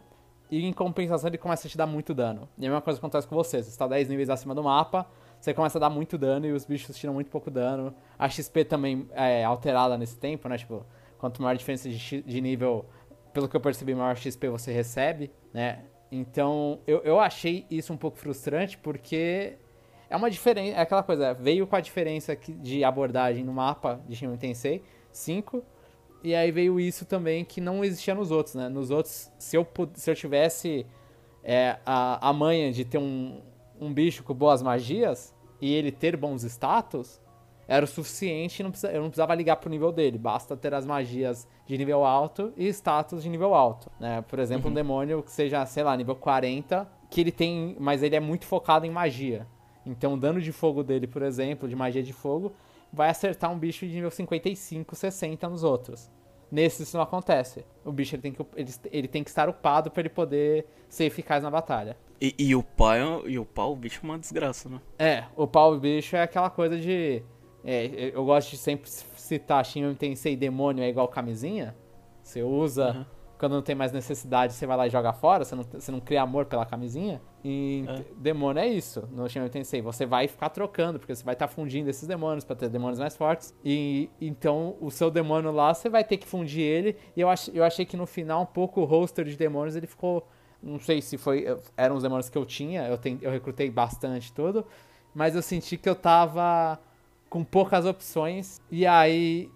e 0.49 0.65
em 0.65 0.71
compensação 0.71 1.27
ele 1.27 1.37
começa 1.37 1.67
a 1.67 1.69
te 1.69 1.77
dar 1.77 1.85
muito 1.85 2.13
dano. 2.13 2.47
E 2.57 2.65
a 2.65 2.69
mesma 2.69 2.81
coisa 2.81 2.97
acontece 2.97 3.27
com 3.27 3.35
você, 3.35 3.61
você 3.61 3.67
está 3.67 3.85
10 3.85 4.07
níveis 4.07 4.29
acima 4.29 4.55
do 4.55 4.63
mapa, 4.63 5.05
você 5.41 5.53
começa 5.53 5.77
a 5.77 5.81
dar 5.81 5.89
muito 5.89 6.17
dano 6.17 6.45
e 6.45 6.53
os 6.53 6.63
bichos 6.63 6.97
tiram 6.97 7.13
muito 7.13 7.29
pouco 7.29 7.51
dano. 7.51 7.93
A 8.17 8.29
XP 8.29 8.63
também 8.63 9.09
é 9.11 9.43
alterada 9.43 9.97
nesse 9.97 10.17
tempo, 10.17 10.47
né? 10.47 10.57
Tipo, 10.57 10.85
quanto 11.17 11.41
maior 11.41 11.51
a 11.51 11.57
diferença 11.57 11.89
de, 11.89 12.21
de 12.21 12.39
nível, 12.39 12.85
pelo 13.33 13.49
que 13.49 13.57
eu 13.57 13.59
percebi, 13.59 13.93
maior 13.93 14.15
XP 14.15 14.47
você 14.47 14.71
recebe, 14.71 15.29
né? 15.53 15.83
Então, 16.09 16.79
eu, 16.87 16.99
eu 16.99 17.19
achei 17.19 17.65
isso 17.69 17.91
um 17.91 17.97
pouco 17.97 18.17
frustrante, 18.17 18.77
porque 18.77 19.57
é 20.09 20.15
uma 20.15 20.31
diferença, 20.31 20.77
é 20.77 20.81
aquela 20.81 21.03
coisa, 21.03 21.33
veio 21.33 21.67
com 21.67 21.75
a 21.75 21.81
diferença 21.81 22.37
de 22.37 22.85
abordagem 22.85 23.43
no 23.43 23.51
mapa 23.51 23.99
de 24.07 24.15
Shin 24.15 24.33
Tensei 24.37 24.81
5, 25.11 25.61
e 26.23 26.35
aí 26.35 26.51
veio 26.51 26.79
isso 26.79 27.05
também 27.05 27.45
que 27.45 27.61
não 27.61 27.83
existia 27.83 28.13
nos 28.13 28.31
outros, 28.31 28.55
né? 28.55 28.67
Nos 28.67 28.91
outros, 28.91 29.31
se 29.37 29.55
eu, 29.55 29.67
se 29.93 30.11
eu 30.11 30.15
tivesse 30.15 30.85
é, 31.43 31.77
a, 31.85 32.29
a 32.29 32.33
manha 32.33 32.71
de 32.71 32.83
ter 32.83 32.97
um, 32.97 33.41
um 33.79 33.93
bicho 33.93 34.23
com 34.23 34.33
boas 34.33 34.61
magias 34.61 35.33
e 35.61 35.73
ele 35.73 35.91
ter 35.91 36.17
bons 36.17 36.43
status, 36.43 37.21
era 37.67 37.85
o 37.85 37.87
suficiente, 37.87 38.63
não 38.63 38.71
precisa, 38.71 38.91
eu 38.91 39.01
não 39.01 39.09
precisava 39.09 39.35
ligar 39.35 39.57
pro 39.57 39.69
nível 39.69 39.91
dele, 39.91 40.17
basta 40.17 40.57
ter 40.57 40.73
as 40.73 40.85
magias 40.85 41.47
de 41.67 41.77
nível 41.77 42.03
alto 42.03 42.51
e 42.57 42.67
status 42.67 43.21
de 43.21 43.29
nível 43.29 43.53
alto, 43.53 43.91
né? 43.99 44.23
Por 44.23 44.39
exemplo, 44.39 44.65
uhum. 44.65 44.71
um 44.71 44.75
demônio 44.75 45.23
que 45.23 45.31
seja, 45.31 45.65
sei 45.65 45.83
lá, 45.83 45.95
nível 45.95 46.15
40, 46.15 46.89
que 47.09 47.21
ele 47.21 47.31
tem, 47.31 47.77
mas 47.79 48.03
ele 48.03 48.15
é 48.15 48.19
muito 48.19 48.45
focado 48.45 48.85
em 48.85 48.89
magia. 48.89 49.47
Então, 49.85 50.15
o 50.15 50.17
dano 50.17 50.41
de 50.41 50.51
fogo 50.51 50.83
dele, 50.83 51.07
por 51.07 51.21
exemplo, 51.21 51.69
de 51.69 51.75
magia 51.75 52.03
de 52.03 52.11
fogo, 52.11 52.53
vai 52.91 53.09
acertar 53.09 53.51
um 53.51 53.57
bicho 53.57 53.87
de 53.87 53.93
nível 53.93 54.11
55, 54.11 54.95
60 54.95 55.49
nos 55.49 55.63
outros. 55.63 56.09
Nesse 56.51 56.83
isso 56.83 56.97
não 56.97 57.03
acontece. 57.03 57.63
O 57.85 57.91
bicho 57.91 58.15
ele 58.15 58.21
tem 58.21 58.31
que, 58.33 58.45
ele, 58.55 58.71
ele 58.91 59.07
tem 59.07 59.23
que 59.23 59.29
estar 59.29 59.47
upado 59.47 59.91
para 59.91 60.01
ele 60.01 60.09
poder 60.09 60.65
ser 60.87 61.05
eficaz 61.05 61.43
na 61.43 61.51
batalha. 61.51 61.95
E, 62.19 62.33
e 62.37 62.55
o 62.55 62.63
pai, 62.63 62.99
e 63.27 63.37
o 63.37 63.45
pau, 63.45 63.73
o 63.73 63.75
bicho 63.75 63.99
é 64.03 64.05
uma 64.05 64.19
desgraça, 64.19 64.67
né? 64.67 64.81
É, 64.97 65.25
o 65.35 65.47
pau, 65.47 65.73
o 65.73 65.79
bicho 65.79 66.15
é 66.15 66.23
aquela 66.23 66.49
coisa 66.49 66.77
de 66.77 67.23
é, 67.63 68.11
eu 68.13 68.25
gosto 68.25 68.51
de 68.51 68.57
sempre 68.57 68.89
citar 68.89 69.65
Shin 69.65 69.93
Tensei 69.93 70.35
demônio 70.35 70.83
é 70.83 70.89
igual 70.89 71.07
camisinha. 71.07 71.75
Você 72.23 72.41
usa, 72.41 72.91
uhum. 72.91 73.05
quando 73.37 73.53
não 73.53 73.61
tem 73.61 73.75
mais 73.75 73.91
necessidade, 73.91 74.53
você 74.53 74.65
vai 74.65 74.77
lá 74.77 74.87
e 74.87 74.89
joga 74.89 75.13
fora, 75.13 75.43
você 75.43 75.55
não, 75.55 75.63
você 75.63 75.91
não 75.91 75.99
cria 75.99 76.21
amor 76.21 76.45
pela 76.45 76.65
camisinha. 76.65 77.21
E 77.43 77.85
é. 77.87 78.03
demônio 78.17 78.61
é 78.61 78.67
isso 78.67 79.07
no 79.11 79.27
Shin 79.29 79.47
Tensei. 79.47 79.81
Você 79.81 80.05
vai 80.05 80.27
ficar 80.27 80.49
trocando, 80.49 80.99
porque 80.99 81.15
você 81.15 81.23
vai 81.23 81.33
estar 81.33 81.47
tá 81.47 81.53
fundindo 81.53 81.89
esses 81.89 82.07
demônios 82.07 82.43
para 82.43 82.55
ter 82.55 82.69
demônios 82.69 82.99
mais 82.99 83.15
fortes. 83.15 83.53
E 83.63 84.09
então 84.19 84.75
o 84.81 84.91
seu 84.91 85.09
demônio 85.09 85.51
lá, 85.51 85.73
você 85.73 85.89
vai 85.89 86.03
ter 86.03 86.17
que 86.17 86.27
fundir 86.27 86.61
ele. 86.61 86.97
E 87.15 87.21
eu, 87.21 87.29
ach, 87.29 87.49
eu 87.53 87.63
achei 87.63 87.85
que 87.85 87.95
no 87.95 88.05
final, 88.05 88.43
um 88.43 88.45
pouco 88.45 88.81
o 88.81 88.85
roster 88.85 89.25
de 89.25 89.37
demônios, 89.37 89.75
ele 89.75 89.87
ficou. 89.87 90.27
Não 90.61 90.79
sei 90.79 91.01
se 91.01 91.17
foi. 91.17 91.45
Eram 91.77 91.95
os 91.95 92.03
demônios 92.03 92.29
que 92.29 92.37
eu 92.37 92.45
tinha, 92.45 92.85
eu, 92.87 92.97
tem, 92.97 93.17
eu 93.21 93.31
recrutei 93.31 93.69
bastante 93.69 94.33
tudo. 94.33 94.65
Mas 95.15 95.35
eu 95.35 95.41
senti 95.41 95.77
que 95.77 95.89
eu 95.89 95.95
tava 95.95 96.79
com 97.29 97.43
poucas 97.43 97.85
opções 97.85 98.59
e 98.71 98.85
aí 98.85 99.49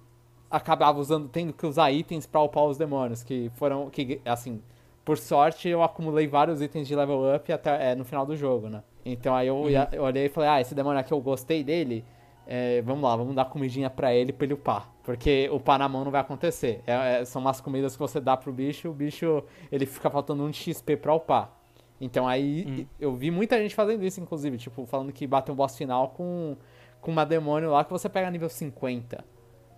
acabava 0.50 1.00
usando 1.00 1.28
tendo 1.28 1.52
que 1.52 1.66
usar 1.66 1.92
itens 1.92 2.28
para 2.28 2.40
upar 2.42 2.66
os 2.66 2.78
demônios 2.78 3.24
que 3.24 3.50
foram 3.56 3.90
que 3.90 4.22
assim 4.24 4.62
por 5.04 5.18
sorte 5.18 5.68
eu 5.68 5.84
acumulei 5.84 6.28
vários 6.28 6.62
itens 6.62 6.88
de 6.88 6.96
level 6.96 7.36
up 7.36 7.52
até 7.52 7.92
é, 7.92 7.96
no 7.96 8.06
final 8.06 8.26
do 8.26 8.36
jogo 8.36 8.70
né 8.70 8.84
então 9.06 9.36
aí 9.36 9.48
eu, 9.48 9.56
uhum. 9.58 9.70
eu 9.92 10.04
olhei 10.04 10.26
e 10.26 10.30
falei 10.30 10.50
ah 10.50 10.62
esse 10.62 10.74
demônio 10.74 11.00
aqui 11.00 11.12
eu 11.12 11.22
gostei 11.22 11.64
dele 11.64 12.06
é, 12.46 12.82
vamos 12.82 13.04
lá 13.04 13.16
vamos 13.16 13.36
dar 13.36 13.46
comidinha 13.46 13.90
para 13.90 14.14
ele 14.14 14.34
para 14.34 14.46
ele 14.46 14.54
upar 14.54 14.90
porque 15.04 15.50
upar 15.52 15.80
na 15.80 15.88
mão 15.88 16.04
não 16.04 16.12
vai 16.12 16.22
acontecer 16.22 16.82
é, 16.86 17.22
é, 17.22 17.26
são 17.26 17.42
umas 17.42 17.62
comidas 17.62 17.94
que 17.94 18.00
você 18.00 18.20
dá 18.20 18.36
pro 18.36 18.52
bicho 18.52 18.90
o 18.90 18.94
bicho 18.94 19.44
ele 19.72 19.86
fica 19.86 20.10
faltando 20.10 20.44
um 20.44 20.50
de 20.50 20.58
XP 20.58 20.98
para 20.98 21.14
upar 21.14 21.52
então 22.02 22.28
aí 22.28 22.66
uhum. 22.66 22.86
eu 23.00 23.16
vi 23.16 23.32
muita 23.32 23.58
gente 23.58 23.76
fazendo 23.76 24.04
isso 24.04 24.20
inclusive 24.20 24.58
tipo 24.58 24.86
falando 24.86 25.12
que 25.12 25.26
bate 25.28 25.52
um 25.52 25.56
boss 25.56 25.78
final 25.78 26.10
com 26.10 26.58
com 27.04 27.12
uma 27.12 27.26
demônio 27.26 27.70
lá 27.70 27.84
que 27.84 27.92
você 27.92 28.10
pega 28.10 28.32
nível 28.32 28.50
50. 28.50 29.24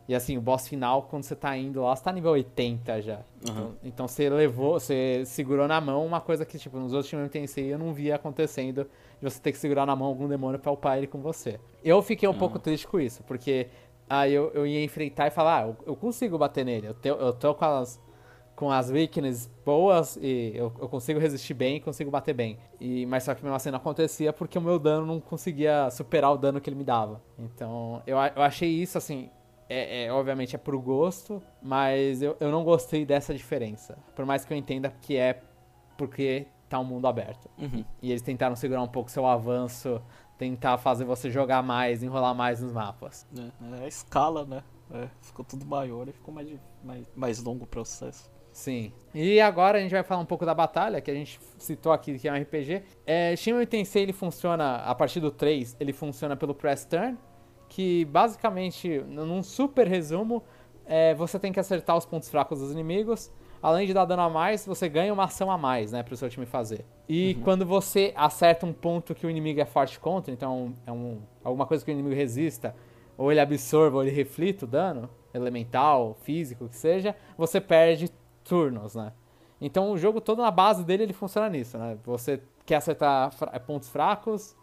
E 0.07 0.13
assim, 0.13 0.37
o 0.37 0.41
boss 0.41 0.67
final, 0.67 1.03
quando 1.03 1.23
você 1.23 1.35
tá 1.35 1.57
indo 1.57 1.81
lá, 1.81 1.95
você 1.95 2.03
tá 2.03 2.11
nível 2.11 2.31
80 2.31 3.01
já. 3.01 3.15
Uhum. 3.15 3.21
Então, 3.43 3.75
então, 3.83 4.07
você 4.07 4.29
levou, 4.29 4.79
você 4.79 5.23
segurou 5.25 5.67
na 5.67 5.81
mão 5.81 6.05
uma 6.05 6.21
coisa 6.21 6.45
que, 6.45 6.59
tipo, 6.59 6.77
nos 6.77 6.93
outros 6.93 7.09
times 7.09 7.31
TNC 7.31 7.61
eu 7.61 7.79
não 7.79 7.91
via 7.91 8.15
acontecendo, 8.15 8.87
de 9.19 9.23
você 9.23 9.39
ter 9.39 9.51
que 9.51 9.57
segurar 9.57 9.85
na 9.85 9.95
mão 9.95 10.07
algum 10.07 10.27
demônio 10.27 10.59
pra 10.59 10.71
upar 10.71 10.97
ele 10.97 11.07
com 11.07 11.19
você. 11.21 11.59
Eu 11.83 12.01
fiquei 12.03 12.29
um 12.29 12.33
uhum. 12.33 12.37
pouco 12.37 12.59
triste 12.59 12.87
com 12.87 12.99
isso, 12.99 13.23
porque 13.23 13.67
aí 14.07 14.31
eu, 14.31 14.51
eu 14.53 14.67
ia 14.67 14.83
enfrentar 14.83 15.27
e 15.27 15.31
falar, 15.31 15.63
ah, 15.63 15.67
eu, 15.67 15.77
eu 15.87 15.95
consigo 15.95 16.37
bater 16.37 16.63
nele, 16.63 16.87
eu, 16.87 16.93
te, 16.93 17.09
eu 17.09 17.33
tô 17.33 17.55
com 17.55 17.65
as, 17.65 17.99
com 18.55 18.71
as 18.71 18.89
weaknesses 18.89 19.49
boas 19.65 20.17
e 20.21 20.51
eu, 20.55 20.71
eu, 20.79 20.87
consigo 20.87 21.19
resistir 21.19 21.53
bem 21.53 21.77
e 21.77 21.79
consigo 21.79 22.09
bater 22.09 22.33
bem. 22.33 22.57
E, 22.79 23.05
mas 23.05 23.23
só 23.23 23.35
que 23.35 23.43
mesmo 23.43 23.55
assim 23.55 23.69
não 23.69 23.77
acontecia 23.77 24.31
porque 24.31 24.57
o 24.57 24.61
meu 24.61 24.79
dano 24.79 25.05
não 25.05 25.19
conseguia 25.19 25.89
superar 25.89 26.31
o 26.31 26.37
dano 26.37 26.61
que 26.61 26.69
ele 26.69 26.77
me 26.77 26.83
dava. 26.83 27.21
Então 27.37 28.01
eu, 28.07 28.17
eu 28.17 28.41
achei 28.41 28.69
isso 28.69 28.97
assim. 28.97 29.29
É, 29.67 30.05
é, 30.05 30.11
obviamente 30.11 30.55
é 30.55 30.59
por 30.59 30.77
gosto, 30.77 31.41
mas 31.61 32.21
eu, 32.21 32.37
eu 32.39 32.51
não 32.51 32.63
gostei 32.63 33.05
dessa 33.05 33.33
diferença. 33.33 33.97
Por 34.15 34.25
mais 34.25 34.45
que 34.45 34.53
eu 34.53 34.57
entenda 34.57 34.93
que 35.01 35.17
é 35.17 35.41
porque 35.97 36.47
tá 36.69 36.79
um 36.79 36.83
mundo 36.83 37.07
aberto. 37.07 37.49
Uhum. 37.57 37.83
E 38.01 38.11
eles 38.11 38.21
tentaram 38.21 38.55
segurar 38.55 38.81
um 38.81 38.87
pouco 38.87 39.09
seu 39.09 39.25
avanço, 39.25 40.01
tentar 40.37 40.77
fazer 40.77 41.05
você 41.05 41.29
jogar 41.29 41.63
mais, 41.63 42.03
enrolar 42.03 42.35
mais 42.35 42.61
nos 42.61 42.71
mapas. 42.71 43.25
É, 43.37 43.81
é 43.81 43.85
a 43.85 43.87
escala, 43.87 44.45
né? 44.45 44.63
É, 44.91 45.07
ficou 45.21 45.43
tudo 45.43 45.65
maior 45.65 46.07
e 46.07 46.11
ficou 46.11 46.33
mais, 46.33 46.47
mais, 46.83 47.07
mais 47.15 47.43
longo 47.43 47.63
o 47.63 47.67
processo. 47.67 48.29
Sim. 48.51 48.93
E 49.13 49.41
agora 49.41 49.77
a 49.77 49.81
gente 49.81 49.91
vai 49.91 50.03
falar 50.03 50.21
um 50.21 50.25
pouco 50.25 50.45
da 50.45 50.53
batalha, 50.53 51.01
que 51.01 51.11
a 51.11 51.13
gente 51.13 51.39
citou 51.57 51.91
aqui 51.91 52.17
que 52.17 52.27
é 52.27 52.31
um 52.31 52.41
RPG. 52.41 52.83
É, 53.05 53.35
Shin 53.35 53.65
Tensei 53.65 54.03
ele 54.03 54.13
funciona, 54.13 54.77
a 54.77 54.95
partir 54.95 55.19
do 55.19 55.29
3, 55.29 55.75
ele 55.77 55.91
funciona 55.91 56.37
pelo 56.37 56.55
Press 56.55 56.85
Turn, 56.85 57.17
que 57.75 58.05
basicamente, 58.05 58.99
num 59.05 59.43
super 59.43 59.85
resumo, 59.85 60.41
é, 60.85 61.13
você 61.13 61.37
tem 61.37 61.51
que 61.51 61.59
acertar 61.59 61.97
os 61.97 62.05
pontos 62.05 62.29
fracos 62.29 62.61
dos 62.61 62.71
inimigos. 62.71 63.29
Além 63.61 63.85
de 63.85 63.93
dar 63.93 64.05
dano 64.05 64.21
a 64.21 64.29
mais, 64.29 64.65
você 64.65 64.87
ganha 64.87 65.11
uma 65.11 65.25
ação 65.25 65.51
a 65.51 65.57
mais, 65.57 65.91
né, 65.91 66.01
pro 66.01 66.15
seu 66.15 66.29
time 66.29 66.45
fazer. 66.45 66.85
E 67.09 67.33
uhum. 67.33 67.43
quando 67.43 67.65
você 67.65 68.13
acerta 68.15 68.65
um 68.65 68.71
ponto 68.71 69.13
que 69.13 69.27
o 69.27 69.29
inimigo 69.29 69.59
é 69.59 69.65
forte 69.65 69.99
contra, 69.99 70.31
então 70.31 70.73
é 70.87 70.91
um, 70.91 71.19
alguma 71.43 71.65
coisa 71.65 71.83
que 71.83 71.91
o 71.91 71.93
inimigo 71.93 72.15
resista, 72.15 72.73
ou 73.17 73.29
ele 73.29 73.41
absorva 73.41 73.97
ou 73.97 74.03
ele 74.03 74.15
reflita 74.15 74.63
o 74.63 74.67
dano, 74.69 75.09
elemental, 75.33 76.15
físico, 76.21 76.69
que 76.69 76.77
seja, 76.77 77.13
você 77.37 77.59
perde 77.59 78.09
turnos, 78.41 78.95
né? 78.95 79.11
Então 79.59 79.91
o 79.91 79.97
jogo 79.97 80.21
todo 80.21 80.41
na 80.41 80.51
base 80.51 80.85
dele 80.85 81.03
ele 81.03 81.13
funciona 81.13 81.49
nisso, 81.49 81.77
né? 81.77 81.97
Você 82.05 82.41
quer 82.65 82.75
acertar 82.77 83.33
pontos 83.67 83.89
fracos, 83.89 84.55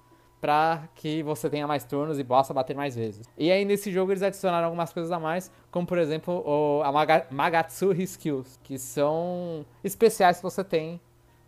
para 0.42 0.88
que 0.96 1.22
você 1.22 1.48
tenha 1.48 1.68
mais 1.68 1.84
turnos 1.84 2.18
e 2.18 2.24
possa 2.24 2.52
bater 2.52 2.74
mais 2.74 2.96
vezes. 2.96 3.24
E 3.38 3.48
aí 3.48 3.64
nesse 3.64 3.92
jogo 3.92 4.10
eles 4.10 4.24
adicionaram 4.24 4.64
algumas 4.64 4.92
coisas 4.92 5.12
a 5.12 5.20
mais, 5.20 5.52
como 5.70 5.86
por 5.86 5.98
exemplo 5.98 6.42
o, 6.44 6.82
a 6.82 6.90
Maga, 7.30 7.66
Skills, 7.70 8.58
que 8.64 8.76
são 8.76 9.64
especiais 9.84 10.38
que 10.38 10.42
você 10.42 10.64
tem 10.64 11.00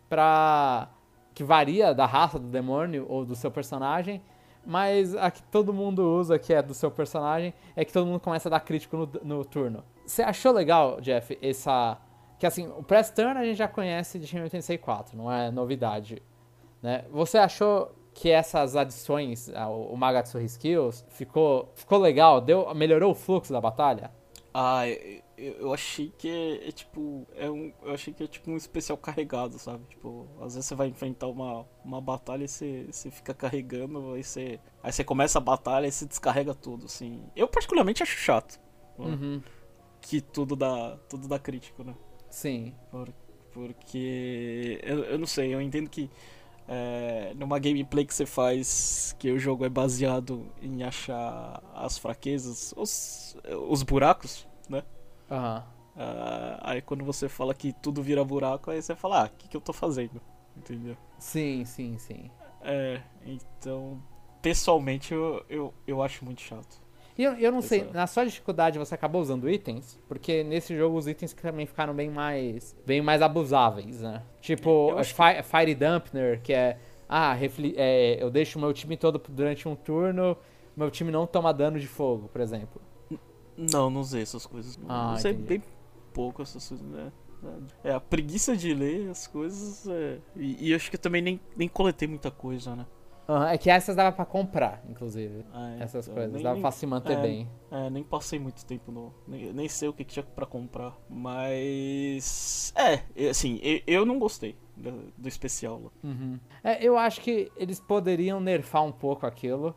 para 0.08 0.88
que 1.34 1.42
varia 1.42 1.92
da 1.92 2.06
raça 2.06 2.38
do 2.38 2.46
demônio 2.46 3.04
ou 3.08 3.24
do 3.24 3.34
seu 3.34 3.50
personagem, 3.50 4.22
mas 4.64 5.16
a 5.16 5.28
que 5.28 5.42
todo 5.42 5.72
mundo 5.72 6.08
usa, 6.16 6.38
que 6.38 6.54
é 6.54 6.62
do 6.62 6.72
seu 6.72 6.88
personagem, 6.88 7.52
é 7.74 7.84
que 7.84 7.92
todo 7.92 8.06
mundo 8.06 8.20
começa 8.20 8.48
a 8.48 8.50
dar 8.50 8.60
crítico 8.60 8.96
no, 8.96 9.10
no 9.24 9.44
turno. 9.44 9.82
Você 10.06 10.22
achou 10.22 10.52
legal, 10.52 11.00
Jeff, 11.00 11.36
essa 11.42 11.98
que 12.38 12.46
assim, 12.46 12.68
o 12.68 12.82
press 12.84 13.10
turn 13.10 13.36
a 13.40 13.44
gente 13.44 13.56
já 13.56 13.66
conhece 13.66 14.20
de 14.20 14.26
Shin 14.28 14.40
84, 14.40 15.16
não 15.16 15.32
é 15.32 15.50
novidade, 15.50 16.22
né? 16.80 17.04
Você 17.10 17.38
achou 17.38 17.90
que 18.14 18.30
essas 18.30 18.76
adições 18.76 19.50
ao 19.54 19.94
Magatsuri 19.96 20.44
Skills 20.44 21.04
ficou, 21.08 21.72
ficou 21.74 21.98
legal? 21.98 22.40
Deu, 22.40 22.72
melhorou 22.74 23.10
o 23.10 23.14
fluxo 23.14 23.52
da 23.52 23.60
batalha? 23.60 24.10
Ah, 24.56 24.84
eu, 25.36 25.74
achei 25.74 26.12
que 26.16 26.28
é, 26.28 26.68
é, 26.68 26.70
tipo. 26.70 27.26
É 27.34 27.50
um, 27.50 27.72
eu 27.82 27.92
achei 27.92 28.14
que 28.14 28.22
é 28.22 28.26
tipo 28.28 28.52
um 28.52 28.56
especial 28.56 28.96
carregado, 28.96 29.58
sabe? 29.58 29.84
Tipo, 29.88 30.28
às 30.40 30.54
vezes 30.54 30.66
você 30.66 30.76
vai 30.76 30.86
enfrentar 30.86 31.26
uma, 31.26 31.66
uma 31.84 32.00
batalha 32.00 32.44
e 32.44 32.48
você, 32.48 32.86
você 32.88 33.10
fica 33.10 33.34
carregando, 33.34 34.14
aí 34.14 34.22
você. 34.22 34.60
Aí 34.80 34.92
você 34.92 35.02
começa 35.02 35.38
a 35.38 35.40
batalha 35.40 35.88
e 35.88 35.92
você 35.92 36.06
descarrega 36.06 36.54
tudo, 36.54 36.86
assim. 36.86 37.24
Eu 37.34 37.48
particularmente 37.48 38.00
acho 38.00 38.16
chato. 38.16 38.60
Uhum. 38.96 39.42
Que 40.00 40.20
tudo 40.20 40.54
dá. 40.54 40.96
Tudo 41.08 41.26
dá 41.26 41.38
crítico, 41.38 41.82
né? 41.82 41.96
Sim. 42.30 42.76
Por, 42.92 43.12
porque. 43.50 44.80
Eu, 44.84 45.02
eu 45.02 45.18
não 45.18 45.26
sei, 45.26 45.52
eu 45.52 45.60
entendo 45.60 45.90
que 45.90 46.08
é, 46.66 47.32
numa 47.36 47.58
gameplay 47.58 48.04
que 48.04 48.14
você 48.14 48.26
faz, 48.26 49.14
que 49.18 49.30
o 49.30 49.38
jogo 49.38 49.64
é 49.64 49.68
baseado 49.68 50.46
em 50.62 50.82
achar 50.82 51.62
as 51.74 51.98
fraquezas, 51.98 52.72
os, 52.76 53.36
os 53.68 53.82
buracos, 53.82 54.46
né? 54.68 54.82
Uhum. 55.30 55.74
Uh, 55.96 56.58
aí 56.60 56.82
quando 56.82 57.04
você 57.04 57.28
fala 57.28 57.54
que 57.54 57.72
tudo 57.72 58.02
vira 58.02 58.24
buraco, 58.24 58.70
aí 58.70 58.82
você 58.82 58.96
fala, 58.96 59.24
ah, 59.24 59.26
o 59.26 59.30
que, 59.30 59.48
que 59.48 59.56
eu 59.56 59.60
tô 59.60 59.72
fazendo? 59.72 60.20
Entendeu? 60.56 60.96
Sim, 61.18 61.64
sim, 61.64 61.98
sim. 61.98 62.30
É, 62.62 63.00
então, 63.24 64.02
pessoalmente 64.40 65.12
eu, 65.12 65.44
eu, 65.48 65.74
eu 65.86 66.02
acho 66.02 66.24
muito 66.24 66.40
chato. 66.40 66.83
E 67.16 67.22
eu, 67.22 67.34
eu 67.34 67.52
não 67.52 67.62
sei, 67.62 67.88
na 67.92 68.06
sua 68.06 68.24
dificuldade 68.24 68.78
você 68.78 68.94
acabou 68.94 69.20
usando 69.20 69.48
itens? 69.48 69.98
Porque 70.08 70.42
nesse 70.42 70.76
jogo 70.76 70.96
os 70.96 71.06
itens 71.06 71.32
também 71.32 71.64
ficaram 71.64 71.94
bem 71.94 72.10
mais 72.10 72.76
bem 72.84 73.00
mais 73.00 73.22
abusáveis, 73.22 74.00
né? 74.00 74.22
Tipo, 74.40 74.96
Fire, 75.04 75.42
Fire 75.42 75.74
Dampener, 75.74 76.40
que 76.42 76.52
é 76.52 76.76
ah, 77.08 77.32
refli 77.32 77.74
é, 77.76 78.22
eu 78.22 78.30
deixo 78.30 78.58
o 78.58 78.60
meu 78.60 78.72
time 78.72 78.96
todo 78.96 79.22
durante 79.28 79.68
um 79.68 79.76
turno, 79.76 80.36
meu 80.76 80.90
time 80.90 81.12
não 81.12 81.26
toma 81.26 81.54
dano 81.54 81.78
de 81.78 81.86
fogo, 81.86 82.28
por 82.28 82.40
exemplo. 82.40 82.82
Não, 83.56 83.88
não 83.88 84.00
usei 84.00 84.22
essas 84.22 84.44
coisas. 84.44 84.78
Ah, 84.88 85.14
usei 85.14 85.32
bem 85.32 85.62
pouco 86.12 86.42
essas 86.42 86.68
coisas, 86.68 86.86
né? 86.86 87.12
É, 87.82 87.92
a 87.92 88.00
preguiça 88.00 88.56
de 88.56 88.72
ler 88.72 89.10
as 89.10 89.26
coisas. 89.26 89.86
É... 89.86 90.18
E, 90.34 90.70
e 90.70 90.74
acho 90.74 90.90
que 90.90 90.96
eu 90.96 91.00
também 91.00 91.22
nem, 91.22 91.40
nem 91.56 91.68
coletei 91.68 92.08
muita 92.08 92.30
coisa, 92.30 92.74
né? 92.74 92.86
Uhum, 93.26 93.44
é 93.44 93.56
que 93.56 93.70
essas 93.70 93.96
dava 93.96 94.12
pra 94.12 94.24
comprar, 94.24 94.82
inclusive. 94.88 95.44
Ah, 95.52 95.76
é, 95.78 95.82
essas 95.82 96.06
então, 96.06 96.14
coisas. 96.14 96.32
nem, 96.34 96.42
dava 96.42 96.60
pra 96.60 96.70
se 96.70 96.86
manter 96.86 97.18
é, 97.18 97.22
bem. 97.22 97.48
É, 97.70 97.88
nem 97.88 98.02
passei 98.02 98.38
muito 98.38 98.64
tempo 98.66 98.92
no. 98.92 99.14
Nem, 99.26 99.52
nem 99.52 99.68
sei 99.68 99.88
o 99.88 99.92
que, 99.92 100.04
tinha 100.04 100.22
pra 100.22 100.44
comprar. 100.44 100.94
Mas. 101.08 102.72
É, 102.76 103.28
assim, 103.28 103.58
eu, 103.62 103.80
eu 103.86 104.06
não 104.06 104.18
gostei 104.18 104.56
do, 104.76 105.12
do 105.16 105.28
especial 105.28 105.80
lá. 105.84 105.90
Uhum. 106.02 106.38
É, 106.62 106.84
eu 106.84 106.98
acho 106.98 107.20
que 107.20 107.50
eles 107.56 107.80
poderiam 107.80 108.40
nerfar 108.40 108.84
um 108.84 108.92
pouco 108.92 109.26
aquilo. 109.26 109.74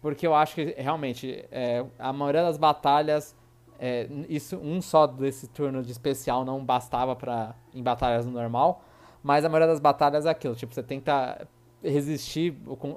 Porque 0.00 0.26
eu 0.26 0.34
acho 0.34 0.54
que 0.54 0.74
realmente 0.78 1.44
é, 1.50 1.84
a 1.98 2.12
maioria 2.12 2.42
das 2.42 2.56
batalhas. 2.56 3.36
É, 3.78 4.08
isso, 4.26 4.56
um 4.56 4.80
só 4.80 5.06
desse 5.06 5.48
turno 5.48 5.82
de 5.82 5.92
especial 5.92 6.46
não 6.46 6.64
bastava 6.64 7.14
para 7.14 7.54
em 7.74 7.82
batalhas 7.82 8.24
no 8.24 8.32
normal. 8.32 8.82
Mas 9.22 9.44
a 9.44 9.48
maioria 9.48 9.66
das 9.66 9.80
batalhas 9.80 10.24
é 10.24 10.30
aquilo, 10.30 10.54
tipo, 10.54 10.72
você 10.72 10.84
tenta 10.84 11.48
resistir 11.82 12.54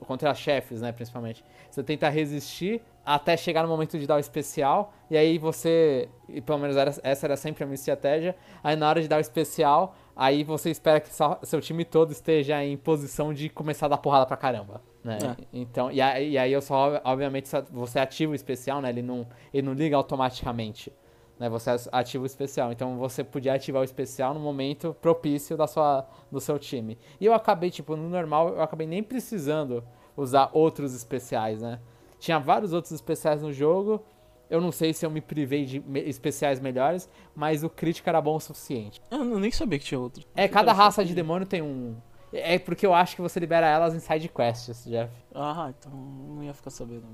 contra 0.08 0.34
chefes, 0.34 0.82
né, 0.82 0.92
principalmente. 0.92 1.44
Você 1.70 1.84
tenta 1.84 2.10
resistir 2.10 2.82
até 3.06 3.36
chegar 3.36 3.64
no 3.64 3.70
momento 3.70 3.98
de 3.98 4.06
dar 4.06 4.16
o 4.16 4.20
especial, 4.20 4.94
e 5.10 5.18
aí 5.18 5.38
você, 5.38 6.08
e 6.28 6.42
pelo 6.42 6.60
menos 6.60 6.78
era, 6.78 6.94
essa 7.02 7.26
era 7.26 7.36
sempre 7.36 7.64
a 7.64 7.68
minha 7.68 7.76
estratégia, 7.76 8.36
aí 8.64 8.76
na 8.76 8.88
hora 8.88 9.02
de 9.02 9.08
dar 9.08 9.18
o 9.18 9.20
especial, 9.20 9.96
aí 10.16 10.44
você 10.44 10.70
espera 10.70 11.00
que 11.00 11.14
só, 11.14 11.40
seu 11.44 11.60
time 11.60 11.84
todo 11.84 12.12
esteja 12.12 12.64
em 12.64 12.78
posição 12.78 13.34
de 13.34 13.50
começar 13.50 13.88
a 13.88 13.90
dar 13.90 13.98
porrada 13.98 14.26
pra 14.26 14.38
caramba, 14.38 14.82
né? 15.04 15.18
É. 15.24 15.44
Então, 15.52 15.92
e 15.92 16.00
aí, 16.00 16.32
e 16.32 16.38
aí 16.38 16.52
eu 16.52 16.62
só, 16.62 17.02
obviamente, 17.04 17.50
você 17.72 18.00
ativa 18.00 18.32
o 18.32 18.36
especial, 18.36 18.82
né, 18.82 18.90
ele 18.90 19.02
não, 19.02 19.26
ele 19.54 19.66
não 19.66 19.74
liga 19.74 19.96
automaticamente 19.96 20.94
né? 21.40 21.50
Você 21.50 21.72
ativa 21.92 22.24
o 22.24 22.26
especial. 22.26 22.72
Então 22.72 22.98
você 22.98 23.24
podia 23.24 23.54
ativar 23.54 23.82
o 23.82 23.86
especial 23.86 24.34
no 24.34 24.40
momento 24.40 24.96
propício 25.02 25.56
da 25.56 25.66
sua, 25.66 26.06
do 26.30 26.42
seu 26.42 26.60
time. 26.60 26.98
E 27.20 27.26
eu 27.26 27.34
acabei, 27.34 27.72
tipo, 27.72 27.96
no 27.96 28.10
normal, 28.10 28.50
eu 28.50 28.62
acabei 28.62 28.86
nem 28.86 29.02
precisando 29.02 29.84
usar 30.18 30.50
outros 30.52 30.94
especiais, 30.94 31.62
né? 31.62 31.80
Tinha 32.20 32.38
vários 32.38 32.74
outros 32.74 32.92
especiais 32.92 33.42
no 33.42 33.54
jogo. 33.54 34.04
Eu 34.50 34.60
não 34.60 34.72
sei 34.72 34.94
se 34.94 35.06
eu 35.06 35.12
me 35.12 35.22
privei 35.22 35.64
de 35.64 35.84
especiais 36.06 36.60
melhores, 36.60 37.08
mas 37.36 37.64
o 37.64 37.70
crítico 37.70 38.10
era 38.10 38.20
bom 38.20 38.36
o 38.36 38.40
suficiente. 38.40 39.00
Eu 39.10 39.24
nem 39.24 39.52
sabia 39.52 39.80
que 39.80 39.86
tinha 39.86 40.00
outro. 40.00 40.26
É, 40.36 40.48
cada 40.48 40.74
raça 40.74 41.06
de 41.06 41.14
demônio 41.14 41.48
tem 41.48 41.62
um. 41.62 41.96
É 42.34 42.60
porque 42.60 42.86
eu 42.86 42.94
acho 42.94 43.16
que 43.16 43.22
você 43.22 43.40
libera 43.40 43.68
elas 43.68 43.96
em 43.96 44.00
side 44.00 44.28
quests, 44.28 44.86
Jeff. 44.86 45.12
Ah, 45.34 45.72
então 45.78 45.92
não 45.92 46.44
ia 46.44 46.54
ficar 46.54 46.72
sabendo. 46.72 47.06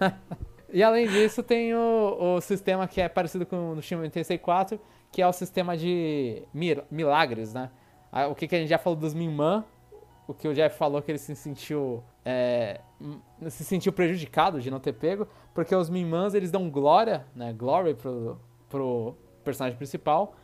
E 0.74 0.82
além 0.82 1.06
disso, 1.06 1.40
tem 1.40 1.72
o, 1.72 2.34
o 2.36 2.40
sistema 2.40 2.88
que 2.88 3.00
é 3.00 3.08
parecido 3.08 3.46
com 3.46 3.70
o 3.70 3.74
do 3.76 3.80
Shin 3.80 3.94
84, 3.94 4.80
que 5.12 5.22
é 5.22 5.26
o 5.26 5.32
sistema 5.32 5.76
de 5.76 6.42
milagres, 6.90 7.54
né? 7.54 7.70
O 8.28 8.34
que, 8.34 8.48
que 8.48 8.56
a 8.56 8.58
gente 8.58 8.70
já 8.70 8.78
falou 8.78 8.98
dos 8.98 9.14
Minman, 9.14 9.64
o 10.26 10.34
que 10.34 10.48
o 10.48 10.52
Jeff 10.52 10.76
falou 10.76 11.00
que 11.00 11.12
ele 11.12 11.18
se 11.18 11.36
sentiu 11.36 12.02
é, 12.24 12.80
se 13.48 13.64
sentiu 13.64 13.92
prejudicado 13.92 14.60
de 14.60 14.68
não 14.68 14.80
ter 14.80 14.94
pego, 14.94 15.28
porque 15.54 15.72
os 15.72 15.88
Minmans 15.88 16.34
eles 16.34 16.50
dão 16.50 16.68
glória, 16.68 17.24
né? 17.36 17.52
Glory 17.52 17.94
pro, 17.94 18.40
pro 18.68 19.14
personagem 19.44 19.78
principal, 19.78 20.34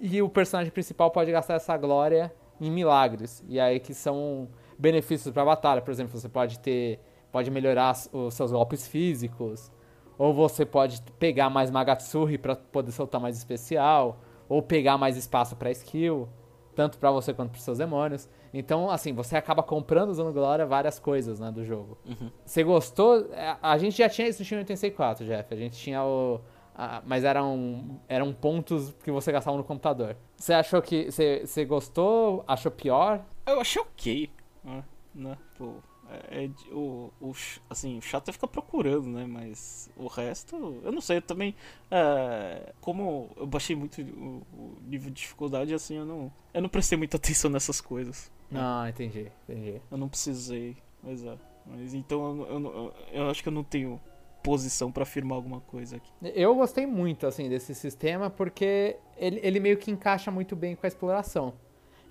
e 0.00 0.20
o 0.20 0.28
personagem 0.28 0.72
principal 0.72 1.12
pode 1.12 1.30
gastar 1.30 1.54
essa 1.54 1.76
glória 1.76 2.34
em 2.60 2.72
milagres, 2.72 3.44
e 3.48 3.60
aí 3.60 3.78
que 3.78 3.94
são 3.94 4.48
benefícios 4.76 5.32
para 5.32 5.42
a 5.42 5.46
batalha, 5.46 5.80
por 5.80 5.92
exemplo, 5.92 6.18
você 6.18 6.28
pode 6.28 6.58
ter 6.58 6.98
pode 7.30 7.50
melhorar 7.50 7.94
os 8.12 8.34
seus 8.34 8.50
golpes 8.50 8.88
físicos, 8.88 9.70
ou 10.18 10.32
você 10.32 10.64
pode 10.64 11.02
pegar 11.18 11.50
mais 11.50 11.70
Magatsuri 11.70 12.38
para 12.38 12.56
poder 12.56 12.92
soltar 12.92 13.20
mais 13.20 13.36
especial, 13.36 14.18
ou 14.48 14.62
pegar 14.62 14.96
mais 14.96 15.16
espaço 15.16 15.56
para 15.56 15.70
skill, 15.70 16.28
tanto 16.74 16.98
para 16.98 17.10
você 17.10 17.32
quanto 17.34 17.50
para 17.50 17.60
seus 17.60 17.78
demônios. 17.78 18.28
Então, 18.52 18.90
assim, 18.90 19.12
você 19.12 19.36
acaba 19.36 19.62
comprando 19.62 20.10
usando 20.10 20.32
Glória 20.32 20.64
várias 20.64 20.98
coisas, 20.98 21.40
né, 21.40 21.50
do 21.50 21.64
jogo. 21.64 21.98
Uhum. 22.06 22.30
Você 22.44 22.62
gostou? 22.62 23.28
É, 23.32 23.56
a 23.60 23.76
gente 23.78 23.96
já 23.96 24.08
tinha 24.08 24.28
isso 24.28 24.40
no 24.40 24.44
Shin 24.46 24.56
84, 24.58 25.26
Jeff. 25.26 25.52
A 25.52 25.56
gente 25.56 25.76
tinha 25.76 26.04
o 26.04 26.40
a, 26.76 27.02
mas 27.06 27.24
eram 27.24 27.98
eram 28.06 28.32
pontos 28.34 28.94
que 29.02 29.10
você 29.10 29.32
gastava 29.32 29.56
no 29.56 29.64
computador. 29.64 30.16
Você 30.36 30.52
achou 30.52 30.82
que 30.82 31.10
você, 31.10 31.42
você 31.46 31.64
gostou? 31.64 32.44
Achou 32.46 32.70
pior? 32.70 33.24
Eu 33.46 33.60
achei 33.60 33.80
OK, 33.80 34.30
né? 34.62 34.84
né? 35.14 35.38
Pô, 35.56 35.76
é, 36.10 36.44
é, 36.44 36.50
o, 36.72 37.10
o, 37.20 37.32
assim, 37.68 37.98
o 37.98 38.02
chato 38.02 38.28
é 38.28 38.32
ficar 38.32 38.48
procurando, 38.48 39.08
né? 39.08 39.26
Mas 39.26 39.90
o 39.96 40.06
resto, 40.06 40.80
eu 40.84 40.92
não 40.92 41.00
sei, 41.00 41.18
eu 41.18 41.22
também. 41.22 41.54
É, 41.90 42.72
como 42.80 43.30
eu 43.36 43.46
baixei 43.46 43.74
muito 43.74 44.00
o, 44.02 44.46
o, 44.52 44.76
nível 44.86 45.10
de 45.10 45.20
dificuldade, 45.20 45.74
assim, 45.74 45.96
eu 45.96 46.06
não, 46.06 46.32
eu 46.54 46.62
não 46.62 46.68
prestei 46.68 46.96
muita 46.96 47.16
atenção 47.16 47.50
nessas 47.50 47.80
coisas. 47.80 48.30
Né? 48.50 48.60
Ah, 48.62 48.86
entendi, 48.88 49.30
entendi. 49.48 49.80
Eu 49.90 49.98
não 49.98 50.08
precisei, 50.08 50.76
mas 51.02 51.24
é. 51.24 51.36
Mas 51.66 51.94
então 51.94 52.24
eu, 52.24 52.46
eu, 52.46 52.60
eu, 52.64 52.94
eu 53.12 53.30
acho 53.30 53.42
que 53.42 53.48
eu 53.48 53.52
não 53.52 53.64
tenho 53.64 54.00
posição 54.42 54.92
para 54.92 55.02
afirmar 55.02 55.34
alguma 55.34 55.60
coisa 55.60 55.96
aqui. 55.96 56.12
Eu 56.22 56.54
gostei 56.54 56.86
muito, 56.86 57.26
assim, 57.26 57.48
desse 57.48 57.74
sistema 57.74 58.30
porque 58.30 58.96
ele, 59.16 59.40
ele 59.42 59.58
meio 59.58 59.76
que 59.76 59.90
encaixa 59.90 60.30
muito 60.30 60.54
bem 60.54 60.76
com 60.76 60.86
a 60.86 60.88
exploração. 60.88 61.54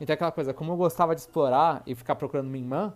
Então 0.02 0.14
aquela 0.14 0.32
coisa, 0.32 0.54
como 0.54 0.74
eu 0.74 0.76
gostava 0.76 1.16
de 1.16 1.22
explorar 1.22 1.82
e 1.88 1.96
ficar 1.96 2.16
procurando 2.16 2.50
Minman, 2.50 2.92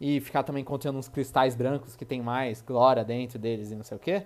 e 0.00 0.20
ficar 0.20 0.42
também 0.42 0.62
encontrando 0.62 0.98
uns 0.98 1.08
cristais 1.08 1.54
brancos 1.54 1.94
que 1.94 2.04
tem 2.04 2.22
mais 2.22 2.62
glória 2.62 3.04
dentro 3.04 3.38
deles 3.38 3.70
e 3.70 3.74
não 3.76 3.84
sei 3.84 3.96
o 3.96 4.00
que. 4.00 4.24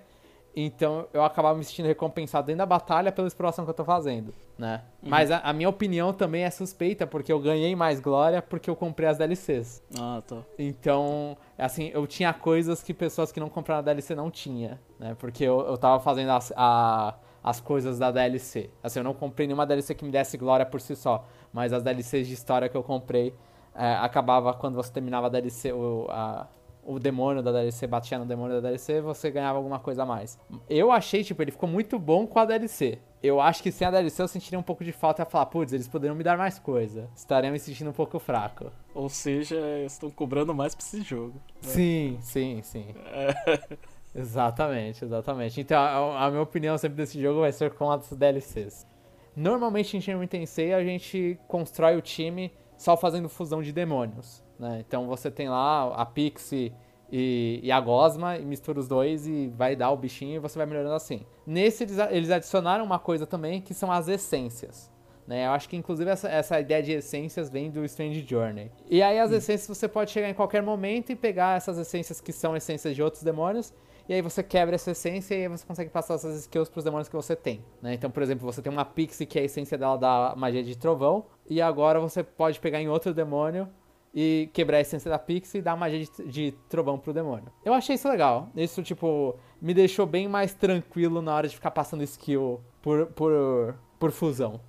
Então 0.57 1.09
eu 1.13 1.25
acabava 1.25 1.59
me 1.59 1.65
sentindo 1.65 1.87
recompensado 1.87 2.47
dentro 2.47 2.59
da 2.59 2.67
batalha 2.67 3.11
pela 3.11 3.27
exploração 3.27 3.65
que 3.65 3.71
eu 3.71 3.75
tô 3.75 3.85
fazendo, 3.85 4.33
né? 4.57 4.83
Uhum. 5.03 5.11
Mas 5.11 5.31
a, 5.31 5.39
a, 5.39 5.53
minha 5.53 5.69
opinião 5.69 6.13
também 6.13 6.45
é 6.45 6.51
suspeita, 6.51 7.07
porque 7.07 7.33
eu 7.33 7.41
ganhei 7.41 7.75
mais 7.75 7.99
glória 7.99 8.41
porque 8.41 8.71
eu 8.71 8.77
comprei 8.77 9.09
as 9.09 9.19
DLCs. 9.19 9.83
Ah, 9.99 10.23
tá. 10.25 10.43
Então, 10.57 11.37
assim, 11.59 11.91
eu 11.93 12.07
tinha 12.07 12.33
coisas 12.33 12.83
que 12.83 12.95
pessoas 12.95 13.33
que 13.33 13.41
não 13.41 13.49
compraram 13.49 13.81
a 13.81 13.83
DLC 13.83 14.15
não 14.15 14.31
tinha, 14.31 14.81
né? 14.99 15.17
Porque 15.19 15.43
eu, 15.43 15.61
eu 15.61 15.77
tava 15.77 15.99
fazendo 15.99 16.31
as, 16.31 16.53
a, 16.55 17.17
as 17.43 17.61
coisas 17.61 17.99
da 17.99 18.13
DLC. 18.13 18.71
Assim, 18.81 19.01
eu 19.01 19.05
não 19.05 19.15
comprei 19.15 19.49
nenhuma 19.49 19.67
DLC 19.67 19.93
que 19.93 20.05
me 20.05 20.13
desse 20.13 20.37
glória 20.37 20.65
por 20.65 20.81
si 20.81 20.95
só, 20.95 21.27
mas 21.53 21.73
as 21.73 21.83
DLCs 21.83 22.29
de 22.29 22.35
história 22.35 22.69
que 22.69 22.77
eu 22.77 22.83
comprei 22.85 23.35
é, 23.75 23.95
acabava 23.95 24.53
quando 24.55 24.75
você 24.75 24.93
terminava 24.93 25.27
a 25.27 25.31
DLC, 25.31 25.73
o, 25.73 26.07
a, 26.11 26.47
o 26.83 26.99
demônio 26.99 27.43
da 27.43 27.51
DLC 27.51 27.87
batia 27.87 28.19
no 28.19 28.27
demônio 28.27 28.61
da 28.61 28.69
DLC, 28.69 29.01
você 29.01 29.31
ganhava 29.31 29.59
alguma 29.59 29.79
coisa 29.79 30.03
a 30.03 30.07
mais. 30.07 30.39
Eu 30.69 30.93
achei, 30.93 31.25
tipo, 31.25 31.43
ele 31.43 31.51
ficou 31.51 31.69
muito 31.69 31.99
bom 31.99 32.27
com 32.27 32.39
a 32.39 32.45
DLC. 32.45 32.99
Eu 33.23 33.41
acho 33.41 33.63
que 33.63 33.73
sem 33.73 33.87
a 33.87 33.91
DLC 33.91 34.23
eu 34.23 34.29
sentiria 34.29 34.59
um 34.59 34.63
pouco 34.63 34.85
de 34.85 34.93
falta 34.93 35.23
e 35.23 35.25
ia 35.25 35.31
falar, 35.31 35.47
putz, 35.47 35.73
eles 35.73 35.89
poderiam 35.89 36.15
me 36.15 36.23
dar 36.23 36.37
mais 36.37 36.59
coisa. 36.59 37.09
Estaria 37.17 37.51
me 37.51 37.59
sentindo 37.59 37.91
um 37.91 37.95
pouco 37.95 38.19
fraco. 38.19 38.71
Ou 38.95 39.09
seja, 39.09 39.57
estão 39.85 40.11
cobrando 40.11 40.55
mais 40.55 40.75
pra 40.75 40.85
esse 40.85 41.01
jogo. 41.01 41.35
Né? 41.35 41.63
Sim, 41.63 42.19
sim, 42.21 42.61
sim. 42.63 42.95
É. 43.07 43.79
Exatamente, 44.15 45.05
exatamente. 45.05 45.61
Então, 45.61 45.81
a, 45.81 46.27
a, 46.27 46.31
minha 46.31 46.43
opinião 46.43 46.79
sempre 46.79 46.97
desse 46.97 47.21
jogo 47.21 47.41
vai 47.41 47.51
ser 47.51 47.73
com 47.73 47.91
as 47.91 48.13
DLCs. 48.13 48.87
Normalmente 49.35 49.97
em 49.97 50.01
Shin 50.01 50.25
Tensei 50.29 50.73
a 50.73 50.85
gente 50.85 51.37
constrói 51.49 51.97
o 51.97 52.01
time 52.01 52.53
só 52.85 52.99
fazendo 52.99 53.31
fusão 53.31 53.63
de 53.63 53.73
demônios. 53.73 54.45
Né? 54.59 54.85
Então 54.87 55.07
você 55.07 55.31
tem 55.31 55.49
lá 55.49 55.95
a 55.95 56.05
Pixie 56.05 56.71
e, 57.11 57.61
e, 57.63 57.73
a 57.73 57.81
Gosma 57.81 58.37
e 58.37 58.45
mistura 58.45 58.79
os 58.79 58.87
dois 58.87 59.27
e 59.27 59.49
vai 59.57 59.75
dar 59.75 59.91
o 59.91 59.97
bichinho 59.97 60.37
e 60.37 60.39
você 60.39 60.59
vai 60.59 60.67
melhorando 60.67 60.95
assim. 60.95 61.25
Nesse 61.47 61.85
eles, 62.11 62.31
adicionaram 62.31 62.85
uma 62.85 62.99
coisa 62.99 63.27
também 63.27 63.63
que 63.63 63.73
são 63.73 63.91
as 63.91 64.07
essências. 64.07 64.93
Né? 65.27 65.47
Eu 65.47 65.53
acho 65.53 65.67
que 65.67 65.77
inclusive 65.77 66.11
essa, 66.11 66.29
essa 66.29 66.61
ideia 66.61 66.83
de 66.83 66.93
essências 66.93 67.49
vem 67.49 67.71
do 67.71 67.83
Strange 67.87 68.23
Journey. 68.29 68.71
E 68.91 69.03
aí 69.03 69.19
as 69.19 69.31
hum. 69.31 69.37
essências 69.37 69.67
você 69.67 69.89
pode 69.89 70.11
chegar 70.11 70.29
em 70.29 70.35
qualquer 70.35 70.63
momento 70.63 71.11
e 71.11 71.17
pegar 71.17 71.57
essas 71.57 71.79
essências 71.79 72.21
que 72.21 72.35
são 72.35 72.55
essências 72.55 72.95
de 72.95 73.03
outros 73.03 73.23
demônios 73.23 73.73
e 74.09 74.15
aí 74.15 74.21
você 74.21 74.43
quebra 74.43 74.75
essa 74.75 74.91
essência 74.91 75.35
e 75.35 75.43
aí 75.43 75.49
você 75.49 75.67
consegue 75.67 75.91
passar 75.91 76.15
essas 76.15 76.41
skills 76.41 76.69
pros 76.69 76.85
demônios 76.85 77.09
que 77.09 77.17
você 77.17 77.35
tem, 77.35 77.65
né? 77.81 77.95
Então, 77.95 78.11
por 78.11 78.23
exemplo, 78.23 78.45
você 78.45 78.61
tem 78.61 78.73
uma 78.73 78.85
Pixie 78.85 79.27
que 79.27 79.39
é 79.39 79.43
a 79.43 79.45
essência 79.45 79.79
dela 79.79 79.97
da 79.97 80.35
magia 80.37 80.63
de 80.63 80.77
trovão, 80.77 81.25
e 81.49 81.61
agora 81.61 82.01
você 82.01 82.23
pode 82.23 82.61
pegar 82.61 82.81
em 82.81 82.89
outro 82.89 83.15
demônio 83.15 83.69
e 84.15 84.49
quebrar 84.53 84.79
a 84.79 84.81
essência 84.81 85.11
da 85.11 85.19
Pixie 85.19 85.59
e 85.59 85.63
dar 85.63 85.77
magia 85.77 85.99
de, 85.99 86.31
de 86.31 86.53
trovão 86.69 86.99
pro 86.99 87.13
demônio. 87.13 87.51
Eu 87.65 87.75
achei 87.75 87.97
isso 87.97 88.09
legal. 88.09 88.49
Isso, 88.55 88.83
tipo, 88.83 89.37
me 89.61 89.75
deixou 89.75 90.07
bem 90.07 90.29
mais 90.29 90.55
tranquilo 90.55 91.21
na 91.21 91.35
hora 91.35 91.49
de 91.49 91.55
ficar 91.55 91.73
passando 91.73 92.03
skill 92.05 92.61
por, 92.81 93.07
por, 93.07 93.75
por 93.99 94.13
fusão. 94.13 94.61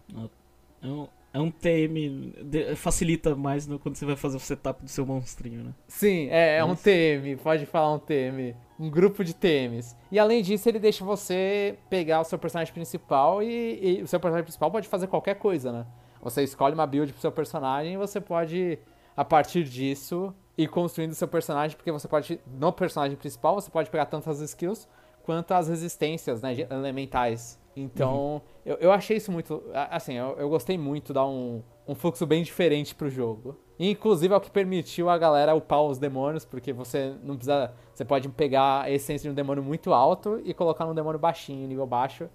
Um, 0.84 1.08
é 1.36 1.40
um 1.42 1.52
TM, 1.52 2.34
facilita 2.78 3.36
mais 3.36 3.68
no, 3.68 3.78
quando 3.78 3.98
você 3.98 4.06
vai 4.06 4.16
fazer 4.16 4.38
o 4.38 4.40
setup 4.40 4.82
do 4.82 4.90
seu 4.90 5.06
monstrinho, 5.06 5.66
né? 5.66 5.74
Sim, 5.86 6.30
é, 6.32 6.60
é 6.60 6.64
um 6.64 6.78
TM, 6.78 7.36
pode 7.44 7.66
falar 7.66 7.94
um 7.94 8.00
TM. 8.00 8.56
Um 8.80 8.90
grupo 8.90 9.22
de 9.22 9.34
TMs. 9.34 9.98
E 10.10 10.18
além 10.18 10.42
disso, 10.42 10.70
ele 10.70 10.80
deixa 10.80 11.04
você 11.04 11.78
pegar 11.90 12.22
o 12.22 12.24
seu 12.24 12.40
personagem 12.40 12.74
principal 12.74 13.44
e, 13.44 13.98
e 14.00 14.02
o 14.02 14.08
seu 14.08 14.18
personagem 14.18 14.46
principal 14.46 14.72
pode 14.72 14.88
fazer 14.88 15.08
qualquer 15.08 15.36
coisa, 15.36 15.74
né? 15.74 15.86
Você 16.22 16.42
escolhe 16.42 16.74
uma 16.74 16.88
build 16.88 17.12
pro 17.12 17.22
seu 17.22 17.34
personagem 17.34 17.96
e 17.96 17.98
você 17.98 18.22
pode, 18.22 18.80
a 19.16 19.26
partir 19.26 19.66
disso, 19.66 20.34
ir 20.58 20.70
construindo 20.70 21.12
o 21.12 21.16
seu 21.16 21.28
personagem, 21.28 21.76
porque 21.76 21.92
você 21.92 22.08
pode, 22.08 22.40
no 22.48 22.72
personagem 22.72 23.18
principal, 23.18 23.56
você 23.56 23.70
pode 23.70 23.90
pegar 23.90 24.06
tantas 24.06 24.40
skills 24.40 24.88
quanto 25.22 25.52
as 25.52 25.68
resistências 25.68 26.42
né, 26.42 26.56
elementais 26.72 27.60
então, 27.76 28.16
uhum. 28.16 28.42
eu, 28.66 28.78
eu 28.78 28.92
achei 28.92 29.18
isso 29.18 29.32
muito. 29.32 29.64
Assim, 29.74 30.14
eu, 30.14 30.36
eu 30.38 30.48
gostei 30.48 30.78
muito, 30.78 31.14
dar 31.14 31.26
um, 31.26 31.62
um 31.88 31.94
fluxo 31.94 32.26
bem 32.26 32.42
diferente 32.42 32.96
pro 32.96 33.10
jogo. 33.10 33.58
E, 33.78 33.92
inclusive 33.92 34.34
é 34.34 34.38
o 34.38 34.42
que 34.42 34.50
permitiu 34.50 35.10
a 35.10 35.18
galera 35.18 35.54
upar 35.54 35.82
os 35.82 35.98
demônios, 35.98 36.46
porque 36.46 36.72
você 36.72 37.14
não 37.22 37.36
precisa. 37.36 37.74
Você 37.94 38.06
pode 38.06 38.30
pegar 38.30 38.84
a 38.84 38.92
essência 38.92 39.28
de 39.28 39.32
um 39.32 39.36
demônio 39.36 39.62
muito 39.62 39.94
alto 39.94 40.42
e 40.46 40.54
colocar 40.54 40.86
num 40.86 40.96
demônio 40.96 41.20
baixinho, 41.20 41.68
nível 41.68 41.86
baixo. 41.86 42.30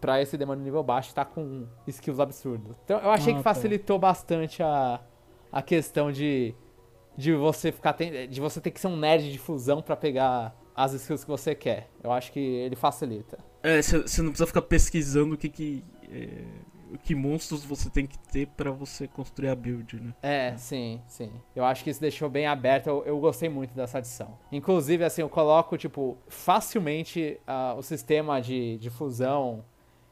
Pra 0.00 0.20
esse 0.20 0.36
demônio 0.36 0.62
nível 0.62 0.82
baixo 0.82 1.08
estar 1.08 1.24
tá 1.24 1.30
com 1.30 1.66
skills 1.86 2.20
absurdos. 2.20 2.76
Então 2.84 2.98
eu 2.98 3.10
achei 3.10 3.32
ah, 3.32 3.36
que 3.36 3.42
tá. 3.42 3.54
facilitou 3.54 3.96
tá. 3.98 4.08
bastante 4.08 4.62
a, 4.62 5.00
a 5.50 5.62
questão 5.62 6.12
de, 6.12 6.54
de 7.16 7.32
você 7.32 7.72
ficar. 7.72 7.96
De 8.28 8.40
você 8.40 8.60
ter 8.60 8.70
que 8.70 8.80
ser 8.80 8.88
um 8.88 8.96
nerd 8.96 9.30
de 9.30 9.38
fusão 9.38 9.80
para 9.80 9.96
pegar 9.96 10.54
as 10.74 10.92
skills 10.92 11.24
que 11.24 11.30
você 11.30 11.54
quer. 11.54 11.88
Eu 12.02 12.12
acho 12.12 12.32
que 12.32 12.40
ele 12.40 12.76
facilita. 12.76 13.38
É, 13.64 13.80
você 13.80 14.20
não 14.20 14.28
precisa 14.28 14.46
ficar 14.46 14.62
pesquisando 14.62 15.34
o 15.34 15.38
que 15.38 15.48
que. 15.48 15.84
É, 16.10 16.42
que 17.02 17.14
monstros 17.14 17.64
você 17.64 17.90
tem 17.90 18.06
que 18.06 18.16
ter 18.18 18.46
para 18.46 18.70
você 18.70 19.08
construir 19.08 19.48
a 19.48 19.54
build, 19.56 20.00
né? 20.00 20.14
É, 20.22 20.48
é, 20.48 20.56
sim, 20.56 21.00
sim. 21.08 21.32
Eu 21.56 21.64
acho 21.64 21.82
que 21.82 21.90
isso 21.90 22.00
deixou 22.00 22.28
bem 22.28 22.46
aberto. 22.46 22.86
Eu, 22.86 23.02
eu 23.04 23.18
gostei 23.18 23.48
muito 23.48 23.74
dessa 23.74 23.98
adição. 23.98 24.38
Inclusive, 24.52 25.02
assim, 25.02 25.22
eu 25.22 25.28
coloco, 25.28 25.76
tipo, 25.76 26.16
facilmente 26.28 27.40
uh, 27.48 27.76
o 27.76 27.82
sistema 27.82 28.40
de, 28.40 28.78
de 28.78 28.90
fusão, 28.90 29.64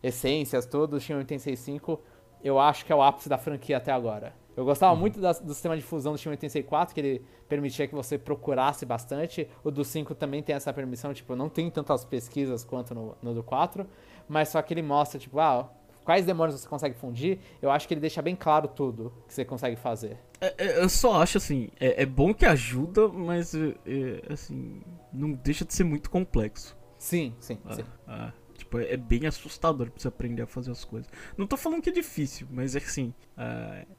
essências, 0.03 0.67
tudo, 0.67 0.97
o 0.97 1.01
Shin 1.01 1.15
865, 1.15 2.01
eu 2.43 2.59
acho 2.59 2.85
que 2.85 2.93
é 2.93 2.97
o 2.97 3.03
ápice 3.03 3.29
da 3.29 3.39
franquia 3.39 3.77
até 3.77 3.93
agora. 3.93 4.35
Eu 4.57 4.65
gostava 4.65 4.93
uhum. 4.93 5.01
muito 5.01 5.21
da, 5.21 5.33
do 5.33 5.55
sistema 5.55 5.77
de 5.77 5.83
fusão 5.83 6.13
do 6.13 6.19
Steam 6.19 6.33
84, 6.33 6.95
que 6.95 7.01
ele 7.01 7.25
permitia 7.49 7.87
que 7.87 7.95
você 7.95 8.19
procurasse 8.19 8.85
bastante. 8.85 9.49
O 9.65 9.71
do 9.71 9.85
5 9.85 10.15
também 10.15 10.43
tem 10.43 10.55
essa 10.55 10.73
permissão, 10.73 11.15
tipo, 11.15 11.35
não 11.35 11.49
tem 11.49 11.71
tantas 11.71 12.05
pesquisas 12.05 12.65
quanto 12.65 12.95
no, 12.95 13.17
no 13.23 13.35
do 13.35 13.43
4, 13.43 13.87
mas 14.29 14.51
só 14.51 14.61
que 14.61 14.75
ele 14.75 14.83
mostra, 14.83 15.19
tipo, 15.19 15.39
ah, 15.39 15.71
quais 16.05 16.27
demônios 16.27 16.61
você 16.61 16.69
consegue 16.69 16.95
fundir. 16.97 17.39
Eu 17.61 17.71
acho 17.71 17.89
que 17.89 17.95
ele 17.95 18.01
deixa 18.01 18.21
bem 18.21 18.37
claro 18.37 18.69
tudo 18.69 19.13
que 19.27 19.35
você 19.35 19.45
consegue 19.45 19.77
fazer. 19.77 20.19
É, 20.41 20.55
é, 20.59 20.83
eu 20.83 20.89
só 20.89 21.23
acho, 21.23 21.39
assim, 21.39 21.71
é, 21.81 22.03
é 22.03 22.07
bom 22.07 22.35
que 22.35 22.45
ajuda, 22.45 23.09
mas, 23.09 23.55
é, 23.55 23.75
é, 23.87 24.33
assim, 24.33 24.83
não 25.13 25.33
deixa 25.33 25.65
de 25.65 25.73
ser 25.73 25.85
muito 25.85 26.11
complexo. 26.11 26.77
Sim, 26.99 27.35
sim, 27.41 27.59
ah, 27.65 27.75
sim. 27.75 27.85
Ah. 28.07 28.33
Tipo, 28.73 28.79
é 28.81 28.97
bem 28.97 29.27
assustador 29.27 29.91
pra 29.91 30.01
você 30.01 30.09
aprender 30.09 30.43
a 30.43 30.47
fazer 30.47 30.71
as 30.71 30.85
coisas. 30.85 31.11
Não 31.37 31.47
tô 31.47 31.57
falando 31.57 31.83
que 31.83 31.91
é 31.91 31.93
difícil, 31.93 32.47
mas 32.51 32.75
é 32.75 32.79
assim, 32.79 33.13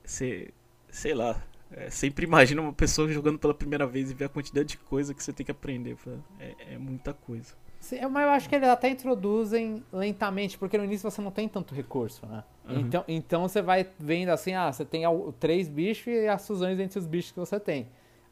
você, 0.03 0.51
sei 0.89 1.13
lá, 1.13 1.39
é, 1.71 1.89
sempre 1.89 2.25
imagina 2.25 2.61
uma 2.61 2.73
pessoa 2.73 3.07
jogando 3.07 3.37
pela 3.37 3.53
primeira 3.53 3.85
vez 3.85 4.09
e 4.09 4.13
ver 4.15 4.25
a 4.25 4.29
quantidade 4.29 4.69
de 4.69 4.77
coisa 4.77 5.13
que 5.13 5.23
você 5.23 5.31
tem 5.31 5.45
que 5.45 5.51
aprender. 5.51 5.95
É, 6.39 6.73
é 6.73 6.77
muita 6.77 7.13
coisa. 7.13 7.53
Sim, 7.79 7.99
mas 8.07 8.23
eu 8.23 8.29
acho 8.29 8.49
que 8.49 8.55
eles 8.55 8.69
até 8.69 8.89
introduzem 8.89 9.83
lentamente, 9.91 10.57
porque 10.57 10.77
no 10.77 10.85
início 10.85 11.09
você 11.09 11.21
não 11.21 11.31
tem 11.31 11.47
tanto 11.47 11.75
recurso, 11.75 12.25
né? 12.25 12.43
Uhum. 12.67 12.79
Então, 12.79 13.03
então 13.07 13.41
você 13.41 13.61
vai 13.61 13.87
vendo 13.99 14.29
assim, 14.29 14.53
ah, 14.53 14.71
você 14.71 14.85
tem 14.85 15.03
três 15.39 15.67
bichos 15.67 16.07
e 16.07 16.27
as 16.27 16.47
fusões 16.47 16.79
entre 16.79 16.97
os 16.97 17.05
bichos 17.05 17.31
que 17.31 17.39
você 17.39 17.59
tem. 17.59 17.89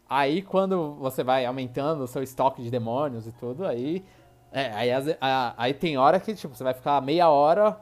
Aí 0.09 0.41
quando 0.41 0.95
você 0.95 1.23
vai 1.23 1.45
aumentando 1.45 2.03
o 2.03 2.07
seu 2.07 2.23
estoque 2.23 2.63
de 2.63 2.71
demônios 2.71 3.27
e 3.27 3.31
tudo, 3.33 3.65
aí 3.65 4.03
é, 4.51 4.71
aí, 4.73 4.89
aí 5.57 5.73
tem 5.73 5.97
hora 5.97 6.19
que, 6.19 6.35
tipo, 6.35 6.53
você 6.53 6.63
vai 6.63 6.73
ficar 6.73 7.01
meia 7.01 7.29
hora 7.29 7.79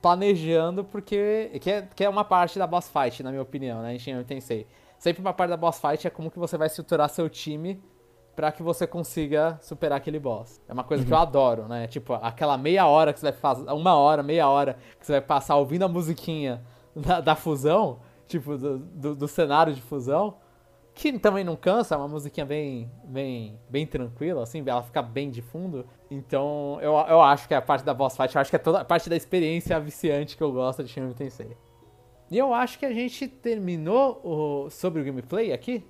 planejando, 0.00 0.82
porque. 0.82 1.50
Que 1.60 1.70
é, 1.70 1.82
que 1.82 2.04
é 2.04 2.08
uma 2.08 2.24
parte 2.24 2.58
da 2.58 2.66
boss 2.66 2.88
fight, 2.88 3.22
na 3.22 3.30
minha 3.30 3.42
opinião, 3.42 3.82
né? 3.82 3.98
Shin 3.98 4.22
Tensei. 4.24 4.66
Sempre 4.98 5.20
uma 5.20 5.34
parte 5.34 5.50
da 5.50 5.56
boss 5.56 5.78
fight 5.78 6.06
é 6.06 6.10
como 6.10 6.30
que 6.30 6.38
você 6.38 6.56
vai 6.56 6.68
estruturar 6.68 7.10
seu 7.10 7.28
time 7.28 7.82
para 8.34 8.50
que 8.50 8.62
você 8.62 8.86
consiga 8.86 9.58
superar 9.62 9.98
aquele 9.98 10.18
boss. 10.18 10.60
É 10.68 10.72
uma 10.72 10.84
coisa 10.84 11.02
uhum. 11.02 11.06
que 11.06 11.12
eu 11.12 11.16
uhum. 11.16 11.22
adoro, 11.22 11.68
né? 11.68 11.86
Tipo, 11.86 12.14
aquela 12.14 12.56
meia 12.56 12.86
hora 12.86 13.12
que 13.12 13.20
você 13.20 13.30
vai 13.30 13.38
fazer. 13.38 13.70
Uma 13.70 13.94
hora, 13.96 14.22
meia 14.22 14.48
hora 14.48 14.78
que 14.98 15.04
você 15.04 15.12
vai 15.12 15.20
passar 15.20 15.56
ouvindo 15.56 15.84
a 15.84 15.88
musiquinha 15.88 16.62
da, 16.94 17.20
da 17.20 17.34
fusão, 17.34 17.98
tipo, 18.26 18.56
do, 18.56 18.78
do, 18.78 19.14
do 19.14 19.28
cenário 19.28 19.74
de 19.74 19.82
fusão 19.82 20.36
que 20.96 21.18
também 21.18 21.44
não 21.44 21.54
cansa, 21.54 21.94
é 21.94 21.98
uma 21.98 22.08
musiquinha 22.08 22.46
bem, 22.46 22.90
bem, 23.04 23.60
bem 23.68 23.86
tranquila, 23.86 24.42
assim, 24.42 24.64
ela 24.66 24.82
fica 24.82 25.02
bem 25.02 25.30
de 25.30 25.42
fundo. 25.42 25.84
Então, 26.10 26.78
eu, 26.80 26.92
eu 26.92 27.20
acho 27.20 27.46
que 27.46 27.52
é 27.52 27.56
a 27.58 27.62
parte 27.62 27.84
da 27.84 27.92
boss 27.92 28.16
fight, 28.16 28.34
eu 28.34 28.40
acho 28.40 28.48
que 28.48 28.56
é 28.56 28.58
toda 28.58 28.80
a 28.80 28.84
parte 28.84 29.10
da 29.10 29.14
experiência 29.14 29.78
viciante 29.78 30.38
que 30.38 30.42
eu 30.42 30.50
gosto 30.50 30.82
de 30.82 30.88
Shin 30.88 31.12
Tensei. 31.12 31.54
E 32.30 32.38
eu 32.38 32.52
acho 32.54 32.78
que 32.78 32.86
a 32.86 32.92
gente 32.94 33.28
terminou 33.28 34.20
o, 34.24 34.70
sobre 34.70 35.02
o 35.02 35.04
gameplay 35.04 35.52
aqui. 35.52 35.84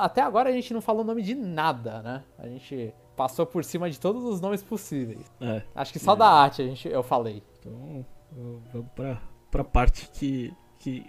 até 0.00 0.22
agora 0.22 0.48
a 0.48 0.52
gente 0.52 0.72
não 0.72 0.80
falou 0.80 1.02
o 1.02 1.04
nome 1.04 1.22
de 1.22 1.34
nada, 1.34 2.00
né? 2.00 2.24
A 2.38 2.46
gente 2.46 2.94
passou 3.16 3.44
por 3.44 3.64
cima 3.64 3.90
de 3.90 3.98
todos 3.98 4.22
os 4.22 4.40
nomes 4.40 4.62
possíveis. 4.62 5.26
É, 5.40 5.62
acho 5.74 5.92
que 5.92 5.98
só 5.98 6.12
é. 6.12 6.16
da 6.16 6.28
arte 6.28 6.62
a 6.62 6.64
gente, 6.64 6.88
eu 6.88 7.02
falei. 7.02 7.42
Então, 7.58 8.06
vamos 8.72 8.88
pra, 8.94 9.20
pra 9.50 9.64
parte 9.64 10.08
que 10.08 10.54
que 10.78 11.04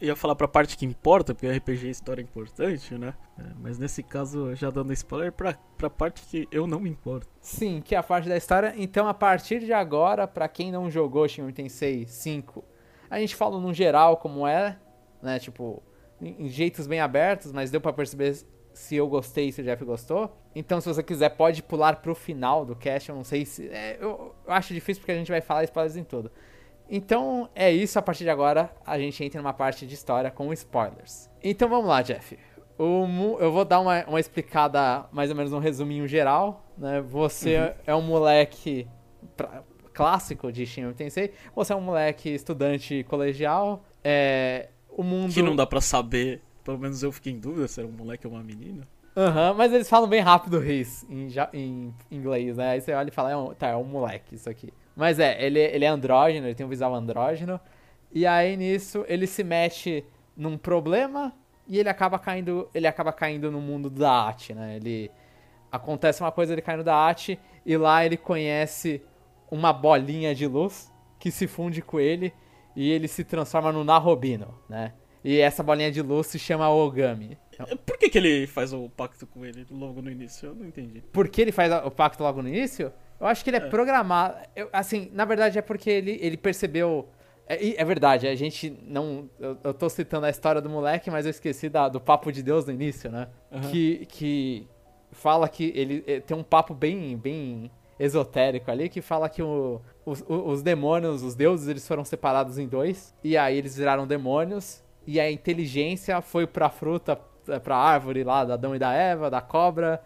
eu 0.00 0.08
ia 0.08 0.16
falar 0.16 0.34
pra 0.34 0.48
parte 0.48 0.76
que 0.76 0.84
importa, 0.84 1.34
porque 1.34 1.50
RPG 1.50 1.88
é 1.88 1.90
história 1.90 2.22
importante, 2.22 2.96
né? 2.96 3.14
É, 3.38 3.42
mas 3.60 3.78
nesse 3.78 4.02
caso, 4.02 4.54
já 4.54 4.70
dando 4.70 4.92
spoiler, 4.92 5.32
pra, 5.32 5.54
pra 5.76 5.88
parte 5.88 6.22
que 6.22 6.48
eu 6.50 6.66
não 6.66 6.80
me 6.80 6.90
importo. 6.90 7.26
Sim, 7.40 7.80
que 7.80 7.94
é 7.94 7.98
a 7.98 8.02
parte 8.02 8.28
da 8.28 8.36
história. 8.36 8.74
Então, 8.76 9.08
a 9.08 9.14
partir 9.14 9.60
de 9.60 9.72
agora, 9.72 10.26
pra 10.26 10.48
quem 10.48 10.70
não 10.70 10.90
jogou 10.90 11.26
Shin 11.28 11.50
Tensei 11.50 12.06
5, 12.06 12.64
a 13.08 13.18
gente 13.18 13.34
fala 13.34 13.60
no 13.60 13.72
geral 13.72 14.16
como 14.16 14.46
é, 14.46 14.78
né? 15.22 15.38
Tipo, 15.38 15.82
em 16.20 16.48
jeitos 16.48 16.86
bem 16.86 17.00
abertos, 17.00 17.52
mas 17.52 17.70
deu 17.70 17.80
pra 17.80 17.92
perceber 17.92 18.36
se 18.72 18.96
eu 18.96 19.08
gostei 19.08 19.48
e 19.48 19.52
se 19.52 19.60
o 19.60 19.64
Jeff 19.64 19.84
gostou. 19.84 20.36
Então, 20.54 20.80
se 20.80 20.88
você 20.88 21.02
quiser, 21.02 21.30
pode 21.30 21.62
pular 21.62 21.96
pro 21.96 22.14
final 22.14 22.64
do 22.64 22.74
cast. 22.74 23.08
Eu 23.08 23.16
não 23.16 23.24
sei 23.24 23.44
se. 23.44 23.68
É, 23.68 23.96
eu, 24.00 24.34
eu 24.46 24.52
acho 24.52 24.74
difícil 24.74 25.00
porque 25.00 25.12
a 25.12 25.16
gente 25.16 25.30
vai 25.30 25.40
falar 25.40 25.64
spoilers 25.64 25.96
em 25.96 26.04
tudo. 26.04 26.30
Então 26.88 27.48
é 27.54 27.72
isso, 27.72 27.98
a 27.98 28.02
partir 28.02 28.24
de 28.24 28.30
agora 28.30 28.70
a 28.86 28.98
gente 28.98 29.22
entra 29.24 29.40
numa 29.40 29.52
parte 29.52 29.86
de 29.86 29.94
história 29.94 30.30
com 30.30 30.52
spoilers. 30.52 31.30
Então 31.42 31.68
vamos 31.68 31.86
lá, 31.86 32.02
Jeff. 32.02 32.38
O, 32.78 33.06
eu 33.38 33.52
vou 33.52 33.64
dar 33.64 33.80
uma, 33.80 34.04
uma 34.04 34.20
explicada, 34.20 35.06
mais 35.12 35.30
ou 35.30 35.36
menos 35.36 35.52
um 35.52 35.58
resuminho 35.58 36.06
geral. 36.08 36.64
Né? 36.76 37.00
Você 37.00 37.58
uhum. 37.58 37.72
é 37.86 37.94
um 37.94 38.02
moleque 38.02 38.86
pra, 39.36 39.62
clássico 39.92 40.52
de 40.52 40.66
Shin 40.66 40.92
Tensei. 40.92 41.32
Você 41.54 41.72
é 41.72 41.76
um 41.76 41.80
moleque 41.80 42.28
estudante 42.28 43.04
colegial. 43.04 43.84
É, 44.02 44.68
o 44.90 45.02
mundo... 45.02 45.32
Que 45.32 45.42
não 45.42 45.56
dá 45.56 45.66
pra 45.66 45.80
saber, 45.80 46.42
pelo 46.64 46.78
menos 46.78 47.02
eu 47.02 47.12
fiquei 47.12 47.32
em 47.32 47.38
dúvida 47.38 47.68
se 47.68 47.80
era 47.80 47.88
um 47.88 47.92
moleque 47.92 48.26
ou 48.26 48.32
uma 48.32 48.42
menina. 48.42 48.86
Aham, 49.16 49.54
mas 49.54 49.72
eles 49.72 49.88
falam 49.88 50.08
bem 50.08 50.20
rápido 50.20 50.60
his 50.60 51.06
em, 51.08 51.28
em 51.52 51.94
inglês, 52.10 52.56
né? 52.56 52.70
Aí 52.70 52.80
você 52.80 52.92
olha 52.92 53.08
e 53.08 53.12
fala, 53.12 53.30
é 53.30 53.36
um, 53.36 53.54
tá, 53.54 53.68
é 53.68 53.76
um 53.76 53.84
moleque 53.84 54.34
isso 54.34 54.50
aqui. 54.50 54.72
Mas 54.94 55.18
é, 55.18 55.42
ele, 55.44 55.58
ele 55.58 55.84
é 55.84 55.88
andrógeno, 55.88 56.46
ele 56.46 56.54
tem 56.54 56.64
um 56.64 56.68
visual 56.68 56.94
andrógeno. 56.94 57.60
E 58.12 58.26
aí 58.26 58.56
nisso 58.56 59.04
ele 59.08 59.26
se 59.26 59.42
mete 59.42 60.04
num 60.36 60.56
problema 60.56 61.32
e 61.66 61.78
ele 61.78 61.88
acaba 61.88 62.18
caindo, 62.18 62.68
ele 62.74 62.86
acaba 62.86 63.12
caindo 63.12 63.50
no 63.50 63.60
mundo 63.60 63.90
da 63.90 64.12
arte, 64.12 64.54
né? 64.54 64.76
Ele 64.76 65.10
acontece 65.70 66.22
uma 66.22 66.30
coisa, 66.30 66.52
ele 66.52 66.62
cai 66.62 66.76
no 66.76 66.84
da 66.84 66.94
arte 66.94 67.38
e 67.66 67.76
lá 67.76 68.04
ele 68.04 68.16
conhece 68.16 69.02
uma 69.50 69.72
bolinha 69.72 70.34
de 70.34 70.46
luz 70.46 70.92
que 71.18 71.30
se 71.30 71.46
funde 71.46 71.82
com 71.82 71.98
ele 71.98 72.32
e 72.76 72.90
ele 72.90 73.08
se 73.08 73.24
transforma 73.24 73.72
no 73.72 73.82
Narobino, 73.82 74.58
né? 74.68 74.92
E 75.24 75.40
essa 75.40 75.62
bolinha 75.62 75.90
de 75.90 76.02
luz 76.02 76.26
se 76.26 76.38
chama 76.38 76.68
Ogami. 76.68 77.38
Por 77.86 77.96
que, 77.96 78.10
que 78.10 78.18
ele 78.18 78.46
faz 78.46 78.72
o 78.72 78.90
pacto 78.90 79.26
com 79.26 79.44
ele 79.44 79.66
logo 79.70 80.02
no 80.02 80.10
início? 80.10 80.48
Eu 80.48 80.54
não 80.54 80.66
entendi. 80.66 81.00
Por 81.12 81.28
que 81.28 81.40
ele 81.40 81.52
faz 81.52 81.72
o 81.72 81.90
pacto 81.90 82.22
logo 82.22 82.42
no 82.42 82.48
início? 82.48 82.92
Eu 83.20 83.26
acho 83.26 83.42
que 83.44 83.50
ele 83.50 83.56
é, 83.58 83.60
É. 83.60 83.68
programado. 83.68 84.36
eu- 84.56 84.68
assim, 84.72 85.10
na 85.12 85.24
verdade 85.24 85.58
é 85.58 85.62
porque 85.62 85.88
ele, 85.90 86.18
ele 86.20 86.36
percebeu. 86.36 87.08
É, 87.46 87.80
é 87.80 87.84
verdade, 87.84 88.26
a 88.26 88.34
gente 88.34 88.76
não. 88.86 89.28
Eu, 89.38 89.56
eu 89.62 89.74
tô 89.74 89.88
citando 89.88 90.26
a 90.26 90.30
história 90.30 90.60
do 90.60 90.68
moleque, 90.70 91.10
mas 91.10 91.26
eu 91.26 91.30
esqueci 91.30 91.68
da- 91.68 91.88
do 91.88 92.00
papo 92.00 92.32
de 92.32 92.42
Deus 92.42 92.64
no 92.66 92.72
início, 92.72 93.10
né? 93.10 93.28
Aham. 93.52 93.70
Que, 93.70 94.06
que 94.06 94.68
fala 95.12 95.48
que 95.48 95.72
ele 95.76 96.02
eh, 96.06 96.20
tem 96.20 96.36
um 96.36 96.42
papo 96.42 96.74
bem, 96.74 97.16
bem 97.16 97.70
esotérico 97.98 98.70
ali 98.70 98.88
que 98.88 99.00
fala 99.00 99.28
que 99.28 99.42
o- 99.42 99.80
os, 100.04 100.24
os 100.26 100.62
demônios, 100.62 101.22
os 101.22 101.34
deuses, 101.34 101.68
eles 101.68 101.86
foram 101.86 102.04
separados 102.04 102.58
em 102.58 102.66
dois. 102.66 103.14
E 103.22 103.36
aí 103.36 103.56
eles 103.56 103.76
viraram 103.76 104.06
demônios. 104.06 104.82
E 105.06 105.20
a 105.20 105.30
inteligência 105.30 106.20
foi 106.22 106.46
pra 106.46 106.68
fruta, 106.70 107.18
eh, 107.46 107.58
pra 107.58 107.76
árvore 107.76 108.24
lá 108.24 108.44
da 108.44 108.54
Adão 108.54 108.74
e 108.74 108.78
da 108.78 108.92
Eva, 108.92 109.30
da 109.30 109.40
cobra. 109.42 110.02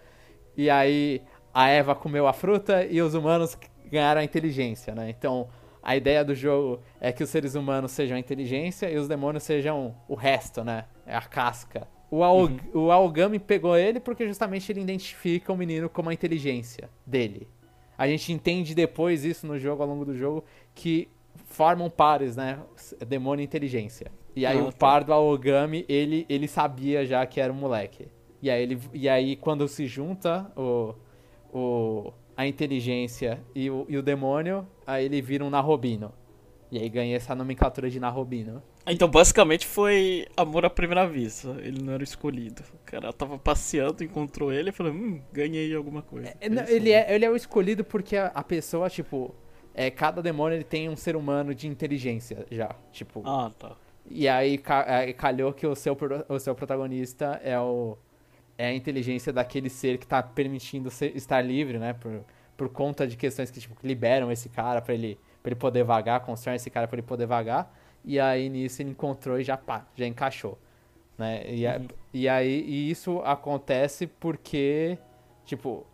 E 0.57 0.69
aí 0.69 1.23
a 1.53 1.69
Eva 1.69 1.95
comeu 1.95 2.27
a 2.27 2.33
fruta 2.33 2.85
e 2.85 3.01
os 3.01 3.15
humanos 3.15 3.57
ganharam 3.91 4.21
a 4.21 4.25
inteligência, 4.25 4.95
né? 4.95 5.09
Então 5.11 5.49
a 5.83 5.97
ideia 5.97 6.25
do 6.25 6.35
jogo 6.35 6.81
é 7.01 7.13
que 7.13 7.23
os 7.23 7.31
seres 7.31 7.55
humanos 7.55 7.93
sejam 7.93 8.17
a 8.17 8.21
inteligência 8.21 8.91
e 8.91 8.97
os 8.97 9.09
demônios 9.09 9.43
sejam 9.45 9.95
o 10.09 10.15
resto, 10.15 10.63
né? 10.65 10.85
É 11.07 11.15
a 11.17 11.23
casca. 11.23 11.87
O, 12.11 12.23
Ao- 12.25 12.49
o 12.75 12.91
Aogami 12.91 13.39
pegou 13.39 13.77
ele 13.77 14.01
porque 14.01 14.27
justamente 14.27 14.71
ele 14.73 14.81
identifica 14.81 15.53
o 15.53 15.57
menino 15.57 15.89
como 15.89 16.11
a 16.11 16.15
inteligência 16.15 16.89
dele. 17.07 17.49
A 17.97 18.07
gente 18.07 18.33
entende 18.33 18.75
depois 18.75 19.25
isso 19.25 19.47
no 19.47 19.59
jogo, 19.59 19.83
ao 19.83 19.89
longo 19.89 20.05
do 20.05 20.17
jogo, 20.17 20.45
que 20.75 21.09
formam 21.47 21.91
pares, 21.91 22.37
né? 22.37 22.61
Demônio 23.07 23.43
e 23.43 23.45
inteligência. 23.45 24.11
E 24.37 24.47
aí 24.47 24.57
Ah, 24.59 24.65
o 24.65 24.73
par 24.73 25.03
do 25.05 25.13
Aogami, 25.13 25.85
ele, 25.89 26.25
ele 26.29 26.47
sabia 26.47 27.05
já 27.05 27.27
que 27.27 27.41
era 27.41 27.53
um 27.53 27.57
moleque. 27.57 28.09
E 28.41 28.49
aí, 28.51 28.63
ele, 28.63 28.79
e 28.95 29.09
aí 29.09 29.35
quando 29.37 29.67
se 29.67 29.87
junta 29.87 30.51
o, 30.57 30.95
o, 31.53 32.13
a 32.37 32.47
inteligência 32.47 33.41
e 33.55 33.71
o, 33.71 33.87
e 33.89 33.97
o 33.97 34.03
demônio, 34.03 34.67
aí 34.87 35.05
ele 35.05 35.21
vira 35.21 35.45
um 35.45 35.51
Narobino. 35.51 36.13
E 36.71 36.79
aí 36.79 36.89
ganha 36.89 37.17
essa 37.17 37.35
nomenclatura 37.35 37.89
de 37.89 37.99
Narobino. 37.99 38.63
Então, 38.87 39.09
basicamente 39.09 39.67
foi 39.67 40.27
amor 40.37 40.65
à 40.65 40.71
primeira 40.71 41.07
vista. 41.07 41.57
Ele 41.61 41.83
não 41.83 41.95
era 41.95 42.01
o 42.01 42.05
escolhido. 42.05 42.63
O 42.75 42.79
cara 42.85 43.13
tava 43.13 43.39
passeando, 43.39 44.05
encontrou 44.05 44.53
ele 44.53 44.71
e 44.71 44.73
falou: 44.73 44.93
Hum, 44.93 45.21
ganhei 45.33 45.75
alguma 45.75 46.03
coisa. 46.03 46.35
É, 46.41 46.49
não, 46.49 46.63
ele, 46.65 46.91
é, 46.93 47.15
ele 47.15 47.25
é 47.25 47.31
o 47.31 47.37
escolhido 47.37 47.85
porque 47.85 48.17
a, 48.17 48.27
a 48.27 48.43
pessoa, 48.43 48.89
tipo, 48.89 49.35
é, 49.75 49.91
cada 49.91 50.23
demônio 50.23 50.57
ele 50.57 50.65
tem 50.65 50.89
um 50.89 50.97
ser 50.97 51.17
humano 51.17 51.55
de 51.55 51.69
inteligência 51.69 52.47
já. 52.51 52.75
Tipo, 52.93 53.23
Ah, 53.25 53.51
tá. 53.59 53.77
E 54.11 54.27
aí 54.27 54.61
é, 54.87 55.13
calhou 55.13 55.53
que 55.53 55.67
o 55.67 55.75
seu, 55.75 55.97
o 56.29 56.39
seu 56.39 56.55
protagonista 56.55 57.41
é 57.45 57.59
o 57.59 57.99
é 58.59 58.67
a 58.67 58.75
inteligência 58.75 59.33
daquele 59.33 59.71
ser 59.71 59.97
que 59.99 60.07
tá 60.07 60.23
permitindo 60.23 60.91
ser- 60.91 61.17
estar 61.17 61.41
livre, 61.41 61.79
né? 61.79 61.93
Por, 61.95 62.21
por 62.57 62.69
conta 62.69 63.07
de 63.07 63.17
questões 63.17 63.51
que, 63.51 63.61
tipo, 63.61 63.75
liberam 63.87 64.31
esse 64.33 64.49
cara 64.49 64.83
pra 64.83 64.93
ele, 64.93 65.17
pra 65.43 65.51
ele 65.51 65.57
poder 65.61 65.85
vagar, 65.85 66.21
constroem 66.21 66.57
esse 66.57 66.69
cara 66.69 66.89
pra 66.89 66.97
ele 66.97 67.07
poder 67.07 67.27
vagar. 67.27 67.73
E 68.05 68.19
aí 68.21 68.49
nisso 68.49 68.83
ele 68.83 68.91
encontrou 68.91 69.39
e 69.41 69.45
já 69.45 69.57
pá, 69.57 69.87
já 69.95 70.07
encaixou. 70.07 70.59
Né? 71.17 71.45
E, 71.53 71.67
a- 71.67 71.77
Uhum. 71.77 71.87
e 72.13 72.29
aí 72.29 72.61
e 72.67 72.91
isso 72.91 73.21
acontece 73.25 74.07
porque, 74.07 74.99
tipo, 75.45 75.85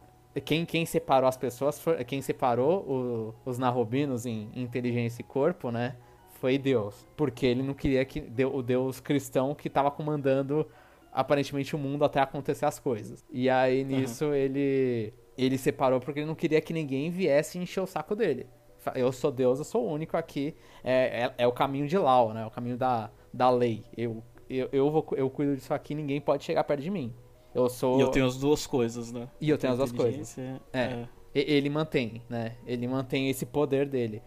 quem, 0.44 0.64
quem 0.66 0.84
separou 0.86 1.28
as 1.28 1.36
pessoas, 1.36 1.78
foi, 1.80 2.02
quem 2.04 2.20
separou 2.22 2.80
o- 2.88 3.34
os 3.50 3.58
narrobinos 3.58 4.26
em 4.26 4.50
inteligência 4.54 5.22
e 5.22 5.24
corpo, 5.24 5.70
né? 5.70 5.96
Foi 6.40 6.58
Deus. 6.58 7.06
Porque 7.16 7.46
ele 7.46 7.62
não 7.62 7.72
queria 7.74 8.04
que. 8.04 8.22
O 8.52 8.60
Deus 8.62 9.00
cristão 9.00 9.54
que 9.54 9.70
tava 9.70 9.90
comandando 9.90 10.66
aparentemente 11.14 11.74
o 11.74 11.78
mundo 11.78 12.04
até 12.04 12.20
acontecer 12.20 12.66
as 12.66 12.78
coisas. 12.78 13.24
E 13.30 13.48
aí 13.48 13.84
nisso 13.84 14.34
ele. 14.34 15.14
Ele 15.38 15.56
separou 15.58 15.98
porque 16.00 16.20
ele 16.20 16.26
não 16.26 16.34
queria 16.34 16.60
que 16.60 16.72
ninguém 16.72 17.10
viesse 17.10 17.58
encher 17.58 17.80
o 17.80 17.86
saco 17.86 18.14
dele. 18.14 18.46
Eu 18.94 19.10
sou 19.10 19.32
Deus, 19.32 19.58
eu 19.58 19.64
sou 19.64 19.84
o 19.84 19.92
único 19.92 20.16
aqui. 20.16 20.54
É, 20.82 21.24
é, 21.24 21.34
é 21.38 21.46
o 21.46 21.52
caminho 21.52 21.88
de 21.88 21.96
Lau, 21.96 22.34
né? 22.34 22.42
É 22.42 22.46
o 22.46 22.50
caminho 22.50 22.76
da, 22.76 23.10
da 23.32 23.48
lei. 23.50 23.82
Eu, 23.96 24.22
eu, 24.48 24.68
eu, 24.70 24.90
vou, 24.90 25.06
eu 25.16 25.30
cuido 25.30 25.56
disso 25.56 25.72
aqui, 25.72 25.94
ninguém 25.94 26.20
pode 26.20 26.44
chegar 26.44 26.62
perto 26.64 26.82
de 26.82 26.90
mim. 26.90 27.12
Eu 27.54 27.68
sou. 27.68 27.98
E 27.98 28.02
eu 28.02 28.08
tenho 28.08 28.26
as 28.26 28.36
duas 28.36 28.66
coisas, 28.66 29.10
né? 29.12 29.28
E 29.40 29.48
eu 29.48 29.56
tenho 29.56 29.72
as 29.72 29.78
duas 29.78 29.92
Inteligência, 29.92 30.60
É. 30.72 31.06
E- 31.34 31.40
Ele 31.54 31.70
mantém, 31.70 32.22
né? 32.28 32.56
Ele 32.66 32.86
mantém 32.86 33.28
esse 33.28 33.46
poder 33.46 33.88
dele. 33.88 34.22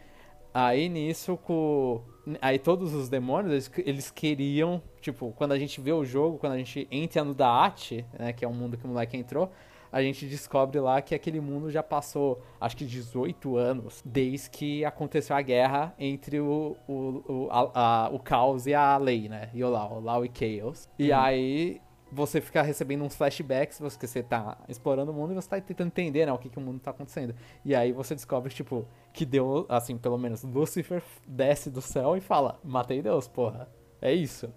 Aí 0.59 0.89
nisso, 0.89 1.37
com... 1.37 2.01
aí 2.41 2.57
todos 2.57 2.91
os 2.95 3.09
demônios, 3.09 3.51
eles, 3.51 3.71
eles 3.87 4.09
queriam, 4.09 4.81
tipo, 4.99 5.31
quando 5.37 5.51
a 5.51 5.59
gente 5.59 5.79
vê 5.79 5.91
o 5.93 6.03
jogo, 6.03 6.39
quando 6.39 6.53
a 6.53 6.57
gente 6.57 6.87
entra 6.89 7.23
no 7.23 7.35
Daat, 7.35 8.03
né, 8.17 8.33
que 8.33 8.43
é 8.43 8.47
um 8.47 8.53
mundo 8.55 8.75
que 8.75 8.83
o 8.83 8.87
moleque 8.87 9.15
entrou, 9.15 9.51
a 9.91 10.01
gente 10.01 10.25
descobre 10.25 10.79
lá 10.79 10.99
que 10.99 11.13
aquele 11.13 11.39
mundo 11.39 11.69
já 11.69 11.83
passou, 11.83 12.41
acho 12.59 12.75
que 12.75 12.85
18 12.85 13.55
anos, 13.55 14.01
desde 14.03 14.49
que 14.49 14.83
aconteceu 14.83 15.35
a 15.35 15.41
guerra 15.43 15.93
entre 15.99 16.39
o, 16.39 16.75
o, 16.87 16.93
o, 16.93 17.47
a- 17.51 18.05
a- 18.07 18.09
o 18.11 18.17
caos 18.17 18.65
e 18.65 18.73
a 18.73 18.97
lei, 18.97 19.29
né? 19.29 19.49
E 19.53 19.63
o 19.63 19.69
Lau, 19.69 20.25
e 20.25 20.31
Chaos. 20.33 20.89
E 20.97 21.11
aí 21.13 21.79
você 22.11 22.39
fica 22.41 22.61
recebendo 22.61 23.03
uns 23.03 23.15
flashbacks, 23.15 23.79
porque 23.79 24.07
você 24.07 24.23
tá 24.23 24.57
explorando 24.67 25.11
o 25.11 25.13
mundo 25.13 25.31
e 25.31 25.35
você 25.35 25.49
tá 25.49 25.61
tentando 25.61 25.87
entender, 25.87 26.25
né, 26.25 26.31
o 26.31 26.37
que, 26.37 26.49
que 26.49 26.57
o 26.57 26.61
mundo 26.61 26.79
tá 26.79 26.91
acontecendo. 26.91 27.35
E 27.65 27.75
aí 27.75 27.91
você 27.91 28.15
descobre, 28.15 28.53
tipo, 28.53 28.87
que 29.13 29.25
deu, 29.25 29.65
assim, 29.69 29.97
pelo 29.97 30.17
menos, 30.17 30.43
Lucifer 30.43 31.01
desce 31.27 31.69
do 31.69 31.81
céu 31.81 32.15
e 32.15 32.21
fala, 32.21 32.59
matei 32.63 33.01
Deus, 33.01 33.27
porra. 33.27 33.69
É 34.01 34.13
isso. 34.13 34.51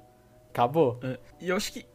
Acabou. 0.50 0.98
É, 1.02 1.18
E 1.40 1.48
eu 1.48 1.56
acho 1.56 1.72
que 1.72 1.86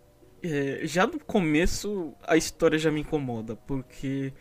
é, 0.43 0.82
já 0.84 1.08
no 1.08 1.20
começo 1.20 2.14
a 2.28 2.36
história 2.38 2.78
já 2.78 2.91
me 2.91 3.01
incomoda, 3.01 3.56
porque 3.56 4.34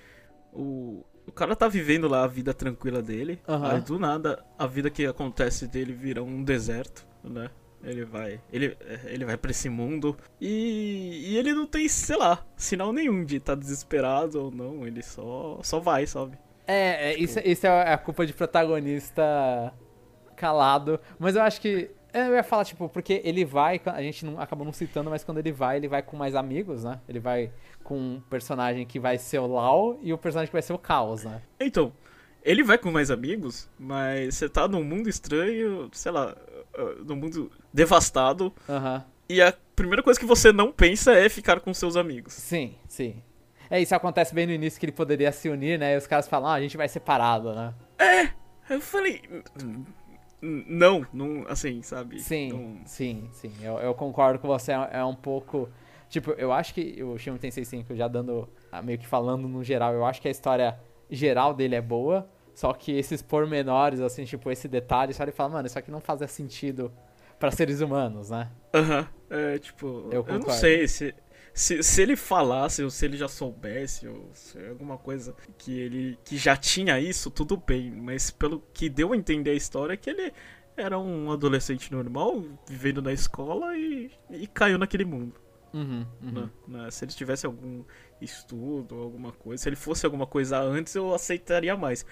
o, 0.53 1.05
o 1.27 1.33
cara 1.33 1.57
tá 1.57 1.69
vivendo 1.69 2.09
lá 2.09 2.25
a 2.25 2.27
vida 2.27 2.53
tranquila 2.53 3.03
dele, 3.03 3.41
Aham. 3.49 3.73
aí 3.73 3.81
do 3.81 3.99
nada 3.99 4.45
a 4.59 4.67
vida 4.67 4.91
que 4.91 5.07
acontece 5.07 5.67
dele 5.67 5.93
vira 5.93 6.23
um 6.23 6.43
deserto, 6.43 7.07
né? 7.23 7.51
Ele 7.85 8.05
vai, 8.05 8.41
ele, 8.53 8.77
é, 8.81 9.01
ele 9.13 9.25
vai 9.25 9.37
pra 9.37 9.51
esse 9.51 9.69
mundo 9.69 10.17
e, 10.41 11.33
e 11.33 11.37
ele 11.37 11.53
não 11.53 11.67
tem, 11.67 11.87
sei 11.89 12.17
lá, 12.17 12.45
sinal 12.57 12.93
nenhum 12.93 13.25
de 13.25 13.37
estar 13.37 13.55
desesperado 13.55 14.43
ou 14.43 14.51
não, 14.51 14.87
ele 14.87 15.03
só, 15.03 15.61
só 15.63 15.79
vai, 15.79 16.07
sabe? 16.07 16.39
É, 16.67 17.11
é, 17.11 17.19
isso, 17.19 17.39
isso 17.45 17.67
é 17.67 17.93
a 17.93 17.99
culpa 17.99 18.27
de 18.27 18.33
protagonista 18.33 19.23
calado. 20.37 21.01
Mas 21.19 21.37
eu 21.37 21.43
acho 21.43 21.61
que. 21.61 21.91
Eu 22.13 22.33
ia 22.33 22.45
falar, 22.45 22.65
tipo, 22.65 22.89
porque 22.89 23.21
ele 23.25 23.45
vai. 23.45 23.81
A 23.87 24.01
gente 24.01 24.25
não, 24.25 24.41
acabou 24.41 24.65
não 24.65 24.73
citando, 24.73 25.11
mas 25.11 25.25
quando 25.25 25.39
ele 25.39 25.51
vai, 25.51 25.77
ele 25.77 25.89
vai 25.89 26.01
com 26.03 26.17
mais 26.17 26.35
amigos, 26.35 26.85
né? 26.85 27.01
Ele 27.09 27.19
vai 27.19 27.53
com 27.83 27.99
um 27.99 28.21
personagem 28.31 28.87
que 28.87 29.01
vai 29.01 29.19
ser 29.19 29.41
o 29.41 29.47
Lau 29.47 29.99
e 30.01 30.13
o 30.13 30.19
personagem 30.19 30.49
que 30.49 30.53
vai 30.53 30.63
ser 30.63 30.73
o 30.73 30.79
Caos, 30.79 31.25
né? 31.25 31.43
Então, 31.59 31.93
ele 32.43 32.63
vai 32.63 32.79
com 32.79 32.91
mais 32.91 33.11
amigos, 33.11 33.69
mas 33.79 34.37
você 34.37 34.49
tá 34.49 34.69
num 34.69 34.85
mundo 34.85 35.09
estranho, 35.09 35.89
sei 35.93 36.13
lá, 36.13 36.37
uh, 36.79 37.05
num 37.05 37.17
mundo 37.17 37.51
devastado, 37.73 38.53
Aham. 38.69 39.05
e 39.29 39.41
a 39.43 39.53
primeira 39.77 40.03
coisa 40.03 40.19
que 40.21 40.27
você 40.27 40.53
não 40.53 40.71
pensa 40.73 41.13
é 41.13 41.29
ficar 41.29 41.61
com 41.61 41.73
seus 41.75 41.97
amigos. 41.97 42.33
Sim, 42.35 42.75
sim. 42.89 43.23
É, 43.71 43.81
isso 43.81 43.95
acontece 43.95 44.35
bem 44.35 44.47
no 44.47 44.53
início 44.53 44.79
que 44.79 44.85
ele 44.87 44.93
poderia 44.93 45.33
se 45.33 45.49
unir, 45.49 45.79
né? 45.79 45.95
E 45.95 45.97
os 45.97 46.07
caras 46.07 46.29
falam, 46.29 46.49
ah, 46.51 46.55
a 46.55 46.61
gente 46.61 46.77
vai 46.77 46.87
separado, 46.89 47.55
né? 47.55 47.75
Eu 48.69 48.81
falei. 48.81 49.23
"N- 49.31 49.85
n- 50.43 50.65
Não, 50.69 51.07
não, 51.13 51.47
assim, 51.49 51.81
sabe? 51.83 52.21
Sim, 52.21 52.53
Não- 52.53 52.87
sim, 52.87 53.29
sim. 53.33 53.53
Eu, 53.63 53.79
eu 53.79 53.95
concordo 53.95 54.39
com 54.39 54.47
você. 54.47 54.73
É 54.73 54.89
é 54.93 55.05
um 55.05 55.15
pouco. 55.15 55.69
Tipo, 56.11 56.33
eu 56.33 56.53
acho 56.53 56.75
que 56.75 57.03
o 57.03 57.17
Shin 57.19 57.37
Tensei 57.39 57.65
5, 57.65 57.95
já 57.97 58.07
dando. 58.07 58.49
ah, 58.71 58.83
meio 58.83 58.99
que 58.99 59.07
falando 59.07 59.49
no 59.49 59.65
geral, 59.65 59.95
eu 59.95 60.05
acho 60.05 60.21
que 60.21 60.29
a 60.29 60.31
história 60.31 60.79
geral 61.11 61.55
dele 61.55 61.75
é 61.75 61.81
boa. 61.81 62.29
Só 62.55 62.73
que 62.73 62.93
esses 62.93 63.21
pormenores, 63.21 64.01
assim, 64.01 64.25
tipo, 64.25 64.51
esse 64.51 64.69
detalhe, 64.69 65.13
só 65.13 65.25
ele 65.25 65.33
fala, 65.33 65.51
mano, 65.51 65.67
isso 65.67 65.79
aqui 65.79 65.91
não 65.91 66.01
fazia 66.01 66.29
sentido 66.29 66.93
pra 67.39 67.51
seres 67.51 67.81
humanos, 67.81 68.31
né? 68.31 68.51
Aham, 68.73 69.09
é 69.29 69.59
tipo. 69.59 70.09
Eu 70.13 70.25
Eu, 70.27 70.39
não 70.39 70.51
sei 70.51 70.87
se, 70.87 71.15
se. 71.53 71.83
Se 71.83 72.03
ele 72.03 72.17
falasse, 72.17 72.83
ou 72.83 72.91
se 72.91 73.05
ele 73.05 73.17
já 73.17 73.29
soubesse, 73.29 74.07
ou 74.07 74.31
se 74.33 74.59
é 74.59 74.69
alguma 74.69 74.97
coisa 74.97 75.35
que 75.59 75.79
ele. 75.79 76.19
que 76.25 76.37
já 76.37 76.57
tinha 76.57 76.99
isso, 77.01 77.31
tudo 77.31 77.57
bem. 77.57 77.91
Mas 77.91 78.31
pelo 78.31 78.63
que 78.73 78.89
deu 78.89 79.13
a 79.13 79.17
entender 79.17 79.51
a 79.51 79.55
história, 79.55 79.95
é 79.95 79.97
que 79.97 80.09
ele 80.09 80.33
era 80.77 80.99
um 80.99 81.31
adolescente 81.31 81.93
normal, 81.93 82.43
vivendo 82.69 83.03
na 83.03 83.13
escola 83.13 83.77
e, 83.77 84.11
e 84.31 84.47
caiu 84.47 84.79
naquele 84.79 85.05
mundo. 85.05 85.35
Uhum, 85.73 86.07
uhum. 86.23 86.33
né? 86.33 86.51
Né? 86.69 86.91
Se 86.91 87.05
ele 87.05 87.13
tivesse 87.13 87.47
algum 87.47 87.85
estudo, 88.21 88.95
alguma 88.95 89.33
coisa, 89.33 89.63
se 89.63 89.69
ele 89.69 89.77
fosse 89.77 90.07
alguma 90.07 90.27
coisa 90.27 90.59
antes, 90.61 90.95
eu 90.95 91.13
aceitaria 91.13 91.77
mais. 91.77 92.07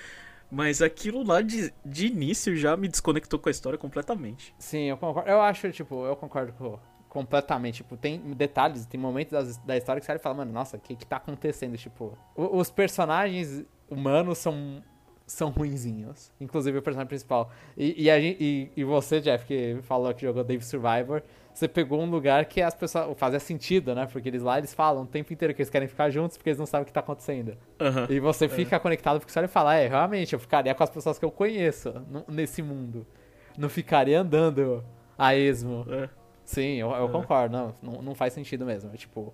Mas 0.55 0.83
aquilo 0.83 1.25
lá 1.25 1.41
de, 1.41 1.73
de 1.83 2.09
início 2.09 2.55
já 2.55 2.77
me 2.77 2.87
desconectou 2.87 3.39
com 3.39 3.49
a 3.49 3.51
história 3.51 3.79
completamente. 3.79 4.55
Sim, 4.59 4.83
eu 4.83 4.99
concordo. 4.99 5.31
Eu 5.31 5.41
acho, 5.41 5.73
tipo, 5.73 6.05
eu 6.05 6.15
concordo 6.15 6.53
com, 6.53 6.79
completamente. 7.09 7.77
Tipo, 7.77 7.97
tem 7.97 8.21
detalhes, 8.35 8.85
tem 8.85 9.01
momentos 9.01 9.33
das, 9.33 9.57
da 9.57 9.79
história 9.79 9.99
que 9.99 10.05
você 10.05 10.19
fala, 10.19 10.35
mano, 10.35 10.53
nossa, 10.53 10.77
o 10.77 10.81
que 10.81 10.95
que 10.95 11.07
tá 11.07 11.17
acontecendo? 11.17 11.79
Tipo, 11.79 12.19
os 12.37 12.71
personagens 12.71 13.65
humanos 13.89 14.37
são 14.37 14.83
são 15.27 15.49
ruinzinhos. 15.49 16.31
Inclusive 16.39 16.77
o 16.77 16.83
personagem 16.83 17.09
principal. 17.09 17.51
E, 17.75 18.07
e, 18.07 18.11
e, 18.11 18.73
e 18.77 18.85
você, 18.85 19.23
Jeff, 19.23 19.47
que 19.47 19.79
falou 19.81 20.13
que 20.13 20.21
jogou 20.21 20.45
Dave 20.45 20.63
Survivor, 20.63 21.23
você 21.53 21.69
pegou 21.69 22.01
um 22.01 22.11
lugar 22.11 22.45
que 22.47 22.61
as 22.63 22.75
pessoas 22.75 23.17
fazia 23.19 23.39
sentido, 23.41 23.95
né? 23.95 24.07
Porque 24.11 24.29
eles 24.29 24.43
lá 24.43 24.59
eles 24.59 24.73
falam 24.73 25.03
o 25.03 25.07
tempo 25.07 25.33
inteiro 25.33 25.53
que 25.55 25.61
eles 25.63 25.69
querem 25.71 25.87
ficar 25.89 26.09
juntos 26.11 26.37
porque 26.37 26.49
eles 26.51 26.59
não 26.59 26.67
sabem 26.67 26.83
o 26.83 26.87
que 26.87 26.93
tá 26.93 27.01
acontecendo. 27.01 27.57
Aham. 27.81 28.07
E 28.11 28.19
você 28.21 28.49
fica 28.49 28.81
conectado 28.81 29.19
porque 29.21 29.31
você 29.33 29.39
olha 29.39 29.47
e 29.47 29.49
fala, 29.49 29.75
é, 29.77 29.87
realmente, 29.89 30.33
eu 30.33 30.39
ficaria 30.39 30.75
com 30.75 30.83
as 30.83 30.91
pessoas 30.91 31.19
que 31.19 31.25
eu 31.25 31.31
conheço 31.31 31.93
nesse 32.29 32.63
mundo. 32.63 33.07
Não 33.59 33.69
ficaria 33.69 34.21
andando 34.21 34.83
a 35.19 35.37
esmo. 35.37 35.85
É. 35.91 36.09
Sim, 36.45 36.77
eu, 36.77 36.91
eu 36.91 37.07
É. 37.07 37.11
concordo, 37.13 37.57
não, 37.57 37.75
não, 37.83 38.03
não 38.03 38.15
faz 38.15 38.33
sentido 38.33 38.65
mesmo. 38.65 38.91
É, 38.93 38.97
tipo, 38.97 39.33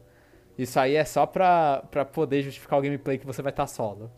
isso 0.59 0.79
aí 0.81 0.97
é 0.97 1.05
só 1.05 1.25
pra, 1.25 1.83
pra 1.91 2.05
poder 2.05 2.43
justificar 2.43 2.79
o 2.79 2.83
gameplay 2.83 3.17
que 3.17 3.25
você 3.27 3.41
vai 3.43 3.51
estar 3.51 3.67
solo. 3.69 4.11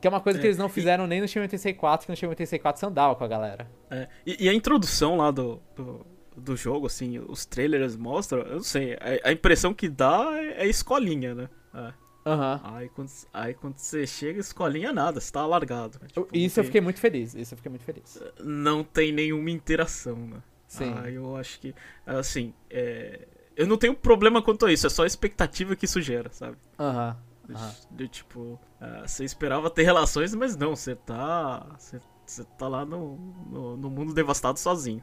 Que 0.00 0.06
é 0.06 0.10
uma 0.10 0.20
coisa 0.20 0.38
que 0.38 0.44
É, 0.44 0.48
eles 0.48 0.58
não 0.58 0.66
e- 0.66 0.70
fizeram 0.70 1.06
nem 1.06 1.20
no 1.20 1.28
Team 1.28 1.42
84, 1.42 2.06
que 2.06 2.12
no 2.12 2.16
Team 2.18 2.30
84 2.30 2.80
você 2.80 2.86
andava 2.86 3.14
com 3.14 3.24
a 3.24 3.28
galera. 3.28 3.66
É, 3.90 4.08
E, 4.26 4.44
e 4.44 4.48
a 4.48 4.54
introdução 4.54 5.16
lá 5.18 5.30
do, 5.30 5.60
do, 5.74 6.04
do 6.36 6.56
jogo, 6.56 6.86
assim, 6.86 7.18
os 7.18 7.44
trailers 7.46 7.96
mostram, 7.96 8.42
eu 8.42 8.56
não 8.56 8.62
sei, 8.62 8.94
a, 8.94 9.28
a 9.28 9.32
impressão 9.32 9.72
que 9.74 9.88
dá 9.88 10.28
é, 10.34 10.64
é 10.64 10.66
escolinha, 10.66 11.34
né? 11.34 11.48
É. 11.74 11.92
Aham. 12.26 12.60
Aí, 12.64 12.88
quando, 12.88 13.10
aí 13.32 13.54
quando 13.54 13.78
você 13.78 14.04
chega, 14.06 14.40
escolinha 14.40 14.92
nada, 14.92 15.20
você 15.20 15.30
tá 15.32 15.46
largado. 15.46 15.98
né? 16.02 16.08
Tipo, 16.08 16.28
Isso 16.32 16.58
eu 16.58 16.64
fiquei 16.64 16.80
muito 16.80 16.98
feliz, 16.98 17.34
isso 17.34 17.54
eu 17.54 17.56
fiquei 17.56 17.70
muito 17.70 17.84
feliz. 17.84 18.20
Não 18.42 18.82
tem 18.82 19.12
nenhuma 19.12 19.50
interação, 19.50 20.16
né? 20.16 20.42
Sim. 20.66 20.92
Ah, 20.96 21.08
eu 21.08 21.36
acho 21.36 21.60
que, 21.60 21.72
assim, 22.04 22.52
é, 22.68 23.28
eu 23.56 23.66
não 23.66 23.78
tenho 23.78 23.94
problema 23.94 24.42
quanto 24.42 24.66
a 24.66 24.72
isso, 24.72 24.86
é 24.86 24.90
só 24.90 25.04
a 25.04 25.06
expectativa 25.06 25.76
que 25.76 25.84
isso 25.84 26.00
gera, 26.02 26.30
sabe? 26.32 26.56
Aham. 26.78 27.16
Aham. 27.48 27.74
De, 27.90 27.96
de, 28.04 28.08
tipo, 28.08 28.58
ah, 28.80 29.04
você 29.06 29.24
esperava 29.24 29.70
ter 29.70 29.84
relações, 29.84 30.34
mas 30.34 30.56
não, 30.56 30.74
você 30.74 30.96
tá. 30.96 31.64
Você, 31.78 32.00
você 32.26 32.44
tá 32.58 32.66
lá 32.66 32.84
no, 32.84 33.16
no, 33.48 33.76
no 33.76 33.88
mundo 33.88 34.12
devastado 34.12 34.58
sozinho. 34.58 35.02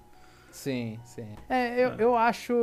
Sim, 0.53 0.99
sim. 1.03 1.35
É, 1.49 1.83
eu, 1.83 1.89
eu 1.95 2.15
acho. 2.15 2.53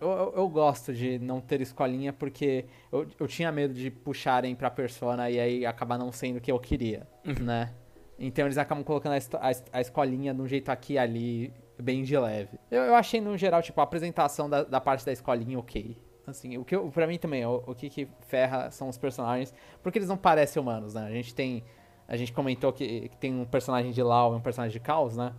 Eu, 0.00 0.32
eu, 0.36 0.48
gosto 0.48 0.92
de 0.94 1.18
não 1.18 1.40
ter 1.40 1.60
escolinha 1.60 2.12
porque 2.12 2.64
eu, 2.92 3.06
eu 3.18 3.26
tinha 3.26 3.50
medo 3.50 3.74
de 3.74 3.90
puxarem 3.90 4.54
pra 4.54 4.70
persona 4.70 5.28
e 5.30 5.40
aí 5.40 5.66
acabar 5.66 5.98
não 5.98 6.12
sendo 6.12 6.36
o 6.36 6.40
que 6.40 6.52
eu 6.52 6.58
queria, 6.60 7.06
né? 7.40 7.72
Então 8.18 8.44
eles 8.46 8.56
acabam 8.56 8.84
colocando 8.84 9.12
a, 9.14 9.46
a, 9.46 9.50
es- 9.50 9.64
a 9.72 9.80
escolinha 9.80 10.32
de 10.32 10.40
um 10.40 10.46
jeito 10.46 10.68
aqui 10.68 10.92
e 10.92 10.98
ali, 10.98 11.52
bem 11.80 12.04
de 12.04 12.16
leve. 12.16 12.56
Eu, 12.70 12.82
eu 12.82 12.94
achei, 12.94 13.20
no 13.20 13.36
geral, 13.36 13.60
tipo, 13.62 13.80
a 13.80 13.84
apresentação 13.84 14.48
da, 14.48 14.62
da 14.62 14.80
parte 14.80 15.04
da 15.04 15.10
escolinha 15.12 15.58
ok. 15.58 15.96
Assim, 16.26 16.56
o 16.56 16.64
que 16.64 16.76
eu, 16.76 16.88
pra 16.90 17.06
mim 17.06 17.18
também, 17.18 17.44
o, 17.44 17.62
o 17.66 17.74
que, 17.74 17.90
que 17.90 18.08
ferra 18.28 18.70
são 18.70 18.88
os 18.88 18.96
personagens, 18.96 19.52
porque 19.82 19.98
eles 19.98 20.08
não 20.08 20.16
parecem 20.16 20.62
humanos, 20.62 20.94
né? 20.94 21.06
A 21.06 21.10
gente 21.10 21.34
tem. 21.34 21.64
A 22.06 22.16
gente 22.16 22.32
comentou 22.32 22.72
que, 22.72 23.08
que 23.08 23.16
tem 23.16 23.34
um 23.34 23.44
personagem 23.44 23.90
de 23.90 24.02
Lau 24.02 24.34
e 24.34 24.36
um 24.36 24.40
personagem 24.40 24.72
de 24.72 24.80
Caos, 24.80 25.16
né? 25.16 25.32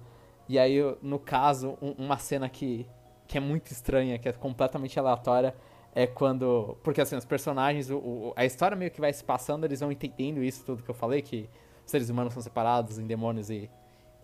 E 0.48 0.60
aí, 0.60 0.80
no 1.02 1.20
caso, 1.20 1.78
um- 1.82 1.91
uma 2.06 2.18
cena 2.18 2.48
que, 2.50 2.86
que 3.28 3.38
é 3.38 3.41
muito 3.41 3.72
estranha, 3.72 4.18
que 4.20 4.30
é 4.30 4.34
completamente 4.34 5.00
aleatória, 5.00 5.56
é 5.93 6.06
quando. 6.06 6.78
Porque 6.84 7.02
assim, 7.02 7.16
os 7.16 7.26
personagens, 7.26 7.89
o- 7.89 7.98
o- 7.98 8.34
a 8.36 8.46
história 8.46 8.76
meio 8.78 8.91
que 8.91 9.00
vai 9.02 9.12
se 9.14 9.24
passando, 9.24 9.64
eles 9.66 9.80
vão 9.80 9.91
entendendo 9.91 10.43
isso 10.43 10.64
tudo 10.66 10.84
que 10.84 10.89
eu 10.89 10.96
falei, 10.96 11.22
que 11.22 11.50
os 11.86 11.91
seres 11.91 12.10
humanos 12.10 12.34
são 12.34 12.41
separados 12.43 13.00
em 13.00 13.08
demônios 13.08 13.50
e, 13.50 13.70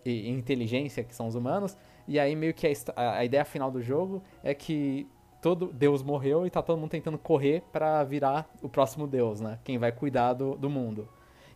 e 0.04 0.28
inteligência, 0.28 1.02
que 1.02 1.14
são 1.14 1.26
os 1.26 1.34
humanos. 1.34 1.76
E 2.06 2.18
aí, 2.18 2.34
meio 2.36 2.52
que 2.54 2.66
a, 2.96 3.18
a, 3.18 3.24
ideia 3.24 3.44
final 3.44 3.70
do 3.70 3.80
jogo 3.80 4.22
é 4.42 4.54
que 4.54 5.08
todo 5.40 5.72
Deus 5.72 6.02
morreu 6.02 6.46
e 6.46 6.50
tá 6.50 6.62
todo 6.62 6.78
mundo 6.78 6.90
tentando 6.90 7.18
correr 7.18 7.62
pra 7.72 8.02
virar 8.04 8.48
o 8.62 8.68
próximo 8.68 9.06
Deus, 9.06 9.40
né? 9.40 9.58
Quem 9.64 9.78
vai 9.78 9.92
cuidar 9.92 10.34
do, 10.34 10.56
do 10.56 10.68
mundo. 10.68 11.08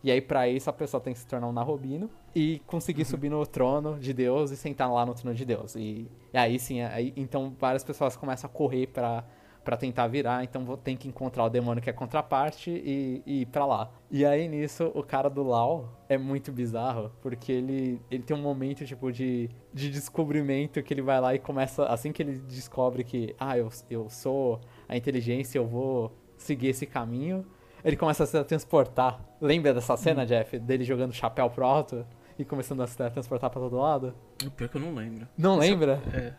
E 0.03 0.11
aí, 0.11 0.21
pra 0.21 0.47
isso, 0.47 0.69
a 0.69 0.73
pessoa 0.73 1.01
tem 1.01 1.13
que 1.13 1.19
se 1.19 1.27
tornar 1.27 1.47
um 1.47 1.53
Narrobino 1.53 2.09
e 2.35 2.61
conseguir 2.67 3.05
subir 3.05 3.29
no 3.29 3.45
trono 3.45 3.97
de 3.99 4.13
Deus 4.13 4.51
e 4.51 4.57
sentar 4.57 4.91
lá 4.91 5.05
no 5.05 5.13
trono 5.13 5.35
de 5.35 5.45
Deus. 5.45 5.75
E, 5.75 6.07
e 6.33 6.37
aí 6.37 6.59
sim, 6.59 6.81
aí, 6.81 7.13
então 7.15 7.55
várias 7.59 7.83
pessoas 7.83 8.15
começam 8.15 8.49
a 8.49 8.53
correr 8.53 8.87
pra, 8.87 9.23
pra 9.67 9.75
tentar 9.75 10.07
virar, 10.07 10.45
então 10.45 10.63
vou, 10.63 10.77
tem 10.77 10.95
que 10.95 11.09
encontrar 11.09 11.43
o 11.43 11.49
demônio 11.49 11.83
que 11.83 11.89
é 11.89 11.93
contraparte 11.93 12.71
e, 12.71 13.21
e 13.25 13.41
ir 13.41 13.47
pra 13.47 13.65
lá. 13.65 13.91
E 14.09 14.25
aí 14.25 14.47
nisso, 14.47 14.89
o 14.95 15.03
cara 15.03 15.29
do 15.29 15.43
Lau 15.43 15.99
é 16.07 16.17
muito 16.17 16.53
bizarro, 16.53 17.11
porque 17.21 17.51
ele, 17.51 18.01
ele 18.09 18.23
tem 18.23 18.33
um 18.33 18.41
momento 18.41 18.85
tipo 18.85 19.11
de, 19.11 19.49
de 19.73 19.89
descobrimento 19.89 20.81
que 20.81 20.93
ele 20.93 21.01
vai 21.01 21.19
lá 21.19 21.35
e 21.35 21.39
começa, 21.39 21.85
assim 21.87 22.13
que 22.13 22.23
ele 22.23 22.37
descobre 22.47 23.03
que, 23.03 23.35
ah, 23.37 23.57
eu, 23.57 23.67
eu 23.89 24.09
sou 24.09 24.61
a 24.87 24.95
inteligência, 24.95 25.57
eu 25.57 25.67
vou 25.67 26.13
seguir 26.37 26.67
esse 26.67 26.85
caminho, 26.85 27.45
ele 27.87 27.95
começa 27.97 28.23
a 28.23 28.27
se 28.27 28.43
transportar. 28.43 29.19
Lembra 29.41 29.73
dessa 29.73 29.95
cena, 29.97 30.25
Jeff? 30.25 30.59
Dele 30.59 30.83
jogando 30.83 31.13
chapéu 31.13 31.49
pro 31.49 31.65
alto 31.65 32.05
e 32.37 32.45
começando 32.45 32.81
a 32.81 32.87
se 32.87 32.95
transportar 32.97 33.49
pra 33.49 33.61
todo 33.61 33.77
lado? 33.77 34.13
Pior 34.55 34.69
que 34.69 34.77
eu 34.77 34.81
não 34.81 34.93
lembro. 34.93 35.27
Não 35.37 35.57
lembra? 35.57 36.01
É. 36.13 36.33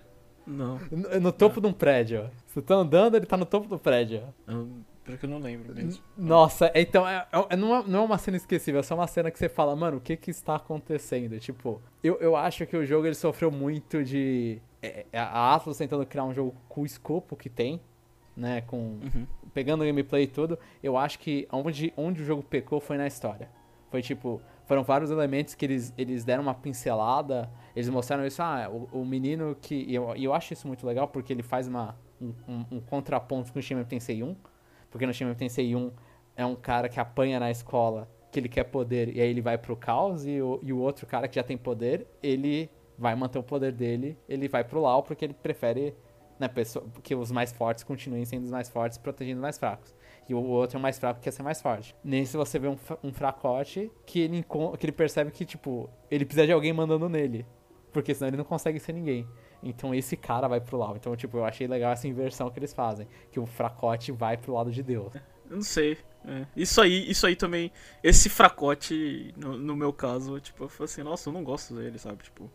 Não. 0.47 0.79
No, 0.91 1.21
no 1.21 1.33
topo 1.33 1.61
de 1.61 1.67
um 1.67 1.73
prédio. 1.73 2.31
Você 2.47 2.63
tá 2.63 2.75
andando, 2.75 3.17
ele 3.17 3.27
tá 3.27 3.37
no 3.37 3.45
topo 3.45 3.69
do 3.69 3.79
prédio. 3.79 4.23
eu- 4.47 4.69
Pior 5.05 5.17
que 5.17 5.25
eu 5.25 5.31
não 5.31 5.39
lembro 5.39 5.75
mesmo. 5.75 6.03
Nossa, 6.19 6.71
então, 6.75 7.09
é, 7.09 7.27
é- 7.49 7.57
não, 7.57 7.75
é, 7.77 7.83
não 7.87 8.01
é 8.01 8.03
uma 8.05 8.19
cena 8.19 8.37
esquecível, 8.37 8.81
é 8.81 8.83
só 8.83 8.95
uma 8.95 9.07
cena 9.07 9.31
que 9.31 9.39
você 9.39 9.49
fala, 9.49 9.75
mano, 9.75 9.97
o 9.97 10.01
que 10.03 10.15
que 10.19 10.31
está 10.31 10.57
acontecendo? 10.57 11.39
Tipo, 11.41 11.81
eu, 12.05 12.19
eu 12.21 12.37
acho 12.37 12.67
que 12.67 12.77
o 12.77 12.85
jogo 12.85 13.07
ele 13.07 13.15
sofreu 13.15 13.51
muito 13.51 14.05
de. 14.05 14.61
é, 14.83 15.07
é, 15.11 15.19
a 15.19 15.55
Atlas 15.55 15.79
tentando 15.79 16.05
criar 16.05 16.25
um 16.25 16.35
jogo 16.35 16.55
com 16.69 16.83
o 16.83 16.87
escopo 16.87 17.37
que 17.37 17.49
tem, 17.49 17.81
né? 18.37 18.61
Com, 18.67 18.77
Uhum. 19.03 19.27
Pegando 19.59 19.83
o 19.83 19.85
gameplay 19.87 20.23
e 20.23 20.27
tudo, 20.29 20.57
eu 20.81 20.97
acho 20.97 21.19
que 21.19 21.49
onde, 21.51 21.93
onde 21.97 22.23
o 22.23 22.25
jogo 22.25 22.45
pecou 22.45 22.79
foi 22.81 22.97
na 22.97 23.09
história. 23.09 23.49
Foi 23.91 24.01
tipo, 24.01 24.41
foram 24.67 24.85
vários 24.85 25.11
elementos 25.11 25.57
que 25.57 25.67
eles, 25.67 25.93
eles 25.99 26.23
deram 26.25 26.45
uma 26.45 26.55
pincelada, 26.55 27.51
eles 27.75 27.89
mostraram 27.89 28.25
isso, 28.25 28.41
ah, 28.41 28.69
o, 28.71 29.01
o 29.01 29.05
menino 29.05 29.57
que. 29.61 29.75
E 29.75 29.93
eu, 29.97 30.15
eu 30.15 30.33
acho 30.33 30.53
isso 30.53 30.69
muito 30.69 30.87
legal 30.87 31.09
porque 31.09 31.33
ele 31.33 31.43
faz 31.43 31.67
uma, 31.67 31.97
um, 32.23 32.33
um- 32.47 32.65
um 32.77 32.81
contraponto 32.81 33.53
com 33.53 33.59
o 33.59 33.63
Shin 33.63 33.83
Tensei 33.83 34.23
1. 34.23 34.37
Porque 34.93 35.05
no 35.05 35.13
Shin 35.13 35.35
Tensei 35.35 35.75
1 35.75 35.91
é 36.37 36.47
um 36.47 36.55
cara 36.55 36.89
que 36.89 37.01
apanha 37.01 37.41
na 37.41 37.51
escola, 37.51 38.09
que 38.31 38.39
ele 38.39 38.49
quer 38.49 38.63
poder, 38.65 39.09
e 39.17 39.21
aí 39.21 39.29
ele 39.29 39.41
vai 39.41 39.59
pro 39.59 39.75
caos, 39.75 40.25
e 40.25 40.41
o, 40.41 40.61
e 40.63 40.73
o 40.73 40.79
outro 40.79 41.05
cara 41.05 41.27
que 41.27 41.35
já 41.35 41.43
tem 41.43 41.59
poder, 41.59 42.07
ele 42.23 42.71
vai 42.97 43.17
manter 43.17 43.41
o 43.41 43.43
poder 43.43 43.73
dele, 43.73 44.17
ele 44.29 44.47
vai 44.49 44.63
pro 44.63 44.81
Lau 44.81 45.03
porque 45.03 45.25
ele 45.25 45.35
prefere 45.35 45.95
né, 46.39 46.49
pessoa, 46.49 46.87
que 47.03 47.15
os 47.15 47.31
mais 47.31 47.53
fortes 47.53 47.85
continuem 47.85 48.25
sendo 48.25 48.45
os 48.45 48.51
mais 48.51 48.69
fortes, 48.69 48.99
protegendo 48.99 49.39
os 49.39 49.43
mais 49.43 49.59
fracos. 49.59 49.95
E 50.29 50.35
o 50.35 50.43
outro 50.43 50.77
é 50.77 50.79
o 50.79 50.83
mais 50.83 50.99
fraco 50.99 51.21
que 51.21 51.25
quer 51.25 51.31
ser 51.31 51.43
mais 51.43 51.61
forte. 51.61 51.97
Nesse 52.05 52.37
você 52.37 52.59
vê 52.59 52.69
um, 52.69 52.77
um 53.03 53.13
fracote 53.13 53.91
que 54.05 54.21
ele, 54.21 54.45
que 54.79 54.85
ele 54.85 54.93
percebe 54.93 55.31
que, 55.31 55.45
tipo, 55.45 55.89
ele 56.11 56.25
precisa 56.27 56.47
de 56.47 56.53
alguém 56.53 56.73
mandando 56.73 57.09
nele. 57.09 57.47
Porque 57.93 58.15
senão 58.15 58.29
ele 58.29 58.37
não 58.37 58.45
consegue 58.45 58.79
ser 58.79 58.93
ninguém. 58.93 59.27
Então 59.63 59.95
esse 59.95 60.17
cara 60.17 60.47
vai 60.47 60.61
pro 60.61 60.77
lado. 60.77 60.97
Então, 60.97 61.17
tipo, 61.17 61.39
eu 61.39 61.45
achei 61.47 61.67
legal 61.67 61.93
essa 61.93 62.07
inversão 62.07 62.51
que 62.51 62.59
eles 62.59 62.75
fazem. 62.75 63.09
Que 63.33 63.41
o 63.41 63.47
fracote 63.47 64.13
vai 64.13 64.37
pro 64.37 64.53
lado 64.53 64.71
de 64.71 64.83
Deus. 64.83 65.15
Eu 65.51 65.57
não 65.57 65.63
sei. 65.63 65.97
é. 66.27 66.47
Isso 66.55 66.79
aí, 66.81 67.11
isso 67.11 67.27
aí 67.27 67.35
também. 67.35 67.73
Esse 68.03 68.29
fracote, 68.29 69.33
no, 69.35 69.57
no 69.57 69.75
meu 69.75 69.95
caso, 69.95 70.39
tipo, 70.41 70.65
eu 70.65 70.69
falei 70.69 70.85
assim, 70.85 71.03
nossa, 71.03 71.31
eu 71.31 71.33
não 71.33 71.43
gosto 71.43 71.75
dele, 71.75 71.99
sabe? 71.99 72.23
Tipo. 72.23 72.51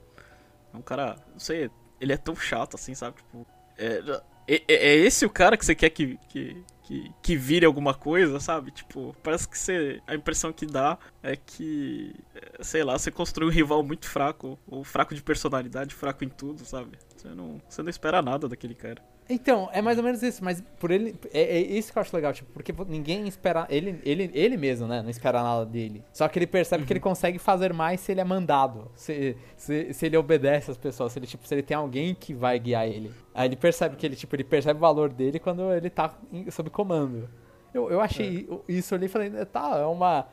É 0.71 0.77
um 0.77 0.81
cara. 0.81 1.15
Não 1.31 1.39
sei, 1.39 1.71
ele 1.99 2.13
é 2.13 2.17
tão 2.17 2.35
chato 2.35 2.75
assim, 2.75 2.93
sabe? 2.93 3.17
Tipo. 3.17 3.45
É, 3.77 4.21
é, 4.47 4.63
é 4.67 4.95
esse 4.95 5.25
o 5.25 5.29
cara 5.29 5.57
que 5.57 5.65
você 5.65 5.75
quer 5.75 5.89
que, 5.89 6.17
que, 6.29 6.63
que, 6.83 7.11
que 7.21 7.35
vire 7.35 7.65
alguma 7.65 7.93
coisa, 7.93 8.39
sabe? 8.39 8.71
Tipo, 8.71 9.15
parece 9.23 9.47
que 9.47 9.57
você. 9.57 10.01
A 10.05 10.15
impressão 10.15 10.51
que 10.51 10.65
dá 10.65 10.97
é 11.21 11.35
que. 11.35 12.13
é, 12.35 12.63
Sei 12.63 12.83
lá, 12.83 12.97
você 12.97 13.11
construiu 13.11 13.49
um 13.49 13.53
rival 13.53 13.83
muito 13.83 14.07
fraco, 14.07 14.59
ou 14.67 14.83
fraco 14.83 15.15
de 15.15 15.21
personalidade, 15.23 15.95
fraco 15.95 16.23
em 16.23 16.29
tudo, 16.29 16.65
sabe? 16.65 16.97
Você 17.15 17.29
não, 17.29 17.61
você 17.67 17.81
não 17.81 17.89
espera 17.89 18.21
nada 18.21 18.47
daquele 18.47 18.75
cara. 18.75 19.01
Então, 19.29 19.69
é 19.71 19.81
mais 19.81 19.97
ou 19.97 20.03
menos 20.03 20.21
isso, 20.21 20.43
mas 20.43 20.61
por 20.79 20.91
ele. 20.91 21.15
É, 21.33 21.41
é 21.41 21.59
isso 21.61 21.91
que 21.91 21.97
eu 21.97 22.01
acho 22.01 22.15
legal, 22.15 22.33
tipo, 22.33 22.51
porque 22.51 22.73
ninguém 22.87 23.27
espera. 23.27 23.65
Ele, 23.69 23.99
ele, 24.03 24.29
ele 24.33 24.57
mesmo, 24.57 24.85
né? 24.87 25.01
Não 25.01 25.09
espera 25.09 25.41
nada 25.41 25.65
dele. 25.65 26.03
Só 26.11 26.27
que 26.27 26.37
ele 26.37 26.45
percebe 26.47 26.85
que 26.85 26.91
ele 26.93 26.99
consegue 26.99 27.39
fazer 27.39 27.73
mais 27.73 28.01
se 28.01 28.11
ele 28.11 28.19
é 28.21 28.23
mandado. 28.23 28.91
Se, 28.95 29.35
se, 29.55 29.93
se 29.93 30.05
ele 30.05 30.17
obedece 30.17 30.71
às 30.71 30.77
pessoas. 30.77 31.13
Se 31.13 31.19
ele, 31.19 31.25
tipo, 31.27 31.47
se 31.47 31.55
ele 31.55 31.63
tem 31.63 31.75
alguém 31.75 32.13
que 32.13 32.33
vai 32.33 32.59
guiar 32.59 32.87
ele. 32.87 33.11
Aí 33.33 33.47
ele 33.47 33.55
percebe 33.55 33.95
que 33.95 34.05
ele, 34.05 34.15
tipo, 34.15 34.35
ele 34.35 34.43
percebe 34.43 34.77
o 34.77 34.81
valor 34.81 35.09
dele 35.09 35.39
quando 35.39 35.71
ele 35.73 35.89
tá 35.89 36.13
em- 36.31 36.51
sob 36.51 36.69
comando. 36.69 37.29
Eu, 37.73 37.89
eu 37.89 38.01
achei 38.01 38.47
isso 38.67 38.93
ali 38.93 39.05
e 39.05 39.09
falei, 39.09 39.29
tá, 39.45 39.77
é 39.79 39.85
uma. 39.85 40.27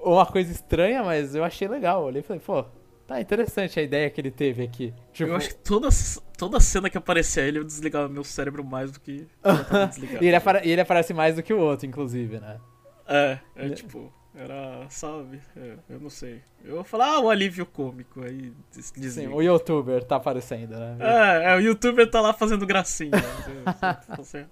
Uma 0.00 0.24
coisa 0.24 0.50
estranha, 0.50 1.02
mas 1.04 1.34
eu 1.34 1.44
achei 1.44 1.68
legal. 1.68 2.00
Eu 2.00 2.06
olhei 2.06 2.20
e 2.20 2.24
falei, 2.24 2.40
pô, 2.44 2.64
Tá 3.06 3.20
interessante 3.20 3.78
a 3.78 3.82
ideia 3.82 4.10
que 4.10 4.20
ele 4.20 4.32
teve 4.32 4.64
aqui. 4.64 4.92
Tipo... 5.12 5.30
Eu 5.30 5.36
acho 5.36 5.50
que 5.50 5.54
toda, 5.56 5.88
toda 6.36 6.58
cena 6.58 6.90
que 6.90 6.98
aparecia 6.98 7.44
ele, 7.44 7.60
eu 7.60 7.64
desligava 7.64 8.08
meu 8.08 8.24
cérebro 8.24 8.64
mais 8.64 8.90
do 8.90 8.98
que 8.98 9.26
e, 10.20 10.26
ele 10.26 10.36
e 10.64 10.70
ele 10.70 10.80
aparece 10.80 11.14
mais 11.14 11.36
do 11.36 11.42
que 11.42 11.52
o 11.52 11.58
outro, 11.58 11.86
inclusive, 11.86 12.40
né? 12.40 12.58
É, 13.06 13.38
é 13.54 13.68
tipo, 13.68 14.12
era, 14.34 14.84
sabe, 14.90 15.40
é, 15.56 15.76
eu 15.88 16.00
não 16.00 16.10
sei. 16.10 16.42
Eu 16.64 16.74
vou 16.74 16.84
falar, 16.84 17.14
ah, 17.14 17.20
o 17.20 17.30
alívio 17.30 17.64
cômico, 17.64 18.22
aí 18.22 18.52
desliga. 18.72 19.08
Sim, 19.08 19.28
o 19.28 19.40
youtuber 19.40 20.02
tá 20.02 20.16
aparecendo, 20.16 20.76
né? 20.76 20.98
É, 21.00 21.52
é 21.52 21.56
o 21.56 21.60
youtuber 21.60 22.10
tá 22.10 22.20
lá 22.20 22.32
fazendo 22.32 22.66
gracinha. 22.66 23.12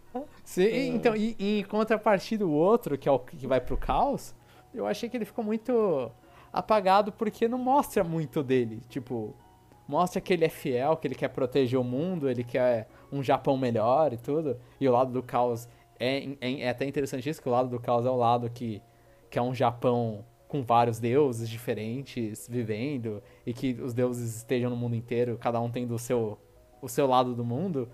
Sim, 0.44 0.62
é. 0.62 0.86
então, 0.86 1.16
e, 1.16 1.34
e 1.38 1.60
em 1.60 1.64
contrapartida 1.64 2.46
o 2.46 2.52
outro, 2.52 2.96
que 2.96 3.08
é 3.08 3.12
o 3.12 3.18
que 3.18 3.48
vai 3.48 3.60
pro 3.60 3.76
caos, 3.76 4.32
eu 4.72 4.86
achei 4.86 5.08
que 5.08 5.16
ele 5.16 5.24
ficou 5.24 5.44
muito 5.44 6.10
apagado 6.54 7.10
porque 7.10 7.48
não 7.48 7.58
mostra 7.58 8.04
muito 8.04 8.42
dele. 8.42 8.80
Tipo, 8.88 9.34
mostra 9.88 10.20
que 10.20 10.32
ele 10.32 10.44
é 10.44 10.48
fiel, 10.48 10.96
que 10.96 11.08
ele 11.08 11.16
quer 11.16 11.28
proteger 11.28 11.78
o 11.78 11.84
mundo, 11.84 12.30
ele 12.30 12.44
quer 12.44 12.88
um 13.10 13.22
Japão 13.22 13.56
melhor 13.56 14.12
e 14.12 14.16
tudo. 14.16 14.56
E 14.80 14.88
o 14.88 14.92
lado 14.92 15.12
do 15.12 15.22
caos 15.22 15.68
é, 15.98 16.28
é, 16.40 16.60
é 16.60 16.68
até 16.68 16.86
interessante 16.86 17.28
isso, 17.28 17.42
que 17.42 17.48
o 17.48 17.52
lado 17.52 17.68
do 17.68 17.80
caos 17.80 18.06
é 18.06 18.10
o 18.10 18.16
lado 18.16 18.48
que, 18.48 18.80
que 19.28 19.38
é 19.38 19.42
um 19.42 19.52
Japão 19.52 20.24
com 20.46 20.62
vários 20.62 21.00
deuses 21.00 21.48
diferentes 21.48 22.46
vivendo 22.48 23.20
e 23.44 23.52
que 23.52 23.72
os 23.82 23.92
deuses 23.92 24.36
estejam 24.36 24.70
no 24.70 24.76
mundo 24.76 24.94
inteiro, 24.94 25.36
cada 25.36 25.60
um 25.60 25.68
tendo 25.68 25.92
o 25.94 25.98
seu, 25.98 26.38
o 26.80 26.88
seu 26.88 27.08
lado 27.08 27.34
do 27.34 27.44
mundo. 27.44 27.88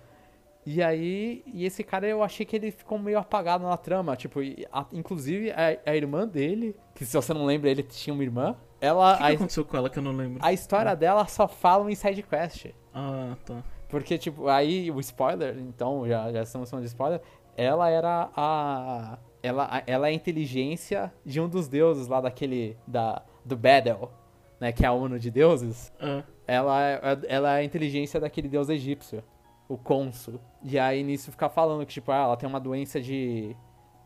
E 0.64 0.82
aí, 0.82 1.42
e 1.46 1.64
esse 1.64 1.82
cara 1.82 2.06
eu 2.06 2.22
achei 2.22 2.44
que 2.44 2.54
ele 2.54 2.70
ficou 2.70 2.98
meio 2.98 3.18
apagado 3.18 3.64
na 3.64 3.76
trama. 3.76 4.14
Tipo, 4.16 4.40
a, 4.70 4.86
inclusive 4.92 5.50
a, 5.52 5.90
a, 5.90 5.96
irmã 5.96 6.26
dele, 6.26 6.76
que 6.94 7.04
se 7.04 7.16
você 7.16 7.32
não 7.32 7.46
lembra, 7.46 7.70
ele 7.70 7.82
tinha 7.82 8.12
uma 8.12 8.22
irmã. 8.22 8.56
Ela. 8.80 9.14
O 9.14 9.16
que, 9.16 9.24
que 9.24 9.32
a, 9.32 9.34
aconteceu 9.34 9.64
com 9.64 9.76
ela 9.76 9.88
que 9.88 9.98
eu 9.98 10.02
não 10.02 10.12
lembro? 10.12 10.38
A 10.42 10.52
história 10.52 10.94
dela 10.94 11.26
só 11.26 11.48
fala 11.48 11.90
em 11.90 11.94
side 11.94 12.22
quest. 12.22 12.66
Ah, 12.92 13.36
tá. 13.44 13.62
Porque, 13.88 14.18
tipo, 14.18 14.48
aí 14.48 14.90
o 14.90 15.00
spoiler, 15.00 15.58
então, 15.58 16.06
já, 16.06 16.30
já 16.30 16.42
estamos 16.42 16.68
falando 16.68 16.84
de 16.84 16.90
spoiler. 16.90 17.20
Ela 17.56 17.88
era 17.88 18.30
a. 18.36 19.18
Ela, 19.42 19.82
ela 19.86 20.08
é 20.08 20.10
a 20.10 20.14
inteligência 20.14 21.10
de 21.24 21.40
um 21.40 21.48
dos 21.48 21.68
deuses 21.68 22.06
lá 22.06 22.20
daquele. 22.20 22.76
Da, 22.86 23.22
do 23.42 23.56
Bedel, 23.56 24.12
né? 24.60 24.72
Que 24.72 24.84
é 24.84 24.88
a 24.88 24.92
ONU 24.92 25.18
de 25.18 25.30
deuses. 25.30 25.90
Ah. 25.98 26.22
Ela, 26.46 26.82
é, 26.82 27.00
ela 27.28 27.56
é 27.56 27.60
a 27.60 27.64
inteligência 27.64 28.20
daquele 28.20 28.48
deus 28.48 28.68
egípcio 28.68 29.24
o 29.70 29.78
cônsul. 29.78 30.40
E 30.62 30.78
aí 30.78 31.02
nisso 31.04 31.30
fica 31.30 31.48
falando 31.48 31.86
que, 31.86 31.92
tipo, 31.92 32.10
ah, 32.10 32.24
ela 32.24 32.36
tem 32.36 32.48
uma 32.48 32.58
doença 32.58 33.00
de. 33.00 33.56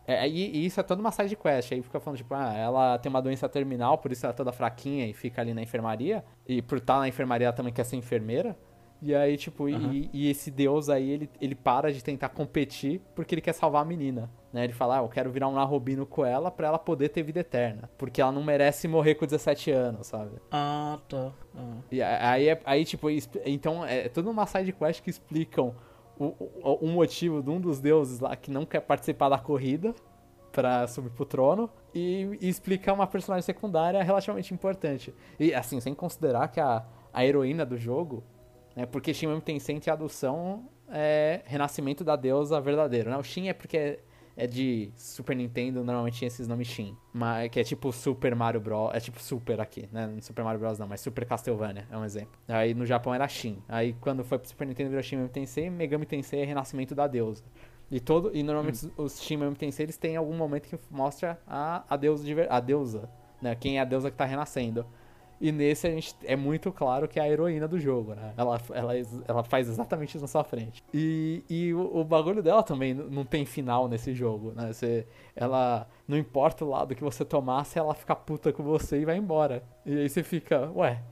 É, 0.07 0.29
e, 0.29 0.59
e, 0.59 0.67
isso 0.67 0.79
é 0.79 0.83
toda 0.83 1.01
uma 1.01 1.11
side 1.11 1.35
quest. 1.35 1.73
Aí 1.73 1.83
fica 1.83 1.99
falando, 1.99 2.19
tipo, 2.19 2.35
ah, 2.35 2.53
ela 2.53 2.99
tem 2.99 3.09
uma 3.09 3.23
doença 3.23 3.49
terminal, 3.49 3.97
por 3.97 4.13
isso 4.13 4.27
ela 4.27 4.35
é 4.35 4.37
toda 4.37 4.53
fraquinha 4.53 5.07
e 5.07 5.15
fica 5.15 5.41
ali 5.41 5.55
na 5.55 5.63
enfermaria. 5.63 6.23
E 6.47 6.61
por 6.61 6.77
estar 6.77 6.99
na 6.99 7.09
enfermaria 7.09 7.47
ela 7.47 7.57
também 7.57 7.73
quer 7.73 7.85
ser 7.85 7.97
enfermeira. 7.97 8.55
E 9.01 9.15
aí, 9.15 9.39
tipo, 9.39 9.65
uhum. 9.65 9.93
e, 9.93 10.11
e, 10.13 10.31
esse 10.31 10.51
deus 10.51 10.91
aí, 10.91 11.11
ele, 11.11 11.31
ele 11.41 11.55
para 11.55 11.91
de 11.91 12.05
tentar 12.05 12.29
competir 12.29 13.01
porque 13.15 13.35
ele 13.35 13.43
quer 13.43 13.55
salvar 13.55 13.83
a 13.83 13.85
menina. 13.85 14.31
Né? 14.55 14.63
Ele 14.63 14.73
fala, 14.73 14.99
ah, 14.99 15.03
eu 15.03 15.09
quero 15.09 15.33
virar 15.33 15.49
um 15.49 15.53
Narrobino 15.53 16.07
com 16.07 16.25
ela 16.25 16.49
pra 16.49 16.69
ela 16.69 16.79
poder 16.79 17.09
ter 17.09 17.25
vida 17.25 17.41
eterna. 17.41 17.91
Porque 17.99 18.23
ela 18.23 18.31
não 18.31 18.41
merece 18.41 18.87
morrer 18.87 19.17
com 19.17 19.27
17 19.27 19.73
anos, 19.73 20.07
sabe? 20.07 20.37
Ah, 20.49 21.01
tá. 21.09 21.33
Ah. 21.57 21.79
E 21.91 22.01
aí, 22.01 22.49
é, 22.49 22.61
aí, 22.65 22.85
tipo, 22.85 23.11
então 23.45 23.85
é 23.85 24.09
toda 24.09 24.31
uma 24.31 24.47
side 24.47 24.73
quest 24.73 25.03
que 25.03 25.11
explicam 25.11 25.75
o, 26.17 26.27
o, 26.27 26.79
o 26.83 26.87
motivo 26.87 27.43
de 27.43 27.51
um 27.51 27.61
dos 27.61 27.81
deuses 27.81 28.21
lá 28.21 28.37
que 28.37 28.49
não 28.49 28.65
quer 28.65 28.81
participar 28.81 29.29
da 29.29 29.39
corrida 29.39 29.93
para 30.53 30.87
subir 30.87 31.11
pro 31.11 31.25
trono 31.25 31.69
e, 31.93 32.39
e 32.41 32.49
explicar 32.49 32.93
uma 32.93 33.09
personagem 33.09 33.43
secundária 33.43 34.01
relativamente 34.05 34.55
importante. 34.55 35.13
E 35.37 35.53
assim, 35.53 35.81
sem 35.81 35.93
considerar 35.93 36.47
que 36.47 36.61
a, 36.61 36.85
a 37.13 37.27
heroína 37.27 37.67
do 37.67 37.77
jogo 37.77 38.23
né? 38.75 38.87
Porque 38.87 39.15
Shin 39.15 39.27
Megami 39.27 39.43
Tensei, 39.43 39.77
em 39.77 39.81
tradução, 39.81 40.69
é 40.89 41.43
Renascimento 41.45 42.03
da 42.03 42.17
Deusa 42.17 42.61
Verdadeiro, 42.61 43.11
né? 43.11 43.17
O 43.17 43.23
Shin 43.23 43.49
é 43.49 43.53
porque 43.53 44.01
é 44.37 44.47
de 44.47 44.91
Super 44.97 45.37
Nintendo, 45.37 45.85
normalmente 45.85 46.19
tinha 46.19 46.29
esses 46.29 46.49
nomes 46.49 46.67
Shin. 46.67 46.97
Que 47.51 47.61
é 47.61 47.65
tipo 47.65 47.93
Super 47.93 48.35
Mario 48.35 48.61
Bros. 48.61 48.91
É 48.93 49.01
tipo 49.01 49.21
Super 49.23 49.61
aqui, 49.61 49.89
né? 49.93 50.17
Super 50.21 50.45
Mario 50.45 50.61
Bros. 50.61 50.79
não, 50.79 50.87
mas 50.87 51.01
Super 51.01 51.25
Castlevania 51.25 51.87
é 51.91 51.97
um 51.97 52.05
exemplo. 52.05 52.39
Aí 52.49 52.75
no 52.75 52.85
Japão 52.85 53.15
era 53.15 53.27
Shin. 53.29 53.63
Aí 53.69 53.95
quando 54.01 54.25
foi 54.25 54.39
pro 54.39 54.49
Super 54.49 54.67
Nintendo 54.67 54.91
virou 54.91 55.03
Shin 55.03 55.17
Megami 55.17 55.33
Tensei, 55.33 55.71
Megami 55.71 56.07
Tensei 56.07 56.41
é 56.41 56.45
Renascimento 56.45 56.95
da 56.95 57.07
Deusa. 57.07 57.45
E, 57.91 58.01
todo, 58.01 58.35
e 58.35 58.43
normalmente 58.43 58.87
hum. 58.87 58.91
os 58.97 59.21
Shin 59.23 59.37
Megami 59.37 59.57
Tensei 59.57 59.85
eles 59.87 59.97
têm 59.97 60.17
algum 60.17 60.37
momento 60.37 60.69
que 60.69 60.79
mostra 60.91 61.39
a, 61.47 61.85
a, 61.89 61.97
deusa, 61.97 62.25
de, 62.25 62.35
a 62.49 62.59
deusa, 62.59 63.09
né? 63.41 63.55
Quem 63.55 63.79
é 63.79 63.81
a 63.81 63.85
deusa 63.85 64.11
que 64.11 64.17
tá 64.17 64.25
renascendo. 64.25 64.85
E 65.41 65.53
nesse 65.53 65.87
a 65.87 65.91
gente 65.91 66.15
é 66.25 66.37
muito 66.37 66.73
claro 66.73 67.09
que 67.09 67.19
é 67.19 67.23
a 67.23 67.29
heroína 67.29 67.67
do 67.69 67.79
jogo, 67.79 68.15
né? 68.15 68.33
Ela, 68.37 68.61
ela, 68.73 68.93
ela 69.27 69.45
faz 69.45 69.69
exatamente 69.69 70.11
isso 70.11 70.21
na 70.21 70.29
sua 70.29 70.45
frente. 70.45 70.83
E, 70.93 71.45
e 71.49 71.75
o, 71.75 71.99
o 71.99 72.05
bagulho 72.05 72.43
dela 72.43 72.63
também 72.63 72.95
não 72.95 73.25
tem 73.25 73.45
final 73.45 73.89
nesse 73.89 74.15
jogo, 74.15 74.53
né? 74.53 74.73
Você, 74.73 75.07
ela, 75.35 75.87
não 76.07 76.17
importa 76.17 76.65
o 76.65 76.69
lado 76.69 76.95
que 76.95 77.03
você 77.03 77.25
tomar, 77.25 77.65
se 77.65 77.79
ela 77.79 77.95
fica 77.95 78.15
puta 78.15 78.53
com 78.53 78.63
você 78.63 79.01
e 79.01 79.05
vai 79.05 79.17
embora. 79.17 79.63
E 79.85 79.99
aí 79.99 80.09
você 80.09 80.23
fica, 80.23 80.71
ué, 80.75 81.03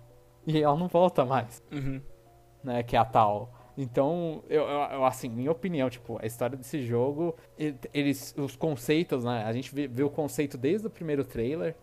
e 0.47 0.63
ela 0.63 0.77
não 0.77 0.89
volta 0.89 1.25
mais. 1.25 1.63
Uhum. 1.71 2.01
Né? 2.63 2.83
Que 2.83 2.97
é 2.97 2.99
a 2.99 3.05
tal. 3.05 3.53
Então, 3.77 4.43
eu, 4.49 4.65
eu, 4.65 5.05
assim, 5.05 5.29
minha 5.29 5.51
opinião, 5.51 5.89
tipo, 5.89 6.19
a 6.21 6.27
história 6.27 6.57
desse 6.57 6.83
jogo, 6.83 7.35
eles, 7.93 8.35
os 8.37 8.55
conceitos, 8.55 9.25
né? 9.25 9.45
A 9.45 9.53
gente 9.53 9.75
vê, 9.75 9.89
vê 9.89 10.03
o 10.03 10.11
conceito 10.11 10.59
desde 10.59 10.87
o 10.87 10.91
primeiro 10.91 11.25
trailer, 11.25 11.75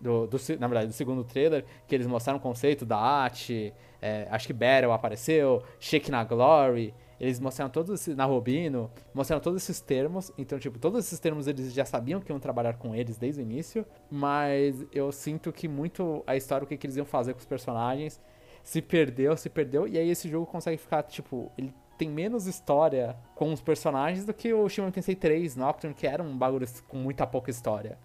do, 0.00 0.26
do, 0.26 0.38
na 0.58 0.66
verdade, 0.66 0.86
do 0.88 0.92
segundo 0.92 1.24
trailer, 1.24 1.64
que 1.86 1.94
eles 1.94 2.06
mostraram 2.06 2.38
o 2.38 2.42
conceito 2.42 2.84
da 2.84 2.98
arte, 2.98 3.72
é, 4.00 4.26
acho 4.30 4.46
que 4.46 4.52
Battle 4.52 4.92
apareceu, 4.92 5.62
Shake 5.78 6.10
na 6.10 6.24
Glory, 6.24 6.94
eles 7.20 7.40
mostraram 7.40 7.70
todos 7.70 8.00
esses, 8.00 8.16
na 8.16 8.24
Robino, 8.24 8.90
mostraram 9.12 9.42
todos 9.42 9.62
esses 9.62 9.80
termos, 9.80 10.32
então, 10.38 10.58
tipo, 10.58 10.78
todos 10.78 11.04
esses 11.04 11.18
termos 11.18 11.48
eles 11.48 11.72
já 11.72 11.84
sabiam 11.84 12.20
que 12.20 12.30
iam 12.30 12.38
trabalhar 12.38 12.74
com 12.74 12.94
eles 12.94 13.18
desde 13.18 13.40
o 13.40 13.42
início, 13.42 13.84
mas 14.10 14.86
eu 14.92 15.10
sinto 15.10 15.52
que 15.52 15.66
muito 15.66 16.22
a 16.26 16.36
história, 16.36 16.64
o 16.64 16.66
que, 16.66 16.76
que 16.76 16.86
eles 16.86 16.96
iam 16.96 17.06
fazer 17.06 17.32
com 17.32 17.40
os 17.40 17.46
personagens, 17.46 18.20
se 18.62 18.80
perdeu, 18.80 19.36
se 19.36 19.50
perdeu, 19.50 19.88
e 19.88 19.98
aí 19.98 20.10
esse 20.10 20.28
jogo 20.28 20.46
consegue 20.46 20.76
ficar, 20.76 21.02
tipo, 21.02 21.50
ele 21.58 21.74
tem 21.98 22.08
menos 22.08 22.46
história 22.46 23.16
com 23.34 23.52
os 23.52 23.60
personagens 23.60 24.24
do 24.24 24.32
que 24.32 24.54
o 24.54 24.64
Megami 24.64 24.92
Tensei 24.92 25.16
3 25.16 25.56
Nocturne, 25.56 25.94
que 25.94 26.06
era 26.06 26.22
um 26.22 26.38
bagulho 26.38 26.66
com 26.86 26.96
muita 26.96 27.26
pouca 27.26 27.50
história. 27.50 27.98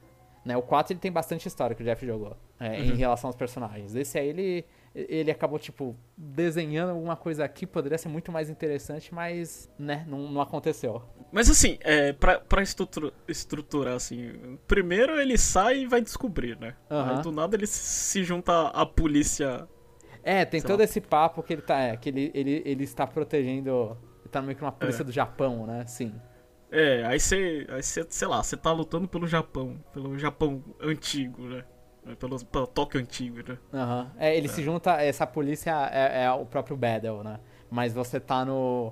Né? 0.46 0.58
O 0.58 0.62
4 0.62 0.94
ele 0.94 1.00
tem 1.00 1.12
bastante 1.12 1.48
história 1.48 1.76
que 1.76 1.82
o 1.82 1.86
Jeff 1.86 2.06
jogou 2.06 2.36
é, 2.60 2.72
uhum. 2.72 2.76
em 2.76 2.96
relação 2.96 3.30
aos 3.30 3.36
personagens. 3.36 3.96
Esse 3.96 4.20
aí 4.20 4.28
ele, 4.28 4.66
ele 4.94 5.32
acabou, 5.32 5.58
tipo, 5.58 5.96
desenhando 6.18 6.90
alguma 6.90 7.16
coisa 7.16 7.46
aqui, 7.46 7.66
poderia 7.66 7.98
ser 7.98 8.10
muito 8.10 8.32
mais 8.32 8.50
interessante, 8.50 9.14
mas, 9.14 9.70
né, 9.80 10.06
não, 10.08 10.30
não 10.30 10.42
aconteceu. 10.42 11.02
Mas 11.32 11.50
assim, 11.50 11.78
é, 11.82 12.12
pra, 12.12 12.40
pra 12.40 12.62
estrutura, 12.62 13.14
estruturar, 13.28 13.96
assim, 13.96 14.58
primeiro 14.68 15.20
ele 15.20 15.38
sai 15.38 15.80
e 15.80 15.88
vai 15.88 16.02
descobrir, 16.02 16.60
né? 16.60 16.76
Uhum. 16.90 17.00
Aí 17.00 17.22
do 17.22 17.32
nada 17.32 17.56
ele 17.56 17.68
se 17.68 18.24
junta 18.24 18.68
à 18.68 18.86
polícia. 18.86 19.68
É, 20.22 20.46
tem 20.46 20.62
todo 20.62 20.80
lá. 20.80 20.86
esse 20.86 21.02
papo 21.02 21.42
que 21.42 21.54
ele 21.54 21.62
tá. 21.62 21.80
É, 21.80 21.98
que 21.98 22.10
ele, 22.10 22.32
ele, 22.34 22.62
ele 22.66 22.84
está 22.84 23.06
protegendo. 23.08 23.98
Ele 24.22 24.30
tá 24.30 24.42
meio 24.42 24.56
que 24.56 24.62
uma 24.62 24.72
polícia 24.72 25.02
é. 25.02 25.06
do 25.06 25.12
Japão, 25.12 25.66
né? 25.66 25.86
Sim. 25.86 26.14
É, 26.74 27.06
aí 27.06 27.20
você, 27.20 27.68
aí 27.70 27.84
você, 27.84 28.04
sei 28.10 28.28
lá, 28.28 28.42
você 28.42 28.58
tá 28.58 28.72
lutando 28.72 29.08
pelo 29.08 29.28
Japão, 29.28 29.80
pelo 29.94 30.18
Japão 30.18 30.64
antigo, 30.82 31.44
né? 31.44 31.64
Pelo, 32.20 32.44
pelo 32.46 32.66
Tóquio 32.66 33.00
antigo, 33.00 33.48
né? 33.48 33.58
Aham. 33.72 34.02
Uhum. 34.02 34.20
É, 34.20 34.36
ele 34.36 34.48
é. 34.48 34.50
se 34.50 34.64
junta, 34.64 35.00
essa 35.00 35.28
polícia 35.28 35.72
é, 35.92 36.24
é, 36.24 36.32
o 36.32 36.46
próprio 36.48 36.76
Battle, 36.76 37.24
né? 37.24 37.40
Mas 37.70 37.94
você 37.94 38.20
tá 38.20 38.44
no. 38.44 38.92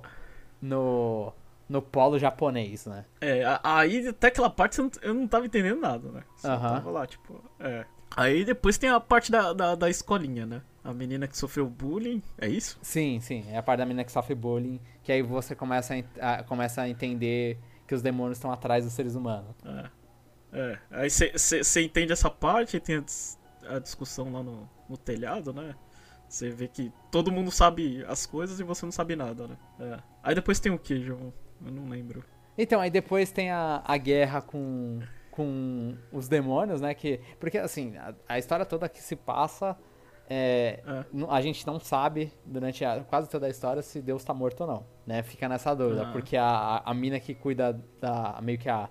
no. 0.60 1.32
no 1.68 1.82
polo 1.82 2.20
japonês, 2.20 2.86
né? 2.86 3.04
É, 3.20 3.42
aí 3.64 4.06
até 4.06 4.28
aquela 4.28 4.48
parte 4.48 4.78
eu 5.02 5.12
não 5.12 5.26
tava 5.26 5.44
entendendo 5.44 5.80
nada, 5.80 6.08
né? 6.08 6.22
Aham. 6.44 6.54
Uhum. 6.54 6.74
tava 6.74 6.90
lá, 6.92 7.06
tipo. 7.06 7.42
É. 7.58 7.84
Aí 8.16 8.44
depois 8.44 8.78
tem 8.78 8.90
a 8.90 9.00
parte 9.00 9.32
da, 9.32 9.52
da, 9.52 9.74
da, 9.74 9.90
escolinha, 9.90 10.46
né? 10.46 10.62
A 10.84 10.92
menina 10.92 11.26
que 11.26 11.36
sofreu 11.36 11.66
bullying, 11.68 12.22
é 12.38 12.48
isso? 12.48 12.78
Sim, 12.82 13.18
sim. 13.20 13.44
É 13.50 13.56
a 13.56 13.62
parte 13.62 13.78
da 13.78 13.86
menina 13.86 14.04
que 14.04 14.12
sofre 14.12 14.34
bullying, 14.34 14.80
que 15.02 15.10
aí 15.10 15.22
você 15.22 15.54
começa 15.54 15.94
a, 16.20 16.34
a 16.34 16.42
começa 16.42 16.82
a 16.82 16.88
entender 16.88 17.58
que 17.92 17.96
os 17.96 18.00
demônios 18.00 18.38
estão 18.38 18.50
atrás 18.50 18.84
dos 18.84 18.94
seres 18.94 19.14
humanos. 19.14 19.54
É. 19.66 19.90
é. 20.58 20.78
Aí 20.90 21.10
você 21.10 21.82
entende 21.82 22.10
essa 22.10 22.30
parte, 22.30 22.80
tem 22.80 22.96
a, 22.96 23.76
a 23.76 23.78
discussão 23.78 24.32
lá 24.32 24.42
no, 24.42 24.66
no 24.88 24.96
telhado, 24.96 25.52
né? 25.52 25.74
Você 26.26 26.48
vê 26.48 26.68
que 26.68 26.90
todo 27.10 27.30
mundo 27.30 27.50
sabe 27.50 28.02
as 28.08 28.24
coisas 28.24 28.58
e 28.58 28.62
você 28.62 28.86
não 28.86 28.92
sabe 28.92 29.14
nada, 29.14 29.46
né? 29.46 29.56
É. 29.78 29.98
Aí 30.22 30.34
depois 30.34 30.58
tem 30.58 30.72
o 30.72 30.78
que, 30.78 31.02
João? 31.02 31.34
Eu 31.62 31.70
não 31.70 31.86
lembro. 31.86 32.24
Então, 32.56 32.80
aí 32.80 32.88
depois 32.88 33.30
tem 33.30 33.50
a, 33.50 33.82
a 33.84 33.98
guerra 33.98 34.40
com, 34.40 35.00
com 35.30 35.94
os 36.10 36.28
demônios, 36.28 36.80
né? 36.80 36.94
Que, 36.94 37.20
porque, 37.38 37.58
assim, 37.58 37.94
a, 37.98 38.14
a 38.26 38.38
história 38.38 38.64
toda 38.64 38.88
que 38.88 39.02
se 39.02 39.16
passa 39.16 39.76
é, 40.32 40.82
é. 40.86 41.04
A 41.28 41.40
gente 41.40 41.66
não 41.66 41.78
sabe, 41.78 42.32
durante 42.44 42.84
a, 42.84 43.00
quase 43.04 43.28
toda 43.28 43.46
a 43.46 43.50
história, 43.50 43.82
se 43.82 44.00
Deus 44.00 44.24
tá 44.24 44.32
morto 44.32 44.62
ou 44.62 44.66
não, 44.66 44.86
né? 45.06 45.22
Fica 45.22 45.48
nessa 45.48 45.74
dúvida, 45.74 46.04
uhum. 46.04 46.12
porque 46.12 46.36
a, 46.36 46.82
a 46.84 46.94
mina 46.94 47.20
que 47.20 47.34
cuida 47.34 47.78
da... 48.00 48.38
meio 48.42 48.58
que 48.58 48.68
a, 48.68 48.88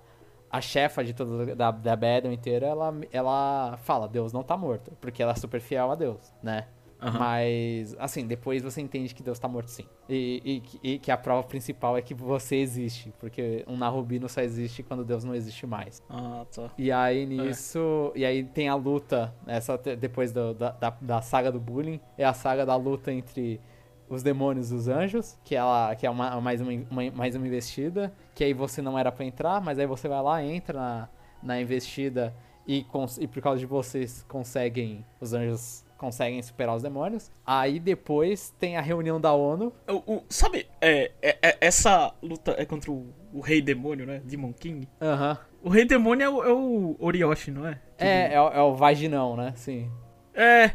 a 0.49 0.61
chefa 0.61 1.03
de 1.03 1.13
toda 1.13 1.55
da, 1.55 1.71
da 1.71 2.31
inteira, 2.31 2.67
ela, 2.67 2.93
ela 3.11 3.77
fala, 3.77 4.07
Deus 4.07 4.31
não 4.31 4.43
tá 4.43 4.55
morto, 4.55 4.91
porque 5.01 5.23
ela 5.23 5.31
é 5.31 5.35
super 5.35 5.61
fiel 5.61 5.89
a 5.89 5.95
Deus, 5.95 6.31
né? 6.43 6.67
Aham. 7.01 7.17
Mas, 7.19 7.95
assim, 7.97 8.27
depois 8.27 8.61
você 8.61 8.79
entende 8.79 9.15
que 9.15 9.23
Deus 9.23 9.39
tá 9.39 9.47
morto 9.47 9.69
sim. 9.69 9.85
E, 10.07 10.61
e- 10.83 10.93
e 10.93 10.99
que 10.99 11.09
a 11.11 11.17
prova 11.17 11.41
principal 11.47 11.97
é 11.97 12.01
que 12.01 12.13
você 12.13 12.57
existe. 12.57 13.11
Porque 13.19 13.63
um 13.67 13.75
Narubino 13.75 14.29
só 14.29 14.41
existe 14.41 14.83
quando 14.83 15.03
Deus 15.03 15.23
não 15.23 15.33
existe 15.33 15.65
mais. 15.65 16.01
Ah, 16.09 16.45
tá. 16.53 16.69
E 16.77 16.91
aí 16.91 17.25
nisso. 17.25 18.11
E 18.15 18.23
aí 18.23 18.43
tem 18.43 18.69
a 18.69 18.75
luta, 18.75 19.33
essa 19.47 19.77
depois 19.77 20.31
do- 20.31 20.53
da, 20.53 20.71
da, 20.71 20.89
da 21.01 21.21
saga 21.21 21.51
do 21.51 21.59
bullying, 21.59 21.99
é 22.17 22.23
a 22.25 22.33
saga 22.33 22.65
da 22.65 22.75
luta 22.75 23.11
entre 23.11 23.59
os 24.07 24.21
demônios 24.21 24.71
e 24.71 24.75
os 24.75 24.87
anjos, 24.89 25.37
que, 25.43 25.55
ela, 25.55 25.95
que 25.95 26.05
é 26.05 26.09
uma, 26.09 26.39
mais, 26.41 26.59
uma, 26.61 26.71
uma- 26.91 27.11
mais 27.11 27.33
uma 27.35 27.47
investida, 27.47 28.13
que 28.35 28.43
aí 28.43 28.53
você 28.53 28.81
não 28.81 28.99
era 28.99 29.09
pra 29.11 29.23
entrar, 29.25 29.61
mas 29.61 29.79
aí 29.79 29.87
você 29.87 30.07
vai 30.09 30.21
lá, 30.21 30.43
entra 30.43 30.77
na, 30.77 31.09
na 31.41 31.61
investida 31.61 32.33
e, 32.67 32.85
e 33.19 33.27
por 33.27 33.41
causa 33.41 33.59
de 33.59 33.65
vocês 33.65 34.23
conseguem. 34.27 35.05
Os 35.19 35.33
anjos 35.33 35.85
conseguem 36.01 36.41
superar 36.41 36.75
os 36.75 36.81
demônios. 36.81 37.31
Aí 37.45 37.79
depois 37.79 38.53
tem 38.59 38.75
a 38.75 38.81
reunião 38.81 39.21
da 39.21 39.31
ONU. 39.31 39.71
O, 39.87 40.15
o- 40.15 40.23
sabe, 40.27 40.67
é, 40.81 41.11
é- 41.21 41.37
é- 41.41 41.57
essa 41.61 42.13
luta 42.21 42.55
é 42.57 42.65
contra 42.65 42.91
o, 42.91 43.13
o 43.31 43.39
Rei 43.39 43.61
Demônio, 43.61 44.05
né? 44.05 44.19
Demon 44.25 44.51
King. 44.51 44.87
Aham. 44.99 45.37
O 45.63 45.69
Rei 45.69 45.85
Demônio 45.85 46.25
é 46.25 46.29
o, 46.29 46.43
é 46.43 46.51
o 46.51 46.95
Orioshi, 46.99 47.51
não 47.51 47.67
é? 47.67 47.75
Que 47.97 48.03
É, 48.03 48.33
é, 48.33 48.41
o- 48.41 48.49
é 48.49 48.61
o 48.61 48.73
vaginão, 48.75 49.37
né? 49.37 49.53
Sim. 49.55 49.91
É. 50.33 50.71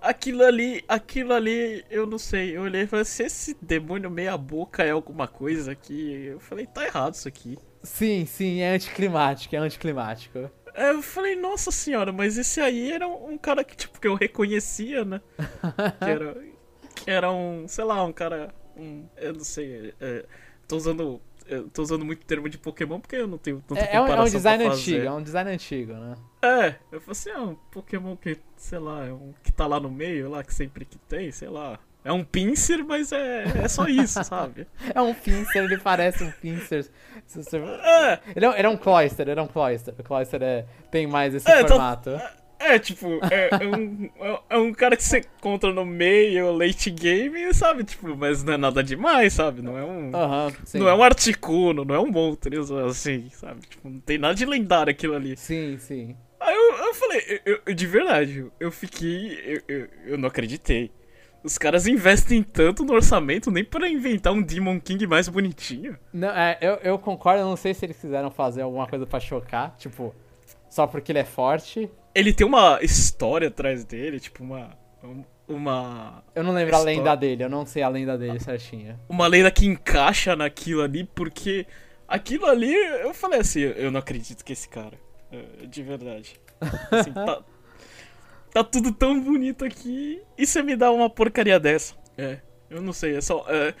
Aquilo 0.00 0.42
ali, 0.44 0.84
aquilo 0.88 1.32
ali, 1.32 1.84
eu 1.90 2.06
não 2.06 2.18
sei. 2.18 2.56
Eu 2.56 2.62
olhei 2.62 2.82
e 2.82 2.86
falei, 2.86 3.04
se 3.04 3.22
esse 3.22 3.56
demônio 3.62 4.10
meia 4.10 4.36
boca 4.36 4.82
é 4.82 4.90
alguma 4.90 5.26
coisa 5.28 5.72
aqui, 5.72 6.24
eu 6.26 6.40
falei, 6.40 6.66
tá 6.66 6.84
errado 6.84 7.14
isso 7.14 7.28
aqui. 7.28 7.56
Sim, 7.82 8.24
sim, 8.26 8.60
é 8.60 8.70
anticlimático, 8.74 9.54
é 9.54 9.58
anticlimático. 9.58 10.50
Eu 10.74 11.02
falei, 11.02 11.36
nossa 11.36 11.70
senhora, 11.70 12.12
mas 12.12 12.36
esse 12.36 12.60
aí 12.60 12.90
era 12.90 13.06
um, 13.06 13.38
cara 13.38 13.62
que, 13.62 13.76
tipo, 13.76 14.00
que 14.00 14.08
eu 14.08 14.14
reconhecia, 14.14 15.04
né? 15.04 15.20
que 15.98 16.10
era. 16.10 16.44
Que 16.94 17.10
era 17.10 17.32
um, 17.32 17.66
sei 17.68 17.84
lá, 17.84 18.02
um 18.04 18.12
cara. 18.12 18.52
Um, 18.76 19.06
eu 19.16 19.34
não 19.34 19.44
sei. 19.44 19.94
É, 20.00 20.24
tô 20.66 20.76
usando. 20.76 21.20
Tô 21.74 21.82
usando 21.82 22.06
muito 22.06 22.24
termo 22.24 22.48
de 22.48 22.56
Pokémon 22.56 22.98
porque 22.98 23.16
eu 23.16 23.26
não 23.26 23.36
tenho 23.36 23.62
tanta 23.68 23.82
É, 23.82 23.96
é 23.96 24.00
um, 24.00 24.04
é 24.04 24.04
um 24.04 24.06
comparação 24.06 24.38
design 24.38 24.64
antigo, 24.64 25.04
é 25.04 25.12
um 25.12 25.22
design 25.22 25.50
antigo, 25.50 25.92
né? 25.92 26.14
É, 26.40 26.68
eu 26.90 27.00
falei 27.02 27.12
assim, 27.12 27.28
é 27.28 27.38
um 27.38 27.54
Pokémon 27.54 28.16
que, 28.16 28.38
sei 28.56 28.78
lá, 28.78 29.04
é 29.04 29.12
um 29.12 29.34
que 29.42 29.52
tá 29.52 29.66
lá 29.66 29.78
no 29.78 29.90
meio, 29.90 30.30
lá, 30.30 30.42
que 30.42 30.54
sempre 30.54 30.86
que 30.86 30.96
tem, 30.96 31.30
sei 31.30 31.50
lá. 31.50 31.78
É 32.04 32.12
um 32.12 32.22
pincer, 32.22 32.84
mas 32.84 33.12
é, 33.12 33.44
é 33.64 33.68
só 33.68 33.86
isso, 33.86 34.22
sabe? 34.24 34.66
É 34.94 35.00
um 35.00 35.14
Pinsir, 35.14 35.62
ele 35.64 35.78
parece 35.78 36.22
um 36.22 36.30
É, 37.82 38.18
Ele, 38.36 38.44
é, 38.46 38.58
ele 38.58 38.66
é 38.66 38.68
um 38.68 38.76
Cloyster, 38.76 39.26
ele 39.28 39.40
é 39.40 39.42
um 39.42 39.46
Cloyster. 39.46 39.94
O 39.98 40.02
Cloyster 40.02 40.42
é, 40.42 40.66
tem 40.90 41.06
mais 41.06 41.34
esse 41.34 41.50
É, 41.50 41.62
tô- 41.64 41.68
formato. 41.74 42.10
é 42.58 42.78
tipo, 42.78 43.18
é, 43.30 43.48
é 43.52 43.66
um, 43.66 44.10
é- 44.20 44.40
é 44.50 44.58
um 44.58 44.72
cara 44.74 44.96
que 44.96 45.02
você 45.02 45.18
encontra 45.38 45.72
no 45.72 45.84
meio, 45.86 46.52
late 46.52 46.90
game, 46.90 47.52
sabe? 47.54 47.84
Tipo, 47.84 48.14
mas 48.16 48.42
não 48.44 48.52
é 48.52 48.56
nada 48.58 48.82
demais, 48.82 49.32
sabe? 49.32 49.62
Não 49.62 49.78
é 49.78 49.82
um. 49.84 50.10
Sim. 50.64 50.78
Não 50.80 50.88
é 50.88 50.94
um 50.94 51.02
Articuno, 51.02 51.84
não 51.86 51.94
é 51.94 51.98
um 52.00 52.10
Moltres, 52.10 52.70
assim, 52.70 53.30
sabe? 53.30 53.60
Tipo, 53.66 53.88
não 53.88 54.00
tem 54.00 54.18
nada 54.18 54.34
de 54.34 54.44
lendário 54.44 54.90
aquilo 54.90 55.14
ali. 55.14 55.36
Sim, 55.38 55.78
sim. 55.78 56.14
Aí 56.38 56.54
eu, 56.54 56.86
eu 56.88 56.94
falei, 56.94 57.40
eu, 57.46 57.60
eu- 57.66 57.74
de 57.74 57.86
verdade, 57.86 58.46
eu 58.60 58.70
fiquei. 58.70 59.38
Eu, 59.42 59.62
eu, 59.66 59.88
eu 60.08 60.18
não 60.18 60.28
acreditei. 60.28 60.90
Os 61.44 61.58
caras 61.58 61.86
investem 61.86 62.42
tanto 62.42 62.84
no 62.84 62.94
orçamento 62.94 63.50
nem 63.50 63.62
pra 63.62 63.86
inventar 63.88 64.32
um 64.32 64.40
Demon 64.42 64.80
King 64.80 65.06
mais 65.06 65.28
bonitinho. 65.28 65.96
Não, 66.12 66.30
é, 66.30 66.56
eu, 66.60 66.76
eu 66.82 66.98
concordo, 66.98 67.40
eu 67.42 67.46
não 67.46 67.56
sei 67.56 67.74
se 67.74 67.84
eles 67.84 67.98
quiseram 67.98 68.30
fazer 68.30 68.62
alguma 68.62 68.86
coisa 68.86 69.04
pra 69.06 69.20
chocar, 69.20 69.74
tipo, 69.76 70.14
só 70.70 70.86
porque 70.86 71.12
ele 71.12 71.18
é 71.18 71.24
forte. 71.24 71.90
Ele 72.14 72.32
tem 72.32 72.46
uma 72.46 72.78
história 72.82 73.48
atrás 73.48 73.84
dele, 73.84 74.18
tipo, 74.18 74.42
uma. 74.42 74.70
Uma. 75.46 76.24
Eu 76.34 76.42
não 76.42 76.52
lembro 76.54 76.74
a 76.74 76.78
História. 76.78 76.96
lenda 76.96 77.14
dele, 77.14 77.44
eu 77.44 77.50
não 77.50 77.66
sei 77.66 77.82
a 77.82 77.88
lenda 77.88 78.16
dele 78.16 78.40
certinha. 78.40 78.98
Uma 79.06 79.26
lenda 79.26 79.50
que 79.50 79.66
encaixa 79.66 80.34
naquilo 80.34 80.80
ali, 80.80 81.04
porque 81.04 81.66
aquilo 82.08 82.46
ali, 82.46 82.72
eu 82.74 83.12
falei 83.12 83.40
assim, 83.40 83.60
eu 83.60 83.90
não 83.90 84.00
acredito 84.00 84.42
que 84.42 84.54
esse 84.54 84.66
cara. 84.66 84.98
é, 85.30 85.66
De 85.66 85.82
verdade. 85.82 86.40
Assim, 86.90 87.12
tá, 87.12 87.42
tá 88.54 88.64
tudo 88.64 88.90
tão 88.92 89.20
bonito 89.20 89.64
aqui 89.66 90.22
e 90.38 90.46
você 90.46 90.62
me 90.62 90.74
dá 90.76 90.90
uma 90.90 91.10
porcaria 91.10 91.60
dessa. 91.60 91.94
É, 92.16 92.38
eu 92.70 92.80
não 92.80 92.92
sei, 92.94 93.16
é 93.16 93.20
só. 93.20 93.44
é, 93.48 93.74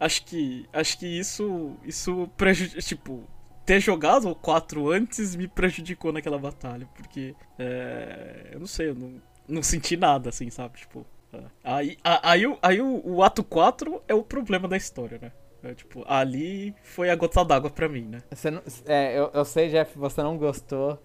acho 0.00 0.24
que. 0.24 0.66
Acho 0.72 0.98
que 0.98 1.06
isso. 1.06 1.76
Isso 1.84 2.28
prejudicou. 2.36 2.80
Tipo, 2.82 3.24
ter 3.64 3.78
jogado 3.80 4.28
o 4.28 4.34
4 4.34 4.90
antes 4.90 5.36
me 5.36 5.46
prejudicou 5.46 6.12
naquela 6.12 6.38
batalha. 6.38 6.88
Porque. 6.96 7.34
é, 7.58 8.48
eu 8.52 8.58
não 8.58 8.66
sei, 8.66 8.88
eu 8.88 8.94
não, 8.94 9.22
não 9.46 9.62
senti 9.62 9.96
nada, 9.96 10.30
assim, 10.30 10.48
sabe? 10.50 10.78
Tipo. 10.78 11.06
é. 11.32 11.40
Aí, 11.62 11.98
a- 12.02 12.30
aí, 12.32 12.46
o- 12.46 12.58
aí 12.62 12.80
o, 12.80 13.02
o 13.04 13.22
ato 13.22 13.44
4 13.44 14.02
é 14.08 14.14
o 14.14 14.22
problema 14.22 14.66
da 14.66 14.76
história, 14.76 15.18
né? 15.20 15.30
É, 15.62 15.72
tipo, 15.74 16.04
ali 16.06 16.74
foi 16.82 17.08
a 17.08 17.16
gota 17.16 17.42
d'água 17.44 17.70
pra 17.70 17.88
mim, 17.88 18.02
né? 18.06 18.22
Você 18.30 18.50
não- 18.50 18.62
é, 18.86 19.18
eu, 19.18 19.30
eu 19.32 19.44
sei, 19.46 19.68
Jeff, 19.70 19.96
você 19.98 20.22
não 20.22 20.36
gostou 20.36 20.98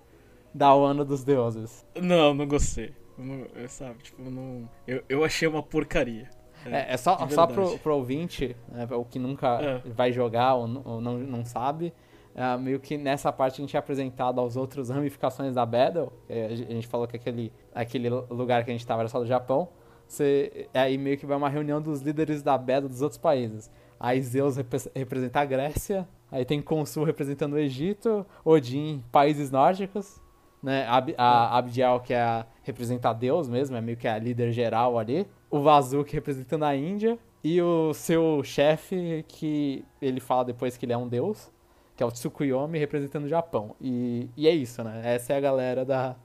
da 0.53 0.74
Wano 0.74 1.05
dos 1.05 1.24
Deuses. 1.24 1.86
Não, 2.01 2.34
não 2.34 2.45
gostei. 2.47 2.93
Eu 3.20 3.26
não- 3.26 3.45
eu, 3.55 3.67
sabe, 3.70 4.01
tipo, 4.01 4.22
não. 4.24 4.70
Eu, 4.88 5.03
eu 5.09 5.24
achei 5.26 5.47
uma 5.47 5.61
porcaria. 5.61 6.30
É, 6.65 6.93
é 6.93 6.97
só, 6.97 7.15
de 7.26 7.34
só 7.34 7.45
verdade. 7.45 7.70
pro, 7.70 7.80
pro 7.80 7.95
ouvinte, 7.95 8.55
né, 8.70 8.88
o 8.91 9.05
que 9.05 9.17
nunca 9.20 9.61
É. 9.61 9.82
vai 9.91 10.11
jogar 10.11 10.55
ou, 10.55 10.63
ou 10.86 10.99
não, 11.01 11.17
não 11.17 11.45
sabe, 11.45 11.93
é, 12.36 12.57
meio 12.57 12.80
que 12.82 12.97
nessa 12.97 13.32
parte 13.32 13.61
a 13.61 13.63
gente 13.65 13.76
é 13.78 13.80
apresentado 13.80 14.39
aos 14.41 14.57
outros 14.57 14.89
ramificações 14.91 15.55
da 15.55 15.65
Battle. 15.65 16.11
é, 16.28 16.45
a 16.47 16.55
gente 16.55 16.88
falou 16.88 17.07
que 17.07 17.15
aquele, 17.15 17.51
aquele 17.74 18.09
lugar 18.09 18.63
que 18.65 18.72
a 18.72 18.74
gente 18.74 18.86
tava 18.86 19.01
era 19.03 19.09
só 19.09 19.20
do 19.20 19.26
Japão. 19.26 19.70
Você, 20.07 20.67
aí 20.74 20.97
meio 20.97 21.17
que 21.17 21.26
vai 21.26 21.38
uma 21.38 21.49
reunião 21.49 21.82
dos 21.82 22.01
líderes 22.01 22.41
da 22.41 22.57
Battle 22.57 22.89
dos 22.89 23.01
outros 23.01 23.20
países. 23.20 23.70
Aí 23.99 24.22
Zeus 24.22 24.57
repre- 24.57 24.91
representa 24.95 25.39
a 25.41 25.45
Grécia, 25.45 26.07
aí 26.32 26.43
tem 26.43 26.61
Consul 26.61 27.03
representando 27.03 27.53
o 27.53 27.59
Egito, 27.59 28.26
Odin, 28.43 29.03
países 29.11 29.51
nórdicos, 29.51 30.20
né? 30.62 30.86
Ab, 30.88 31.14
a 31.18 31.57
Abdiel, 31.57 31.99
que 31.99 32.14
é 32.14 32.22
a, 32.22 32.45
representa 32.64 33.14
Deus 33.14 33.47
mesmo, 33.47 33.76
é 33.76 33.82
meio 33.82 33.97
que 33.97 34.07
a 34.07 34.18
líder 34.18 34.51
geral 34.51 34.97
ali. 34.99 35.28
O 35.49 35.62
Vazuki 35.62 36.14
representando 36.14 36.64
a 36.64 36.76
Índia. 36.76 37.18
E 37.41 37.62
o 37.62 37.93
seu 37.93 38.41
chefe, 38.43 39.24
que 39.26 39.86
ele 40.01 40.20
fala 40.20 40.43
depois 40.43 40.76
que 40.76 40.86
ele 40.86 40.91
é 40.91 40.97
um 40.97 41.07
deus, 41.07 41.49
que 41.95 42.03
é 42.03 42.05
o 42.05 42.12
Tsukuyomi, 42.12 42.78
representando 42.78 43.24
o 43.24 43.30
Japão. 43.30 43.76
E, 43.80 44.30
e 44.36 44.45
é 44.45 44.51
isso, 44.51 44.84
né? 44.84 45.01
Essa 45.05 45.32
é 45.32 45.38
a 45.38 45.39
galera 45.39 45.86
da, 45.86 46.18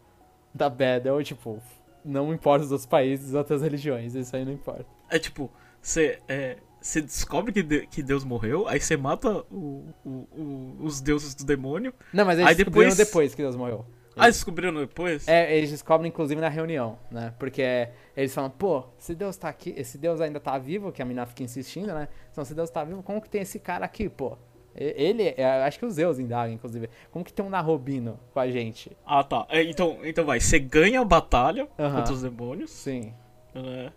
da 0.52 0.68
Battle, 0.68 1.22
tipo, 1.22 1.62
não 2.04 2.34
importa 2.34 2.64
os 2.64 2.72
outros 2.72 2.86
países, 2.86 3.28
as 3.28 3.34
outras 3.36 3.62
religiões, 3.62 4.16
isso 4.16 4.34
aí 4.34 4.44
não 4.44 4.50
importa. 4.52 4.84
É 5.08 5.16
tipo, 5.20 5.48
você 5.80 6.18
é, 6.26 6.56
você 6.80 7.00
descobre 7.00 7.52
que, 7.52 7.62
de- 7.62 7.86
que 7.86 8.02
Deus 8.02 8.24
morreu, 8.24 8.66
aí 8.66 8.80
você 8.80 8.96
mata 8.96 9.44
o, 9.52 9.84
o- 10.04 10.26
o- 10.36 10.76
os 10.80 11.00
deuses 11.00 11.32
do 11.32 11.44
demônio. 11.44 11.94
Não, 12.12 12.24
mas 12.24 12.38
eles 12.40 12.50
Aí 12.50 12.56
depois- 12.56 12.96
depois 12.96 13.36
que 13.36 13.40
Deus 13.42 13.54
morreu. 13.54 13.86
Ah, 14.16 14.26
descobriram 14.26 14.74
depois? 14.74 15.26
É, 15.26 15.56
eles 15.56 15.70
descobrem 15.70 16.08
inclusive 16.08 16.40
na 16.40 16.48
reunião, 16.48 16.98
né? 17.10 17.34
Porque 17.38 17.88
eles 18.16 18.34
falam, 18.34 18.50
pô, 18.50 18.84
se 18.98 19.14
Deus 19.14 19.36
tá 19.36 19.48
aqui, 19.48 19.74
esse 19.76 19.98
Deus 19.98 20.20
ainda 20.20 20.38
tá 20.38 20.56
vivo, 20.58 20.92
que 20.92 21.02
a 21.02 21.04
mina 21.04 21.26
fica 21.26 21.42
insistindo, 21.42 21.88
né? 21.92 22.08
Então, 22.30 22.44
se 22.44 22.54
Deus 22.54 22.70
tá 22.70 22.84
vivo, 22.84 23.02
como 23.02 23.20
que 23.20 23.28
tem 23.28 23.42
esse 23.42 23.58
cara 23.58 23.84
aqui, 23.84 24.08
pô? 24.08 24.36
Ele, 24.76 25.34
é, 25.36 25.62
acho 25.64 25.78
que 25.78 25.86
os 25.86 25.94
Zeus 25.94 26.18
indagam, 26.18 26.52
inclusive. 26.52 26.90
Como 27.12 27.24
que 27.24 27.32
tem 27.32 27.44
um 27.44 27.48
Narrobino 27.48 28.18
com 28.32 28.40
a 28.40 28.50
gente? 28.50 28.90
Ah, 29.06 29.22
tá. 29.22 29.46
É, 29.48 29.62
então, 29.62 29.98
então 30.02 30.24
vai, 30.24 30.40
você 30.40 30.58
ganha 30.58 31.00
a 31.00 31.04
batalha 31.04 31.68
Aham. 31.78 31.96
contra 31.98 32.12
os 32.12 32.22
demônios. 32.22 32.70
Sim, 32.70 33.14
né? 33.54 33.92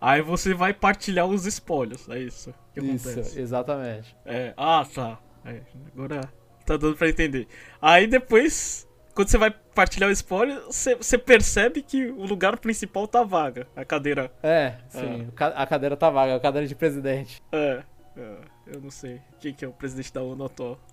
Aí 0.00 0.22
você 0.22 0.54
vai 0.54 0.72
partilhar 0.72 1.26
os 1.26 1.44
espólios, 1.46 2.08
é 2.08 2.18
isso 2.18 2.54
que 2.72 2.80
isso, 2.80 3.08
acontece. 3.10 3.40
exatamente. 3.40 4.16
É, 4.24 4.54
ah, 4.56 4.86
tá. 4.94 5.18
É, 5.44 5.60
agora 5.94 6.20
tá 6.64 6.76
dando 6.76 6.96
pra 6.96 7.08
entender. 7.08 7.46
Aí 7.80 8.06
depois, 8.06 8.86
quando 9.14 9.28
você 9.28 9.38
vai 9.38 9.50
partilhar 9.50 10.08
o 10.08 10.12
espólio, 10.12 10.60
você, 10.66 10.94
você 10.94 11.16
percebe 11.18 11.82
que 11.82 12.06
o 12.06 12.24
lugar 12.24 12.58
principal 12.58 13.06
tá 13.08 13.22
vaga. 13.22 13.66
A 13.76 13.84
cadeira. 13.84 14.30
É, 14.42 14.74
sim, 14.88 15.26
o 15.28 15.32
ca- 15.32 15.48
a 15.56 15.66
cadeira 15.66 15.96
tá 15.96 16.08
vaga, 16.10 16.36
a 16.36 16.40
cadeira 16.40 16.66
de 16.66 16.74
presidente. 16.74 17.42
É, 17.52 17.82
é, 18.16 18.34
eu 18.66 18.80
não 18.80 18.90
sei 18.90 19.20
quem 19.40 19.52
que 19.54 19.64
é 19.64 19.68
o 19.68 19.72
presidente 19.72 20.12
da 20.12 20.22
ONU 20.22 20.44
atual. 20.44 20.78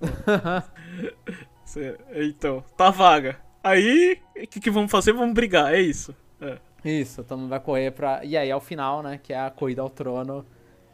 Então, 2.16 2.64
tá 2.78 2.90
vaga. 2.90 3.38
Aí, 3.64 4.20
o 4.42 4.48
que, 4.48 4.60
que 4.60 4.72
vamos 4.72 4.90
fazer? 4.92 5.12
Vamos 5.12 5.34
brigar, 5.34 5.74
é 5.74 5.80
isso. 5.82 6.16
É. 6.40 6.58
Isso, 6.86 7.24
todo 7.24 7.40
mundo 7.40 7.50
vai 7.50 7.60
correr 7.60 7.92
pra. 7.92 8.24
E 8.24 8.38
aí, 8.38 8.50
ao 8.50 8.62
final, 8.62 9.04
né? 9.04 9.20
Que 9.22 9.34
é 9.34 9.40
a 9.40 9.50
corrida 9.50 9.82
ao 9.82 9.90
trono. 9.90 10.46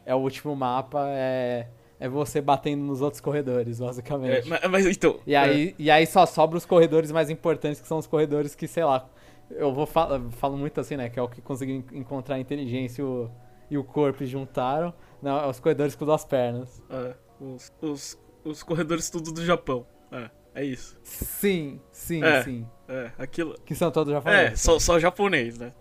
É 0.05 0.15
o 0.15 0.17
último 0.17 0.55
mapa, 0.55 1.05
é. 1.09 1.67
É 1.99 2.09
você 2.09 2.41
batendo 2.41 2.83
nos 2.83 3.01
outros 3.01 3.21
corredores, 3.21 3.79
É, 3.79 3.85
basicamente. 3.85 4.49
mas, 4.49 4.61
mas 4.69 4.85
então. 4.85 5.19
E 5.25 5.35
aí, 5.35 5.73
e 5.79 5.89
aí 5.89 6.05
só 6.05 6.25
sobra 6.25 6.57
os 6.57 6.65
corredores 6.65 7.11
mais 7.11 7.29
importantes, 7.29 7.79
que 7.79 7.87
são 7.87 7.97
os 7.97 8.07
corredores 8.07 8.55
que, 8.55 8.67
sei 8.67 8.83
lá. 8.83 9.07
Eu 9.51 9.73
vou 9.73 9.85
fal 9.85 10.19
falo 10.31 10.57
muito 10.57 10.79
assim, 10.81 10.97
né? 10.97 11.09
Que 11.09 11.19
é 11.19 11.21
o 11.21 11.27
que 11.29 11.41
conseguiu 11.41 11.75
en- 11.77 11.99
encontrar 11.99 12.35
a 12.35 12.39
inteligência 12.39 13.01
e 13.01 13.05
o, 13.05 13.29
e 13.71 13.77
o 13.77 13.83
corpo 13.83 14.23
e 14.23 14.25
juntaram. 14.25 14.93
Não, 15.21 15.39
é 15.39 15.47
os 15.47 15.59
corredores 15.59 15.95
com 15.95 16.05
duas 16.05 16.25
pernas. 16.25 16.81
É, 16.89 17.13
os, 17.39 17.71
os, 17.81 18.17
os 18.43 18.63
corredores 18.63 19.09
tudo 19.09 19.31
do 19.31 19.45
Japão. 19.45 19.85
É. 20.11 20.29
É 20.55 20.63
isso. 20.65 20.97
Sim, 21.03 21.79
sim, 21.91 22.23
É. 22.23 22.43
sim. 22.43 22.65
É, 22.87 23.11
aquilo. 23.17 23.55
Que 23.65 23.73
são 23.75 23.89
todos 23.91 24.11
japoneses. 24.13 24.51
É, 24.51 24.55
só, 24.55 24.77
só 24.79 24.99
japonês, 24.99 25.57
né? 25.57 25.71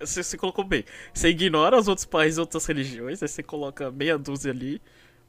Você 0.00 0.36
colocou 0.36 0.64
bem. 0.64 0.84
Você 1.12 1.28
ignora 1.28 1.78
os 1.78 1.88
outros 1.88 2.04
países 2.04 2.36
e 2.38 2.40
outras 2.40 2.66
religiões, 2.66 3.22
aí 3.22 3.28
você 3.28 3.42
coloca 3.42 3.90
meia 3.90 4.18
dúzia 4.18 4.50
ali, 4.52 4.80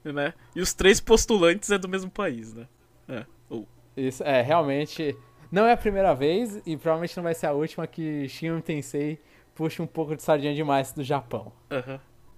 né? 0.04 0.34
E 0.56 0.62
os 0.62 0.74
três 0.74 1.00
postulantes 1.00 1.70
é 1.72 1.78
do 1.78 1.88
mesmo 1.88 2.10
país, 2.10 2.54
né? 2.54 2.68
É. 3.08 3.26
Ou- 3.50 3.68
Isso, 3.96 4.24
é, 4.24 4.42
realmente. 4.42 5.16
Não 5.52 5.66
é 5.66 5.74
a 5.74 5.78
primeira 5.78 6.14
vez 6.14 6.60
e 6.66 6.76
provavelmente 6.76 7.16
não 7.16 7.24
vai 7.24 7.34
ser 7.36 7.46
a 7.46 7.54
última 7.54 7.86
que 7.88 8.28
Shin 8.28 8.60
Tensei 8.62 9.20
puxa 9.54 9.82
um 9.84 9.88
pouco 9.88 10.16
de 10.16 10.22
sardinha 10.24 10.54
demais 10.54 10.92
do 10.92 11.04
Japão. 11.04 11.54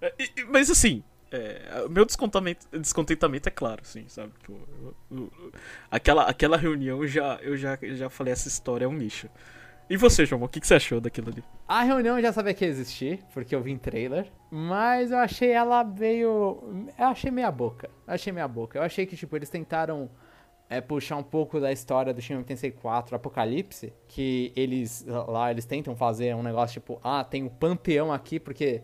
É, 0.02 0.14
e- 0.20 0.44
mas 0.52 0.70
assim, 0.70 1.04
é, 1.32 1.88
meu 1.90 2.06
descontentamento 2.06 3.50
é 3.50 3.52
claro, 3.52 3.82
sim, 3.84 4.06
sabe? 4.08 4.32
Tipo, 4.40 4.58
eu- 4.82 4.96
eu- 5.12 5.52
aquela, 5.92 6.24
aquela 6.24 6.58
reunião 6.58 7.02
eu 7.04 7.08
já, 7.08 7.40
eu 7.42 7.58
já, 7.58 7.78
já 7.82 8.10
falei, 8.10 8.34
essa 8.34 8.48
história 8.48 8.86
é 8.86 8.88
um 8.88 8.98
lixo. 8.98 9.30
E 9.90 9.96
você, 9.96 10.26
João, 10.26 10.44
o 10.44 10.50
que, 10.50 10.60
que 10.60 10.68
você 10.68 10.76
achou 10.76 11.00
daquilo 11.00 11.30
ali? 11.30 11.42
A 11.66 11.82
reunião 11.82 12.18
eu 12.18 12.22
já 12.22 12.34
sabia 12.34 12.54
que 12.54 12.66
ia 12.66 12.70
existir, 12.70 13.20
porque 13.34 13.56
eu 13.56 13.62
vi 13.62 13.72
em 13.72 13.78
trailer, 13.78 14.30
mas 14.52 15.12
eu 15.12 15.18
achei 15.18 15.52
ela 15.52 15.82
meio. 15.84 16.62
Eu 17.00 17.06
achei 17.06 17.32
meia 17.32 17.50
boca. 17.50 17.90
Eu 18.06 18.14
achei 18.14 18.34
meia 18.34 18.48
boca. 18.50 18.78
Eu 18.78 18.84
achei 18.84 19.06
que, 19.06 19.16
tipo, 19.16 19.34
eles 19.38 19.50
tentaram 19.50 20.10
é, 20.70 20.82
puxar 20.82 21.16
um 21.16 21.24
pouco 21.24 21.58
da 21.62 21.72
história 21.72 22.14
do 22.14 22.20
Shin 22.22 22.34
Megami 22.34 22.48
Tensei 22.48 22.72
4 22.72 23.16
Apocalipse, 23.16 23.94
que 24.10 24.52
eles 24.58 25.06
lá 25.08 25.52
eles 25.52 25.64
tentam 25.64 25.96
fazer 25.96 26.36
um 26.36 26.44
negócio 26.44 26.74
tipo, 26.82 27.00
ah, 27.02 27.24
tem 27.24 27.46
o 27.46 27.50
panteão 27.50 28.12
aqui, 28.12 28.42
porque 28.42 28.82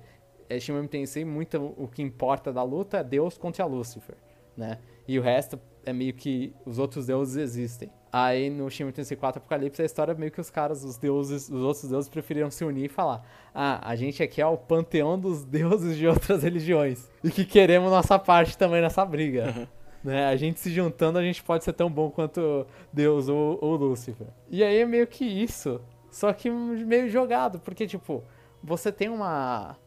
é, 0.49 0.59
Shin 0.59 0.73
Megami 0.73 0.87
Tensei 0.89 1.25
muito 1.25 1.73
o 1.77 1.87
que 1.87 2.01
importa 2.01 2.51
da 2.51 2.63
luta 2.63 2.97
é 2.97 3.03
Deus 3.03 3.37
contra 3.37 3.65
Lúcifer, 3.65 4.15
né? 4.55 4.79
E 5.07 5.19
o 5.19 5.21
resto 5.21 5.59
é 5.85 5.91
meio 5.91 6.13
que 6.13 6.53
os 6.65 6.79
outros 6.79 7.07
deuses 7.07 7.35
existem. 7.35 7.89
Aí 8.11 8.49
no 8.49 8.69
Shin 8.69 8.83
Megami 8.83 8.93
Tensei 8.93 9.17
4 9.17 9.39
Apocalipse 9.39 9.81
a 9.81 9.85
história 9.85 10.11
é 10.11 10.15
meio 10.15 10.31
que 10.31 10.39
os 10.41 10.49
caras, 10.49 10.83
os 10.83 10.97
deuses, 10.97 11.49
os 11.49 11.61
outros 11.61 11.89
deuses 11.89 12.09
preferiram 12.09 12.51
se 12.51 12.63
unir 12.63 12.85
e 12.85 12.89
falar: 12.89 13.25
"Ah, 13.53 13.79
a 13.87 13.95
gente 13.95 14.21
aqui 14.21 14.41
é 14.41 14.45
o 14.45 14.57
panteão 14.57 15.19
dos 15.19 15.43
deuses 15.45 15.97
de 15.97 16.07
outras 16.07 16.43
religiões 16.43 17.09
e 17.23 17.31
que 17.31 17.45
queremos 17.45 17.91
nossa 17.91 18.17
parte 18.19 18.57
também 18.57 18.81
nessa 18.81 19.05
briga". 19.05 19.49
Aham. 19.49 19.67
Né? 20.03 20.25
A 20.25 20.35
gente 20.35 20.59
se 20.59 20.69
juntando, 20.69 21.17
a 21.17 21.23
gente 21.23 21.41
pode 21.41 21.63
ser 21.63 21.71
tão 21.71 21.89
bom 21.89 22.11
quanto 22.11 22.67
Deus 22.91 23.29
ou, 23.29 23.57
ou 23.61 23.75
Lúcifer. 23.77 24.27
E 24.49 24.61
aí 24.61 24.79
é 24.79 24.85
meio 24.85 25.07
que 25.07 25.23
isso, 25.23 25.79
só 26.11 26.33
que 26.33 26.49
meio 26.49 27.09
jogado, 27.09 27.59
porque 27.59 27.87
tipo, 27.87 28.21
você 28.61 28.91
tem 28.91 29.07
uma 29.07 29.77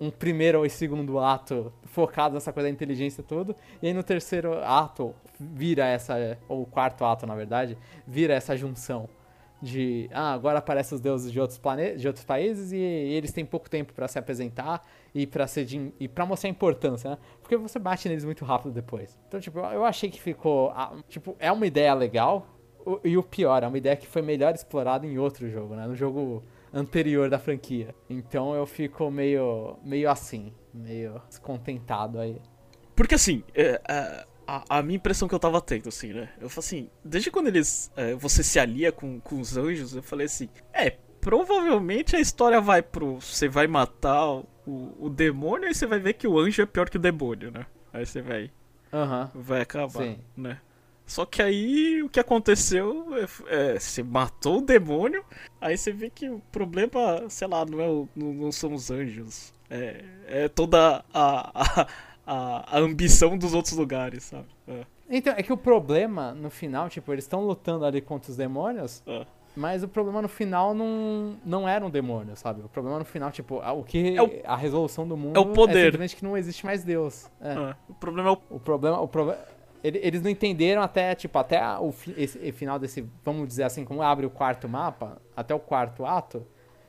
um 0.00 0.10
primeiro 0.10 0.64
e 0.66 0.70
segundo 0.70 1.18
ato 1.18 1.72
focado 1.84 2.34
nessa 2.34 2.52
coisa 2.52 2.68
da 2.68 2.72
inteligência 2.72 3.22
tudo, 3.22 3.54
e 3.80 3.86
aí 3.86 3.92
no 3.94 4.02
terceiro 4.02 4.58
ato 4.64 5.14
vira 5.38 5.86
essa, 5.86 6.38
ou 6.48 6.66
quarto 6.66 7.04
ato 7.04 7.26
na 7.26 7.34
verdade, 7.34 7.76
vira 8.06 8.34
essa 8.34 8.56
junção 8.56 9.08
de, 9.62 10.10
ah, 10.12 10.34
agora 10.34 10.58
aparecem 10.58 10.94
os 10.94 11.00
deuses 11.00 11.32
de 11.32 11.40
outros 11.40 11.58
de 11.96 12.06
outros 12.06 12.24
países 12.24 12.70
e 12.72 12.76
eles 12.76 13.32
têm 13.32 13.46
pouco 13.46 13.70
tempo 13.70 13.94
pra 13.94 14.06
se 14.06 14.18
apresentar 14.18 14.86
e 15.14 15.26
pra 15.26 15.46
ser 15.46 15.64
de, 15.64 15.90
e 15.98 16.06
para 16.06 16.26
mostrar 16.26 16.48
a 16.48 16.50
importância, 16.50 17.10
né? 17.12 17.18
Porque 17.40 17.56
você 17.56 17.78
bate 17.78 18.06
neles 18.08 18.24
muito 18.26 18.44
rápido 18.44 18.72
depois. 18.72 19.18
Então, 19.26 19.40
tipo, 19.40 19.58
eu- 19.60 19.84
achei 19.84 20.10
que 20.10 20.20
ficou, 20.20 20.70
tipo, 21.08 21.34
é 21.38 21.50
uma 21.50 21.66
ideia 21.66 21.94
legal. 21.94 22.46
E 23.02 23.16
o 23.16 23.22
pior, 23.22 23.62
é 23.62 23.66
uma 23.66 23.78
ideia 23.78 23.96
que 23.96 24.06
foi 24.06 24.20
melhor 24.20 24.54
explorada 24.54 25.06
em 25.06 25.16
outro 25.16 25.48
jogo, 25.48 25.74
né? 25.74 25.86
No 25.86 25.94
jogo 25.94 26.42
anterior 26.74 27.30
da 27.30 27.38
franquia. 27.38 27.94
Então 28.10 28.54
eu 28.54 28.66
fico 28.66 29.10
meio, 29.10 29.78
meio 29.84 30.10
assim, 30.10 30.52
meio 30.74 31.22
descontentado 31.28 32.18
aí. 32.18 32.40
Porque 32.96 33.14
assim, 33.14 33.42
é, 33.54 33.80
a, 33.88 34.26
a- 34.46 34.78
a 34.78 34.82
minha 34.82 34.96
impressão 34.96 35.26
que 35.28 35.34
eu 35.34 35.38
tava 35.38 35.60
tendo, 35.60 35.88
assim, 35.88 36.12
né? 36.12 36.28
Eu 36.40 36.48
falei 36.50 36.66
assim, 36.66 36.90
desde 37.04 37.30
quando 37.30 37.46
eles. 37.48 37.90
é, 37.96 38.14
você 38.14 38.42
se 38.42 38.58
alia 38.58 38.92
com, 38.92 39.20
com 39.20 39.40
os 39.40 39.56
anjos, 39.56 39.94
eu 39.96 40.02
falei 40.02 40.26
assim, 40.26 40.48
é, 40.72 40.90
provavelmente 41.20 42.16
a 42.16 42.20
história 42.20 42.60
vai 42.60 42.82
pro. 42.82 43.20
Você 43.20 43.48
vai 43.48 43.66
matar 43.66 44.26
o, 44.28 44.44
o 44.98 45.08
demônio 45.10 45.68
e 45.70 45.74
você 45.74 45.86
vai 45.86 45.98
ver 45.98 46.14
que 46.14 46.26
o 46.28 46.38
anjo 46.38 46.62
é 46.62 46.66
pior 46.66 46.88
que 46.90 46.96
o 46.96 47.00
demônio, 47.00 47.50
né? 47.50 47.66
Aí 47.92 48.04
você 48.06 48.20
vai, 48.22 48.50
Aham. 48.92 49.30
vai 49.34 49.60
acabar, 49.62 50.02
Sim. 50.04 50.18
né? 50.36 50.60
Só 51.06 51.26
que 51.26 51.42
aí 51.42 52.02
o 52.02 52.08
que 52.08 52.18
aconteceu 52.18 53.06
é, 53.48 53.74
é, 53.74 53.78
você 53.78 54.02
matou 54.02 54.58
o 54.58 54.62
demônio, 54.62 55.22
aí 55.60 55.76
você 55.76 55.92
vê 55.92 56.08
que 56.08 56.28
o 56.30 56.40
problema, 56.50 57.24
sei 57.28 57.46
lá, 57.46 57.64
não, 57.64 57.80
é 57.80 57.88
o, 57.88 58.08
não, 58.16 58.32
não 58.32 58.52
são 58.52 58.72
os 58.72 58.90
anjos. 58.90 59.52
É, 59.68 60.02
é 60.26 60.48
toda 60.48 61.04
a, 61.12 61.86
a, 62.26 62.76
a, 62.76 62.78
ambição 62.78 63.36
dos 63.36 63.52
outros 63.54 63.74
lugares, 63.76 64.24
sabe? 64.24 64.46
É, 64.68 64.84
Então, 65.10 65.34
é 65.36 65.42
que 65.42 65.52
o 65.52 65.56
problema 65.56 66.32
no 66.32 66.48
final, 66.50 66.88
tipo, 66.88 67.12
eles 67.12 67.24
estão 67.24 67.44
lutando 67.44 67.84
ali 67.84 68.00
contra 68.00 68.30
os 68.30 68.36
demônios, 68.36 69.02
é. 69.06 69.26
mas 69.56 69.82
o 69.82 69.88
problema 69.88 70.22
no 70.22 70.28
final 70.28 70.72
não, 70.74 71.36
não 71.44 71.68
era 71.68 71.84
um 71.84 71.90
demônio, 71.90 72.34
sabe? 72.36 72.62
O 72.62 72.68
problema 72.68 72.98
no 72.98 73.04
final, 73.04 73.30
tipo, 73.30 73.60
a- 73.60 73.72
o 73.72 73.84
que 73.84 74.16
É 74.16 74.22
o- 74.22 74.40
a 74.44 74.56
resolução 74.56 75.06
do 75.06 75.16
mundo 75.16 75.36
é 75.36 75.40
o 75.40 75.46
poder. 75.52 75.84
simplesmente 75.86 76.16
que 76.16 76.24
não 76.24 76.36
existe 76.36 76.64
mais 76.64 76.82
Deus. 76.84 77.30
É. 77.40 77.52
É, 77.52 77.74
O 77.88 77.94
problema 77.94 78.28
é 78.30 78.32
o. 78.32 78.38
O 78.56 78.60
problema, 78.60 79.00
o 79.00 79.08
problema, 79.08 79.40
eles 79.84 80.22
não 80.22 80.30
entenderam 80.30 80.80
até, 80.82 81.14
tipo, 81.14 81.38
até 81.38 81.60
o 81.78 81.92
esse, 82.16 82.50
final 82.52 82.78
desse, 82.78 83.06
vamos 83.22 83.46
dizer 83.46 83.64
assim, 83.64 83.84
como 83.84 84.02
abre 84.02 84.24
o 84.24 84.30
quarto 84.30 84.68
mapa, 84.68 85.20
até 85.36 85.54
o 85.54 85.60
quarto 85.60 86.06
ato, 86.06 86.46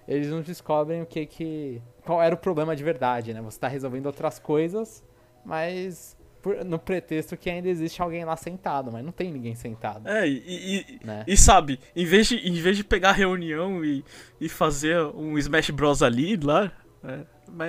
eles 0.08 0.28
não 0.30 0.42
descobrem 0.42 1.02
o 1.02 1.06
que 1.06 1.26
que, 1.26 1.82
qual 2.06 2.22
era 2.24 2.34
o 2.34 2.38
problema 2.38 2.76
de 2.76 2.84
verdade, 2.84 3.34
né? 3.34 3.42
Você 3.42 3.60
tá 3.60 3.68
resolvendo 3.68 4.06
outras 4.06 4.40
coisas, 4.40 5.04
mas 5.44 6.16
por- 6.42 6.64
no 6.64 6.78
pretexto 6.80 7.36
que 7.36 7.50
ainda 7.50 7.68
existe 7.68 8.02
alguém 8.02 8.24
lá 8.24 8.38
sentado, 8.38 8.92
mas 8.92 9.04
não 9.04 9.12
tem 9.12 9.32
ninguém 9.32 9.56
sentado, 9.56 10.08
É, 10.08 10.28
e, 10.28 10.38
e, 10.46 11.00
né? 11.06 11.24
e 11.28 11.36
sabe, 11.36 11.80
em 11.96 12.06
vez 12.06 12.28
de, 12.28 12.36
em 12.48 12.54
vez 12.54 12.78
de 12.78 12.84
pegar 12.84 13.10
a 13.10 13.14
reunião 13.14 13.84
e, 13.84 14.06
e 14.40 14.48
fazer 14.48 14.98
um 15.16 15.38
Smash 15.40 15.72
Bros 15.72 16.02
ali, 16.04 16.38
lá, 16.38 16.72
é, 17.04 17.26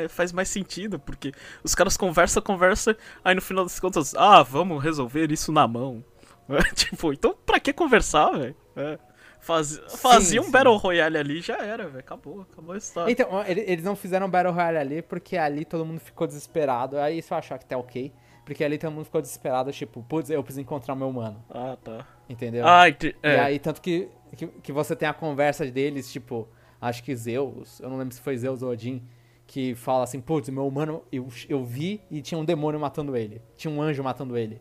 faz 0.09 0.33
mais 0.33 0.49
sentido, 0.49 0.99
porque 0.99 1.33
os 1.63 1.75
caras 1.75 1.97
conversam, 1.97 2.43
conversam, 2.43 2.95
aí 3.25 3.35
no 3.35 3.43
final 3.43 3.65
das 3.65 3.79
contas, 3.81 4.15
ah, 4.15 4.43
vamos 4.43 4.83
resolver 4.83 5.31
isso 5.33 5.53
na 5.53 5.67
mão. 5.67 6.05
tipo, 6.75 7.13
então 7.13 7.35
pra 7.45 7.59
que 7.59 7.73
conversar, 7.73 8.31
velho? 8.31 8.57
É. 8.77 8.99
Faz, 9.41 9.81
fazia 10.01 10.41
um 10.41 10.45
sim. 10.45 10.51
Battle 10.51 10.77
Royale 10.77 11.19
ali 11.19 11.41
já 11.41 11.59
era, 11.59 11.87
velho. 11.87 12.01
Acabou, 12.01 12.41
acabou 12.41 12.75
a 12.75 12.79
história. 12.79 13.13
Então, 13.13 13.29
eles 13.47 13.85
não 13.85 13.95
fizeram 13.95 14.29
Battle 14.29 14.53
Royale 14.53 14.79
ali 14.79 15.03
porque 15.03 15.37
ali 15.37 15.65
todo 15.65 15.85
mundo 15.85 16.01
ficou 16.01 16.27
desesperado. 16.27 16.99
Aí 16.99 17.19
isso 17.19 17.33
eu 17.33 17.39
acho 17.39 17.57
que 17.57 17.65
tá 17.65 17.79
ok. 17.79 18.13
Porque 18.45 18.65
ali 18.65 18.77
todo 18.77 18.93
mundo 18.93 19.05
ficou 19.05 19.21
desesperado, 19.21 19.71
tipo, 19.73 20.03
putz, 20.03 20.31
eu 20.31 20.43
preciso 20.43 20.63
encontrar 20.63 20.95
o 20.95 20.97
meu 20.97 21.13
mano. 21.13 21.45
Ah, 21.51 21.77
tá. 21.83 22.07
Entendeu? 22.29 22.67
Ah, 22.67 22.89
ente- 22.89 23.15
E 23.23 23.29
é. 23.29 23.41
aí, 23.41 23.59
tanto 23.59 23.81
que, 23.81 24.09
que, 24.37 24.47
que 24.47 24.73
você 24.73 24.95
tem 24.97 25.09
a 25.09 25.13
conversa 25.13 25.65
deles, 25.67 26.11
tipo, 26.13 26.49
acho 26.81 27.03
que 27.03 27.15
Zeus, 27.15 27.81
eu 27.81 27.89
não 27.89 27.99
lembro 27.99 28.15
se 28.15 28.21
foi 28.21 28.37
Zeus 28.37 28.63
ou 28.63 28.71
Odin, 28.71 29.03
que 29.47 29.75
fala 29.75 30.05
assim, 30.05 30.21
putz, 30.21 30.49
meu 30.49 30.67
humano, 30.67 31.03
eu, 31.13 31.29
eu 31.49 31.65
vi 31.65 32.01
e 32.11 32.21
tinha 32.21 32.39
um 32.39 32.45
demônio 32.45 32.81
matando 32.81 33.17
ele. 33.17 33.41
Tinha 33.57 33.73
um 33.73 33.81
anjo 33.81 34.03
matando 34.03 34.37
ele. 34.37 34.61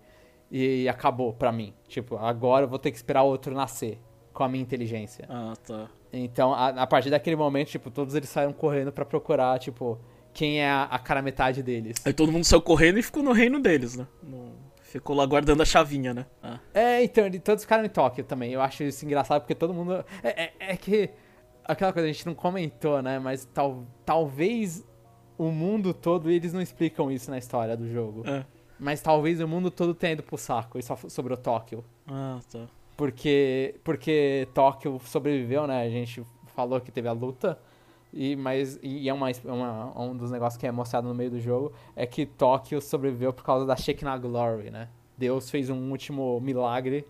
E, 0.51 0.87
acabou 0.87 1.33
pra 1.33 1.51
mim. 1.51 1.73
Tipo, 1.87 2.17
agora 2.17 2.65
eu 2.65 2.69
vou 2.69 2.77
ter 2.79 2.91
que 2.91 2.97
esperar 2.97 3.23
outro 3.23 3.53
nascer 3.53 3.99
com 4.31 4.43
a 4.43 4.47
minha 4.49 4.61
inteligência. 4.61 5.25
Ah, 5.29 5.53
tá. 5.65 5.89
Então, 6.13 6.53
a, 6.53 6.67
a 6.69 6.87
partir 6.87 7.09
daquele 7.09 7.35
momento, 7.35 7.69
tipo, 7.69 7.89
todos 7.89 8.13
eles 8.15 8.29
saíram 8.29 8.53
correndo 8.53 8.91
pra 8.91 9.03
procurar, 9.03 9.57
tipo, 9.59 9.97
quem 10.33 10.61
é 10.61 10.69
a, 10.69 10.83
a 10.83 10.99
cara 10.99 11.21
metade 11.21 11.63
deles. 11.63 11.97
Aí 12.05 12.13
todo 12.13 12.31
mundo 12.31 12.43
saiu 12.43 12.61
correndo 12.61 12.99
e 12.99 13.01
ficou 13.03 13.23
no 13.23 13.31
reino 13.31 13.59
deles, 13.59 13.95
né? 13.97 14.07
No- 14.23 14.53
Ficou 14.83 15.13
lá 15.13 15.25
guardando 15.25 15.59
a 15.61 15.65
chavinha, 15.65 16.13
né? 16.13 16.25
Ah. 16.41 16.57
É, 16.73 17.03
então, 17.03 17.29
todos 17.43 17.63
ficaram 17.65 17.83
em 17.83 17.89
Tóquio 17.89 18.23
também. 18.23 18.53
Eu 18.53 18.61
acho 18.61 18.81
isso 18.83 19.03
engraçado 19.03 19.41
porque 19.41 19.55
todo 19.55 19.73
mundo. 19.73 20.05
É, 20.23 20.43
é- 20.43 20.53
é 20.59 20.77
que. 20.77 21.09
Aquela 21.65 21.91
coisa 21.91 22.07
a 22.07 22.11
gente 22.11 22.25
não 22.25 22.33
comentou, 22.35 23.01
né? 23.01 23.19
Mas 23.19 23.45
tal, 23.45 23.83
talvez 24.05 24.85
o 25.37 25.51
mundo 25.51 25.93
todo, 25.93 26.29
eles 26.29 26.53
não 26.53 26.61
explicam 26.61 27.11
isso 27.11 27.29
na 27.31 27.37
história 27.37 27.75
do 27.75 27.87
jogo. 27.91 28.23
É. 28.27 28.45
Mas 28.79 29.01
talvez 29.01 29.41
o 29.41 29.47
mundo 29.47 29.71
todo 29.71 29.93
tenha 29.93 30.13
ido 30.13 30.23
pro 30.23 30.37
saco 30.37 30.77
e 30.77 30.83
só 30.83 30.95
sobrou 30.95 31.37
Tóquio. 31.37 31.83
Ah, 32.07 32.39
tá. 32.51 32.65
Porque, 32.97 33.75
porque 33.83 34.47
Tóquio 34.53 34.99
sobreviveu, 35.05 35.65
né? 35.67 35.81
A 35.83 35.89
gente 35.89 36.25
falou 36.47 36.79
que 36.79 36.91
teve 36.91 37.07
a 37.07 37.11
luta. 37.11 37.57
E, 38.13 38.35
mas, 38.35 38.79
e 38.81 39.09
é 39.09 39.13
uma, 39.13 39.27
uma- 39.43 40.01
um 40.01 40.15
dos 40.15 40.31
negócios 40.31 40.57
que 40.57 40.65
é 40.65 40.71
mostrado 40.71 41.07
no 41.07 41.13
meio 41.13 41.29
do 41.31 41.39
jogo 41.39 41.73
é 41.95 42.05
que 42.05 42.25
Tóquio 42.25 42.79
sobreviveu 42.81 43.33
por 43.33 43.43
causa 43.43 43.65
da 43.65 43.75
Shekinah 43.75 44.17
Glory, 44.17 44.69
né? 44.71 44.87
Deus 45.17 45.49
fez 45.49 45.69
um 45.69 45.91
último 45.91 46.39
milagre 46.39 47.05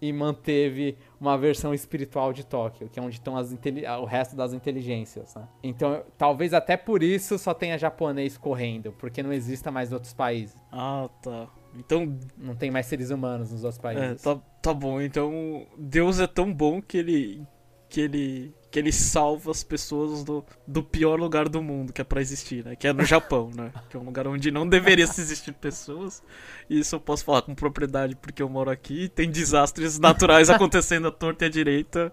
e 0.00 0.12
manteve 0.12 0.96
uma 1.20 1.36
versão 1.36 1.74
espiritual 1.74 2.32
de 2.32 2.44
Tóquio, 2.44 2.88
que 2.88 2.98
é 2.98 3.02
onde 3.02 3.16
estão 3.16 3.34
o 3.34 4.04
resto 4.04 4.34
das 4.34 4.52
inteligências, 4.52 5.34
né? 5.34 5.46
Então, 5.62 6.02
talvez 6.16 6.54
até 6.54 6.76
por 6.76 7.02
isso 7.02 7.38
só 7.38 7.52
tenha 7.52 7.76
japonês 7.76 8.38
correndo, 8.38 8.92
porque 8.92 9.22
não 9.22 9.32
exista 9.32 9.70
mais 9.70 9.92
outros 9.92 10.14
países. 10.14 10.56
Ah, 10.72 11.08
tá. 11.22 11.48
Então, 11.76 12.18
Não 12.36 12.56
tem 12.56 12.70
mais 12.70 12.86
seres 12.86 13.10
humanos 13.10 13.52
nos 13.52 13.62
outros 13.62 13.78
é, 13.78 13.82
países. 13.82 14.22
tá, 14.22 14.36
tá 14.62 14.74
bom. 14.74 15.00
Então, 15.00 15.66
Deus 15.78 16.18
é 16.18 16.26
tão 16.26 16.52
bom 16.52 16.80
que 16.80 16.98
ele 16.98 17.46
que 17.88 18.00
ele 18.00 18.54
que 18.70 18.78
ele 18.78 18.92
salva 18.92 19.50
as 19.50 19.64
pessoas 19.64 20.22
do, 20.22 20.44
do 20.66 20.82
pior 20.82 21.18
lugar 21.18 21.48
do 21.48 21.60
mundo 21.60 21.92
que 21.92 22.00
é 22.00 22.04
pra 22.04 22.20
existir, 22.20 22.64
né? 22.64 22.76
Que 22.76 22.86
é 22.86 22.92
no 22.92 23.04
Japão, 23.04 23.50
né? 23.54 23.72
Que 23.88 23.96
é 23.96 24.00
um 24.00 24.04
lugar 24.04 24.28
onde 24.28 24.50
não 24.50 24.68
deveria 24.68 25.04
existir 25.04 25.52
pessoas. 25.52 26.22
E 26.68 26.78
isso 26.78 26.94
eu 26.94 27.00
posso 27.00 27.24
falar 27.24 27.42
com 27.42 27.54
propriedade 27.54 28.14
porque 28.14 28.42
eu 28.42 28.48
moro 28.48 28.70
aqui. 28.70 29.08
Tem 29.08 29.30
desastres 29.30 29.98
naturais 29.98 30.48
acontecendo 30.50 31.08
à 31.08 31.10
torta 31.10 31.44
e 31.44 31.48
à 31.48 31.50
direita. 31.50 32.12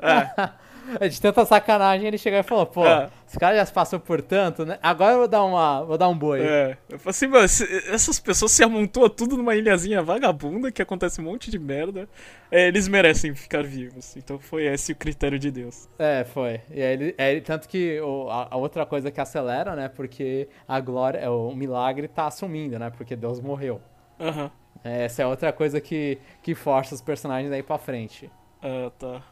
É. 0.00 0.50
É 1.00 1.08
de 1.08 1.20
tanta 1.20 1.44
sacanagem, 1.44 2.06
ele 2.06 2.18
chegou 2.18 2.38
e 2.38 2.42
falou, 2.42 2.66
pô, 2.66 2.86
é. 2.86 3.10
esse 3.26 3.38
cara 3.38 3.56
já 3.56 3.64
se 3.64 3.72
passou 3.72 4.00
por 4.00 4.22
tanto, 4.22 4.64
né? 4.64 4.78
Agora 4.82 5.12
eu 5.12 5.18
vou 5.18 5.28
dar 5.28 5.44
uma. 5.44 5.84
Vou 5.84 5.98
dar 5.98 6.08
um 6.08 6.16
boi. 6.16 6.40
É. 6.40 6.76
Eu 6.88 6.98
falei 6.98 7.10
assim, 7.10 7.26
mano, 7.26 7.44
essas 7.44 8.18
pessoas 8.18 8.52
se 8.52 8.62
amontoam 8.62 9.08
tudo 9.08 9.36
numa 9.36 9.54
ilhazinha 9.54 10.02
vagabunda 10.02 10.72
que 10.72 10.80
acontece 10.80 11.20
um 11.20 11.24
monte 11.24 11.50
de 11.50 11.58
merda. 11.58 12.08
É, 12.50 12.66
eles 12.66 12.88
merecem 12.88 13.34
ficar 13.34 13.62
vivos. 13.62 14.16
Então 14.16 14.38
foi 14.38 14.66
esse 14.66 14.92
o 14.92 14.96
critério 14.96 15.38
de 15.38 15.50
Deus. 15.50 15.88
É, 15.98 16.24
foi. 16.24 16.60
E 16.70 16.82
aí, 16.82 16.92
ele, 16.92 17.14
é, 17.18 17.40
tanto 17.40 17.68
que 17.68 18.00
o, 18.00 18.30
a, 18.30 18.48
a, 18.50 18.56
outra 18.56 18.86
coisa 18.86 19.10
que 19.10 19.20
acelera, 19.20 19.76
né? 19.76 19.88
Porque 19.88 20.48
a 20.66 20.80
glória, 20.80 21.18
é, 21.18 21.28
o 21.28 21.54
milagre 21.54 22.08
tá 22.08 22.26
assumindo, 22.26 22.78
né? 22.78 22.90
Porque 22.90 23.14
Deus 23.14 23.40
morreu. 23.40 23.80
Uhum. 24.18 24.50
Essa 24.82 25.22
é 25.22 25.26
outra 25.26 25.52
coisa 25.52 25.80
que, 25.80 26.18
que 26.42 26.54
força 26.54 26.94
os 26.94 27.02
personagens 27.02 27.52
aí 27.52 27.62
pra 27.62 27.78
frente. 27.78 28.30
Ah, 28.62 28.90
tá. 28.98 29.22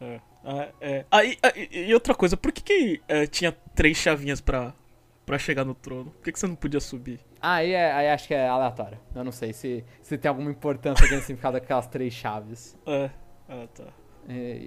É. 0.00 0.20
Ah, 0.44 0.68
é. 0.80 1.04
Ah, 1.10 1.24
e, 1.24 1.38
ah, 1.42 1.52
e, 1.56 1.94
outra 1.94 2.14
coisa, 2.14 2.36
por 2.36 2.52
que, 2.52 2.62
que 2.62 3.02
é, 3.08 3.26
tinha 3.26 3.52
três 3.74 3.96
chavinhas 3.96 4.40
pra, 4.40 4.72
pra 5.26 5.38
chegar 5.38 5.64
no 5.64 5.74
trono? 5.74 6.10
Por 6.10 6.24
que, 6.24 6.32
que 6.32 6.38
você 6.38 6.46
não 6.46 6.54
podia 6.54 6.80
subir? 6.80 7.20
Ah, 7.40 7.54
aí, 7.54 7.72
é, 7.72 7.92
aí 7.92 8.08
acho 8.08 8.26
que 8.26 8.34
é 8.34 8.48
aleatório. 8.48 8.98
Eu 9.14 9.24
não 9.24 9.32
sei 9.32 9.52
se, 9.52 9.84
se 10.02 10.18
tem 10.18 10.28
alguma 10.28 10.50
importância 10.50 11.02
no 11.02 11.08
significado 11.08 11.54
daquelas 11.54 11.86
três 11.86 12.12
chaves. 12.12 12.76
É, 12.86 13.10
ah, 13.48 13.66
tá. 13.74 13.84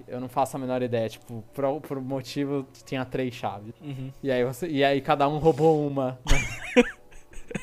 Eu 0.07 0.19
não 0.19 0.27
faço 0.27 0.57
a 0.57 0.59
menor 0.59 0.81
ideia, 0.81 1.07
tipo, 1.07 1.43
por, 1.53 1.79
por 1.81 2.01
motivo 2.01 2.67
tinha 2.85 3.05
três 3.05 3.33
chaves. 3.33 3.73
Uhum. 3.81 4.11
E, 4.21 4.29
aí 4.29 4.43
você, 4.43 4.67
e 4.67 4.83
aí 4.83 4.99
cada 4.99 5.27
um 5.29 5.37
roubou 5.37 5.87
uma. 5.87 6.19
Né? 6.29 6.83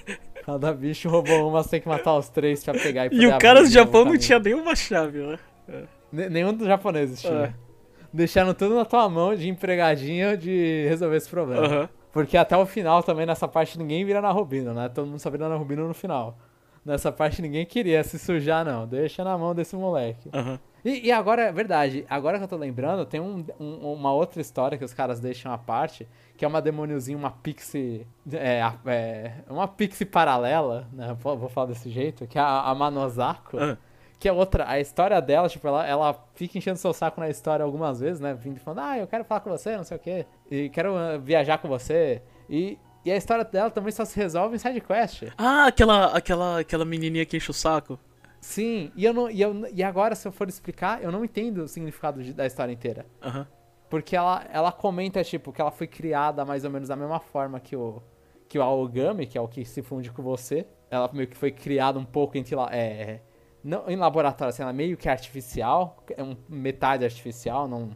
cada 0.46 0.72
bicho 0.72 1.10
roubou 1.10 1.48
uma, 1.48 1.62
você 1.62 1.70
tem 1.70 1.80
que 1.82 1.88
matar 1.88 2.16
os 2.16 2.28
três 2.30 2.64
pra 2.64 2.72
pegar 2.72 3.12
e 3.12 3.16
E 3.16 3.26
o 3.26 3.38
cara 3.38 3.60
do 3.62 3.68
Japão 3.68 4.04
não 4.04 4.16
tinha 4.16 4.38
nenhuma 4.38 4.74
chave, 4.74 5.18
né? 5.18 5.38
É. 5.68 6.28
Nenhum 6.30 6.54
dos 6.54 6.66
japoneses 6.66 7.20
tinha. 7.20 7.32
É 7.34 7.69
deixando 8.12 8.54
tudo 8.54 8.74
na 8.74 8.84
tua 8.84 9.08
mão 9.08 9.34
de 9.34 9.48
empregadinho 9.48 10.36
de 10.36 10.86
resolver 10.88 11.16
esse 11.16 11.30
problema. 11.30 11.82
Uhum. 11.82 11.88
Porque 12.12 12.36
até 12.36 12.56
o 12.56 12.66
final 12.66 13.02
também, 13.02 13.24
nessa 13.24 13.46
parte, 13.46 13.78
ninguém 13.78 14.04
vira 14.04 14.20
na 14.20 14.30
Rubino, 14.30 14.74
né? 14.74 14.88
Todo 14.88 15.06
mundo 15.06 15.20
só 15.20 15.30
vira 15.30 15.48
na 15.48 15.54
Rubino 15.54 15.86
no 15.86 15.94
final. 15.94 16.36
Nessa 16.84 17.12
parte 17.12 17.42
ninguém 17.42 17.64
queria 17.66 18.02
se 18.02 18.18
sujar, 18.18 18.64
não. 18.64 18.86
Deixa 18.86 19.22
na 19.22 19.36
mão 19.36 19.54
desse 19.54 19.76
moleque. 19.76 20.30
Uhum. 20.34 20.58
E, 20.84 21.08
e, 21.08 21.12
agora, 21.12 21.42
é 21.42 21.52
verdade, 21.52 22.06
agora 22.08 22.38
que 22.38 22.44
eu 22.44 22.48
tô 22.48 22.56
lembrando, 22.56 23.04
tem 23.04 23.20
um, 23.20 23.44
um, 23.60 23.92
uma 23.92 24.12
outra 24.12 24.40
história 24.40 24.78
que 24.78 24.84
os 24.84 24.94
caras 24.94 25.20
deixam 25.20 25.52
à 25.52 25.58
parte, 25.58 26.08
que 26.38 26.44
é 26.44 26.48
uma 26.48 26.62
demôniozinha, 26.62 27.18
uma 27.18 27.30
pixie. 27.30 28.06
É, 28.32 28.62
é, 28.86 29.34
uma 29.48 29.68
pixie 29.68 30.06
paralela, 30.06 30.88
né? 30.90 31.14
Vou 31.20 31.50
falar 31.50 31.66
desse 31.66 31.90
jeito, 31.90 32.26
que 32.26 32.38
é 32.38 32.40
a, 32.40 32.62
a 32.62 32.74
Manosako. 32.74 33.58
Uhum 33.58 33.76
que 34.20 34.28
é 34.28 34.32
outra, 34.32 34.68
a 34.68 34.78
história 34.78 35.18
dela, 35.18 35.48
tipo, 35.48 35.66
ela, 35.66 35.86
ela 35.86 36.28
fica 36.34 36.58
enchendo 36.58 36.76
seu 36.76 36.92
saco 36.92 37.18
na 37.18 37.30
história 37.30 37.64
algumas 37.64 38.00
vezes, 38.00 38.20
né? 38.20 38.34
Vindo 38.34 38.60
falando, 38.60 38.80
ah, 38.80 38.98
eu 38.98 39.06
quero 39.06 39.24
falar 39.24 39.40
com 39.40 39.48
você, 39.48 39.74
não 39.78 39.82
sei 39.82 39.96
o 39.96 40.00
quê. 40.00 40.26
E 40.50 40.68
quero 40.68 40.92
uh, 40.94 41.18
viajar 41.18 41.56
com 41.56 41.66
você. 41.66 42.20
E, 42.46 42.78
e 43.02 43.10
a 43.10 43.16
história 43.16 43.42
dela 43.46 43.70
também 43.70 43.90
só 43.90 44.04
se 44.04 44.14
resolve 44.14 44.56
em 44.56 44.58
sidequest. 44.58 45.22
Ah, 45.38 45.68
aquela, 45.68 46.14
aquela, 46.14 46.60
aquela 46.60 46.84
menininha 46.84 47.24
que 47.24 47.38
enche 47.38 47.50
o 47.50 47.54
saco. 47.54 47.98
Sim, 48.42 48.92
e, 48.94 49.06
eu 49.06 49.14
não, 49.14 49.30
e, 49.30 49.40
eu, 49.40 49.54
e 49.72 49.82
agora, 49.82 50.14
se 50.14 50.28
eu 50.28 50.32
for 50.32 50.50
explicar, 50.50 51.02
eu 51.02 51.10
não 51.10 51.24
entendo 51.24 51.62
o 51.62 51.68
significado 51.68 52.22
de, 52.22 52.34
da 52.34 52.44
história 52.44 52.74
inteira. 52.74 53.06
Uhum. 53.24 53.46
Porque 53.88 54.14
ela, 54.14 54.44
ela 54.52 54.70
comenta, 54.70 55.24
tipo, 55.24 55.50
que 55.50 55.62
ela 55.62 55.70
foi 55.70 55.86
criada 55.86 56.44
mais 56.44 56.62
ou 56.62 56.70
menos 56.70 56.88
da 56.88 56.96
mesma 56.96 57.20
forma 57.20 57.58
que 57.58 57.74
o, 57.74 58.02
que 58.46 58.58
o 58.58 58.62
Aogami, 58.62 59.26
que 59.26 59.38
é 59.38 59.40
o 59.40 59.48
que 59.48 59.64
se 59.64 59.80
funde 59.80 60.12
com 60.12 60.22
você. 60.22 60.66
Ela 60.90 61.08
meio 61.10 61.26
que 61.26 61.38
foi 61.38 61.50
criada 61.50 61.98
um 61.98 62.04
pouco 62.04 62.36
entre 62.36 62.54
lá. 62.54 62.68
É, 62.70 63.22
não, 63.62 63.88
em 63.88 63.96
laboratório, 63.96 64.50
assim, 64.50 64.62
ela 64.62 64.70
é 64.70 64.74
meio 64.74 64.96
que 64.96 65.08
artificial, 65.08 66.02
é 66.16 66.22
um 66.22 66.36
metade 66.48 67.04
artificial, 67.04 67.68
não, 67.68 67.90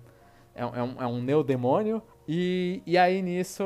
é, 0.55 0.63
é, 0.63 0.83
um, 0.83 1.03
é 1.03 1.07
um 1.07 1.21
neodemônio. 1.21 2.03
E, 2.27 2.83
e 2.87 2.97
aí 2.97 3.21
nisso 3.21 3.63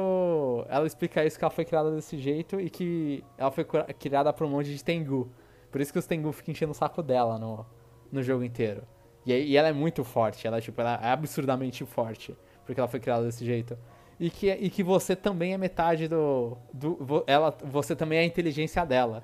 ela 0.68 0.86
explica 0.86 1.24
isso 1.24 1.38
que 1.38 1.44
ela 1.44 1.50
foi 1.50 1.64
criada 1.64 1.92
desse 1.92 2.18
jeito 2.18 2.60
e 2.60 2.68
que 2.68 3.22
ela 3.36 3.50
foi 3.50 3.64
criada 3.64 4.32
por 4.32 4.46
um 4.46 4.50
monte 4.50 4.74
de 4.74 4.82
Tengu. 4.82 5.30
Por 5.70 5.80
isso 5.80 5.92
que 5.92 5.98
os 5.98 6.06
Tengu 6.06 6.32
ficam 6.32 6.52
enchendo 6.52 6.72
o 6.72 6.74
saco 6.74 7.02
dela 7.02 7.38
no, 7.38 7.64
no 8.10 8.22
jogo 8.22 8.42
inteiro. 8.42 8.82
E, 9.24 9.32
e 9.32 9.56
ela 9.56 9.68
é 9.68 9.72
muito 9.72 10.02
forte, 10.02 10.46
ela, 10.46 10.60
tipo, 10.60 10.80
ela 10.80 10.98
é 11.02 11.10
absurdamente 11.10 11.84
forte, 11.84 12.34
porque 12.64 12.80
ela 12.80 12.88
foi 12.88 12.98
criada 12.98 13.24
desse 13.24 13.44
jeito. 13.44 13.78
E 14.18 14.30
que, 14.30 14.50
e 14.50 14.70
que 14.70 14.82
você 14.82 15.14
também 15.14 15.52
é 15.52 15.58
metade 15.58 16.08
do. 16.08 16.56
do 16.72 17.22
ela, 17.26 17.56
você 17.64 17.94
também 17.94 18.18
é 18.18 18.22
a 18.22 18.24
inteligência 18.24 18.84
dela. 18.84 19.22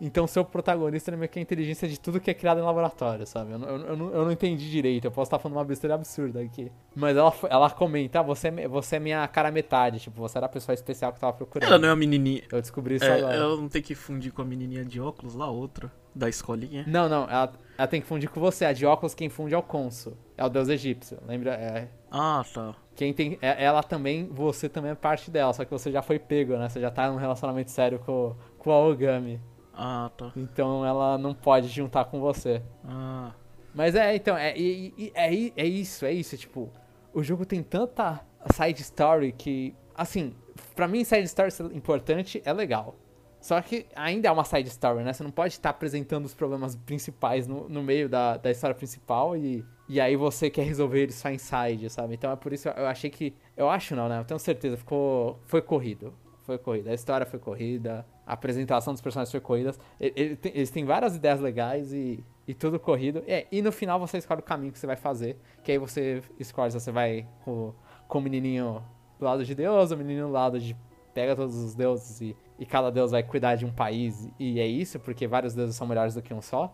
Então, 0.00 0.26
seu 0.26 0.44
protagonista 0.44 1.10
é 1.10 1.16
meio 1.16 1.28
que 1.28 1.38
a 1.38 1.42
inteligência 1.42 1.88
de 1.88 1.98
tudo 1.98 2.20
que 2.20 2.30
é 2.30 2.34
criado 2.34 2.60
em 2.60 2.62
laboratório, 2.62 3.26
sabe? 3.26 3.52
Eu, 3.52 3.60
eu, 3.60 3.78
eu, 3.86 3.96
não, 3.96 4.10
eu 4.10 4.24
não 4.24 4.32
entendi 4.32 4.70
direito, 4.70 5.06
eu 5.06 5.10
posso 5.10 5.28
estar 5.28 5.38
falando 5.38 5.56
uma 5.56 5.64
besteira 5.64 5.94
absurda 5.94 6.40
aqui. 6.40 6.70
Mas 6.94 7.16
ela, 7.16 7.32
ela 7.50 7.70
comenta, 7.70 8.20
ah, 8.20 8.22
você, 8.22 8.48
é, 8.48 8.68
você 8.68 8.96
é 8.96 9.00
minha 9.00 9.26
cara 9.28 9.50
metade, 9.50 9.98
tipo, 9.98 10.20
você 10.20 10.38
era 10.38 10.46
a 10.46 10.48
pessoa 10.48 10.74
especial 10.74 11.12
que 11.12 11.18
tava 11.18 11.32
procurando. 11.32 11.68
Ela 11.68 11.78
não 11.78 11.88
é 11.88 11.90
uma 11.90 11.96
menininha. 11.96 12.42
Eu 12.50 12.60
descobri 12.60 12.96
isso 12.96 13.04
é, 13.04 13.18
agora. 13.18 13.34
Ela 13.34 13.56
não 13.56 13.68
tem 13.68 13.82
que 13.82 13.94
fundir 13.94 14.32
com 14.32 14.42
a 14.42 14.44
menininha 14.44 14.84
de 14.84 15.00
óculos 15.00 15.34
lá, 15.34 15.50
outra, 15.50 15.90
da 16.14 16.28
escolinha? 16.28 16.84
Não, 16.86 17.08
não, 17.08 17.24
ela, 17.24 17.52
ela 17.76 17.88
tem 17.88 18.00
que 18.00 18.06
fundir 18.06 18.28
com 18.28 18.40
você. 18.40 18.64
A 18.64 18.72
de 18.72 18.86
óculos 18.86 19.14
quem 19.14 19.28
funde 19.28 19.54
é 19.54 19.58
o 19.58 19.62
Consul, 19.62 20.16
é 20.36 20.44
o 20.44 20.48
deus 20.48 20.68
egípcio, 20.68 21.18
lembra? 21.26 21.54
É... 21.54 21.88
Ah, 22.10 22.44
tá. 22.52 22.74
Quem 22.94 23.12
tem, 23.12 23.38
é, 23.40 23.64
ela 23.64 23.82
também, 23.82 24.26
você 24.26 24.68
também 24.68 24.90
é 24.90 24.94
parte 24.94 25.30
dela, 25.30 25.52
só 25.52 25.64
que 25.64 25.70
você 25.70 25.90
já 25.92 26.02
foi 26.02 26.18
pego, 26.18 26.56
né? 26.56 26.68
Você 26.68 26.80
já 26.80 26.90
tá 26.90 27.10
num 27.10 27.16
relacionamento 27.16 27.70
sério 27.70 28.00
com, 28.00 28.34
com 28.58 28.72
a 28.72 28.78
Ogami. 28.80 29.40
Ah, 29.80 30.10
tá. 30.16 30.32
Então 30.36 30.84
ela 30.84 31.16
não 31.16 31.32
pode 31.32 31.68
juntar 31.68 32.06
com 32.06 32.18
você. 32.18 32.60
Ah. 32.84 33.30
Mas 33.72 33.94
é, 33.94 34.16
então, 34.16 34.36
é, 34.36 34.50
é, 34.50 34.92
é, 35.14 35.52
é 35.56 35.66
isso, 35.66 36.04
é 36.04 36.12
isso. 36.12 36.36
Tipo, 36.36 36.68
o 37.14 37.22
jogo 37.22 37.46
tem 37.46 37.62
tanta 37.62 38.20
side 38.52 38.82
story 38.82 39.30
que, 39.30 39.72
assim, 39.94 40.34
pra 40.74 40.88
mim 40.88 41.04
side 41.04 41.26
story 41.26 41.52
ser 41.52 41.64
importante 41.66 42.42
é 42.44 42.52
legal. 42.52 42.96
Só 43.40 43.60
que 43.62 43.86
ainda 43.94 44.26
é 44.26 44.32
uma 44.32 44.42
side 44.42 44.68
story, 44.68 45.04
né? 45.04 45.12
Você 45.12 45.22
não 45.22 45.30
pode 45.30 45.52
estar 45.54 45.70
apresentando 45.70 46.24
os 46.24 46.34
problemas 46.34 46.74
principais 46.74 47.46
no, 47.46 47.68
no 47.68 47.80
meio 47.80 48.08
da, 48.08 48.36
da 48.36 48.50
história 48.50 48.74
principal 48.74 49.36
e, 49.36 49.64
e 49.88 50.00
aí 50.00 50.16
você 50.16 50.50
quer 50.50 50.64
resolver 50.64 51.02
eles 51.02 51.14
só 51.14 51.28
em 51.28 51.38
side, 51.38 51.88
sabe? 51.88 52.14
Então 52.14 52.32
é 52.32 52.36
por 52.36 52.52
isso 52.52 52.68
eu 52.68 52.86
achei 52.88 53.10
que. 53.10 53.32
Eu 53.56 53.70
acho 53.70 53.94
não, 53.94 54.08
né? 54.08 54.18
Eu 54.18 54.24
tenho 54.24 54.40
certeza, 54.40 54.76
ficou. 54.76 55.38
Foi 55.46 55.62
corrido. 55.62 56.12
Foi 56.42 56.58
corrida. 56.58 56.90
A 56.90 56.94
história 56.94 57.24
foi 57.24 57.38
corrida 57.38 58.04
a 58.28 58.34
apresentação 58.34 58.92
dos 58.92 59.00
personagens 59.00 59.30
foi 59.30 59.40
corrida. 59.40 59.74
Eles 59.98 60.70
têm 60.70 60.84
várias 60.84 61.16
ideias 61.16 61.40
legais 61.40 61.94
e, 61.94 62.22
e 62.46 62.52
tudo 62.52 62.78
corrido. 62.78 63.24
E 63.50 63.62
no 63.62 63.72
final 63.72 63.98
você 63.98 64.18
escolhe 64.18 64.40
o 64.40 64.42
caminho 64.42 64.70
que 64.70 64.78
você 64.78 64.86
vai 64.86 64.96
fazer. 64.96 65.38
Que 65.64 65.72
aí 65.72 65.78
você 65.78 66.22
escolhe 66.38 66.70
se 66.70 66.78
você 66.78 66.92
vai 66.92 67.26
com, 67.42 67.72
com 68.06 68.18
o 68.18 68.20
menininho 68.20 68.84
do 69.18 69.24
lado 69.24 69.42
de 69.46 69.54
Deus, 69.54 69.90
o 69.92 69.96
menino 69.96 70.26
do 70.26 70.32
lado 70.32 70.60
de 70.60 70.76
pega 71.14 71.34
todos 71.34 71.56
os 71.56 71.74
deuses 71.74 72.20
e, 72.20 72.36
e 72.58 72.66
cada 72.66 72.90
deus 72.90 73.12
vai 73.12 73.22
cuidar 73.22 73.54
de 73.54 73.64
um 73.64 73.72
país. 73.72 74.28
E 74.38 74.60
é 74.60 74.66
isso, 74.66 75.00
porque 75.00 75.26
vários 75.26 75.54
deuses 75.54 75.74
são 75.74 75.86
melhores 75.86 76.14
do 76.14 76.20
que 76.20 76.34
um 76.34 76.42
só. 76.42 76.70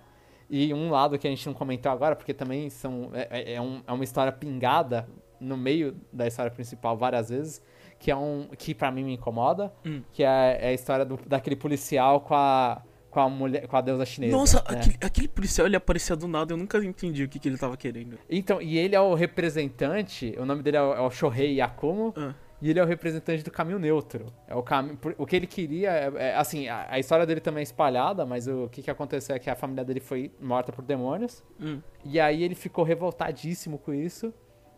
E 0.50 0.74
um 0.74 0.90
lado 0.90 1.16
que 1.20 1.28
a 1.28 1.30
gente 1.30 1.46
não 1.46 1.54
comentou 1.54 1.92
agora, 1.92 2.16
porque 2.16 2.34
também 2.34 2.68
são, 2.68 3.10
é, 3.14 3.28
é, 3.30 3.54
é 3.54 3.60
um, 3.60 3.80
é 3.86 3.92
uma 3.92 4.02
história 4.02 4.32
pingada 4.32 5.08
no 5.38 5.56
meio 5.56 5.96
da 6.12 6.26
história 6.26 6.50
principal 6.50 6.96
várias 6.96 7.28
vezes 7.28 7.62
que 8.04 8.10
é 8.10 8.16
um 8.16 8.48
que 8.58 8.74
para 8.74 8.90
mim 8.90 9.02
me 9.02 9.14
incomoda, 9.14 9.72
hum. 9.82 10.02
que 10.12 10.22
é, 10.22 10.58
é, 10.60 10.68
a 10.68 10.72
história 10.74 11.06
do, 11.06 11.18
daquele 11.26 11.56
policial 11.56 12.20
com 12.20 12.34
a 12.34 12.82
com 13.10 13.18
a 13.18 13.30
mulher, 13.30 13.66
com 13.66 13.76
a 13.78 13.80
deusa 13.80 14.04
chinesa. 14.04 14.36
Nossa, 14.36 14.56
né? 14.58 14.78
aquele, 14.78 14.96
aquele, 15.00 15.28
policial 15.28 15.66
ele 15.66 15.76
aparecia 15.76 16.14
do 16.14 16.28
nada, 16.28 16.52
eu 16.52 16.56
nunca 16.58 16.76
entendi 16.84 17.24
o 17.24 17.28
que, 17.28 17.38
que 17.38 17.48
ele 17.48 17.56
tava 17.56 17.78
querendo. 17.78 18.18
Então, 18.28 18.60
e 18.60 18.76
ele 18.76 18.94
é 18.94 19.00
o 19.00 19.14
representante, 19.14 20.34
o 20.36 20.44
nome 20.44 20.62
dele 20.62 20.76
é 20.76 20.82
o, 20.82 20.94
é 20.94 21.00
o 21.00 21.10
Shohei 21.10 21.54
Yakumo. 21.54 22.12
Ah. 22.14 22.34
E 22.60 22.70
ele 22.70 22.78
é 22.78 22.82
o 22.82 22.86
representante 22.86 23.42
do 23.42 23.50
caminho 23.50 23.78
neutro. 23.78 24.26
É 24.46 24.54
o 24.54 24.62
caminho. 24.62 24.98
O 25.18 25.26
que 25.26 25.36
ele 25.36 25.46
queria. 25.46 25.90
É, 25.90 26.12
é 26.16 26.36
assim, 26.36 26.68
a, 26.68 26.86
a, 26.90 26.98
história 26.98 27.26
dele 27.26 27.40
também 27.40 27.60
é 27.60 27.62
espalhada, 27.62 28.24
mas 28.24 28.48
o 28.48 28.68
que, 28.68 28.82
que 28.82 28.90
aconteceu 28.90 29.36
é 29.36 29.38
que 29.38 29.50
a 29.50 29.54
família 29.54 29.84
dele 29.84 30.00
foi 30.00 30.30
morta 30.40 30.72
por 30.72 30.82
demônios. 30.82 31.42
Hum. 31.60 31.80
E 32.04 32.18
aí 32.18 32.42
ele 32.42 32.54
ficou 32.54 32.84
revoltadíssimo 32.84 33.78
com 33.78 33.92
isso. 33.92 34.32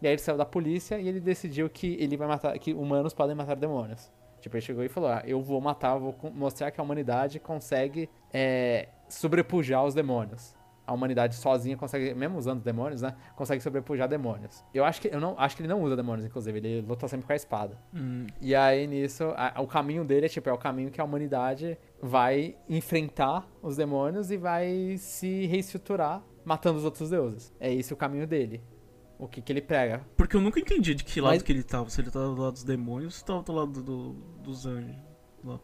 E 0.06 0.08
aí 0.08 0.12
ele 0.12 0.22
saiu 0.22 0.38
da 0.38 0.46
polícia 0.46 1.00
e 1.00 1.08
ele 1.08 1.18
decidiu 1.18 1.68
que 1.68 1.96
ele 1.98 2.16
vai 2.16 2.28
matar, 2.28 2.56
que 2.60 2.72
humanos 2.72 3.12
podem 3.12 3.34
matar 3.34 3.56
demônios. 3.56 4.08
Tipo, 4.40 4.56
ele 4.56 4.64
chegou 4.64 4.84
e 4.84 4.88
falou: 4.88 5.10
ah, 5.10 5.20
eu 5.26 5.42
vou 5.42 5.60
matar, 5.60 5.98
vou 5.98 6.14
mostrar 6.32 6.70
que 6.70 6.80
a 6.80 6.84
humanidade 6.84 7.40
consegue 7.40 8.08
é, 8.32 8.86
sobrepujar 9.08 9.84
os 9.84 9.94
demônios. 9.94 10.54
A 10.86 10.92
humanidade 10.92 11.34
sozinha 11.34 11.76
consegue, 11.76 12.14
mesmo 12.14 12.38
usando 12.38 12.62
demônios, 12.62 13.02
né? 13.02 13.16
Consegue 13.34 13.60
sobrepujar 13.60 14.06
demônios. 14.06 14.64
Eu 14.72 14.84
acho 14.84 15.00
que 15.00 15.08
eu 15.08 15.18
não 15.18 15.34
acho 15.36 15.56
que 15.56 15.62
ele 15.62 15.68
não 15.68 15.82
usa 15.82 15.96
demônios, 15.96 16.24
inclusive, 16.24 16.56
ele 16.56 16.82
luta 16.82 17.08
sempre 17.08 17.26
com 17.26 17.32
a 17.32 17.36
espada. 17.36 17.76
Hum. 17.92 18.28
E 18.40 18.54
aí 18.54 18.86
nisso, 18.86 19.24
a, 19.36 19.60
o 19.60 19.66
caminho 19.66 20.04
dele 20.04 20.26
é 20.26 20.28
tipo, 20.28 20.48
é 20.48 20.52
o 20.52 20.58
caminho 20.58 20.92
que 20.92 21.00
a 21.00 21.04
humanidade 21.04 21.76
vai 22.00 22.54
enfrentar 22.68 23.44
os 23.60 23.76
demônios 23.76 24.30
e 24.30 24.36
vai 24.36 24.94
se 24.98 25.46
reestruturar 25.46 26.22
matando 26.44 26.78
os 26.78 26.84
outros 26.84 27.10
deuses. 27.10 27.52
É 27.58 27.74
esse 27.74 27.92
o 27.92 27.96
caminho 27.96 28.24
dele. 28.24 28.62
O 29.18 29.26
que, 29.28 29.40
que 29.40 29.52
ele 29.52 29.62
prega. 29.62 30.00
Porque 30.16 30.36
eu 30.36 30.40
nunca 30.40 30.60
entendi 30.60 30.94
de 30.94 31.04
que 31.04 31.20
lado 31.20 31.32
Mas- 31.34 31.42
que 31.42 31.52
ele 31.52 31.62
tava. 31.62 31.88
Se 31.90 32.00
ele 32.00 32.10
tava 32.10 32.26
do 32.34 32.40
lado 32.42 32.52
dos 32.54 32.64
demônios 32.64 33.14
ou 33.14 33.18
se 33.18 33.24
tava 33.24 33.42
do 33.42 33.52
lado 33.52 33.82
do- 33.82 34.12
dos 34.42 34.66
anjos. 34.66 34.94
lá. 35.44 35.58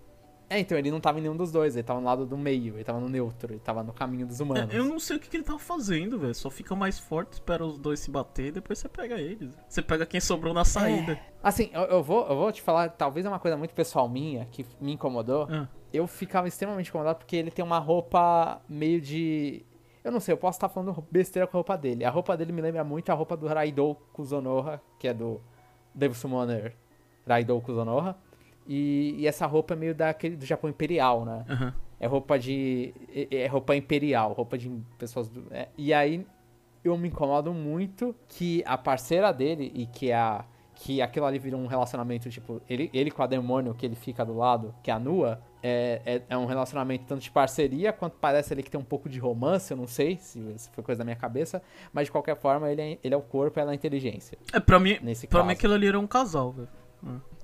É, 0.51 0.59
então 0.59 0.77
ele 0.77 0.91
não 0.91 1.01
tava 1.01 1.19
em 1.19 1.23
nenhum 1.23 1.37
dos 1.37 1.51
dois, 1.51 1.75
ele 1.77 1.83
tava 1.83 1.99
no 1.99 2.05
lado 2.05 2.27
do 2.27 2.37
meio, 2.37 2.75
ele 2.77 2.85
tava 2.85 3.01
no 3.01 3.09
neutro, 3.09 3.55
ele 3.55 3.59
tava 3.61 3.83
no 3.83 3.91
caminho 3.91 4.27
dos 4.27 4.39
humanos. 4.39 4.75
É, 4.75 4.79
eu 4.79 4.85
não 4.85 4.99
sei 5.01 5.17
o 5.17 5.19
que, 5.21 5.31
que 5.31 5.37
ele 5.39 5.45
tava 5.45 5.59
fazendo, 5.59 6.19
velho. 6.19 6.35
Só 6.35 6.51
fica 6.51 6.75
mais 6.77 6.99
forte, 6.99 7.33
espera 7.33 7.65
os 7.65 7.79
dois 7.79 8.01
se 8.01 8.11
bater 8.11 8.49
e 8.49 8.53
depois 8.53 8.79
você 8.79 8.87
pega 8.87 9.19
eles. 9.19 9.57
Você 9.67 9.81
pega 9.81 10.05
quem 10.05 10.21
sobrou 10.21 10.53
na 10.53 10.63
saída. 10.63 11.19
Assim, 11.43 11.71
eu, 11.73 11.81
eu 11.85 12.03
vou, 12.03 12.27
eu 12.29 12.37
vou 12.37 12.53
te 12.53 12.61
falar, 12.61 12.91
talvez 12.91 13.25
é 13.25 13.31
uma 13.31 13.39
coisa 13.39 13.57
muito 13.57 13.73
pessoal 13.73 14.07
minha, 14.11 14.45
que 14.45 14.67
me 14.79 14.93
incomodou. 14.93 15.49
Ah, 15.51 15.67
Eu 15.91 16.07
ficava 16.07 16.47
extremamente 16.47 16.91
incomodado 16.91 17.19
porque 17.21 17.35
ele 17.35 17.51
tem 17.51 17.65
uma 17.65 17.79
roupa 17.79 18.61
meio 18.69 19.01
de. 19.01 19.65
Eu 20.05 20.11
não 20.11 20.21
sei, 20.21 20.33
eu 20.33 20.39
posso 20.39 20.57
estar 20.57 20.69
falando 20.69 21.05
besteira 21.11 21.47
com 21.47 21.57
a 21.57 21.59
roupa 21.59 21.77
dele. 21.77 22.05
A 22.05 22.11
roupa 22.11 22.37
dele 22.37 22.53
me 22.53 22.61
lembra 22.61 22.83
muito 22.83 23.11
a 23.11 23.15
roupa 23.15 23.37
do 23.37 23.47
Raidou 23.47 23.95
Kuzonoha, 24.13 24.81
que 24.99 25.07
é 25.07 25.15
do 25.15 25.41
Devil 25.95 26.17
Summoner 26.17 26.75
Raidou 27.27 27.61
Kuzonoha. 27.61 28.17
E, 28.67 29.15
e 29.19 29.27
essa 29.27 29.47
roupa 29.47 29.75
é 29.75 29.77
meio 29.77 29.95
daquele 29.95 30.37
do 30.37 30.45
Japão 30.47 30.69
Imperial, 30.71 31.25
né? 31.25 31.45
aham. 31.49 31.75
É 32.03 32.07
roupa 32.07 32.37
de. 32.37 32.93
É 33.15 33.43
é 33.43 33.47
roupa 33.47 33.77
imperial, 33.77 34.33
roupa 34.33 34.59
de 34.59 34.69
pessoas 34.99 35.29
do. 35.29 35.47
é. 35.53 35.69
E 35.79 35.95
aí 35.95 36.27
eu 36.85 36.99
me 36.99 37.07
incomodo 37.07 37.55
muito 37.55 38.13
que 38.29 38.61
a 38.67 38.77
parceira 38.77 39.33
dele 39.33 39.71
e 39.73 39.87
que 39.87 40.11
a. 40.11 40.45
Que 40.75 41.01
aquilo 41.01 41.27
ali 41.27 41.39
vira 41.39 41.57
um 41.57 41.69
relacionamento, 41.69 42.29
tipo, 42.29 42.61
ele, 42.69 42.91
ele 42.93 43.09
com 43.11 43.23
a 43.23 43.27
demônio 43.29 43.73
que 43.73 43.87
ele 43.87 43.95
fica 43.95 44.25
do 44.25 44.37
lado, 44.37 44.75
que 44.83 44.91
é 44.91 44.95
a 44.95 44.99
Nua, 44.99 45.41
é, 45.63 46.01
é, 46.05 46.23
é 46.31 46.37
um 46.37 46.45
relacionamento 46.47 47.05
tanto 47.07 47.23
de 47.23 47.31
parceria 47.31 47.93
quanto 47.93 48.17
parece 48.21 48.53
ali 48.53 48.63
que 48.63 48.71
tem 48.71 48.81
um 48.81 48.85
pouco 48.85 49.09
de 49.09 49.19
romance, 49.19 49.71
eu 49.71 49.77
não 49.77 49.87
sei 49.87 50.17
se, 50.17 50.41
se 50.59 50.71
foi 50.71 50.83
coisa 50.83 50.99
da 50.99 51.05
minha 51.05 51.17
cabeça, 51.17 51.63
mas 51.93 52.07
de 52.07 52.13
qualquer 52.13 52.37
forma 52.37 52.71
ele 52.71 52.83
é, 52.83 52.99
ele 53.03 53.15
é 53.15 53.17
o 53.17 53.23
corpo 53.23 53.59
e 53.59 53.61
ela 53.61 53.71
é 53.71 53.73
a 53.73 53.75
inteligência. 53.75 54.37
É, 54.53 54.61
pra 54.61 54.79
mim, 54.79 54.99
Nesse 55.03 55.27
pra 55.27 55.39
caso. 55.39 55.47
mim 55.47 55.53
aquilo 55.53 55.75
ali 55.75 55.87
era 55.87 55.99
um 55.99 56.07
casal, 56.07 56.53
velho. 56.53 56.69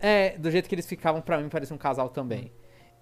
É, 0.01 0.39
do 0.39 0.51
jeito 0.51 0.69
que 0.69 0.74
eles 0.74 0.86
ficavam, 0.86 1.20
pra 1.20 1.39
mim, 1.39 1.49
parecia 1.49 1.74
um 1.74 1.78
casal 1.78 2.09
também. 2.09 2.53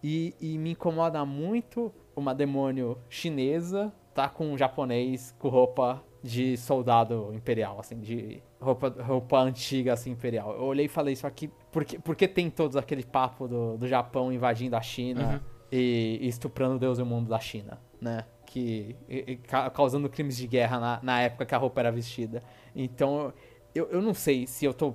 E, 0.02 0.34
e 0.40 0.56
me 0.56 0.70
incomoda 0.70 1.24
muito 1.24 1.92
uma 2.14 2.34
demônio 2.34 2.98
chinesa 3.10 3.92
tá 4.14 4.30
com 4.30 4.52
um 4.52 4.56
japonês 4.56 5.34
com 5.38 5.48
roupa 5.50 6.02
de 6.26 6.56
soldado 6.56 7.30
imperial, 7.34 7.78
assim, 7.80 7.98
de 8.00 8.42
roupa, 8.60 8.94
roupa 9.02 9.38
antiga, 9.38 9.92
assim, 9.92 10.10
imperial. 10.10 10.52
Eu 10.54 10.64
olhei 10.64 10.86
e 10.86 10.88
falei 10.88 11.12
isso 11.14 11.26
aqui, 11.26 11.50
porque, 11.70 11.98
porque 11.98 12.26
tem 12.28 12.50
todos 12.50 12.76
aquele 12.76 13.04
papo 13.04 13.46
do, 13.48 13.76
do 13.78 13.86
Japão 13.86 14.32
invadindo 14.32 14.76
a 14.76 14.82
China 14.82 15.34
Uhum. 15.34 15.40
e, 15.72 16.18
e 16.22 16.28
estuprando 16.28 16.78
Deus 16.78 16.98
e 16.98 17.02
o 17.02 17.06
mundo 17.06 17.28
da 17.28 17.38
China, 17.38 17.80
né? 18.00 18.24
Que, 18.44 18.94
e- 19.08 19.24
e 19.32 19.36
ca- 19.36 19.70
causando 19.70 20.08
crimes 20.08 20.36
de 20.36 20.46
guerra 20.46 20.78
na, 20.80 21.00
na 21.02 21.20
época 21.22 21.46
que 21.46 21.54
a 21.54 21.58
roupa 21.58 21.80
era 21.80 21.90
vestida. 21.92 22.42
Então, 22.74 23.32
eu, 23.74 23.88
eu 23.90 24.02
não 24.02 24.12
sei 24.14 24.46
se 24.46 24.64
eu 24.64 24.74
tô 24.74 24.94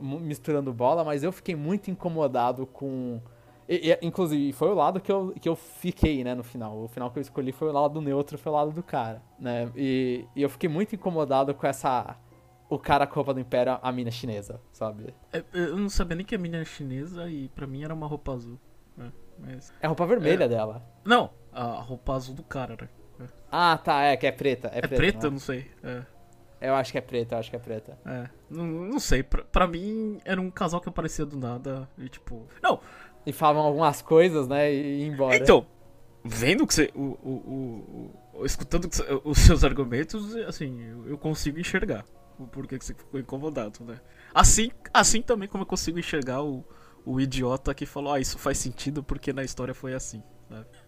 misturando 0.00 0.72
bola, 0.72 1.02
mas 1.04 1.22
eu 1.22 1.32
fiquei 1.32 1.54
muito 1.56 1.90
incomodado 1.90 2.66
com. 2.66 3.20
E- 3.68 3.90
e, 3.92 3.98
inclusive, 4.06 4.52
foi 4.52 4.68
o 4.68 4.74
lado 4.74 5.00
que 5.00 5.10
eu, 5.10 5.32
que 5.40 5.48
eu 5.48 5.56
fiquei, 5.56 6.22
né, 6.24 6.34
no 6.34 6.42
final. 6.44 6.76
O 6.82 6.88
final 6.88 7.10
que 7.10 7.18
eu 7.18 7.22
escolhi 7.22 7.52
foi 7.52 7.68
o 7.68 7.72
lado 7.72 8.00
neutro, 8.00 8.36
foi 8.38 8.52
o 8.52 8.54
lado 8.54 8.70
do 8.72 8.82
cara, 8.82 9.22
né? 9.38 9.70
E, 9.76 10.24
e 10.36 10.42
eu 10.42 10.48
fiquei 10.50 10.68
muito 10.68 10.94
incomodado 10.94 11.54
com 11.54 11.66
essa. 11.66 12.16
O 12.68 12.78
cara 12.78 13.06
com 13.06 13.12
a 13.12 13.16
roupa 13.16 13.34
do 13.34 13.40
Império, 13.40 13.78
a 13.82 13.92
mina 13.92 14.10
chinesa, 14.10 14.60
sabe? 14.72 15.14
É, 15.32 15.44
eu 15.52 15.76
não 15.76 15.88
sabia 15.88 16.16
nem 16.16 16.24
que 16.26 16.34
a 16.34 16.38
mina 16.38 16.56
era 16.56 16.64
chinesa 16.64 17.28
e 17.28 17.48
pra 17.50 17.66
mim 17.66 17.84
era 17.84 17.92
uma 17.94 18.06
roupa 18.06 18.32
azul. 18.32 18.58
É, 18.98 19.04
mas... 19.38 19.72
É 19.80 19.86
a 19.86 19.88
roupa 19.88 20.06
vermelha 20.06 20.48
dela. 20.48 20.82
Não, 21.04 21.30
a 21.52 21.80
roupa 21.80 22.14
azul 22.14 22.34
do 22.34 22.42
cara, 22.42 22.76
né? 22.80 22.88
Ah, 23.52 23.78
tá, 23.78 24.02
é, 24.02 24.16
que 24.16 24.26
é 24.26 24.32
preta. 24.32 24.68
É, 24.68 24.78
É, 24.78 24.80
preta, 24.80 24.96
preta? 24.96 25.18
não 25.18 25.24
Eu 25.26 25.30
não 25.32 25.38
sei. 25.38 25.70
É, 25.82 26.02
é? 26.62 26.70
Eu 26.70 26.74
acho 26.74 26.90
que 26.90 26.96
é 26.98 27.00
preta, 27.02 27.34
eu 27.34 27.38
acho 27.38 27.50
que 27.50 27.56
é 27.56 27.58
preta. 27.58 27.98
é. 28.06 28.28
Não, 28.50 28.64
não 28.66 28.98
sei. 28.98 29.22
Pra, 29.22 29.44
pra 29.44 29.66
mim 29.68 30.18
era 30.24 30.40
um 30.40 30.50
casal 30.50 30.80
que 30.80 30.88
aparecia 30.88 31.26
do 31.26 31.36
nada 31.38 31.86
e 31.98 32.08
tipo. 32.08 32.46
Não, 32.62 32.80
E 33.26 33.32
falavam 33.32 33.62
algumas 33.62 34.02
coisas, 34.02 34.46
né, 34.46 34.72
e 34.72 35.00
ia 35.00 35.06
embora. 35.06 35.36
Então, 35.36 35.66
vendo 36.24 36.66
que 36.66 36.74
você. 36.74 36.90
O, 36.94 37.02
o, 37.22 38.10
o, 38.34 38.46
escutando 38.46 38.88
os 39.24 39.38
seus 39.38 39.64
argumentos, 39.64 40.34
assim, 40.46 40.80
eu, 41.06 41.16
consigo 41.16 41.58
enxergar 41.58 42.04
o 42.38 42.46
porquê 42.46 42.78
que 42.78 42.84
você 42.84 42.94
ficou 42.94 43.20
incomodado, 43.20 43.84
né? 43.84 44.00
Assim, 44.34 44.70
assim 44.92 45.22
também 45.22 45.48
como 45.48 45.62
eu 45.62 45.66
consigo 45.66 45.98
enxergar 45.98 46.42
o, 46.42 46.64
o 47.06 47.20
idiota 47.20 47.72
que 47.74 47.86
falou, 47.86 48.12
ah, 48.12 48.20
isso 48.20 48.38
faz 48.38 48.58
sentido 48.58 49.02
porque 49.02 49.32
na 49.32 49.44
história 49.44 49.74
foi 49.74 49.94
assim. 49.94 50.22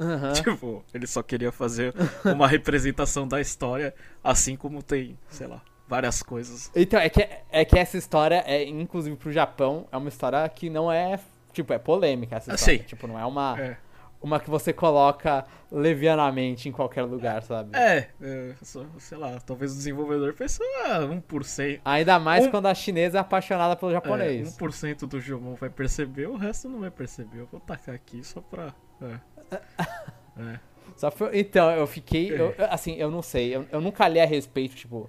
Aham. 0.01 0.33
Tipo, 0.43 0.85
ele 0.93 1.07
só 1.07 1.23
queria 1.23 1.53
fazer 1.53 1.95
uma 2.25 2.47
representação 2.47 3.27
da 3.27 3.41
história, 3.41 3.95
assim 4.23 4.57
como 4.57 4.83
tem, 4.83 5.19
sei 5.29 5.47
lá, 5.47 5.63
várias 5.89 6.23
coisas. 6.23 6.71
Então, 6.75 7.01
é 7.01 7.09
que, 7.09 7.29
é 7.51 7.65
que 7.65 7.79
essa 7.79 7.97
história, 7.97 8.43
é, 8.47 8.65
inclusive 8.65 9.17
pro 9.17 9.33
Japão, 9.33 9.87
é 9.91 9.97
uma 9.97 10.09
história 10.09 10.47
que 10.49 10.69
não 10.69 10.91
é. 10.91 11.19
Tipo, 11.57 11.73
é 11.73 11.79
polêmica 11.79 12.37
essa 12.37 12.51
Eu 12.51 12.55
história. 12.55 12.79
sei. 12.79 12.87
Tipo, 12.87 13.07
não 13.07 13.19
é 13.19 13.25
uma, 13.25 13.59
É, 13.59 13.77
uma 14.21 14.39
que 14.39 14.51
você 14.51 14.73
coloca 14.75 15.47
levianamente 15.73 16.69
em 16.69 16.73
qualquer 16.73 17.03
lugar, 17.05 17.43
sabe? 17.43 17.71
é, 17.75 18.09
é 18.21 18.55
sei 18.99 19.17
lá, 19.17 19.41
talvez 19.41 19.73
o 19.73 19.77
desenvolvedor 19.77 20.35
pensou, 20.35 20.67
ah, 20.85 20.99
1%. 21.01 21.81
Ainda 21.83 22.19
mais 22.19 22.47
Um- 22.47 22.51
quando 22.51 22.67
a 22.67 22.75
chinesa 22.75 23.17
é 23.17 23.21
apaixonada 23.23 23.75
pelo 23.75 23.91
É, 23.91 23.95
japonês. 23.95 24.55
1% 24.59 25.07
do 25.07 25.19
Jomon 25.19 25.55
vai 25.55 25.71
perceber, 25.71 26.27
o 26.29 26.37
resto 26.37 26.69
não 26.69 26.81
vai 26.81 26.91
perceber. 26.91 27.41
Eu 27.41 27.47
vou 27.47 27.59
tacar 27.61 27.95
aqui 27.95 28.23
só 28.23 28.41
pra. 28.43 28.75
É. 29.01 29.19
É. 30.39 30.61
Só 30.97 31.11
então, 31.33 31.71
eu 31.71 31.87
fiquei. 31.87 32.31
É. 32.35 32.39
eu- 32.41 32.55
assim, 32.71 32.95
eu 32.97 33.11
não 33.11 33.23
sei. 33.23 33.57
Eu, 33.57 33.67
eu 33.73 33.81
nunca 33.81 34.07
li 34.07 34.21
a 34.21 34.27
respeito, 34.27 34.75
tipo. 34.77 35.09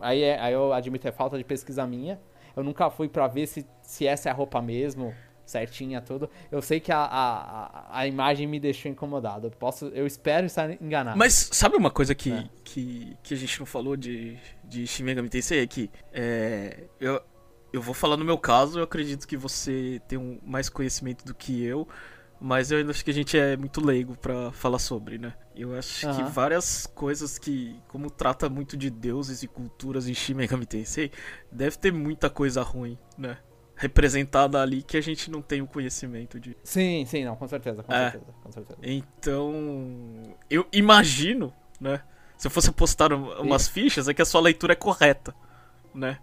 Aí, 0.00 0.22
é- 0.22 0.38
aí 0.38 0.52
eu 0.52 0.72
admito, 0.72 1.08
é 1.08 1.10
falta 1.10 1.36
de 1.36 1.42
pesquisa 1.42 1.84
minha. 1.84 2.20
Eu 2.56 2.62
nunca 2.62 2.88
fui 2.90 3.08
pra 3.08 3.26
ver 3.26 3.46
se, 3.48 3.66
se 3.82 4.06
essa 4.06 4.28
é 4.28 4.32
a 4.32 4.34
roupa 4.34 4.60
mesmo, 4.62 5.12
certinha, 5.48 6.00
tudo. 6.00 6.28
Eu 6.50 6.60
sei 6.60 6.78
que 6.80 6.92
a, 6.92 6.98
a, 6.98 7.98
a- 8.00 8.06
imagem 8.06 8.46
me 8.46 8.60
deixou 8.60 8.90
incomodado. 8.90 9.46
Eu, 9.46 9.50
posso, 9.50 9.86
eu 9.86 10.06
espero 10.06 10.46
estar 10.46 10.70
enganado. 10.82 11.16
Mas 11.18 11.48
sabe 11.52 11.76
uma 11.76 11.90
coisa 11.90 12.14
que, 12.14 12.30
É. 12.32 12.44
que, 12.64 13.16
que 13.22 13.34
a 13.34 13.36
gente 13.36 13.58
não 13.58 13.66
falou 13.66 13.96
de, 13.96 14.36
de 14.64 14.86
Shin 14.86 15.04
Megami 15.04 15.28
Tensei? 15.28 15.62
É 15.62 15.66
que 15.66 15.90
é, 16.12 16.84
eu, 17.00 17.20
eu 17.72 17.80
vou 17.82 17.94
falar 17.94 18.16
no 18.16 18.24
meu 18.24 18.38
caso, 18.38 18.78
eu 18.78 18.84
acredito 18.84 19.26
que 19.26 19.36
você 19.36 20.00
tem 20.06 20.18
um, 20.18 20.38
mais 20.44 20.68
conhecimento 20.68 21.24
do 21.24 21.34
que 21.34 21.62
eu, 21.64 21.88
mas 22.40 22.70
eu 22.70 22.78
ainda 22.78 22.90
acho 22.92 23.04
que 23.04 23.10
a 23.10 23.14
gente 23.14 23.36
é 23.36 23.56
muito 23.56 23.84
leigo 23.84 24.16
pra 24.16 24.52
falar 24.52 24.78
sobre, 24.78 25.18
né? 25.18 25.34
Eu 25.56 25.74
acho 25.76 26.00
que 26.14 26.20
Aham. 26.22 26.30
várias 26.30 26.86
coisas 26.86 27.36
que, 27.36 27.74
como 27.88 28.08
trata 28.10 28.48
muito 28.48 28.76
de 28.76 28.88
deuses 28.90 29.42
e 29.42 29.48
culturas 29.48 30.08
em 30.08 30.14
Shin 30.14 30.34
Megami 30.34 30.64
Tensei, 30.64 31.10
deve 31.50 31.76
ter 31.78 31.92
muita 31.92 32.30
coisa 32.30 32.62
ruim, 32.62 32.96
né? 33.16 33.38
Representada 33.80 34.60
ali 34.60 34.82
que 34.82 34.96
a 34.96 35.00
gente 35.00 35.30
não 35.30 35.40
tem 35.40 35.62
o 35.62 35.66
conhecimento 35.66 36.38
de. 36.40 36.56
Sim, 36.64 37.04
sim, 37.06 37.24
não, 37.24 37.36
com 37.36 37.46
certeza, 37.46 37.80
com 37.82 37.92
É. 37.94 38.10
certeza, 38.10 38.32
com 38.42 38.50
certeza. 38.52 38.78
Então, 38.82 40.34
eu 40.50 40.66
imagino, 40.72 41.52
né? 41.80 42.02
Se 42.36 42.48
eu 42.48 42.50
fosse 42.50 42.70
postar 42.72 43.12
um- 43.12 43.40
umas 43.40 43.68
fichas, 43.68 44.08
é 44.08 44.14
que 44.14 44.20
a 44.20 44.24
sua 44.24 44.40
leitura 44.40 44.72
é 44.72 44.76
correta, 44.76 45.32
né? 45.94 46.18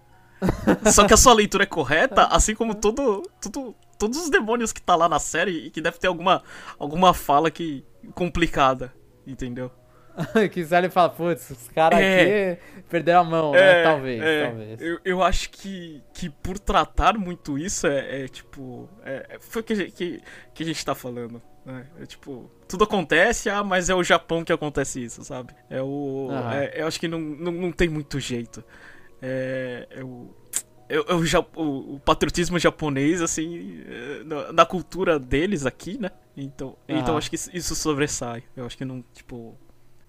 Só 0.91 1.07
que 1.07 1.13
a 1.13 1.17
sua 1.17 1.33
leitura 1.33 1.63
é 1.63 1.67
correta, 1.67 2.25
assim 2.27 2.53
como 2.53 2.75
todo, 2.75 3.23
tudo, 3.41 3.73
todos 3.97 4.17
os 4.21 4.29
demônios 4.29 4.73
que 4.73 4.81
tá 4.81 4.95
lá 4.95 5.07
na 5.07 5.17
série 5.17 5.67
e 5.67 5.69
que 5.71 5.79
deve 5.81 5.97
ter 5.97 6.07
alguma, 6.07 6.43
alguma 6.77 7.13
fala 7.13 7.49
que 7.49 7.85
complicada, 8.13 8.93
entendeu? 9.25 9.71
que 10.51 10.63
se 10.65 10.75
ele 10.75 10.89
fala, 10.89 11.09
putz, 11.09 11.49
os 11.49 11.67
caras 11.69 11.99
É. 11.99 12.51
aqui 12.53 12.81
perderam 12.89 13.21
a 13.21 13.23
mão, 13.23 13.51
né? 13.51 13.83
Talvez, 13.83 14.21
é, 14.23 14.45
talvez. 14.45 14.81
Eu, 14.81 14.99
eu 15.03 15.23
acho 15.23 15.49
que, 15.49 16.01
que 16.13 16.29
por 16.29 16.57
tratar 16.59 17.17
muito 17.17 17.57
isso 17.57 17.85
é, 17.87 18.23
é, 18.23 18.27
tipo. 18.27 18.89
É, 19.03 19.25
é- 19.31 19.39
foi 19.39 19.61
o 19.61 19.65
que, 19.65 19.73
a 19.73 19.75
gente- 19.75 19.91
que, 19.91 20.21
que 20.53 20.63
a 20.63 20.65
gente 20.65 20.85
tá 20.85 20.95
falando. 20.95 21.41
Né? 21.65 21.85
É 21.99 22.05
tipo. 22.05 22.49
Tudo 22.67 22.83
acontece, 22.83 23.49
ah, 23.49 23.63
mas 23.63 23.89
é 23.89 23.95
o 23.95 24.03
Japão 24.03 24.43
que 24.43 24.53
acontece 24.53 25.03
isso, 25.03 25.23
sabe? 25.23 25.53
É 25.69 25.81
o. 25.81 26.29
É- 26.53 26.81
eu 26.81 26.87
acho 26.87 26.99
que 26.99 27.07
não, 27.07 27.19
não, 27.19 27.51
não 27.51 27.71
tem 27.71 27.89
muito 27.89 28.19
jeito. 28.19 28.63
É, 29.21 29.87
é 29.89 30.03
o. 30.03 30.33
é 30.87 30.99
o- 30.99 31.05
é 31.25 31.39
o, 31.59 31.95
o- 31.95 31.99
patriotismo 31.99 32.59
japonês, 32.59 33.21
assim, 33.21 33.81
é, 33.87 34.23
na, 34.23 34.53
na 34.53 34.65
cultura 34.65 35.17
deles 35.19 35.65
aqui, 35.65 35.99
né? 35.99 36.11
Então, 36.37 36.75
então 36.87 37.01
Aham. 37.03 37.11
eu 37.13 37.17
acho 37.17 37.29
que 37.29 37.35
isso 37.35 37.75
sobressai. 37.75 38.43
Eu 38.55 38.65
acho 38.65 38.77
que 38.77 38.85
não, 38.85 39.03
tipo. 39.13 39.57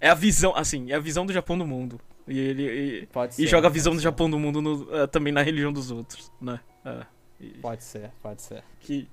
É 0.00 0.08
a 0.10 0.14
visão, 0.14 0.54
assim, 0.56 0.90
é 0.90 0.94
a 0.94 1.00
visão 1.00 1.24
do 1.26 1.32
Japão 1.32 1.56
do 1.56 1.66
mundo. 1.66 2.00
E 2.28 2.38
ele. 2.38 2.62
e- 3.02 3.06
Pode 3.06 3.34
ser. 3.34 3.42
e 3.44 3.46
joga 3.46 3.68
a 3.68 3.70
visão 3.70 3.92
pode 3.92 4.00
do. 4.00 4.02
Japão 4.02 4.28
do 4.30 4.38
mundo 4.38 4.60
no- 4.60 4.94
eh, 4.94 5.06
também 5.06 5.32
na 5.32 5.42
religião 5.42 5.72
dos 5.72 5.90
outros, 5.90 6.30
né? 6.40 6.60
É, 6.84 7.06
e- 7.40 7.50
Pode 7.60 7.82
ser, 7.84 8.10
pode 8.22 8.42
ser. 8.42 8.62
que, 8.80 9.08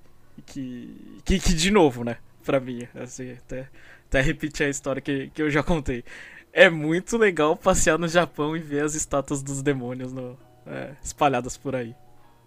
que, 0.46 1.20
que, 1.24 1.38
que, 1.38 1.54
de 1.54 1.70
novo, 1.70 2.02
né? 2.04 2.18
Pra 2.44 2.60
mim, 2.60 2.86
assim, 2.94 3.32
até, 3.32 3.68
até 4.08 4.20
repetir 4.20 4.66
a 4.66 4.68
história 4.68 5.00
que, 5.00 5.30
que 5.30 5.40
eu 5.40 5.50
já 5.50 5.62
contei. 5.62 6.04
É 6.52 6.68
muito 6.68 7.16
legal 7.16 7.56
passear 7.56 7.98
no 7.98 8.06
Japão 8.06 8.56
e 8.56 8.60
ver 8.60 8.84
as 8.84 8.94
estátuas 8.94 9.42
dos 9.42 9.62
demônios 9.62 10.12
no, 10.12 10.36
é, 10.66 10.90
espalhadas 11.02 11.56
por 11.56 11.74
aí. 11.74 11.94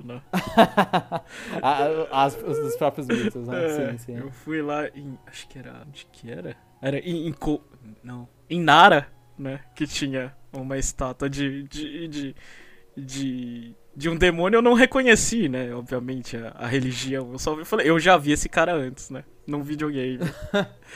Né? 0.04 0.22
As, 2.12 2.36
os 2.36 2.60
dos 2.60 2.76
próprios 2.76 3.08
mitos, 3.08 3.48
né? 3.48 3.66
É, 3.66 3.92
sim, 3.94 3.98
sim. 3.98 4.18
Eu 4.18 4.32
fui 4.32 4.62
lá 4.62 4.88
em. 4.90 5.18
Acho 5.26 5.48
que 5.48 5.58
era. 5.60 5.84
Onde 5.88 6.06
que 6.12 6.30
era? 6.30 6.56
Era 6.82 7.00
em. 7.00 7.28
em 7.28 7.34
não. 8.04 8.28
Em 8.50 8.62
Nara, 8.62 9.08
né? 9.38 9.62
Que 9.76 9.86
tinha 9.86 10.34
uma 10.52 10.78
estátua 10.78 11.30
de. 11.30 11.64
de, 11.64 12.08
de 12.08 12.36
de, 12.98 13.76
de 13.96 14.10
um 14.10 14.16
demônio, 14.16 14.58
eu 14.58 14.62
não 14.62 14.74
reconheci, 14.74 15.48
né? 15.48 15.74
Obviamente, 15.74 16.36
a, 16.36 16.50
a 16.58 16.66
religião. 16.66 17.32
Eu 17.32 17.38
só 17.40 17.56
vi, 17.56 17.64
falei, 17.64 17.88
eu 17.88 18.00
já 18.00 18.18
vi 18.18 18.32
esse 18.32 18.50
cara 18.50 18.74
antes, 18.74 19.12
né? 19.12 19.24
Num 19.46 19.62
videogame. 19.62 20.20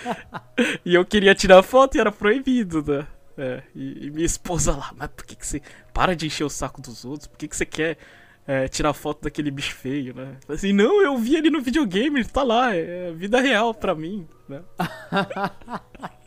e 0.84 0.96
eu 0.96 1.06
queria 1.06 1.36
tirar 1.36 1.62
foto 1.62 1.96
e 1.96 2.00
era 2.00 2.12
proibido, 2.12 2.84
né? 2.84 3.08
É, 3.38 3.64
e, 3.76 4.08
e, 4.08 4.12
minha 4.12 4.26
esposa 4.26 4.76
lá, 4.76 4.92
mas 4.98 5.10
por 5.10 5.26
que, 5.26 5.36
que 5.36 5.46
você. 5.46 5.62
Para 5.94 6.16
de 6.16 6.26
encher 6.26 6.44
o 6.44 6.50
saco 6.50 6.82
dos 6.82 7.06
outros, 7.06 7.28
por 7.28 7.38
que, 7.38 7.48
que 7.48 7.56
você 7.56 7.66
quer 7.66 7.98
é, 8.46 8.68
tirar 8.68 8.94
foto 8.94 9.24
daquele 9.24 9.52
bicho 9.52 9.76
feio, 9.76 10.14
né? 10.14 10.38
Assim, 10.50 10.74
não, 10.74 11.02
eu 11.02 11.18
vi 11.18 11.36
ele 11.36 11.50
no 11.50 11.62
videogame, 11.62 12.20
ele 12.20 12.28
tá 12.28 12.44
lá, 12.44 12.76
é 12.76 13.12
vida 13.14 13.40
real 13.40 13.74
pra 13.74 13.96
mim, 13.96 14.28
né? 14.50 14.62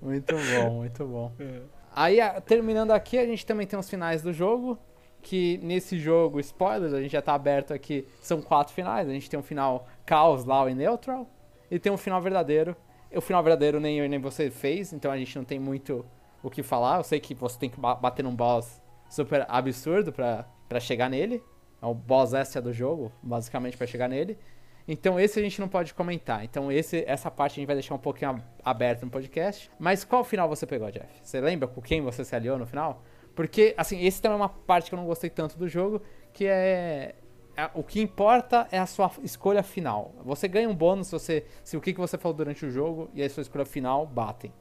muito 0.00 0.34
bom, 0.34 0.70
muito 0.70 1.06
bom. 1.06 1.32
É. 1.38 1.60
Aí, 1.94 2.18
terminando 2.44 2.90
aqui, 2.90 3.18
a 3.18 3.26
gente 3.26 3.46
também 3.46 3.66
tem 3.66 3.78
os 3.78 3.88
finais 3.88 4.22
do 4.22 4.32
jogo. 4.32 4.78
Que 5.22 5.58
nesse 5.62 5.98
jogo, 5.98 6.38
spoilers, 6.38 6.92
a 6.92 7.00
gente 7.00 7.12
já 7.12 7.22
tá 7.22 7.32
aberto 7.32 7.72
aqui, 7.72 8.06
são 8.20 8.42
quatro 8.42 8.74
finais. 8.74 9.08
A 9.08 9.12
gente 9.12 9.30
tem 9.30 9.40
um 9.40 9.42
final 9.42 9.88
Caos, 10.04 10.44
Law 10.44 10.68
e 10.68 10.74
Neutral. 10.74 11.26
E 11.70 11.78
tem 11.78 11.90
um 11.90 11.96
final 11.96 12.20
verdadeiro. 12.20 12.76
O 13.14 13.20
final 13.22 13.42
verdadeiro 13.42 13.80
nem 13.80 14.00
eu 14.00 14.08
nem 14.08 14.18
você 14.18 14.50
fez, 14.50 14.92
então 14.92 15.10
a 15.10 15.16
gente 15.16 15.34
não 15.36 15.44
tem 15.44 15.58
muito 15.58 16.04
o 16.42 16.50
que 16.50 16.62
falar. 16.62 16.98
Eu 16.98 17.04
sei 17.04 17.20
que 17.20 17.34
você 17.34 17.58
tem 17.58 17.70
que 17.70 17.80
bater 17.80 18.22
num 18.22 18.34
boss 18.34 18.82
super 19.08 19.46
absurdo 19.48 20.12
pra, 20.12 20.44
pra 20.68 20.78
chegar 20.78 21.08
nele. 21.08 21.42
É 21.80 21.86
o 21.86 21.94
boss 21.94 22.34
extra 22.34 22.60
do 22.60 22.72
jogo, 22.72 23.10
basicamente, 23.22 23.76
para 23.76 23.86
chegar 23.86 24.08
nele. 24.08 24.38
Então 24.86 25.18
esse 25.18 25.38
a 25.38 25.42
gente 25.42 25.60
não 25.60 25.68
pode 25.68 25.94
comentar. 25.94 26.44
Então 26.44 26.70
esse, 26.70 27.04
essa 27.06 27.30
parte 27.30 27.52
a 27.52 27.56
gente 27.56 27.66
vai 27.66 27.76
deixar 27.76 27.94
um 27.94 27.98
pouquinho 27.98 28.42
aberto 28.62 29.04
no 29.04 29.10
podcast. 29.10 29.70
Mas 29.78 30.04
qual 30.04 30.22
final 30.24 30.48
você 30.48 30.66
pegou, 30.66 30.90
Jeff? 30.90 31.08
Você 31.22 31.40
lembra 31.40 31.66
com 31.66 31.80
quem 31.80 32.02
você 32.02 32.24
se 32.24 32.34
aliou 32.36 32.58
no 32.58 32.66
final? 32.66 33.02
Porque, 33.34 33.74
assim, 33.76 34.04
esse 34.04 34.22
também 34.22 34.38
é 34.38 34.42
uma 34.42 34.48
parte 34.48 34.88
que 34.88 34.94
eu 34.94 34.98
não 34.98 35.06
gostei 35.06 35.28
tanto 35.28 35.58
do 35.58 35.68
jogo, 35.68 36.00
que 36.32 36.46
é... 36.46 37.16
é 37.56 37.70
o 37.74 37.82
que 37.82 38.00
importa 38.00 38.68
é 38.70 38.78
a 38.78 38.86
sua 38.86 39.10
escolha 39.22 39.62
final. 39.62 40.14
Você 40.24 40.46
ganha 40.46 40.68
um 40.68 40.74
bônus 40.74 41.08
se, 41.08 41.12
você, 41.12 41.46
se 41.64 41.76
o 41.76 41.80
que, 41.80 41.92
que 41.92 42.00
você 42.00 42.16
falou 42.16 42.36
durante 42.36 42.64
o 42.64 42.70
jogo 42.70 43.10
e 43.12 43.22
a 43.22 43.28
sua 43.28 43.40
escolha 43.40 43.64
final 43.64 44.06
batem. 44.06 44.52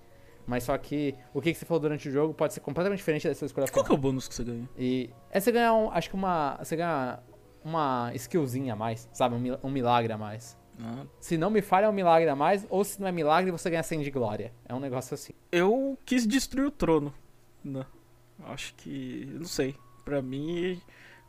Mas 0.45 0.63
só 0.63 0.77
que 0.77 1.15
o 1.33 1.41
que, 1.41 1.53
que 1.53 1.59
você 1.59 1.65
falou 1.65 1.79
durante 1.79 2.09
o 2.09 2.11
jogo 2.11 2.33
pode 2.33 2.53
ser 2.53 2.59
completamente 2.59 2.97
diferente 2.97 3.27
da 3.27 3.35
sua 3.35 3.45
escolha 3.45 3.67
final. 3.67 3.83
Qual 3.83 3.85
que 3.85 3.91
é 3.91 3.95
o 3.95 3.97
bônus 3.97 4.27
que 4.27 4.35
você 4.35 4.43
ganha? 4.43 4.69
E 4.77 5.09
é 5.29 5.39
você 5.39 5.51
ganhar, 5.51 5.73
um, 5.73 5.91
acho 5.91 6.09
que 6.09 6.15
uma... 6.15 6.57
Você 6.57 6.75
ganha 6.75 7.19
uma 7.63 8.11
skillzinha 8.15 8.73
a 8.73 8.75
mais, 8.75 9.09
sabe? 9.13 9.35
Um, 9.63 9.69
milagre 9.69 10.11
a 10.11 10.17
mais. 10.17 10.57
Ah. 10.79 11.05
Se 11.19 11.37
não 11.37 11.49
me 11.49 11.61
falha, 11.61 11.85
é 11.85 11.89
um 11.89 11.93
milagre 11.93 12.29
a 12.29 12.35
mais, 12.35 12.65
ou 12.69 12.83
se 12.83 12.99
não 12.99 13.07
é 13.07 13.11
milagre, 13.11 13.51
você 13.51 13.69
ganha 13.69 13.83
100 13.83 14.01
de 14.01 14.11
glória. 14.11 14.53
É 14.65 14.73
um 14.73 14.79
negócio 14.79 15.13
assim. 15.13 15.33
Eu 15.51 15.97
quis 16.05 16.25
destruir 16.25 16.65
o 16.65 16.71
trono. 16.71 17.13
Não. 17.63 17.81
Né? 17.81 17.85
Acho 18.45 18.73
que. 18.75 19.29
Não 19.33 19.45
sei. 19.45 19.75
Pra 20.03 20.21
mim. 20.21 20.81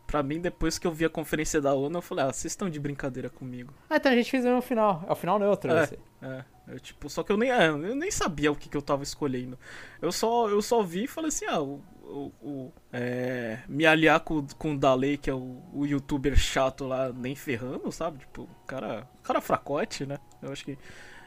Pra 0.06 0.23
mim, 0.23 0.39
depois 0.39 0.78
que 0.78 0.86
eu 0.86 0.93
vi 0.93 1.06
a 1.06 1.09
conferência 1.09 1.62
da 1.62 1.73
ONU, 1.73 1.97
eu 1.97 2.02
falei, 2.02 2.24
ah, 2.24 2.32
vocês 2.32 2.52
estão 2.52 2.69
de 2.69 2.78
brincadeira 2.78 3.31
comigo. 3.31 3.73
Ah, 3.89 3.97
então 3.97 4.12
a 4.12 4.15
gente 4.15 4.31
fez 4.31 4.44
o 4.44 4.61
final. 4.61 5.02
É 5.09 5.12
o 5.12 5.15
final 5.15 5.39
neutro, 5.39 5.73
é, 5.73 5.82
esse. 5.82 5.98
É. 6.20 6.44
Eu, 6.69 6.78
tipo, 6.78 7.09
só 7.09 7.23
que 7.23 7.32
eu 7.32 7.39
nem, 7.39 7.51
é, 7.51 7.69
eu 7.69 7.94
nem 7.94 8.11
sabia 8.11 8.52
o 8.52 8.56
que, 8.56 8.69
que 8.69 8.77
eu 8.77 8.82
tava 8.82 9.02
escolhendo. 9.02 9.59
Eu 10.02 10.12
só, 10.12 10.48
eu 10.48 10.61
só 10.61 10.82
vi 10.82 11.05
e 11.05 11.06
falei 11.06 11.28
assim, 11.28 11.47
ah, 11.47 11.59
o, 12.07 12.33
o, 12.43 12.73
é, 12.93 13.61
me 13.69 13.87
aliar 13.87 14.21
com, 14.21 14.47
com 14.59 14.75
o 14.75 14.79
Dalei, 14.79 15.17
que 15.17 15.31
é 15.31 15.35
o, 15.35 15.63
o 15.73 15.87
youtuber 15.87 16.37
chato 16.37 16.85
lá, 16.87 17.13
nem 17.13 17.35
ferrando, 17.35 17.91
sabe? 17.91 18.19
Tipo, 18.19 18.49
cara, 18.67 19.09
cara 19.23 19.41
fracote, 19.41 20.07
né? 20.07 20.19
Eu 20.43 20.53
acho 20.53 20.65
que 20.65 20.79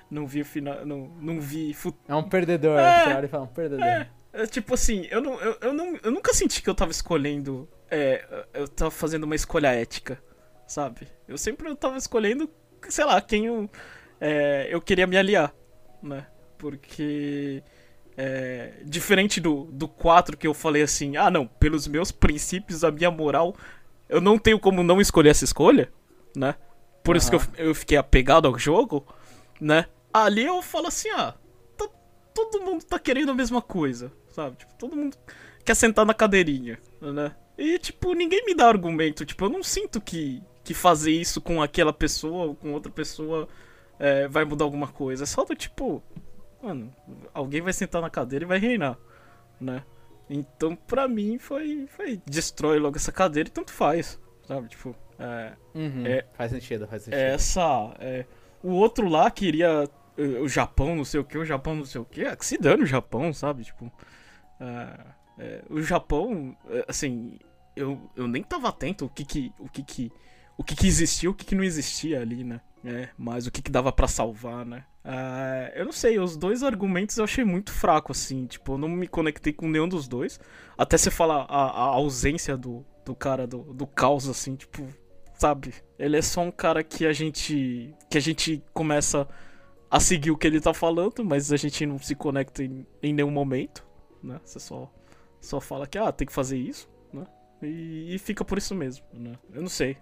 não 0.10 0.26
vi 0.26 0.42
o 0.42 0.46
final, 0.46 0.86
não, 0.86 1.08
não 1.20 1.40
vi... 1.40 1.74
Fut... 1.74 1.98
É 2.08 2.16
um 2.16 2.24
perdedor, 2.24 2.80
é, 2.80 3.16
olha 3.16 3.26
e 3.26 3.30
fala, 3.30 3.44
um 3.44 3.48
perdedor. 3.48 3.86
É, 3.86 4.10
é, 4.34 4.46
tipo 4.46 4.74
assim, 4.74 5.08
eu, 5.12 5.22
não, 5.22 5.40
eu, 5.42 5.58
eu, 5.62 5.74
não, 5.74 5.98
eu 6.04 6.12
nunca 6.12 6.34
senti 6.34 6.62
que 6.62 6.70
eu 6.70 6.76
tava 6.76 6.92
escolhendo, 6.92 7.68
é, 7.90 8.46
eu 8.54 8.68
tava 8.68 8.92
fazendo 8.92 9.24
uma 9.24 9.36
escolha 9.36 9.68
ética, 9.68 10.22
sabe? 10.66 11.08
Eu 11.28 11.38
sempre 11.38 11.68
eu 11.68 11.76
tava 11.76 11.98
escolhendo, 11.98 12.50
sei 12.90 13.04
lá, 13.04 13.20
quem 13.22 13.46
eu 13.46 13.70
é, 14.20 14.68
eu 14.70 14.82
queria 14.82 15.08
me 15.08 15.18
aliar, 15.18 15.54
né? 16.02 16.26
Porque. 16.58 17.64
É, 18.20 18.74
diferente 18.84 19.40
do, 19.40 19.66
do 19.66 19.88
4 19.88 20.36
que 20.36 20.48
eu 20.48 20.54
falei 20.54 20.82
assim, 20.82 21.18
ah 21.18 21.30
não, 21.30 21.46
pelos 21.46 21.88
meus 21.88 22.12
princípios, 22.12 22.84
a 22.84 22.90
minha 22.90 23.12
moral, 23.12 23.56
eu 24.10 24.20
não 24.20 24.40
tenho 24.40 24.60
como 24.60 24.82
não 24.82 25.00
escolher 25.00 25.30
essa 25.30 25.44
escolha, 25.44 25.92
né? 26.36 26.56
Por 27.04 27.12
uhum. 27.12 27.18
isso 27.18 27.30
que 27.30 27.36
eu, 27.36 27.42
eu 27.58 27.76
fiquei 27.76 27.96
apegado 27.96 28.48
ao 28.48 28.58
jogo, 28.58 29.06
né? 29.62 29.86
Ali 30.12 30.46
eu 30.46 30.62
falo 30.64 30.88
assim, 30.88 31.10
ah, 31.12 31.36
tá, 31.78 31.88
todo 32.34 32.62
mundo 32.62 32.84
tá 32.84 32.98
querendo 32.98 33.30
a 33.30 33.36
mesma 33.36 33.62
coisa, 33.62 34.12
sabe? 34.30 34.58
Tipo, 34.58 34.74
todo 34.74 34.96
mundo 34.96 35.16
quer 35.64 35.76
sentar 35.76 36.06
na 36.06 36.14
cadeirinha, 36.14 36.80
né? 37.00 37.36
E, 37.58 37.78
tipo, 37.78 38.14
ninguém 38.14 38.46
me 38.46 38.56
dá 38.56 38.68
argumento, 38.68 39.26
tipo, 39.26 39.46
eu 39.46 39.50
não 39.50 39.64
sinto 39.64 40.00
que, 40.02 40.42
que 40.64 40.74
fazer 40.74 41.12
isso 41.12 41.40
com 41.40 41.62
aquela 41.62 41.94
pessoa 41.94 42.48
ou 42.48 42.56
com 42.56 42.74
outra 42.74 42.92
pessoa 42.92 43.48
é, 44.00 44.28
vai 44.28 44.46
mudar 44.46 44.66
alguma 44.66 44.88
coisa. 44.88 45.24
É 45.24 45.28
só 45.28 45.44
do 45.44 45.56
tipo, 45.56 46.04
mano, 46.68 46.94
alguém 47.34 47.62
vai 47.62 47.74
sentar 47.74 48.02
na 48.02 48.10
cadeira 48.10 48.44
e 48.44 48.48
vai 48.48 48.60
reinar, 48.60 48.98
né? 49.60 49.84
Então, 50.30 50.76
pra 50.76 51.08
mim, 51.08 51.38
foi, 51.38 51.88
foi 51.88 52.22
destrói 52.26 52.80
logo 52.80 52.98
essa 52.98 53.12
cadeira 53.12 53.48
e 53.48 53.52
tanto 53.52 53.72
faz, 53.72 54.20
sabe? 54.46 54.68
Tipo, 54.68 54.94
é, 55.18 55.54
uhum, 55.74 56.06
é 56.06 56.26
faz 56.34 56.52
sentido, 56.52 56.88
faz 56.88 57.04
sentido. 57.04 57.20
Essa, 57.20 57.96
é, 58.00 58.26
o 58.62 58.72
outro 58.72 59.08
lá 59.08 59.32
queria 59.32 59.90
é, 60.18 60.22
o 60.22 60.50
Japão, 60.50 60.96
não 60.96 61.06
sei 61.06 61.20
o 61.20 61.24
que, 61.24 61.38
o 61.38 61.46
Japão, 61.46 61.76
não 61.76 61.86
sei 61.86 62.02
o 62.02 62.06
que, 62.06 62.26
é 62.26 62.36
que 62.36 62.46
se 62.46 62.58
dane 62.58 62.84
o 62.84 62.88
Japão, 62.88 63.32
sabe? 63.34 63.64
Tipo, 63.64 63.92
é, 64.60 65.00
é, 65.40 65.64
o 65.70 65.82
Japão, 65.82 66.56
é, 66.70 66.86
assim, 66.88 67.40
eu, 67.76 68.10
eu 68.16 68.28
nem 68.28 68.44
tava 68.44 68.68
atento 68.68 69.06
o 69.06 69.10
que 69.10 69.24
que, 69.24 69.54
o 69.58 69.70
que 69.70 69.84
que, 69.84 70.12
o 70.58 70.64
que 70.64 70.76
que 70.76 70.88
existia, 70.88 71.30
o 71.30 71.34
que 71.34 71.46
que 71.46 71.56
não 71.56 71.64
existia 71.64 72.20
ali, 72.20 72.44
né? 72.44 72.60
É, 72.84 73.10
mas 73.18 73.48
o 73.48 73.52
que, 73.52 73.62
que 73.62 73.72
dava 73.72 73.92
para 73.92 74.08
salvar, 74.08 74.66
né? 74.66 74.84
Uh, 75.08 75.72
eu 75.74 75.86
não 75.86 75.94
sei, 75.94 76.20
os 76.20 76.36
dois 76.36 76.64
argumentos 76.64 77.18
eu 77.18 77.24
achei 77.24 77.46
muito 77.46 77.72
fraco, 77.72 78.12
assim. 78.12 78.46
Tipo, 78.46 78.74
eu 78.74 78.78
não 78.78 78.90
me 78.90 79.08
conectei 79.08 79.54
com 79.54 79.70
nenhum 79.70 79.88
dos 79.88 80.06
dois. 80.06 80.38
Até 80.78 80.98
você 80.98 81.10
falar 81.10 81.46
a, 81.48 81.64
a, 81.70 81.84
ausência 81.84 82.58
do, 82.58 82.86
do 83.06 83.16
cara 83.16 83.48
do, 83.48 83.74
do 83.74 83.88
caos, 83.88 84.28
assim, 84.28 84.58
tipo, 84.58 84.86
sabe? 85.34 85.74
Ele 85.98 86.18
é 86.18 86.22
só 86.22 86.42
um 86.42 86.52
cara 86.52 86.84
que 86.84 87.06
a 87.06 87.14
gente. 87.14 87.96
que 88.10 88.18
a 88.18 88.22
gente 88.22 88.62
começa 88.74 89.26
a 89.90 90.00
seguir 90.02 90.32
o 90.32 90.38
que 90.38 90.46
ele 90.46 90.60
tá 90.60 90.74
falando, 90.74 91.24
mas 91.24 91.54
a 91.54 91.58
gente 91.58 91.86
não 91.86 91.98
se 91.98 92.14
conecta 92.14 92.62
em, 92.62 92.86
em 93.02 93.14
nenhum 93.14 93.32
momento, 93.32 93.86
né? 94.22 94.42
Você 94.44 94.60
só, 94.60 94.92
só 95.40 95.62
fala 95.62 95.88
que, 95.88 95.98
ah, 95.98 96.12
tem 96.12 96.28
que 96.28 96.34
fazer 96.34 96.58
isso. 96.58 96.90
E, 97.62 98.14
e, 98.14 98.20
fica 98.20 98.46
por 98.46 98.58
isso 98.58 98.76
mesmo, 98.76 99.04
né? 99.14 99.34
Eu 99.52 99.62
não 99.62 99.70
sei. 99.70 99.98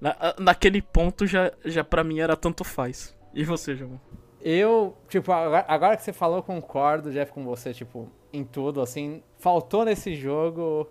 Na, 0.00 0.34
naquele 0.38 0.80
ponto 0.80 1.26
já, 1.26 1.52
já 1.64 1.82
pra 1.82 2.04
mim 2.04 2.20
era 2.20 2.36
tanto 2.36 2.62
faz. 2.62 3.16
E 3.34 3.44
você, 3.44 3.74
João? 3.74 4.00
Eu, 4.40 4.96
tipo, 5.08 5.32
agora, 5.32 5.96
que 5.96 6.02
você 6.02 6.12
falou, 6.12 6.42
concordo, 6.42 7.10
Jeff, 7.10 7.32
com 7.32 7.44
você, 7.44 7.72
tipo, 7.72 8.08
em 8.32 8.44
tudo, 8.44 8.80
assim. 8.80 9.22
Faltou 9.38 9.84
nesse 9.84 10.14
jogo. 10.14 10.88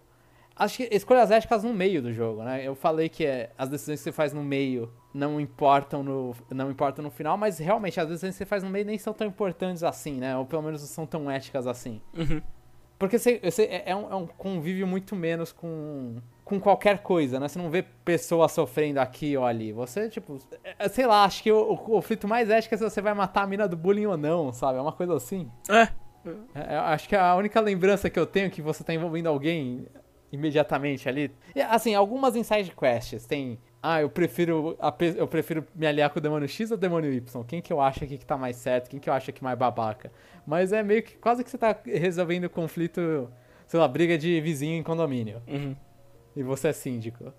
Acho 0.55 0.77
que 0.77 0.89
escolhas 0.91 1.31
éticas 1.31 1.63
no 1.63 1.73
meio 1.73 2.01
do 2.01 2.13
jogo, 2.13 2.43
né? 2.43 2.65
Eu 2.65 2.76
falei 2.76 3.09
que 3.09 3.26
é, 3.26 3.51
as 3.57 3.69
decisões 3.69 3.99
que 3.99 4.03
você 4.05 4.11
faz 4.11 4.31
no 4.31 4.43
meio 4.43 4.91
não 5.13 5.39
importam 5.39 6.01
no, 6.03 6.35
não 6.49 6.72
importam 6.72 7.03
no 7.03 7.11
final, 7.11 7.38
mas 7.38 7.57
realmente 7.57 7.99
as 7.99 8.07
decisões 8.07 8.34
que 8.34 8.38
você 8.38 8.45
faz 8.45 8.63
no 8.63 8.69
meio 8.69 8.85
nem 8.85 8.97
são 8.97 9.13
tão 9.13 9.27
importantes 9.27 9.84
assim, 9.84 10.13
né? 10.13 10.35
Ou 10.38 10.45
pelo 10.45 10.61
menos 10.61 10.81
não 10.81 10.88
são 10.88 11.05
tão 11.05 11.30
éticas 11.30 11.67
assim. 11.67 12.01
Uhum. 12.17 12.41
Porque 12.97 13.19
você, 13.19 13.39
você 13.43 13.63
é, 13.63 13.84
é, 13.88 13.95
um, 13.95 14.11
é 14.11 14.15
um 14.15 14.26
convívio 14.26 14.88
muito 14.88 15.15
menos 15.15 15.51
com, 15.51 16.17
com 16.45 16.59
qualquer 16.59 16.99
coisa, 16.99 17.39
né? 17.39 17.47
Você 17.47 17.57
não 17.57 17.72
vê 17.72 17.81
pessoa 17.81 18.47
sofrendo 18.47 18.99
aqui 18.99 19.35
ou 19.35 19.43
ali. 19.43 19.73
Você, 19.73 20.07
tipo, 20.07 20.38
é, 20.77 20.88
sei 20.88 21.07
lá, 21.07 21.26
acho 21.26 21.41
que 21.41 21.51
o, 21.51 21.73
o 21.73 21.77
conflito 21.77 22.27
mais 22.27 22.51
ético 22.51 22.76
é 22.76 22.77
se 22.77 22.84
você 22.84 23.01
vai 23.01 23.15
matar 23.15 23.43
a 23.43 23.47
mina 23.47 23.67
do 23.67 23.76
bullying 23.76 24.05
ou 24.05 24.15
não, 24.15 24.53
sabe? 24.53 24.77
É 24.77 24.81
uma 24.81 24.91
coisa 24.91 25.15
assim. 25.15 25.51
É. 25.67 25.89
é 26.53 26.77
acho 26.77 27.09
que 27.09 27.15
a 27.15 27.35
única 27.35 27.59
lembrança 27.59 28.11
que 28.11 28.19
eu 28.19 28.27
tenho 28.27 28.45
é 28.45 28.49
que 28.51 28.61
você 28.61 28.84
tá 28.84 28.93
envolvendo 28.93 29.27
alguém 29.27 29.88
imediatamente 30.31 31.09
ali. 31.09 31.31
E, 31.55 31.61
assim, 31.61 31.95
algumas 31.95 32.35
inside 32.35 32.72
quests 32.76 33.26
tem 33.26 33.59
ah, 33.88 34.01
eu 34.01 34.09
prefiro, 34.09 34.76
eu 35.15 35.27
prefiro 35.27 35.63
me 35.76 35.85
aliar 35.85 36.09
com 36.09 36.17
o 36.17 36.22
demônio 36.22 36.49
X 36.49 36.72
ou 36.72 36.77
o 36.77 36.80
demônio 36.80 37.13
Y? 37.13 37.43
Quem 37.43 37.61
que 37.61 37.72
eu 37.72 37.80
acho 37.80 38.03
aqui 38.03 38.17
que 38.17 38.26
tá 38.26 38.35
mais 38.35 38.55
certo? 38.55 38.89
Quem 38.89 38.99
que 38.99 39.07
eu 39.07 39.13
acho 39.13 39.31
que 39.31 39.43
mais 39.43 39.55
babaca? 39.55 40.11
Mas 40.45 40.73
é 40.73 40.81
meio 40.81 41.03
que 41.03 41.15
quase 41.17 41.43
que 41.43 41.49
você 41.51 41.57
tá 41.57 41.76
resolvendo 41.85 42.45
o 42.45 42.49
conflito, 42.49 43.30
sei 43.67 43.80
lá, 43.80 43.88
briga 43.88 44.17
de 44.17 44.41
vizinho 44.41 44.80
em 44.80 44.81
condomínio. 44.81 45.39
Uhum. 45.47 45.76
E 46.36 46.44
você 46.44 46.70
é 46.70 46.74
síndico. 46.74 47.34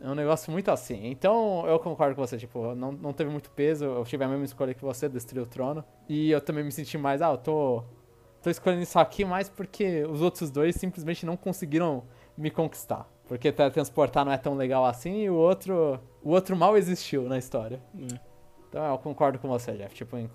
É 0.00 0.08
um 0.08 0.14
negócio 0.14 0.52
muito 0.52 0.70
assim. 0.70 1.06
Então 1.06 1.66
eu 1.66 1.78
concordo 1.78 2.14
com 2.14 2.26
você, 2.26 2.36
tipo, 2.36 2.74
não, 2.74 2.92
não 2.92 3.12
teve 3.12 3.30
muito 3.30 3.50
peso. 3.50 3.84
Eu 3.84 4.04
tive 4.04 4.24
a 4.24 4.28
mesma 4.28 4.44
escolha 4.44 4.74
que 4.74 4.82
você, 4.82 5.08
destruir 5.08 5.42
o 5.42 5.46
trono. 5.46 5.84
E 6.08 6.30
eu 6.30 6.40
também 6.40 6.64
me 6.64 6.72
senti 6.72 6.98
mais, 6.98 7.22
ah, 7.22 7.30
eu 7.30 7.38
tô. 7.38 7.82
tô 8.42 8.50
escolhendo 8.50 8.82
isso 8.82 8.98
aqui 8.98 9.24
mais 9.24 9.48
porque 9.48 10.04
os 10.04 10.20
outros 10.20 10.50
dois 10.50 10.76
simplesmente 10.76 11.24
não 11.24 11.36
conseguiram 11.36 12.04
me 12.36 12.50
conquistar. 12.50 13.10
Porque 13.26 13.50
teletransportar 13.50 14.24
não 14.24 14.32
é 14.32 14.38
tão 14.38 14.54
legal 14.54 14.84
assim 14.84 15.22
e 15.22 15.30
o 15.30 15.34
outro. 15.34 15.98
O 16.22 16.30
outro 16.30 16.54
mal 16.54 16.76
existiu 16.76 17.22
na 17.22 17.38
história. 17.38 17.80
É. 17.98 18.36
Então 18.68 18.84
eu 18.84 18.98
concordo 18.98 19.38
com 19.38 19.48
você, 19.48 19.72
Jeff. 19.72 19.94
Tipo, 19.94 20.18
em, 20.18 20.28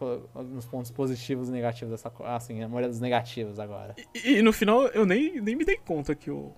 nos 0.49 0.65
pontos 0.65 0.89
positivos 0.89 1.49
e 1.49 1.51
negativos 1.51 1.91
dessa 1.91 2.09
coisa. 2.09 2.33
Assim, 2.33 2.63
a 2.63 2.67
maioria 2.67 2.89
dos 2.89 2.99
negativos 2.99 3.59
agora. 3.59 3.95
E, 4.15 4.37
e, 4.37 4.41
no 4.41 4.51
final 4.51 4.87
eu 4.87 5.05
nem, 5.05 5.39
nem 5.39 5.55
me 5.55 5.63
dei 5.63 5.77
conta 5.77 6.15
que 6.15 6.31
o. 6.31 6.51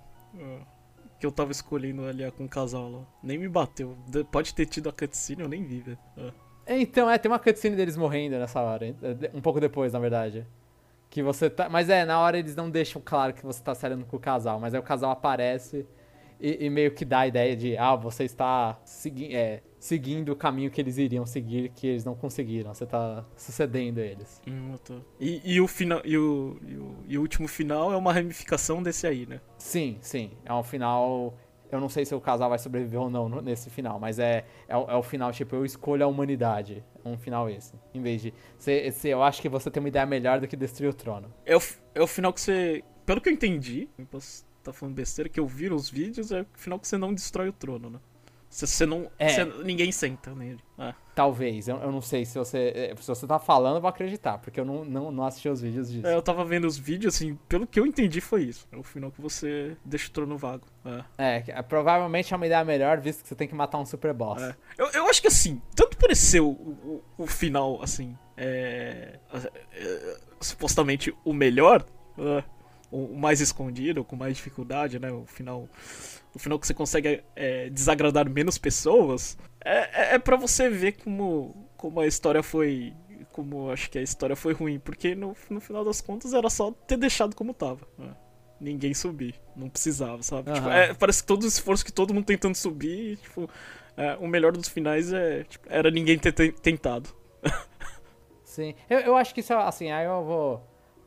que 1.24 1.28
eu 1.28 1.32
tava 1.32 1.54
escolhendo 1.54 2.06
ali 2.06 2.30
com 2.34 2.44
o 2.44 2.50
casal 2.50 2.92
lá. 2.92 3.00
Nem 3.24 3.38
me 3.38 3.48
bateu. 3.48 3.96
De- 4.08 4.26
Pode 4.26 4.54
ter 4.54 4.66
tido 4.66 4.90
a 4.90 4.92
cutscene, 4.92 5.42
eu 5.42 5.48
nem 5.48 5.64
vi, 5.64 5.80
velho. 5.80 5.98
É. 6.66 6.82
Então, 6.82 7.10
é, 7.10 7.18
tem 7.18 7.32
uma 7.32 7.40
cutscene 7.40 7.78
deles 7.78 7.96
morrendo 7.96 8.38
nessa 8.38 8.60
hora. 8.60 8.88
é, 8.88 9.32
Um 9.34 9.40
pouco 9.40 9.58
depois, 9.62 9.94
na 9.94 10.00
verdade. 10.00 10.46
Que 11.10 11.24
você 11.24 11.50
tá. 11.50 11.70
Mas 11.70 11.88
é, 11.90 12.04
na 12.04 12.20
hora 12.20 12.38
eles 12.38 12.58
não 12.58 12.70
deixam 12.70 13.02
claro 13.04 13.34
que 13.34 13.42
você 13.46 13.64
tá 13.64 13.74
se 13.74 13.86
aliando 13.86 14.04
com 14.06 14.18
o 14.18 14.20
casal. 14.20 14.60
Mas 14.60 14.74
aí 14.74 14.80
o 14.82 14.84
casal 14.84 15.12
aparece 15.12 15.86
e, 16.40 16.66
e 16.66 16.70
meio 16.70 16.92
que 16.92 17.04
dá 17.06 17.20
a 17.20 17.28
ideia 17.28 17.56
de, 17.56 17.78
ah, 17.78 17.96
você 17.96 18.24
está 18.24 18.80
segui 18.86 19.36
é, 19.36 19.62
seguindo 19.80 20.30
o 20.32 20.36
caminho 20.36 20.72
que 20.72 20.80
eles 20.80 20.98
iriam 20.98 21.26
seguir, 21.26 21.70
que 21.70 21.88
eles 21.88 22.06
não 22.06 22.16
conseguiram. 22.16 22.74
Você 22.74 22.86
tá 22.86 23.26
sucedendo 23.36 24.00
eles. 24.00 24.42
Hum, 24.48 24.72
eu 24.74 24.78
tô- 24.80 25.00
E, 25.20 25.42
e 25.44 25.62
o 25.62 25.68
final, 25.68 26.02
e, 26.06 26.18
o, 26.18 26.58
e, 26.68 26.76
o, 26.76 26.96
e 27.10 27.18
o 27.18 27.22
último 27.22 27.48
final 27.48 27.92
é 27.92 27.98
uma 27.98 28.14
ramificação 28.14 28.82
desse 28.82 29.06
aí, 29.08 29.26
né? 29.26 29.42
Sim, 29.58 29.98
sim. 30.02 30.32
É 30.46 30.54
um 30.54 30.64
final. 30.64 31.34
Eu 31.72 31.80
não 31.82 31.90
sei 31.90 32.06
se 32.06 32.14
o 32.14 32.22
casal 32.22 32.50
vai 32.50 32.60
sobreviver 32.60 33.02
ou 33.02 33.10
não 33.10 33.28
nesse 33.42 33.68
final, 33.70 34.00
mas 34.00 34.20
é, 34.20 34.46
é, 34.68 34.78
o, 34.78 34.84
é 34.92 34.96
o 34.96 35.02
final, 35.02 35.32
tipo, 35.32 35.56
eu 35.56 35.66
escolho 35.66 36.04
a 36.06 36.08
humanidade. 36.08 36.84
É 37.04 37.10
um 37.10 37.18
final 37.18 37.50
esse. 37.50 37.74
Em 37.96 38.02
vez 38.02 38.22
de. 38.22 38.32
Cê, 38.60 38.92
cê- 38.92 39.10
eu 39.10 39.24
acho 39.24 39.42
que 39.42 39.50
você 39.50 39.72
tem 39.72 39.82
uma 39.82 39.90
ideia 39.90 40.06
melhor 40.06 40.40
do 40.40 40.48
que 40.48 40.56
destruir 40.56 40.90
o 40.90 40.94
trono. 40.94 41.34
É 41.46 41.58
o, 41.58 41.60
é 41.96 42.02
o 42.02 42.06
final 42.08 42.32
que 42.32 42.40
você. 42.42 42.84
Pelo 43.06 43.20
que 43.20 43.28
eu 43.28 43.34
entendi, 43.34 43.90
eu 43.98 44.06
posso 44.06 44.46
estar 44.64 44.74
falando 44.74 44.96
besteira, 44.96 45.30
que 45.30 45.40
eu 45.40 45.48
vi 45.48 45.70
os 45.70 45.90
vídeos, 45.90 46.32
é 46.32 46.42
o 46.42 46.48
final 46.56 46.80
que 46.80 46.88
você 46.88 46.98
não 46.98 47.14
destrói 47.14 47.50
o 47.50 47.54
trono, 47.54 47.90
né? 47.90 48.00
Você, 48.50 48.68
você 48.68 48.86
não. 48.86 49.10
É. 49.18 49.30
você- 49.30 49.46
ninguém 49.64 49.92
senta 49.92 50.34
nele. 50.36 50.60
É. 50.78 50.94
Talvez. 51.16 51.68
Eu, 51.68 51.78
eu 51.78 51.92
não 51.92 52.02
sei 52.02 52.24
se 52.24 52.38
você. 52.38 52.72
é, 52.76 52.96
Se 52.96 53.08
você 53.08 53.26
tá 53.26 53.40
falando, 53.40 53.78
eu 53.78 53.82
vou 53.82 53.90
acreditar, 53.90 54.38
porque 54.38 54.60
eu 54.60 54.66
não, 54.66 54.86
não, 54.86 55.12
não 55.12 55.26
assisti 55.26 55.50
os 55.50 55.60
vídeos 55.60 55.92
disso. 55.92 56.06
É, 56.06 56.14
eu 56.14 56.22
tava 56.22 56.46
vendo 56.46 56.66
os 56.66 56.78
vídeos, 56.78 57.16
assim, 57.16 57.36
pelo 57.50 57.66
que 57.66 57.80
eu 57.80 57.86
entendi 57.88 58.22
foi 58.22 58.44
isso. 58.44 58.68
É 58.72 58.78
o 58.78 58.84
final 58.84 59.12
que 59.12 59.20
você 59.20 59.76
deixa 59.84 60.08
o 60.08 60.12
trono 60.12 60.38
vago. 60.38 60.66
É. 60.86 61.04
É, 61.18 61.44
é, 61.48 61.62
provavelmente 61.64 62.32
é 62.32 62.38
uma 62.38 62.46
ideia 62.46 62.64
melhor, 62.64 63.00
visto 63.00 63.24
que 63.24 63.28
você 63.28 63.34
tem 63.36 63.48
que 63.48 63.56
matar 63.56 63.80
um 63.80 63.86
super 63.88 64.14
boss. 64.14 64.40
É. 64.44 64.56
Eu, 64.78 64.88
eu 64.92 65.10
acho 65.10 65.20
que 65.20 65.28
assim, 65.28 65.60
tanto 65.76 65.98
por 65.98 66.12
esse 66.12 66.22
ser 66.28 66.42
o, 66.42 66.50
o, 66.50 67.04
o 67.18 67.26
final, 67.26 67.82
assim, 67.82 68.16
é, 68.38 69.18
é, 69.74 70.18
supostamente 70.40 71.12
o 71.26 71.34
melhor, 71.34 71.84
o, 72.96 73.16
mais 73.18 73.42
escondido, 73.42 74.04
com 74.04 74.16
mais 74.16 74.36
dificuldade, 74.38 75.00
né? 75.00 75.12
O 75.12 75.26
final. 75.26 75.68
O 76.36 76.40
final 76.40 76.58
que 76.60 76.66
você 76.66 76.74
consegue 76.74 77.24
é, 77.36 77.70
desagradar 77.70 78.30
menos 78.30 78.58
pessoas. 78.58 79.38
É, 79.64 80.14
é, 80.14 80.16
é 80.16 80.20
para 80.20 80.36
você 80.36 80.70
ver 80.70 80.94
como, 80.94 81.68
como 81.78 82.00
a 82.00 82.08
história 82.08 82.42
foi. 82.44 82.94
Como 83.32 83.70
acho 83.72 83.90
que 83.90 83.98
a 83.98 84.02
história 84.02 84.36
foi 84.36 84.54
ruim. 84.54 84.80
Porque 84.80 85.16
no, 85.16 85.36
no 85.50 85.60
final 85.60 85.84
das 85.86 86.02
contas 86.02 86.34
era 86.34 86.50
só 86.50 86.72
ter 86.72 86.98
deixado 86.98 87.36
como 87.36 87.54
tava. 87.54 87.88
é. 88.00 88.24
Ninguém 88.62 88.94
subir. 88.94 89.36
Não 89.56 89.68
precisava, 89.70 90.24
sabe? 90.24 90.54
Tipo, 90.54 90.68
Aham. 90.68 90.76
é, 90.76 90.94
parece 90.94 91.22
que 91.22 91.28
todo 91.28 91.44
o 91.44 91.48
esforço 91.48 91.84
que 91.84 91.92
todo 91.92 92.14
mundo 92.14 92.26
tentando 92.26 92.56
subir, 92.56 93.18
tipo, 93.18 93.50
é, 93.98 94.16
o 94.22 94.28
melhor 94.28 94.54
dos 94.54 94.70
finais 94.70 95.12
é, 95.12 95.44
tipo, 95.44 95.68
era 95.70 95.92
ninguém 95.92 96.18
ter 96.18 96.32
te- 96.32 96.52
tentado. 96.54 97.10
Sim. 98.44 98.74
Eu, 98.90 99.00
eu 99.00 99.16
acho 99.18 99.34
que 99.34 99.42
isso, 99.42 99.54
assim, 99.54 99.92
aí 99.92 100.06
eu 100.06 100.24
vou, 100.24 100.64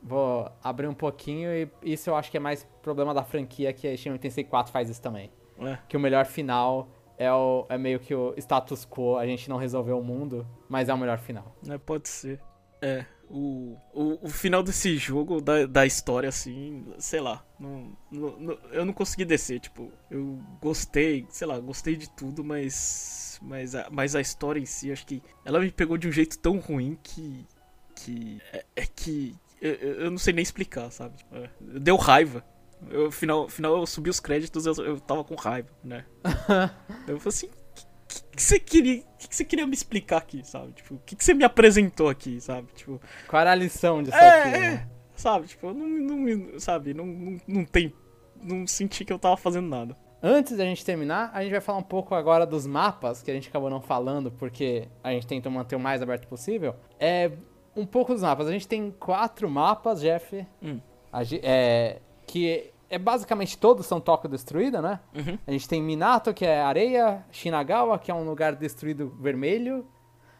vou 0.06 0.50
abrir 0.62 0.86
um 0.86 0.94
pouquinho 0.94 1.50
e 1.52 1.68
isso 1.82 2.08
eu 2.08 2.14
acho 2.16 2.30
que 2.30 2.36
é 2.36 2.40
mais 2.40 2.64
problema 2.82 3.12
da 3.12 3.24
franquia 3.24 3.72
que 3.72 3.88
a 3.88 3.96
Shin 3.96 4.10
84 4.12 4.72
faz 4.72 4.88
isso 4.88 5.02
também. 5.02 5.30
né? 5.58 5.78
Que 5.88 5.96
o 5.96 6.00
melhor 6.00 6.24
final 6.26 6.88
é, 7.18 7.32
o, 7.32 7.66
é 7.68 7.76
meio 7.76 7.98
que 7.98 8.14
o 8.14 8.32
status 8.38 8.86
quo, 8.86 9.16
a 9.16 9.26
gente 9.26 9.48
não 9.50 9.56
resolveu 9.56 9.98
o 9.98 10.04
mundo, 10.04 10.46
mas 10.68 10.88
é 10.88 10.94
o 10.94 10.98
melhor 10.98 11.18
final. 11.18 11.56
É, 11.68 11.76
pode 11.78 12.08
ser. 12.08 12.40
É, 12.80 13.04
o, 13.28 13.74
o, 13.92 14.26
o 14.26 14.28
final 14.28 14.62
desse 14.62 14.96
jogo, 14.98 15.40
da, 15.40 15.66
da 15.66 15.84
história, 15.86 16.28
assim, 16.28 16.84
sei 16.98 17.20
lá, 17.20 17.44
não, 17.58 17.96
não- 18.12 18.38
não- 18.38 18.58
eu 18.70 18.84
não 18.84 18.92
consegui 18.92 19.24
descer, 19.24 19.58
tipo, 19.60 19.90
eu 20.10 20.38
gostei, 20.60 21.26
sei 21.30 21.46
lá, 21.46 21.58
gostei 21.58 21.96
de 21.96 22.08
tudo, 22.10 22.44
mas, 22.44 23.40
mas, 23.42 23.74
a, 23.74 23.88
mas 23.90 24.14
a 24.14 24.20
história 24.20 24.60
em 24.60 24.66
si, 24.66 24.92
acho 24.92 25.06
que 25.06 25.22
ela 25.44 25.58
me 25.58 25.70
pegou 25.72 25.96
de 25.98 26.06
um 26.06 26.12
jeito 26.12 26.38
tão 26.38 26.58
ruim 26.58 26.96
que, 27.02 27.46
que 27.96 28.40
é, 28.52 28.64
é 28.76 28.86
que 28.86 29.34
eu, 29.60 29.72
eu 30.04 30.10
não 30.10 30.18
sei 30.18 30.32
nem 30.32 30.42
explicar, 30.42 30.90
sabe? 30.90 31.16
Tipo, 31.16 31.36
é, 31.36 31.50
deu 31.60 31.96
raiva. 31.96 32.44
Eu, 32.90 33.10
final, 33.10 33.48
final 33.48 33.76
eu 33.78 33.86
subi 33.86 34.10
os 34.10 34.20
créditos, 34.20 34.66
eu, 34.66 34.74
eu 34.84 35.00
tava 35.00 35.24
com 35.24 35.34
raiva, 35.34 35.68
né? 35.82 36.04
eu 37.08 37.18
falei 37.18 37.28
assim, 37.28 37.46
o 37.46 37.50
que, 38.06 38.22
que 38.36 38.42
você 38.42 38.60
queria, 38.60 39.02
que, 39.18 39.28
que 39.28 39.34
você 39.36 39.44
queria 39.44 39.66
me 39.66 39.72
explicar 39.74 40.18
aqui, 40.18 40.42
sabe? 40.44 40.72
Tipo, 40.72 40.94
o 40.94 40.98
que, 40.98 41.16
que 41.16 41.24
você 41.24 41.32
me 41.32 41.42
apresentou 41.44 42.08
aqui, 42.08 42.40
sabe? 42.40 42.68
Tipo, 42.74 43.00
Qual 43.26 43.40
era 43.40 43.52
a 43.52 43.54
lição 43.54 44.02
disso 44.02 44.16
É, 44.16 44.42
aqui? 44.42 44.48
é. 44.56 44.60
né? 44.60 44.88
sabe? 45.16 45.46
Tipo, 45.46 45.68
eu 45.68 45.74
não, 45.74 45.86
não 45.88 46.16
me- 46.18 46.60
sabe? 46.60 46.92
Não, 46.92 47.06
não, 47.06 47.40
não 47.48 47.64
tem, 47.64 47.94
não 48.42 48.66
senti 48.66 49.04
que 49.06 49.12
eu 49.12 49.18
tava 49.18 49.38
fazendo 49.38 49.66
nada. 49.68 49.96
Antes 50.22 50.56
da 50.56 50.64
gente 50.64 50.84
terminar, 50.84 51.30
a 51.32 51.42
gente 51.42 51.52
vai 51.52 51.60
falar 51.62 51.78
um 51.78 51.82
pouco 51.82 52.14
agora 52.14 52.44
dos 52.46 52.66
mapas, 52.66 53.22
que 53.22 53.30
a 53.30 53.34
gente 53.34 53.48
acabou 53.48 53.70
não 53.70 53.80
falando, 53.80 54.30
porque 54.30 54.86
a 55.02 55.12
gente 55.12 55.26
tentou 55.26 55.50
manter 55.50 55.76
o 55.76 55.80
mais 55.80 56.02
aberto 56.02 56.26
possível. 56.28 56.74
É 57.00 57.30
um 57.76 57.86
pouco 57.86 58.12
dos 58.12 58.22
mapas. 58.22 58.48
A 58.48 58.52
gente 58.52 58.66
tem 58.66 58.90
quatro 58.90 59.48
mapas, 59.48 60.00
Jeff, 60.00 60.46
Hum. 60.62 60.80
a 61.12 61.22
é, 61.42 62.00
que 62.26 62.72
é 62.88 62.98
basicamente 62.98 63.58
todos 63.58 63.86
são 63.86 64.00
Tóquio 64.00 64.30
destruída, 64.30 64.80
né? 64.80 65.00
Uhum. 65.14 65.38
A 65.46 65.50
gente 65.50 65.68
tem 65.68 65.82
Minato, 65.82 66.32
que 66.32 66.44
é 66.46 66.60
areia, 66.60 67.24
Shinagawa, 67.30 67.98
que 67.98 68.10
é 68.10 68.14
um 68.14 68.24
lugar 68.24 68.54
destruído 68.54 69.14
vermelho. 69.20 69.86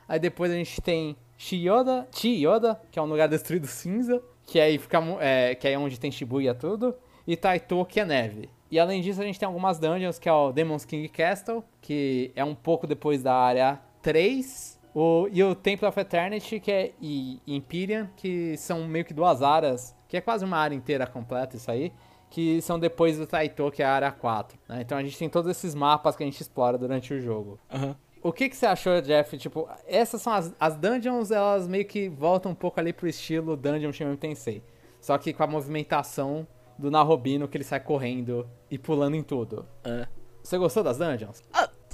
Aí 0.09 0.19
depois 0.19 0.51
a 0.53 0.55
gente 0.55 0.81
tem 0.81 1.17
Chiyoda, 1.37 2.07
Chiyoda, 2.13 2.81
que 2.91 2.99
é 2.99 3.03
um 3.03 3.07
lugar 3.07 3.29
destruído 3.29 3.67
cinza, 3.67 4.23
que 4.45 4.61
aí 4.61 4.79
fica 4.79 5.03
é, 5.21 5.55
que 5.55 5.67
aí 5.67 5.75
é 5.75 5.79
onde 5.79 5.99
tem 5.99 6.11
Shibuya 6.11 6.55
tudo, 6.55 6.95
e 7.27 7.37
Taito, 7.37 7.85
que 7.87 7.99
é 8.01 8.05
neve. 8.05 8.49
E 8.71 8.79
além 8.79 9.01
disso 9.01 9.21
a 9.21 9.25
gente 9.25 9.39
tem 9.39 9.47
algumas 9.47 9.79
dungeons, 9.79 10.19
que 10.19 10.29
é 10.29 10.33
o 10.33 10.53
Demon's 10.53 10.85
King 10.85 11.09
Castle, 11.09 11.65
que 11.81 12.33
é 12.35 12.45
um 12.45 12.55
pouco 12.55 12.87
depois 12.87 13.23
da 13.23 13.35
área 13.35 13.81
3, 14.03 14.76
o, 14.99 15.29
e 15.31 15.45
o 15.45 15.55
Temple 15.55 15.87
of 15.87 16.01
Eternity, 16.01 16.59
que 16.59 16.73
é 16.73 16.93
e 17.03 17.39
Empyrean, 17.47 18.09
que 18.17 18.57
são 18.57 18.89
meio 18.89 19.05
que 19.05 19.13
duas 19.13 19.43
áreas, 19.43 19.95
que 20.09 20.17
é 20.17 20.23
quase 20.23 20.43
uma 20.43 20.57
área 20.57 20.75
inteira 20.75 21.07
completa 21.07 21.55
isso 21.55 21.71
aí, 21.71 21.93
que 22.31 22.63
são 22.63 22.79
depois 22.79 23.19
do 23.19 23.27
Taito, 23.27 23.71
que 23.71 23.83
é 23.83 23.85
a 23.85 23.93
área 23.93 24.11
4. 24.11 24.59
né? 24.67 24.81
Então 24.81 24.97
a 24.97 25.03
gente 25.03 25.19
tem 25.19 25.29
todos 25.29 25.51
esses 25.51 25.75
mapas 25.75 26.17
que 26.17 26.23
a 26.23 26.27
gente 26.27 26.41
explora 26.41 26.79
durante 26.79 27.13
o 27.13 27.21
jogo. 27.21 27.61
Aham. 27.71 27.95
O 28.23 28.33
que, 28.33 28.49
que 28.49 28.57
você 28.57 28.65
achou, 28.65 28.99
Jeff? 29.03 29.37
Tipo, 29.37 29.69
essas 29.87 30.23
são 30.23 30.33
as, 30.33 30.55
as 30.59 30.75
dungeons, 30.77 31.31
elas 31.31 31.69
meio 31.69 31.85
que 31.85 32.09
voltam 32.09 32.53
um 32.53 32.55
pouco 32.55 32.81
ali 32.81 32.91
pro 32.91 33.07
estilo 33.07 33.55
Dungeon 33.55 33.93
Shin 33.93 34.05
Megami 34.05 34.17
Tensei. 34.17 34.63
Só 34.99 35.19
que 35.19 35.35
com 35.35 35.43
a 35.43 35.47
movimentação 35.47 36.47
do 36.79 36.91
Narobino, 36.91 37.47
que 37.47 37.59
ele 37.59 37.65
sai 37.65 37.81
correndo 37.81 38.49
e 38.71 38.79
pulando 38.79 39.15
em 39.15 39.23
tudo. 39.23 39.67
É. 39.85 40.09
Você 40.43 40.57
gostou 40.57 40.83
das 40.83 40.97
dungeons? 40.97 41.43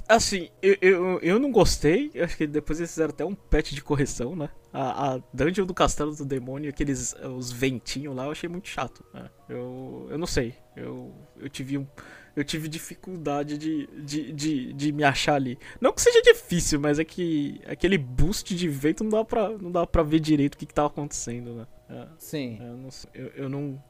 Assim, 0.07 0.49
eu, 0.61 0.77
eu, 0.81 1.19
eu 1.21 1.39
não 1.39 1.51
gostei. 1.51 2.11
eu 2.13 2.25
Acho 2.25 2.37
que 2.37 2.45
depois 2.45 2.79
eles 2.79 2.91
fizeram 2.91 3.11
até 3.11 3.23
um 3.25 3.33
patch 3.35 3.71
de 3.71 3.81
correção, 3.81 4.35
né? 4.35 4.49
A, 4.71 5.13
a 5.15 5.21
dungeon 5.33 5.65
do 5.65 5.73
Castelo 5.73 6.15
do 6.15 6.25
Demônio, 6.25 6.69
aqueles 6.69 7.15
os 7.37 7.51
ventinhos 7.51 8.15
lá, 8.15 8.25
eu 8.25 8.31
achei 8.31 8.49
muito 8.49 8.67
chato. 8.67 9.03
né? 9.13 9.29
Eu, 9.47 10.07
eu 10.09 10.17
não 10.17 10.27
sei. 10.27 10.55
Eu, 10.75 11.13
eu 11.37 11.49
tive 11.49 11.77
um. 11.77 11.87
Eu 12.35 12.43
tive 12.43 12.67
dificuldade 12.67 13.57
de, 13.59 13.87
de, 14.03 14.33
de, 14.33 14.73
de 14.73 14.91
me 14.91 15.03
achar 15.03 15.35
ali. 15.35 15.57
Não 15.79 15.93
que 15.93 16.01
seja 16.01 16.19
difícil, 16.23 16.79
mas 16.79 16.97
é 16.97 17.05
que 17.05 17.61
aquele 17.67 17.95
boost 17.97 18.55
de 18.55 18.67
vento 18.67 19.03
não 19.03 19.11
dá 19.11 19.23
pra, 19.23 19.49
não 19.49 19.71
dá 19.71 19.85
pra 19.85 20.01
ver 20.01 20.19
direito 20.19 20.55
o 20.55 20.57
que, 20.57 20.65
que 20.65 20.73
tava 20.73 20.87
acontecendo, 20.87 21.53
né? 21.53 21.67
É. 21.89 22.07
Sim. 22.17 22.57
Eu 22.59 22.75
não, 22.75 22.89
eu, 23.13 23.27
eu 23.35 23.49
não, 23.49 23.83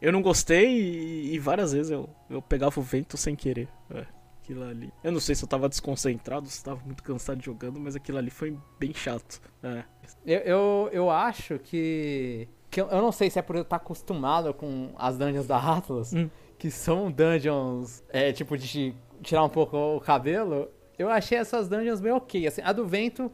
eu 0.00 0.10
não 0.10 0.22
gostei 0.22 0.66
e, 0.70 1.34
e 1.34 1.38
várias 1.38 1.72
vezes 1.72 1.92
eu, 1.92 2.08
eu 2.30 2.40
pegava 2.40 2.80
o 2.80 2.82
vento 2.82 3.18
sem 3.18 3.36
querer. 3.36 3.68
É, 3.90 4.06
aquilo 4.42 4.64
ali. 4.64 4.92
Eu 5.02 5.12
não 5.12 5.20
sei 5.20 5.34
se 5.34 5.44
eu 5.44 5.48
tava 5.48 5.68
desconcentrado, 5.68 6.48
se 6.48 6.62
tava 6.62 6.80
muito 6.84 7.02
cansado 7.02 7.38
de 7.38 7.46
jogando, 7.46 7.78
mas 7.78 7.94
aquilo 7.96 8.18
ali 8.18 8.30
foi 8.30 8.56
bem 8.78 8.92
chato. 8.92 9.40
É. 9.62 9.84
Eu, 10.26 10.40
eu, 10.40 10.90
eu 10.92 11.10
acho 11.10 11.58
que. 11.58 12.48
que 12.70 12.80
eu, 12.80 12.88
eu 12.88 13.00
não 13.00 13.12
sei 13.12 13.30
se 13.30 13.38
é 13.38 13.42
por 13.42 13.56
eu 13.56 13.62
estar 13.62 13.76
acostumado 13.76 14.52
com 14.52 14.92
as 14.96 15.16
dungeons 15.16 15.46
da 15.46 15.56
Atlas, 15.58 16.12
Hum. 16.12 16.28
que 16.58 16.70
são 16.70 17.10
dungeons, 17.10 18.02
é, 18.08 18.32
tipo, 18.32 18.56
de 18.58 18.94
tirar 19.22 19.44
um 19.44 19.48
pouco 19.48 19.76
o 19.76 20.00
cabelo. 20.00 20.68
Eu 20.98 21.08
achei 21.08 21.38
essas 21.38 21.68
dungeons 21.68 22.00
meio 22.00 22.16
ok. 22.16 22.46
Assim, 22.46 22.60
a 22.62 22.72
do 22.72 22.84
vento 22.86 23.30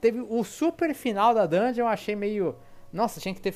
teve 0.00 0.20
o 0.20 0.42
super 0.44 0.94
final 0.94 1.34
da 1.34 1.46
dungeon, 1.46 1.84
eu 1.84 1.88
achei 1.88 2.14
meio. 2.16 2.56
Nossa, 2.92 3.20
tinha 3.20 3.34
que, 3.34 3.40
ter 3.40 3.54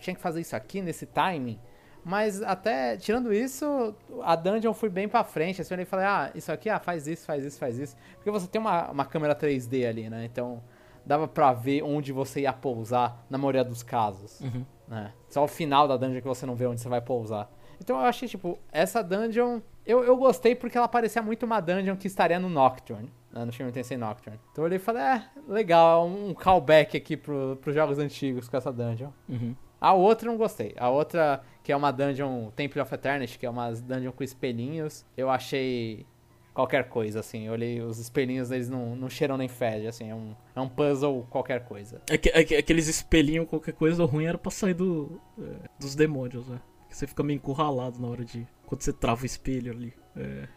tinha 0.00 0.14
que 0.14 0.20
fazer 0.20 0.40
isso 0.40 0.56
aqui 0.56 0.80
nesse 0.80 1.06
timing. 1.06 1.58
Mas 2.04 2.42
até, 2.42 2.96
tirando 2.96 3.32
isso, 3.32 3.94
a 4.22 4.34
dungeon 4.34 4.72
foi 4.72 4.88
bem 4.88 5.08
pra 5.08 5.24
frente. 5.24 5.60
Assim, 5.60 5.74
eu 5.74 5.86
falei, 5.86 6.06
ah, 6.06 6.30
isso 6.34 6.50
aqui, 6.50 6.68
ah, 6.70 6.78
faz 6.78 7.06
isso, 7.06 7.26
faz 7.26 7.44
isso, 7.44 7.58
faz 7.58 7.78
isso. 7.78 7.96
Porque 8.14 8.30
você 8.30 8.46
tem 8.46 8.60
uma, 8.60 8.90
uma 8.90 9.04
câmera 9.04 9.34
3D 9.34 9.88
ali, 9.88 10.08
né? 10.08 10.24
Então 10.24 10.62
dava 11.04 11.26
pra 11.26 11.52
ver 11.52 11.82
onde 11.82 12.12
você 12.12 12.42
ia 12.42 12.52
pousar 12.52 13.24
na 13.30 13.38
maioria 13.38 13.64
dos 13.64 13.82
casos. 13.82 14.40
Uhum. 14.40 14.64
né? 14.86 15.12
Só 15.28 15.42
o 15.42 15.48
final 15.48 15.88
da 15.88 15.96
dungeon 15.96 16.20
que 16.20 16.28
você 16.28 16.44
não 16.44 16.54
vê 16.54 16.66
onde 16.66 16.80
você 16.80 16.88
vai 16.88 17.00
pousar. 17.00 17.50
Então 17.80 17.98
eu 17.98 18.04
achei, 18.04 18.28
tipo, 18.28 18.58
essa 18.70 19.02
dungeon. 19.02 19.60
Eu, 19.86 20.04
eu 20.04 20.16
gostei 20.16 20.54
porque 20.54 20.76
ela 20.76 20.88
parecia 20.88 21.22
muito 21.22 21.46
uma 21.46 21.60
dungeon 21.60 21.96
que 21.96 22.06
estaria 22.06 22.38
no 22.38 22.48
Nocturne. 22.50 23.10
Né? 23.32 23.44
No 23.44 23.52
filme 23.52 23.72
Tensei 23.72 23.96
Nocturne. 23.96 24.38
Então 24.52 24.62
eu 24.62 24.66
olhei 24.66 24.76
e 24.76 24.80
falei, 24.80 25.02
é, 25.02 25.24
legal, 25.46 26.06
um 26.06 26.34
callback 26.34 26.96
aqui 26.96 27.16
pro, 27.16 27.56
pros 27.60 27.74
jogos 27.74 27.98
antigos 27.98 28.48
com 28.48 28.56
essa 28.56 28.72
dungeon. 28.72 29.10
Uhum. 29.28 29.54
A 29.80 29.92
outra 29.94 30.28
eu 30.28 30.32
não 30.32 30.38
gostei. 30.38 30.74
A 30.76 30.90
outra, 30.90 31.40
que 31.68 31.72
é 31.72 31.76
uma 31.76 31.90
dungeon 31.90 32.50
Temple 32.52 32.80
of 32.80 32.94
Eternity, 32.94 33.38
que 33.38 33.44
é 33.44 33.50
uma 33.50 33.70
dungeon 33.70 34.10
com 34.10 34.24
espelhinhos, 34.24 35.04
eu 35.14 35.28
achei 35.28 36.06
qualquer 36.54 36.88
coisa, 36.88 37.20
assim. 37.20 37.46
Eu 37.46 37.52
olhei 37.52 37.82
os 37.82 37.98
espelhinhos, 37.98 38.50
eles 38.50 38.70
não, 38.70 38.96
não 38.96 39.10
cheiram 39.10 39.36
nem 39.36 39.48
fede, 39.48 39.86
assim. 39.86 40.08
É 40.08 40.14
um, 40.14 40.34
é 40.56 40.60
um 40.62 40.66
puzzle 40.66 41.26
qualquer 41.28 41.66
coisa. 41.66 42.00
É 42.08 42.14
é 42.14 42.42
que, 42.42 42.56
aqueles 42.56 42.88
espelhinhos, 42.88 43.46
qualquer 43.46 43.74
coisa 43.74 44.02
ruim 44.06 44.24
era 44.24 44.38
pra 44.38 44.50
sair 44.50 44.72
do, 44.72 45.20
é, 45.38 45.68
dos 45.78 45.94
demônios, 45.94 46.48
né? 46.48 46.58
Você 46.88 47.06
fica 47.06 47.22
meio 47.22 47.36
encurralado 47.36 48.00
na 48.00 48.08
hora 48.08 48.24
de. 48.24 48.48
Quando 48.64 48.80
você 48.80 48.90
trava 48.90 49.22
o 49.22 49.26
espelho 49.26 49.70
ali. 49.70 49.92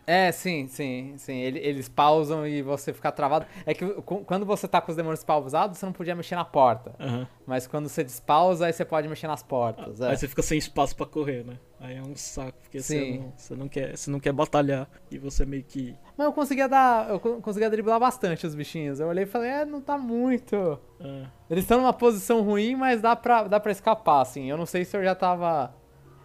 É, 0.08 0.28
é 0.28 0.32
sim, 0.32 0.68
sim, 0.68 1.14
sim. 1.18 1.38
Eles 1.40 1.88
pausam 1.88 2.46
e 2.48 2.62
você 2.62 2.94
fica 2.94 3.12
travado. 3.12 3.46
É 3.66 3.74
que 3.74 3.86
quando 4.26 4.46
você 4.46 4.68
tá 4.68 4.82
com 4.82 4.92
os 4.92 4.96
demônios 4.96 5.24
pausados, 5.24 5.78
você 5.78 5.86
não 5.86 5.94
podia 5.94 6.16
mexer 6.16 6.36
na 6.36 6.46
porta. 6.46 6.96
Uhum. 7.00 7.26
Mas 7.46 7.68
quando 7.68 7.88
você 7.88 8.04
despausa, 8.04 8.66
aí 8.66 8.74
você 8.74 8.86
pode 8.86 9.08
mexer 9.08 9.28
nas 9.28 9.44
portas. 9.44 10.02
Ah, 10.02 10.08
é. 10.08 10.10
Aí 10.12 10.18
você 10.18 10.28
fica 10.28 10.42
sem 10.42 10.58
espaço 10.58 10.96
para 10.96 11.06
correr, 11.06 11.46
né? 11.46 11.58
Aí 11.80 11.98
é 11.98 12.02
um 12.02 12.16
saco, 12.16 12.58
porque 12.62 12.80
você 12.80 13.18
não, 13.18 13.34
você 13.36 13.56
não, 13.56 13.68
quer, 13.68 13.98
você 13.98 14.12
não 14.12 14.20
quer 14.20 14.32
batalhar 14.32 14.88
e 15.10 15.18
você 15.18 15.46
meio 15.46 15.64
que. 15.64 15.96
Mas 16.16 16.26
eu 16.26 16.34
conseguia 16.34 16.70
dar. 16.70 17.10
Eu 17.10 17.20
conseguia 17.20 17.70
driblar 17.70 18.00
bastante 18.00 18.46
os 18.46 18.54
bichinhos. 18.54 19.00
Eu 19.00 19.08
olhei 19.08 19.24
e 19.24 19.28
falei, 19.28 19.50
é, 19.50 19.66
não 19.66 19.82
tá 19.82 19.98
muito. 19.98 20.80
É. 21.00 21.26
Eles 21.50 21.64
estão 21.64 21.80
numa 21.80 21.94
posição 21.94 22.42
ruim, 22.44 22.76
mas 22.76 23.02
dá 23.02 23.16
pra, 23.16 23.44
dá 23.44 23.60
pra 23.60 23.72
escapar, 23.72 24.22
assim. 24.22 24.50
Eu 24.50 24.58
não 24.58 24.66
sei 24.66 24.86
se 24.86 24.96
eu 24.96 25.04
já 25.04 25.16
tava 25.16 25.74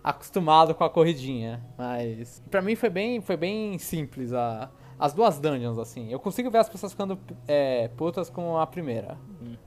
acostumado 0.06 0.72
com 0.72 0.84
a 0.84 0.88
corridinha, 0.88 1.60
mas 1.76 2.40
para 2.48 2.62
mim 2.62 2.76
foi 2.76 2.88
bem, 2.88 3.20
foi 3.20 3.36
bem 3.36 3.76
simples 3.76 4.32
a, 4.32 4.70
as 4.96 5.12
duas 5.12 5.40
dungeons, 5.40 5.78
assim. 5.78 6.12
Eu 6.12 6.20
consigo 6.20 6.48
ver 6.48 6.58
as 6.58 6.68
pessoas 6.68 6.92
ficando 6.92 7.18
é, 7.48 7.88
putas 7.88 8.30
com 8.30 8.56
a 8.56 8.64
primeira. 8.68 9.18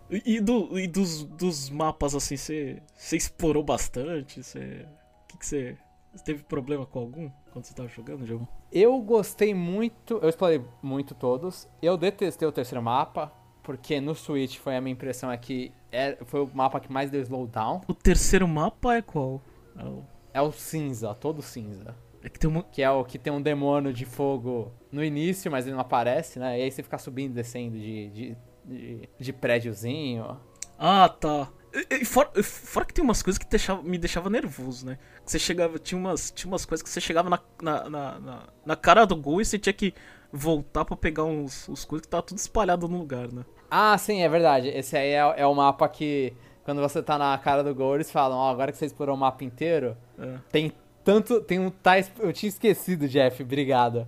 E, 0.09 0.39
do, 0.39 0.79
e 0.79 0.87
dos, 0.87 1.25
dos 1.25 1.69
mapas, 1.69 2.15
assim, 2.15 2.37
você 2.37 2.81
explorou 3.11 3.61
bastante? 3.63 4.41
Você. 4.41 4.87
O 5.33 5.37
que 5.37 5.45
você. 5.45 5.77
teve 6.23 6.41
problema 6.43 6.85
com 6.85 6.99
algum 6.99 7.29
quando 7.51 7.65
você 7.65 7.73
tava 7.73 7.89
jogando, 7.89 8.25
jogo? 8.25 8.47
Eu 8.71 8.97
gostei 9.01 9.53
muito. 9.53 10.19
Eu 10.21 10.29
explorei 10.29 10.63
muito 10.81 11.13
todos. 11.13 11.67
Eu 11.81 11.97
detestei 11.97 12.47
o 12.47 12.51
terceiro 12.51 12.81
mapa. 12.81 13.31
Porque 13.61 13.99
no 14.01 14.15
Switch 14.15 14.57
foi 14.57 14.77
a 14.77 14.81
minha 14.81 14.93
impressão 14.93 15.29
aqui. 15.29 15.71
É, 15.91 16.17
foi 16.25 16.41
o 16.41 16.49
mapa 16.51 16.79
que 16.79 16.91
mais 16.91 17.11
deu 17.11 17.21
slowdown. 17.21 17.81
O 17.87 17.93
terceiro 17.93 18.47
mapa 18.47 18.95
é 18.95 19.01
qual? 19.01 19.41
É 19.77 19.83
o 19.83 20.03
é 20.33 20.41
o 20.41 20.51
cinza, 20.51 21.13
todo 21.13 21.41
cinza. 21.41 21.95
É 22.21 22.29
que, 22.29 22.37
tem 22.37 22.49
uma... 22.49 22.63
que 22.63 22.81
é 22.81 22.89
o 22.89 23.03
que 23.03 23.17
tem 23.17 23.31
um 23.31 23.41
demônio 23.41 23.93
de 23.93 24.05
fogo 24.05 24.71
no 24.91 25.03
início, 25.03 25.51
mas 25.51 25.65
ele 25.65 25.75
não 25.75 25.81
aparece, 25.81 26.39
né? 26.39 26.59
E 26.59 26.63
aí 26.63 26.71
você 26.71 26.83
fica 26.83 26.97
subindo 26.97 27.31
e 27.31 27.35
descendo 27.35 27.77
de, 27.77 28.09
de, 28.09 28.37
de, 28.65 29.09
de 29.17 29.33
prédiozinho. 29.33 30.37
Ah, 30.77 31.07
tá. 31.09 31.49
E, 31.91 32.03
fora, 32.03 32.31
fora, 32.43 32.85
que 32.85 32.93
tem 32.93 33.03
umas 33.03 33.21
coisas 33.21 33.37
que 33.37 33.45
deixava, 33.45 33.81
me 33.83 33.97
deixava 33.97 34.29
nervoso, 34.29 34.85
né? 34.85 34.97
Que 35.23 35.31
você 35.31 35.39
chegava, 35.39 35.77
tinha 35.77 35.99
umas, 35.99 36.31
tinha 36.31 36.51
umas 36.51 36.65
coisas 36.65 36.81
que 36.81 36.89
você 36.89 36.99
chegava 36.99 37.29
na, 37.29 37.39
na, 37.61 37.89
na, 37.89 38.43
na 38.65 38.75
cara 38.75 39.05
do 39.05 39.15
gol 39.15 39.39
e 39.39 39.45
você 39.45 39.59
tinha 39.59 39.73
que 39.73 39.93
voltar 40.31 40.83
para 40.83 40.97
pegar 40.97 41.23
uns, 41.25 41.69
uns 41.69 41.85
coisas 41.85 42.05
que 42.05 42.09
tava 42.09 42.23
tudo 42.23 42.37
espalhado 42.37 42.87
no 42.87 42.97
lugar, 42.97 43.31
né? 43.31 43.45
Ah, 43.69 43.97
sim, 43.97 44.21
é 44.21 44.29
verdade. 44.29 44.69
Esse 44.69 44.97
aí 44.97 45.11
é, 45.11 45.41
é 45.41 45.45
o 45.45 45.53
mapa 45.53 45.87
que 45.87 46.33
quando 46.63 46.81
você 46.81 47.01
tá 47.01 47.17
na 47.17 47.37
cara 47.37 47.63
do 47.63 47.73
gol, 47.73 47.95
eles 47.95 48.11
falam, 48.11 48.37
ó, 48.37 48.47
oh, 48.47 48.51
agora 48.51 48.71
que 48.71 48.77
você 48.77 48.85
explorou 48.85 49.15
o 49.15 49.19
mapa 49.19 49.43
inteiro, 49.43 49.95
é. 50.19 50.37
tem 50.51 50.71
tanto. 51.03 51.41
Tem 51.41 51.59
um 51.59 51.69
tais. 51.69 52.11
Eu 52.19 52.31
tinha 52.31 52.49
esquecido, 52.49 53.07
Jeff, 53.07 53.41
obrigado. 53.41 54.07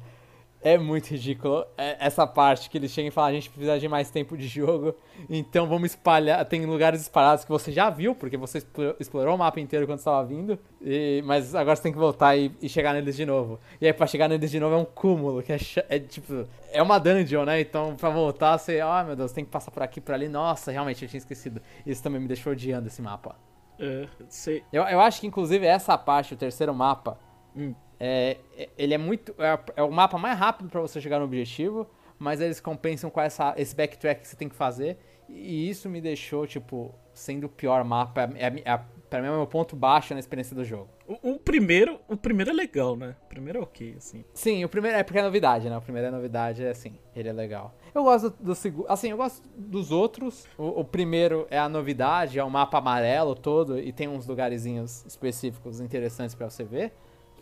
É 0.63 0.77
muito 0.77 1.07
ridículo 1.07 1.65
é, 1.75 1.97
essa 1.99 2.27
parte 2.27 2.69
que 2.69 2.77
eles 2.77 2.91
chegam 2.91 3.07
e 3.07 3.11
falam: 3.11 3.31
a 3.31 3.33
gente 3.33 3.49
precisa 3.49 3.79
de 3.79 3.87
mais 3.87 4.11
tempo 4.11 4.37
de 4.37 4.47
jogo, 4.47 4.95
então 5.27 5.65
vamos 5.65 5.89
espalhar. 5.89 6.45
Tem 6.45 6.63
lugares 6.67 7.01
espalhados 7.01 7.43
que 7.43 7.49
você 7.49 7.71
já 7.71 7.89
viu, 7.89 8.13
porque 8.13 8.37
você 8.37 8.63
explorou 8.99 9.33
o 9.33 9.37
mapa 9.39 9.59
inteiro 9.59 9.87
quando 9.87 9.97
estava 9.97 10.23
vindo, 10.23 10.59
e, 10.79 11.23
mas 11.25 11.55
agora 11.55 11.75
você 11.75 11.81
tem 11.81 11.91
que 11.91 11.97
voltar 11.97 12.37
e, 12.37 12.51
e, 12.61 12.69
chegar 12.69 12.93
neles 12.93 13.15
de 13.15 13.25
novo. 13.25 13.59
E 13.79 13.87
aí, 13.87 13.93
pra 13.93 14.05
chegar 14.05 14.27
neles 14.27 14.51
de 14.51 14.59
novo 14.59 14.75
é 14.75 14.77
um 14.77 14.85
cúmulo, 14.85 15.41
que 15.41 15.51
é, 15.51 15.57
é 15.89 15.99
tipo. 15.99 16.47
É 16.71 16.81
uma 16.81 16.99
dungeon, 16.99 17.43
né? 17.43 17.59
Então, 17.59 17.95
pra 17.95 18.11
voltar, 18.11 18.55
você. 18.59 18.81
Oh 18.83 19.03
meu 19.03 19.15
Deus, 19.15 19.31
tem 19.31 19.43
que 19.43 19.49
passar 19.49 19.71
por 19.71 19.81
aqui, 19.81 19.99
por 19.99 20.13
ali. 20.13 20.27
Nossa, 20.27 20.71
realmente, 20.71 21.01
eu 21.01 21.09
tinha 21.09 21.17
esquecido. 21.17 21.59
Isso 21.83 22.03
também 22.03 22.21
me 22.21 22.27
deixou 22.27 22.53
odiando 22.53 22.87
esse 22.87 23.01
mapa. 23.01 23.35
É, 23.79 24.07
sei. 24.29 24.63
Eu, 24.71 24.83
eu 24.83 25.01
acho 25.01 25.21
que, 25.21 25.25
inclusive, 25.25 25.65
essa 25.65 25.97
parte, 25.97 26.35
o 26.35 26.37
terceiro 26.37 26.71
mapa. 26.71 27.17
Hum 27.55 27.73
é, 28.03 28.37
ele 28.75 28.95
é 28.95 28.97
muito. 28.97 29.35
É, 29.37 29.59
é 29.75 29.83
o 29.83 29.91
mapa 29.91 30.17
mais 30.17 30.35
rápido 30.35 30.69
para 30.69 30.81
você 30.81 30.99
chegar 30.99 31.19
no 31.19 31.25
objetivo, 31.25 31.87
mas 32.17 32.41
eles 32.41 32.59
compensam 32.59 33.11
com 33.11 33.21
essa, 33.21 33.53
esse 33.55 33.75
backtrack 33.75 34.21
que 34.21 34.27
você 34.27 34.35
tem 34.35 34.49
que 34.49 34.55
fazer. 34.55 34.97
E 35.29 35.69
isso 35.69 35.87
me 35.87 36.01
deixou, 36.01 36.47
tipo, 36.47 36.95
sendo 37.13 37.45
o 37.45 37.49
pior 37.49 37.83
mapa. 37.83 38.21
É, 38.35 38.47
é, 38.47 38.61
é, 38.65 38.81
pra 39.07 39.21
mim 39.21 39.27
é 39.27 39.31
o 39.31 39.35
meu 39.35 39.45
ponto 39.45 39.75
baixo 39.75 40.15
na 40.15 40.19
experiência 40.19 40.55
do 40.55 40.65
jogo. 40.65 40.89
O, 41.07 41.33
o, 41.33 41.39
primeiro, 41.39 41.99
o 42.07 42.17
primeiro 42.17 42.49
é 42.49 42.53
legal, 42.53 42.95
né? 42.95 43.15
O 43.23 43.29
primeiro 43.29 43.59
é 43.59 43.61
ok, 43.61 43.93
assim. 43.95 44.25
Sim, 44.33 44.65
o 44.65 44.69
primeiro 44.69 44.97
é 44.97 45.03
porque 45.03 45.19
é 45.19 45.23
novidade, 45.23 45.69
né? 45.69 45.77
O 45.77 45.81
primeiro 45.81 46.07
é 46.07 46.11
novidade, 46.11 46.63
é 46.63 46.71
assim, 46.71 46.97
ele 47.15 47.29
é 47.29 47.33
legal. 47.33 47.75
Eu 47.93 48.03
gosto 48.03 48.31
do 48.31 48.55
segundo. 48.55 48.87
Assim, 48.89 49.11
eu 49.11 49.17
gosto 49.17 49.47
dos 49.55 49.91
outros. 49.91 50.47
O, 50.57 50.79
o, 50.79 50.83
primeiro 50.83 51.45
é 51.51 51.59
a 51.59 51.69
novidade, 51.69 52.39
é 52.39 52.43
o 52.43 52.49
mapa 52.49 52.79
amarelo 52.79 53.35
todo 53.35 53.79
e 53.79 53.93
tem 53.93 54.07
uns 54.07 54.25
lugarzinhos 54.25 55.05
específicos 55.05 55.79
interessantes 55.79 56.33
para 56.33 56.49
você 56.49 56.63
ver 56.63 56.91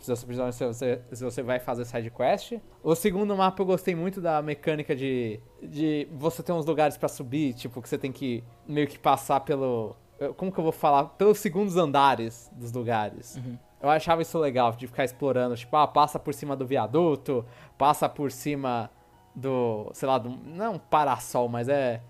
se 0.04 0.10
você, 0.10 0.52
se 0.52 0.64
você, 0.64 1.02
se 1.12 1.24
você 1.24 1.42
vai 1.42 1.58
fazer 1.58 1.84
side 1.84 2.10
quest. 2.10 2.54
O 2.82 2.94
segundo 2.94 3.36
mapa 3.36 3.60
eu 3.60 3.66
gostei 3.66 3.94
muito 3.94 4.20
da 4.20 4.40
mecânica 4.42 4.94
de, 4.96 5.40
de 5.62 6.08
você 6.12 6.42
ter 6.42 6.52
uns 6.52 6.66
lugares 6.66 6.96
para 6.96 7.08
subir, 7.08 7.54
tipo, 7.54 7.80
que 7.82 7.88
você 7.88 7.98
tem 7.98 8.10
que 8.10 8.42
meio 8.66 8.86
que 8.86 8.98
passar 8.98 9.40
pelo. 9.40 9.96
Como 10.36 10.52
que 10.52 10.58
eu 10.58 10.64
vou 10.64 10.72
falar? 10.72 11.04
Pelos 11.04 11.38
segundos 11.38 11.76
andares 11.76 12.50
dos 12.54 12.72
lugares. 12.72 13.36
Uhum. 13.36 13.58
Eu 13.82 13.88
achava 13.88 14.20
isso 14.20 14.38
legal, 14.38 14.72
de 14.72 14.86
ficar 14.86 15.04
explorando. 15.04 15.56
Tipo, 15.56 15.76
ah, 15.76 15.86
passa 15.86 16.18
por 16.18 16.34
cima 16.34 16.54
do 16.54 16.66
viaduto, 16.66 17.44
passa 17.78 18.08
por 18.08 18.30
cima 18.30 18.90
do. 19.34 19.90
sei 19.94 20.06
lá, 20.06 20.18
do, 20.18 20.28
não 20.28 20.64
é 20.64 20.68
um 20.68 20.78
parasol, 20.78 21.48
mas 21.48 21.68
é 21.68 22.02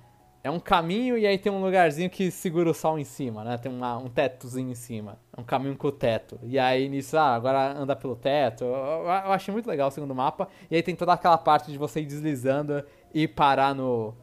é 0.42 0.50
um 0.50 0.58
caminho 0.58 1.18
e 1.18 1.26
aí 1.26 1.38
tem 1.38 1.52
um 1.52 1.62
lugarzinho 1.62 2.08
que 2.08 2.30
segura 2.30 2.70
o 2.70 2.74
sol 2.74 2.98
em 2.98 3.04
cima, 3.04 3.44
né? 3.44 3.58
Tem 3.58 3.70
uma, 3.70 3.98
um 3.98 4.08
tetozinho 4.08 4.70
em 4.70 4.74
cima. 4.74 5.18
É 5.36 5.40
um 5.40 5.44
caminho 5.44 5.76
com 5.76 5.88
o 5.88 5.92
teto. 5.92 6.38
E 6.42 6.58
aí 6.58 6.88
nisso, 6.88 7.16
ah, 7.18 7.34
agora 7.34 7.72
anda 7.72 7.94
pelo 7.94 8.16
teto. 8.16 8.64
Eu, 8.64 8.74
eu, 8.74 9.02
eu 9.04 9.32
achei 9.32 9.52
muito 9.52 9.66
legal 9.66 9.88
o 9.88 9.90
segundo 9.90 10.14
mapa. 10.14 10.48
E 10.70 10.76
aí 10.76 10.82
tem 10.82 10.96
toda 10.96 11.12
aquela 11.12 11.36
parte 11.36 11.70
de 11.70 11.76
você 11.76 12.00
ir 12.00 12.06
deslizando 12.06 12.82
e 13.12 13.28
parar 13.28 13.74
no, 13.74 14.14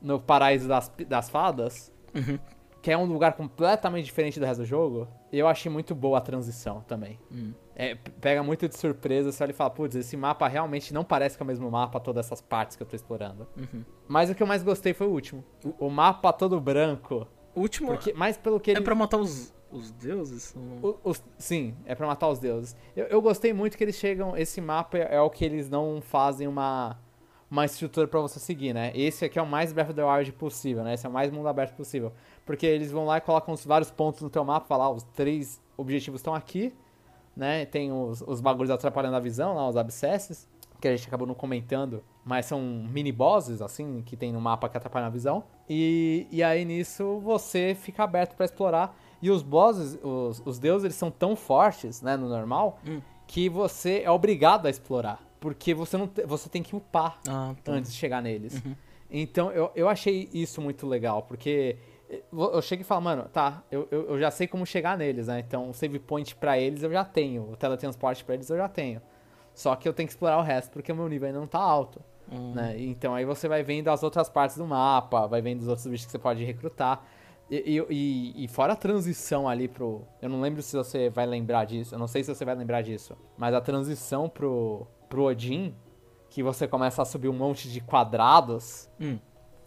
no 0.00 0.20
paraíso 0.20 0.68
das, 0.68 0.92
das 1.08 1.28
fadas. 1.28 1.92
Uhum 2.14 2.38
que 2.84 2.90
é 2.90 2.98
um 2.98 3.06
lugar 3.06 3.32
completamente 3.32 4.04
diferente 4.04 4.38
do 4.38 4.44
resto 4.44 4.60
do 4.60 4.66
jogo, 4.66 5.08
eu 5.32 5.48
achei 5.48 5.72
muito 5.72 5.94
boa 5.94 6.18
a 6.18 6.20
transição 6.20 6.82
também. 6.82 7.18
Hum. 7.32 7.54
É, 7.76 7.96
pega 8.20 8.42
muito 8.42 8.68
de 8.68 8.78
surpresa, 8.78 9.32
você 9.32 9.42
olha 9.42 9.50
e 9.50 9.54
fala, 9.54 9.70
putz, 9.70 9.96
esse 9.96 10.16
mapa 10.16 10.46
realmente 10.46 10.94
não 10.94 11.02
parece 11.02 11.36
que 11.36 11.42
é 11.42 11.44
o 11.44 11.46
mesmo 11.46 11.68
mapa, 11.70 11.98
todas 11.98 12.26
essas 12.26 12.40
partes 12.40 12.76
que 12.76 12.82
eu 12.82 12.86
tô 12.86 12.94
explorando. 12.94 13.46
Uhum. 13.56 13.84
Mas 14.06 14.30
o 14.30 14.34
que 14.34 14.42
eu 14.42 14.46
mais 14.46 14.62
gostei 14.62 14.94
foi 14.94 15.06
o 15.06 15.10
último. 15.10 15.44
O, 15.64 15.86
o 15.86 15.90
mapa 15.90 16.32
todo 16.32 16.60
branco. 16.60 17.26
O 17.54 17.60
último. 17.60 17.88
Porque, 17.88 18.12
mais 18.12 18.36
pelo 18.36 18.60
que 18.60 18.70
ele... 18.70 18.78
É 18.78 18.82
pra 18.82 18.94
matar 18.94 19.18
os, 19.18 19.52
os 19.72 19.90
deuses? 19.90 20.54
O, 20.82 20.96
os, 21.02 21.22
sim, 21.36 21.74
é 21.84 21.94
pra 21.94 22.06
matar 22.06 22.28
os 22.28 22.38
deuses. 22.38 22.76
Eu, 22.94 23.06
eu 23.06 23.20
gostei 23.20 23.52
muito 23.52 23.76
que 23.76 23.82
eles 23.82 23.96
chegam. 23.96 24.36
Esse 24.36 24.60
mapa 24.60 24.98
é, 24.98 25.16
é 25.16 25.20
o 25.20 25.28
que 25.28 25.44
eles 25.44 25.68
não 25.68 26.00
fazem 26.00 26.46
uma 26.46 26.96
uma 27.50 27.64
estrutura 27.64 28.08
para 28.08 28.20
você 28.20 28.40
seguir, 28.40 28.72
né? 28.72 28.90
Esse 28.96 29.24
aqui 29.24 29.38
é 29.38 29.42
o 29.42 29.46
mais 29.46 29.72
Breath 29.72 29.90
of 29.90 29.94
the 29.94 30.04
Wild 30.04 30.32
possível, 30.32 30.82
né? 30.82 30.94
Esse 30.94 31.06
é 31.06 31.08
o 31.08 31.12
mais 31.12 31.30
mundo 31.30 31.46
aberto 31.46 31.76
possível. 31.76 32.12
Porque 32.44 32.66
eles 32.66 32.90
vão 32.90 33.04
lá 33.04 33.18
e 33.18 33.20
colocam 33.20 33.54
vários 33.64 33.92
pontos 33.92 34.22
no 34.22 34.30
teu 34.30 34.44
mapa, 34.44 34.66
falar, 34.66 34.86
ah, 34.86 34.90
os 34.90 35.04
três 35.04 35.62
objetivos 35.76 36.18
estão 36.18 36.34
aqui, 36.34 36.74
né? 37.36 37.64
Tem 37.66 37.92
os, 37.92 38.22
os 38.22 38.40
bagulhos 38.40 38.70
atrapalhando 38.70 39.16
a 39.16 39.20
visão, 39.20 39.54
lá, 39.54 39.68
os 39.68 39.76
abscesses, 39.76 40.48
que 40.80 40.88
a 40.88 40.96
gente 40.96 41.08
acabou 41.08 41.26
não 41.26 41.34
comentando, 41.34 42.02
mas 42.24 42.46
são 42.46 42.60
mini 42.60 43.10
bosses, 43.10 43.62
assim, 43.62 44.02
que 44.04 44.16
tem 44.16 44.32
no 44.32 44.40
mapa 44.40 44.68
que 44.68 44.76
atrapalham 44.76 45.06
a 45.06 45.10
visão. 45.10 45.44
E, 45.68 46.26
e 46.30 46.42
aí 46.42 46.64
nisso 46.64 47.20
você 47.20 47.74
fica 47.74 48.04
aberto 48.04 48.36
para 48.36 48.44
explorar. 48.44 48.96
E 49.22 49.30
os 49.30 49.42
bosses, 49.42 49.98
os, 50.02 50.42
os 50.44 50.58
deuses, 50.58 50.84
eles 50.84 50.96
são 50.96 51.10
tão 51.10 51.34
fortes, 51.34 52.02
né, 52.02 52.16
no 52.16 52.28
normal, 52.28 52.78
hum. 52.86 53.00
que 53.26 53.48
você 53.48 54.02
é 54.04 54.10
obrigado 54.10 54.66
a 54.66 54.70
explorar. 54.70 55.22
Porque 55.40 55.74
você 55.74 55.96
não 55.96 56.10
você 56.26 56.48
tem 56.48 56.62
que 56.62 56.74
upar 56.74 57.18
ah, 57.28 57.54
tá. 57.62 57.72
antes 57.72 57.92
de 57.92 57.98
chegar 57.98 58.22
neles. 58.22 58.54
Uhum. 58.54 58.74
Então 59.10 59.50
eu, 59.52 59.70
eu 59.74 59.88
achei 59.88 60.28
isso 60.32 60.60
muito 60.60 60.86
legal, 60.86 61.22
porque 61.22 61.76
eu 62.32 62.62
chego 62.62 62.82
e 62.82 62.84
falo, 62.84 63.02
mano, 63.02 63.28
tá, 63.32 63.62
eu, 63.70 63.88
eu, 63.90 64.10
eu, 64.10 64.18
já 64.18 64.30
sei 64.30 64.46
como 64.46 64.66
chegar 64.66 64.96
neles, 64.98 65.26
né? 65.28 65.40
Então 65.40 65.70
o 65.70 65.74
save 65.74 65.98
point 65.98 66.34
pra 66.36 66.58
eles 66.58 66.82
eu 66.82 66.90
já 66.90 67.04
tenho, 67.04 67.50
o 67.50 67.56
teletransporte 67.56 68.24
pra 68.24 68.34
eles 68.34 68.48
eu 68.50 68.56
já 68.56 68.68
tenho. 68.68 69.00
Só 69.54 69.76
que 69.76 69.88
eu 69.88 69.92
tenho 69.92 70.06
que 70.06 70.12
explorar 70.12 70.38
o 70.38 70.42
resto 70.42 70.72
porque 70.72 70.90
o 70.90 70.96
meu 70.96 71.08
nível 71.08 71.26
ainda 71.26 71.38
não 71.38 71.46
tá 71.46 71.60
alto. 71.60 72.00
Uhum. 72.30 72.54
Né? 72.54 72.74
Então 72.78 73.14
aí 73.14 73.24
você 73.24 73.48
vai 73.48 73.62
vendo 73.62 73.88
as 73.88 74.02
outras 74.02 74.28
partes 74.28 74.56
do 74.56 74.66
mapa, 74.66 75.26
vai 75.26 75.40
vendo 75.40 75.60
os 75.60 75.68
outros 75.68 75.86
bichos 75.86 76.06
que 76.06 76.12
você 76.12 76.18
pode 76.18 76.44
recrutar. 76.44 77.04
E, 77.50 77.84
e, 77.90 78.44
e, 78.44 78.48
fora 78.48 78.72
a 78.72 78.76
transição 78.76 79.46
ali 79.46 79.68
pro. 79.68 80.02
Eu 80.20 80.30
não 80.30 80.40
lembro 80.40 80.62
se 80.62 80.74
você 80.74 81.10
vai 81.10 81.26
lembrar 81.26 81.66
disso. 81.66 81.94
Eu 81.94 81.98
não 81.98 82.06
sei 82.06 82.24
se 82.24 82.34
você 82.34 82.44
vai 82.44 82.54
lembrar 82.54 82.80
disso. 82.80 83.16
Mas 83.36 83.54
a 83.54 83.60
transição 83.60 84.30
pro, 84.30 84.86
pro 85.10 85.24
Odin, 85.24 85.74
que 86.30 86.42
você 86.42 86.66
começa 86.66 87.02
a 87.02 87.04
subir 87.04 87.28
um 87.28 87.34
monte 87.34 87.70
de 87.70 87.80
quadrados, 87.80 88.88
hum. 88.98 89.18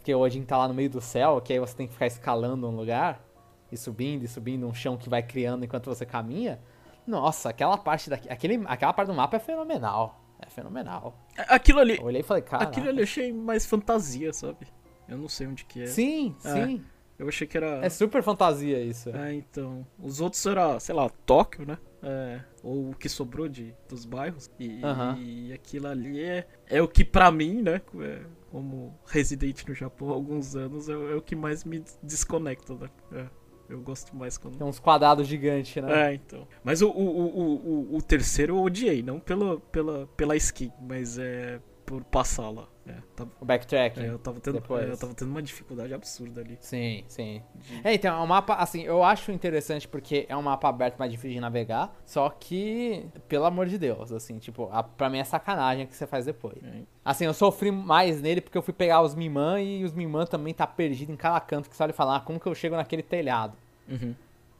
Que 0.08 0.16
o 0.16 0.20
Odin 0.22 0.42
tá 0.44 0.58
lá 0.58 0.70
no 0.70 0.74
meio 0.74 0.90
do 0.90 1.02
céu, 1.02 1.42
que 1.42 1.52
aí 1.52 1.60
você 1.60 1.76
tem 1.76 1.86
que 1.86 1.92
ficar 1.92 2.08
escalando 2.08 2.66
um 2.66 2.74
lugar, 2.74 3.22
e 3.70 3.76
subindo 3.76 4.24
e 4.24 4.28
subindo 4.30 4.66
um 4.66 4.74
chão 4.74 4.96
que 4.96 5.10
vai 5.10 5.22
criando 5.22 5.66
enquanto 5.66 5.88
você 5.94 6.06
caminha. 6.06 6.62
Nossa, 7.06 7.50
aquela 7.50 7.78
parte 7.78 8.10
daqui, 8.10 8.30
aquele, 8.30 8.64
aquela 8.68 8.94
parte 8.94 9.10
do 9.10 9.14
mapa 9.14 9.36
é 9.36 9.40
fenomenal. 9.42 10.24
É 10.40 10.50
fenomenal. 10.50 11.14
Aquilo 11.50 11.80
ali. 11.80 11.98
Eu 11.98 12.06
olhei 12.06 12.22
e 12.22 12.24
falei, 12.24 12.42
cara. 12.42 12.64
Aquilo 12.64 12.88
ali 12.88 13.00
eu 13.00 13.04
achei 13.04 13.34
mais 13.34 13.66
fantasia, 13.66 14.32
sabe? 14.32 14.68
Eu 15.10 15.18
não 15.18 15.28
sei 15.28 15.46
onde 15.48 15.66
que 15.66 15.82
é. 15.82 15.88
Sim, 15.88 16.34
É. 16.46 16.54
sim. 16.54 16.86
Eu 17.20 17.28
achei 17.28 17.46
que 17.46 17.58
era. 17.58 17.84
É 17.86 17.90
super 17.90 18.24
fantasia 18.24 18.80
isso. 18.80 19.10
É, 19.10 19.34
então. 19.34 19.86
Os 20.00 20.22
outros 20.22 20.46
era, 20.46 20.80
sei 20.80 20.96
lá, 20.96 21.10
Tóquio, 21.26 21.66
né? 21.66 21.78
É, 22.02 22.40
ou 22.64 22.92
o 22.92 22.96
que 22.96 23.10
sobrou 23.10 23.50
de, 23.50 23.74
dos 23.90 24.06
bairros. 24.06 24.50
E, 24.58 24.82
Aham. 24.82 25.18
e 25.20 25.52
aquilo 25.52 25.88
ali 25.88 26.22
é, 26.24 26.48
é 26.68 26.82
o 26.82 26.88
que 26.88 27.04
pra 27.04 27.30
mim, 27.30 27.62
né? 27.62 27.82
é, 28.00 28.22
como 28.58 29.00
residente 29.06 29.68
no 29.70 29.76
Japão 29.76 30.10
há 30.10 30.14
alguns 30.14 30.56
anos, 30.56 30.90
é, 30.90 30.94
é 30.94 31.16
o 31.16 31.22
que 31.22 31.36
mais 31.36 31.64
me 31.64 31.84
desconecta, 32.02 32.74
né? 32.74 32.90
É, 33.12 33.28
eu 33.70 33.80
gosto 33.82 34.16
mais 34.16 34.36
quando. 34.36 34.58
Tem 34.58 34.66
uns 34.66 34.80
quadrados 34.80 35.28
gigantes, 35.28 35.84
né? 35.84 36.10
É, 36.10 36.14
então. 36.16 36.48
Mas 36.64 36.82
o, 36.82 36.90
o, 36.90 37.92
o, 37.92 37.96
o, 37.98 38.02
terceiro 38.02 38.56
eu 38.56 38.64
odiei, 38.64 39.04
não 39.04 39.20
pela, 39.20 39.60
pela, 39.60 40.08
pela 40.18 40.36
skin, 40.36 40.72
mas 40.82 41.20
é 41.20 41.60
por 41.86 42.04
passar 42.04 42.50
lá. 42.50 42.68
É, 42.88 42.94
tava, 43.16 43.30
O 43.42 43.46
backtracking. 43.46 44.02
é, 44.04 44.10
eu, 44.10 44.18
tava 44.20 44.40
tendo, 44.40 44.54
Depois. 44.54 44.88
é, 44.88 44.92
eu 44.92 44.98
tava 44.98 45.14
tendo 45.14 45.30
uma 45.30 45.42
dificuldade 45.42 45.94
absurda 45.94 46.42
ali. 46.42 46.58
Sim, 46.62 47.04
sim. 47.08 47.42
de- 47.56 47.82
É, 47.84 47.94
então, 47.94 48.18
é 48.18 48.22
um 48.24 48.28
mapa, 48.28 48.54
assim, 48.56 48.82
eu 48.84 49.04
acho 49.04 49.32
interessante 49.32 49.88
porque 49.88 50.26
é 50.30 50.38
um 50.38 50.42
mapa 50.42 50.70
aberto 50.70 50.98
mais 50.98 51.12
difícil 51.12 51.32
de 51.36 51.40
navegar, 51.42 51.94
só 52.06 52.30
que, 52.30 53.06
pelo 53.28 53.46
amor 53.46 53.66
de 53.66 53.78
Deus, 53.78 54.12
assim, 54.12 54.38
tipo, 54.40 54.70
a, 54.72 54.82
pra 54.84 55.10
mim 55.10 55.18
é 55.20 55.24
sacanagem 55.24 55.86
o 55.86 55.88
que 55.88 55.96
você 55.96 56.08
faz 56.08 56.26
depois. 56.26 56.58
É. 56.64 56.82
Assim, 57.04 57.26
eu 57.26 57.34
sofri 57.34 57.72
mais 57.72 58.22
nele 58.22 58.40
porque 58.42 58.58
eu 58.58 58.62
fui 58.62 58.74
pegar 58.74 59.02
os 59.02 59.14
Mimã 59.16 59.60
e 59.62 59.84
os 59.84 59.94
Mimã 59.94 60.26
também 60.26 60.54
tá 60.54 60.66
perdido 60.68 61.12
em 61.12 61.16
cada 61.18 61.40
canto 61.40 61.70
que 61.70 61.76
você 61.76 61.84
olha 61.84 61.92
e 61.92 61.94
fala, 61.94 62.16
ah, 62.18 62.20
como 62.22 62.40
que 62.40 62.46
eu 62.48 62.56
chego 62.56 62.76
naquele 62.76 63.04
telhado? 63.04 63.54
Uhum. 63.88 64.16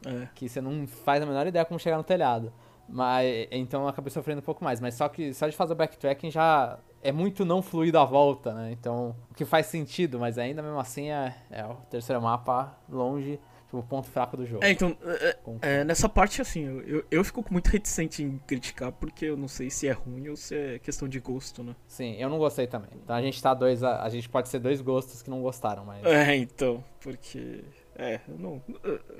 É. 0.06 0.28
Que 0.36 0.48
você 0.48 0.62
não 0.62 0.86
faz 0.86 1.22
a 1.24 1.26
menor 1.26 1.48
ideia 1.48 1.66
como 1.66 1.80
chegar 1.80 1.98
no 1.98 2.04
telhado. 2.04 2.52
Mas, 2.90 3.48
então 3.52 3.82
eu 3.82 3.88
acabei 3.90 4.10
sofrendo 4.10 4.40
um 4.40 4.44
pouco 4.44 4.64
mais, 4.64 4.80
mas 4.80 4.94
só 4.94 5.10
que 5.10 5.34
só 5.34 5.46
de 5.50 5.56
fazer 5.58 5.74
o 5.74 5.76
backtracking 5.76 6.32
já 6.32 6.80
é 7.08 7.12
muito 7.14 7.46
não 7.46 7.62
fluido 7.62 7.98
a 7.98 8.04
volta, 8.04 8.54
né? 8.54 8.70
Então, 8.74 9.16
o 9.32 9.34
que 9.34 9.46
faz 9.46 9.68
sentido, 9.68 10.20
mas 10.20 10.38
ainda 10.38 10.62
mesmo 10.62 10.78
assim 10.78 11.10
é, 11.10 11.34
é 11.50 11.66
o 11.66 11.76
terceiro 11.90 12.22
mapa 12.22 12.78
longe, 12.90 13.40
tipo, 13.64 13.78
o 13.78 13.84
ponto 13.84 14.10
fraco 14.10 14.36
do 14.36 14.46
jogo. 14.46 14.62
É, 14.62 14.72
então, 14.72 14.98
é, 15.06 15.34
Com- 15.42 15.58
é, 15.62 15.86
nessa 15.86 16.10
parte, 16.10 16.42
assim, 16.42 16.66
eu, 16.86 17.06
eu, 17.10 17.24
fico 17.24 17.42
muito 17.50 17.68
reticente 17.70 18.22
em 18.22 18.38
criticar, 18.46 18.92
porque 18.92 19.24
eu 19.24 19.38
não 19.38 19.48
sei 19.48 19.70
se 19.70 19.88
é 19.88 19.94
ruim 19.94 20.28
ou 20.28 20.36
se 20.36 20.54
é 20.54 20.80
questão 20.80 21.08
de 21.08 21.18
gosto, 21.22 21.64
né? 21.64 21.78
Sim, 21.88 22.18
eu 22.20 22.30
não 22.30 22.38
gostei 22.38 22.68
também. 22.68 22.90
Então 23.02 23.16
a 23.16 23.22
gente 23.22 23.42
tá 23.42 23.54
dois. 23.54 23.82
A, 23.84 24.04
a 24.04 24.10
gente 24.10 24.28
pode 24.28 24.50
ser 24.50 24.60
dois 24.60 24.82
gostos 24.82 25.22
que 25.22 25.30
não 25.30 25.42
gostaram, 25.42 25.86
mas. 25.86 26.06
É, 26.06 26.36
então, 26.36 26.84
porque. 27.00 27.64
É, 27.96 28.20
eu 28.28 28.38
não. 28.38 28.62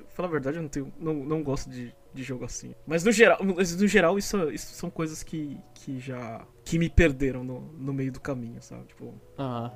Falar 0.10 0.28
a 0.28 0.32
verdade, 0.32 0.58
eu 0.58 0.62
não 0.62 0.70
tenho. 0.70 0.94
Não, 1.00 1.14
não 1.14 1.42
gosto 1.42 1.70
de, 1.70 1.96
de 2.14 2.22
jogo 2.22 2.44
assim. 2.44 2.76
Mas 2.86 3.04
no 3.06 3.14
geral, 3.14 3.40
mas 3.56 3.74
no 3.76 3.88
geral 3.88 4.18
isso, 4.18 4.52
isso 4.52 4.74
são 4.74 4.90
coisas 4.90 5.24
que, 5.24 5.58
que 5.74 6.00
já. 6.00 6.46
Que 6.68 6.78
me 6.78 6.90
perderam 6.90 7.46
no, 7.46 7.62
no 7.78 7.94
meio 7.94 8.12
do 8.12 8.20
caminho, 8.20 8.62
sabe? 8.62 8.88
Tipo. 8.88 9.14
Aham. 9.40 9.72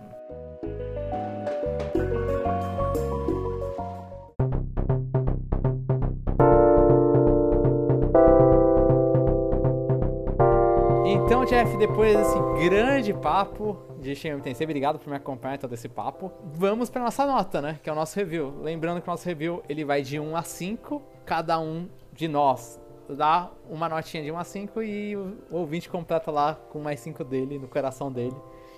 Então, 11.05 11.45
Jeff, 11.45 11.77
depois 11.77 12.17
desse 12.17 12.37
grande 12.67 13.13
papo 13.13 13.77
de 14.01 14.13
Shin 14.13 14.37
Tensei, 14.39 14.65
obrigado 14.65 14.99
por 14.99 15.09
me 15.09 15.15
acompanhar 15.15 15.57
todo 15.57 15.73
esse 15.73 15.87
papo. 15.87 16.29
Vamos 16.53 16.89
para 16.89 17.03
nossa 17.03 17.25
nota, 17.25 17.61
né? 17.61 17.79
Que 17.81 17.89
é 17.89 17.93
o 17.93 17.95
nosso 17.95 18.19
review. 18.19 18.53
Lembrando 18.61 19.01
que 19.01 19.07
o 19.07 19.11
nosso 19.11 19.25
review 19.25 19.63
ele 19.69 19.85
vai 19.85 20.01
de 20.01 20.19
1 20.19 20.35
a 20.35 20.43
5, 20.43 21.01
cada 21.25 21.57
um 21.57 21.87
de 22.11 22.27
nós 22.27 22.80
dá 23.15 23.51
uma 23.69 23.87
notinha 23.89 24.23
de 24.23 24.31
1 24.31 24.37
a 24.37 24.43
5 24.43 24.81
e 24.83 25.15
o 25.15 25.37
ouvinte 25.51 25.89
completa 25.89 26.31
lá 26.31 26.55
com 26.55 26.79
mais 26.79 26.99
5 26.99 27.23
dele 27.23 27.57
no 27.59 27.67
coração 27.67 28.11
dele, 28.11 28.35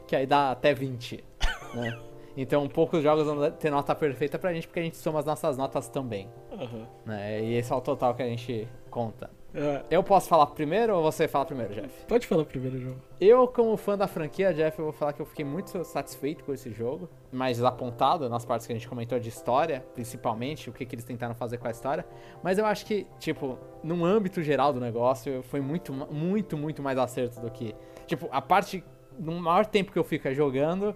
que 0.07 0.15
aí 0.15 0.25
dá 0.25 0.51
até 0.51 0.73
20, 0.73 1.23
né? 1.73 1.99
Então, 2.35 2.67
poucos 2.67 3.03
jogos 3.03 3.25
vão 3.25 3.51
ter 3.51 3.69
nota 3.69 3.93
perfeita 3.93 4.39
pra 4.39 4.51
gente, 4.53 4.67
porque 4.67 4.79
a 4.79 4.83
gente 4.83 4.97
soma 4.97 5.19
as 5.19 5.25
nossas 5.25 5.55
notas 5.55 5.87
também, 5.87 6.27
Aham. 6.51 6.87
né? 7.05 7.43
E 7.43 7.53
esse 7.55 7.71
é 7.71 7.75
o 7.75 7.81
total 7.81 8.15
que 8.15 8.23
a 8.23 8.27
gente 8.27 8.67
conta. 8.89 9.29
É, 9.55 9.83
Eu 9.91 10.03
posso 10.03 10.27
falar 10.27 10.47
primeiro 10.47 10.95
ou 10.95 11.03
você 11.03 11.27
fala 11.27 11.45
primeiro, 11.45 11.73
Jeff? 11.75 12.05
pode 12.07 12.25
falar 12.25 12.43
primeiro, 12.43 12.79
João. 12.79 12.95
Eu, 13.21 13.47
como 13.47 13.77
fã 13.77 13.95
da 13.95 14.07
franquia, 14.07 14.53
Jeff, 14.53 14.77
eu 14.79 14.85
vou 14.85 14.93
falar 14.93 15.13
que 15.13 15.21
eu 15.21 15.25
fiquei 15.25 15.45
muito 15.45 15.83
satisfeito 15.83 16.43
com 16.43 16.53
esse 16.53 16.71
jogo, 16.71 17.07
mais 17.31 17.57
desapontado 17.57 18.27
nas 18.29 18.43
partes 18.43 18.65
que 18.65 18.73
a 18.73 18.75
gente 18.75 18.87
comentou 18.87 19.19
de 19.19 19.29
história, 19.29 19.85
principalmente, 19.93 20.69
o 20.69 20.73
que, 20.73 20.85
que 20.85 20.95
eles 20.95 21.05
tentaram 21.05 21.35
fazer 21.35 21.59
com 21.59 21.67
a 21.67 21.71
história. 21.71 22.05
Mas 22.41 22.57
eu 22.57 22.65
acho 22.65 22.85
que, 22.85 23.05
tipo, 23.19 23.59
num 23.83 24.03
âmbito 24.03 24.41
geral 24.41 24.73
do 24.73 24.79
negócio, 24.79 25.43
foi 25.43 25.61
muito, 25.61 25.93
muito, 25.93 26.57
muito 26.57 26.81
mais 26.81 26.97
acerto 26.97 27.39
do 27.39 27.51
que. 27.51 27.75
Tipo, 28.07 28.27
a 28.31 28.41
parte. 28.41 28.83
No 29.19 29.33
maior 29.39 29.67
tempo 29.67 29.91
que 29.91 29.99
eu 29.99 30.03
fico 30.03 30.27
é 30.27 30.33
jogando, 30.33 30.95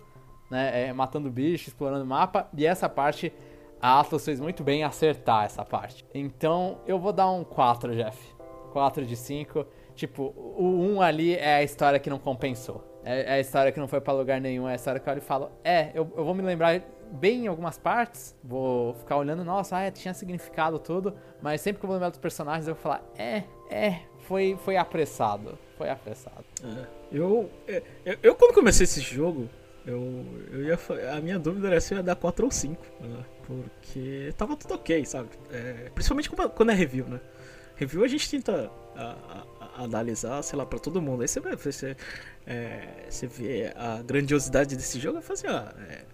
né? 0.49 0.88
É, 0.88 0.93
matando 0.93 1.29
bicho, 1.29 1.69
explorando 1.69 2.03
o 2.03 2.07
mapa, 2.07 2.47
e 2.57 2.65
essa 2.65 2.89
parte. 2.89 3.31
A 3.79 3.99
Atlas 3.99 4.25
fez 4.25 4.39
muito 4.39 4.63
bem 4.63 4.79
em 4.79 4.84
acertar 4.84 5.45
essa 5.45 5.63
parte. 5.63 6.03
Então, 6.11 6.79
eu 6.88 6.97
vou 6.97 7.13
dar 7.13 7.29
um 7.29 7.43
4, 7.43 7.93
Jeff. 7.95 8.17
4 8.68 9.06
de 9.06 9.15
5. 9.15 9.65
Tipo, 9.95 10.34
o 10.35 10.95
1 10.95 11.02
ali 11.02 11.35
é 11.35 11.56
a 11.56 11.64
história 11.64 11.99
que 11.99 12.10
não 12.10 12.19
compensou. 12.19 12.84
É, 13.03 13.22
é 13.22 13.34
a 13.34 13.39
história 13.39 13.72
que 13.72 13.80
não 13.80 13.88
foi 13.88 13.99
pra 13.99 14.14
lugar 14.14 14.39
nenhum. 14.39 14.68
É 14.68 14.73
a 14.73 14.76
história 14.76 14.99
que 14.99 15.07
eu 15.07 15.11
olho 15.11 15.19
e 15.19 15.26
falo, 15.26 15.52
é, 15.64 15.91
eu, 15.94 16.11
eu 16.15 16.23
vou 16.23 16.35
me 16.35 16.41
lembrar 16.44 16.81
bem 17.11 17.45
em 17.45 17.48
algumas 17.48 17.77
partes. 17.77 18.35
Vou 18.44 18.94
ficar 18.94 19.18
olhando, 19.18 19.44
nossa, 19.44 19.77
ah, 19.77 19.91
tinha 19.91 20.14
significado 20.14 20.77
tudo. 20.77 21.15
Mas 21.41 21.61
sempre 21.61 21.80
que 21.80 21.85
eu 21.85 21.88
vou 21.88 21.95
lembrar 21.95 22.10
dos 22.10 22.19
personagens, 22.19 22.68
eu 22.68 22.76
vou 22.76 22.84
falar, 22.84 23.03
é, 23.18 23.44
é, 23.72 24.02
foi, 24.27 24.57
foi 24.64 24.77
apressado. 24.77 25.57
Foi 25.77 25.89
apressado. 25.89 26.45
É, 26.64 26.85
Eu, 27.11 27.49
é, 27.68 27.81
eu, 28.06 28.18
eu 28.23 28.35
quando 28.35 28.53
comecei 28.53 28.84
esse 28.84 28.99
jogo, 29.02 29.49
eu, 29.85 30.26
eu 30.52 30.64
ia, 30.64 30.80
a 31.15 31.22
minha 31.22 31.39
dúvida 31.39 31.68
era 31.68 31.80
se 31.80 31.94
eu 31.94 31.98
ia 31.98 32.03
dar 32.03 32.15
4 32.15 32.45
ou 32.45 32.52
5, 32.52 32.84
né? 32.99 33.26
porque 33.45 34.34
tava 34.38 34.57
tudo 34.57 34.73
ok, 34.73 35.06
sabe? 35.06 35.30
É, 35.49 35.89
principalmente 35.95 36.30
quando 36.30 36.72
é 36.72 36.76
review, 36.76 37.07
né? 37.07 37.22
Review 37.77 38.03
a 38.03 38.07
gente 38.07 38.29
tenta 38.29 38.71
a- 38.95 39.45
a- 39.59 39.83
analisar, 39.83 40.41
sei 40.43 40.57
lá, 40.57 40.65
pra 40.65 40.79
todo 40.79 41.01
mundo. 41.01 41.21
Aí 41.21 41.27
você 41.27 41.39
vai 41.39 41.55
você, 41.55 41.95
é, 42.45 43.05
você 43.09 43.27
vê 43.27 43.71
a 43.75 44.01
grandiosidade 44.01 44.75
desse 44.75 44.99
jogo 44.99 45.19
e 45.19 45.21
fala 45.21 45.33
assim, 45.33 45.47
ah, 45.47 45.75
é, 45.89 46.05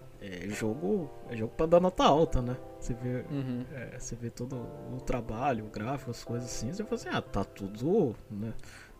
é 0.44 0.48
jogo, 0.48 1.10
é 1.28 1.36
jogo 1.36 1.52
pra 1.56 1.66
dar 1.66 1.80
nota 1.80 2.04
alta, 2.04 2.40
né? 2.42 2.56
Você 2.80 2.94
vê, 2.94 3.24
Uhum. 3.30 3.64
é, 3.72 3.98
você 3.98 4.14
vê 4.14 4.30
todo 4.30 4.54
o 4.56 5.00
trabalho, 5.00 5.64
o 5.66 5.68
gráfico, 5.70 6.10
as 6.10 6.22
coisas 6.22 6.48
assim, 6.50 6.72
você 6.72 6.84
fala 6.84 6.94
assim, 6.96 7.08
ah, 7.10 7.22
tá 7.22 7.44
tudo, 7.44 8.14
né? 8.30 8.52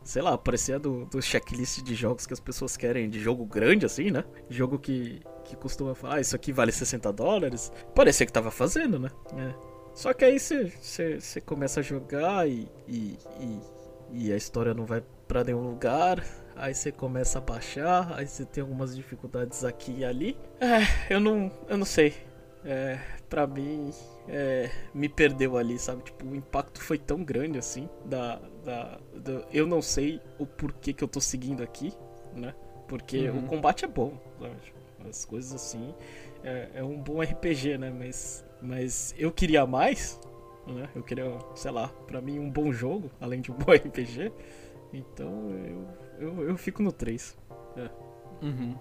Sei 0.03 0.21
lá, 0.21 0.37
parecia 0.37 0.79
do, 0.79 1.07
do 1.07 1.23
checklist 1.23 1.83
de 1.83 1.95
jogos 1.95 2.27
que 2.27 2.33
as 2.35 2.41
pessoas 2.41 2.77
querem, 2.77 3.09
de 3.09 3.21
jogo 3.21 3.45
grande 3.47 3.87
assim, 3.87 4.11
né? 4.11 4.23
Jogo 4.51 4.79
que, 4.79 5.23
que 5.47 5.57
costuma 5.57 5.95
falar, 5.95 6.17
ah, 6.17 6.21
isso 6.21 6.37
aqui 6.37 6.53
vale 6.53 6.73
60 6.73 7.11
dólares. 7.11 7.73
Parecia 7.95 8.27
que 8.27 8.33
tava 8.33 8.51
fazendo, 8.51 8.99
né? 8.99 9.11
É. 9.35 9.74
Só 9.95 10.13
que 10.13 10.25
aí 10.25 10.39
você, 10.39 10.73
começa 11.45 11.81
a 11.81 11.83
jogar 11.83 12.49
e, 12.49 12.69
e, 12.89 13.17
e, 13.41 13.61
e 14.29 14.33
a 14.33 14.37
história 14.37 14.75
não 14.75 14.85
vai 14.85 15.03
pra 15.29 15.45
nenhum 15.45 15.63
lugar. 15.63 16.25
Aí 16.57 16.75
você 16.75 16.93
começa 16.93 17.39
a 17.39 17.41
baixar, 17.41 18.13
aí 18.17 18.27
você 18.27 18.45
tem 18.45 18.63
algumas 18.63 18.95
dificuldades 18.95 19.65
aqui 19.65 19.93
e 19.99 20.05
ali. 20.05 20.37
É, 20.61 21.13
eu 21.15 21.21
não, 21.21 21.51
eu 21.69 21.77
não 21.77 21.85
sei. 21.85 22.15
É, 22.65 22.99
pra 23.29 23.47
mim, 23.47 23.91
é, 24.29 24.71
me 24.95 25.09
perdeu 25.09 25.57
ali, 25.57 25.79
sabe? 25.79 26.03
Tipo, 26.05 26.27
o 26.27 26.35
impacto 26.37 26.81
foi 26.81 26.97
tão 26.99 27.23
grande 27.25 27.59
assim. 27.59 27.89
Da, 28.05 28.41
da, 28.65 28.99
do- 29.15 29.45
eu 29.53 29.67
não 29.67 29.83
sei 29.83 30.21
o 30.39 30.47
porquê 30.47 30.93
que 30.93 31.03
eu 31.05 31.09
tô 31.09 31.21
seguindo 31.21 31.63
aqui, 31.63 31.93
né? 32.35 32.55
Porque 32.89 33.29
Uhum. 33.29 33.39
o 33.39 33.43
combate 33.43 33.85
é 33.85 33.89
bom, 33.89 34.19
sabe? 34.41 34.57
As 35.09 35.25
coisas 35.25 35.53
assim. 35.55 35.95
É, 36.43 36.69
é 36.77 36.85
um 36.85 36.99
bom 37.03 37.23
RPG, 37.23 37.77
né? 37.77 37.91
Mas, 37.91 38.45
mas 38.65 39.15
eu 39.19 39.31
queria 39.31 39.67
mais, 39.67 40.21
né? 40.67 40.89
Eu 40.95 41.03
queria, 41.03 41.39
sei 41.55 41.71
lá, 41.71 41.89
pra 42.07 42.21
mim 42.21 42.39
um 42.39 42.51
bom 42.51 42.73
jogo, 42.73 43.11
além 43.21 43.41
de 43.41 43.53
um 43.53 43.55
bom 43.59 43.73
RPG. 43.73 44.33
Então 44.93 45.51
eu, 45.51 45.87
eu, 46.19 46.49
eu 46.51 46.57
fico 46.57 46.83
no 46.83 46.93
3. 46.93 47.37
Uhum. 48.43 48.75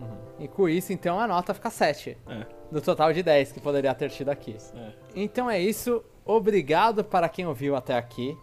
Uhum. 0.00 0.16
E 0.38 0.48
com 0.48 0.68
isso, 0.68 0.92
então, 0.92 1.20
a 1.20 1.26
nota 1.28 1.52
fica 1.52 1.68
7. 1.70 2.16
É. 2.26 2.46
Do 2.72 2.80
total 2.80 3.12
de 3.12 3.22
10 3.22 3.52
que 3.52 3.60
poderia 3.60 3.94
ter 3.94 4.08
tido 4.10 4.30
aqui. 4.30 4.56
É. 4.74 4.92
Então 5.14 5.50
é 5.50 5.60
isso. 5.60 6.02
Obrigado 6.24 7.04
para 7.04 7.28
quem 7.28 7.46
ouviu 7.46 7.74
até 7.76 7.94
aqui. 7.96 8.36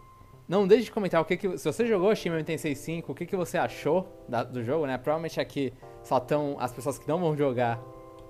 Não 0.48 0.68
deixe 0.68 0.86
de 0.86 0.92
comentar 0.92 1.22
o 1.22 1.26
que, 1.26 1.36
que 1.36 1.58
se 1.58 1.66
você 1.66 1.86
jogou 1.86 2.14
Shin 2.16 2.30
Megami 2.30 2.46
Tensei 2.46 2.74
5, 2.76 3.12
o 3.12 3.16
que, 3.16 3.26
que 3.26 3.36
você 3.36 3.58
achou 3.58 4.08
da- 4.30 4.44
do 4.44 4.64
jogo, 4.64 4.86
né? 4.86 4.98
Provavelmente 4.98 5.40
aqui 5.42 5.74
só 6.04 6.18
estão 6.20 6.56
as 6.60 6.72
pessoas 6.72 6.98
que 6.98 7.08
não 7.08 7.20
vão 7.20 7.36
jogar 7.36 7.82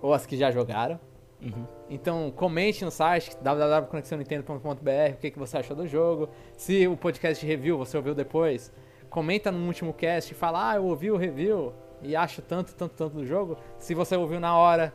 ou 0.02 0.14
as 0.14 0.26
que 0.26 0.36
já 0.38 0.50
jogaram. 0.50 1.00
Uhum. 1.42 1.68
Então 1.90 2.32
comente 2.32 2.84
no 2.84 2.90
site 2.90 3.38
www.conexionintendo.com.br 3.42 5.14
o 5.14 5.18
que, 5.18 5.32
que 5.32 5.38
você 5.38 5.58
achou 5.58 5.76
do 5.76 5.88
jogo. 5.88 6.30
Se 6.56 6.88
o 6.88 6.98
podcast 6.98 7.46
review 7.46 7.78
você 7.78 7.96
ouviu 7.96 8.16
depois, 8.16 8.74
comenta 9.10 9.52
no 9.52 9.66
último 9.68 9.94
cast 9.94 10.32
e 10.32 10.36
fala, 10.36 10.72
ah, 10.72 10.76
eu 10.76 10.86
ouvi 10.86 11.12
o 11.12 11.18
review 11.18 11.74
e 12.02 12.16
acho 12.16 12.42
tanto, 12.42 12.74
tanto, 12.76 12.96
tanto 12.96 13.16
do 13.16 13.26
jogo. 13.26 13.58
Se 13.80 13.94
você 13.94 14.16
ouviu 14.16 14.40
na 14.40 14.58
hora, 14.58 14.94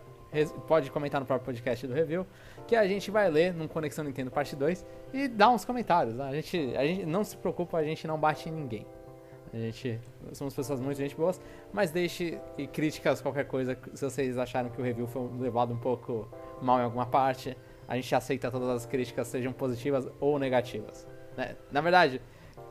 pode 0.67 0.91
comentar 0.91 1.21
no 1.21 1.27
próprio 1.27 1.47
podcast 1.47 1.87
do 1.87 1.95
review, 1.95 2.27
que 2.67 2.75
a 2.75 2.87
gente 2.87 3.11
vai 3.11 3.29
ler 3.31 3.53
num 3.53 3.69
Conexão 3.69 4.05
Nintendo 4.05 4.31
Parte 4.31 4.57
2 4.57 4.85
e 5.13 5.29
dar 5.29 5.51
uns 5.51 5.65
comentários. 5.65 6.15
Né? 6.15 6.25
A, 6.25 6.35
gente, 6.35 6.77
a 6.77 6.87
gente 6.87 7.07
não 7.07 7.23
se 7.23 7.37
preocupa, 7.37 7.79
a 7.79 7.85
gente 7.85 8.07
não 8.07 8.19
bate 8.19 8.49
em 8.49 8.53
ninguém. 8.53 8.87
A 9.53 9.57
gente 9.57 10.01
somos 10.33 10.55
pessoas 10.55 10.81
muito 10.81 10.97
gente 10.97 11.15
boas, 11.15 11.41
mas 11.73 11.91
deixe 11.91 12.39
e 12.57 12.67
críticas, 12.67 13.21
qualquer 13.21 13.47
coisa, 13.47 13.77
se 13.93 14.03
vocês 14.03 14.39
acharam 14.39 14.71
que 14.71 14.81
o 14.81 14.85
review 14.85 15.07
foi 15.07 15.29
levado 15.39 15.75
um 15.75 15.79
pouco 15.79 16.27
mal 16.63 16.79
em 16.79 16.85
alguma 16.85 17.05
parte, 17.05 17.57
a 17.87 17.97
gente 17.97 18.15
aceita 18.15 18.51
todas 18.51 18.69
as 18.71 18.87
críticas, 18.87 19.27
sejam 19.29 19.53
positivas 19.53 20.09
ou 20.19 20.39
negativas. 20.39 21.07
Né? 21.37 21.57
Na 21.71 21.83
verdade, 21.83 22.23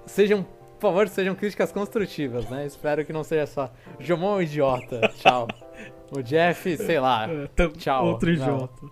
sejam, 0.07 0.43
por 0.79 0.81
favor, 0.81 1.07
sejam 1.07 1.35
críticas 1.35 1.71
construtivas, 1.71 2.49
né? 2.49 2.65
Espero 2.65 3.05
que 3.05 3.13
não 3.13 3.23
seja 3.23 3.45
só 3.45 3.71
Jomon 3.99 4.33
é 4.33 4.37
um 4.37 4.41
idiota, 4.41 5.01
tchau. 5.15 5.47
O 6.13 6.21
Jeff, 6.21 6.75
sei 6.75 6.99
lá, 6.99 7.25
é, 7.25 7.69
tchau. 7.77 8.07
Outro 8.07 8.29
idiota. 8.29 8.85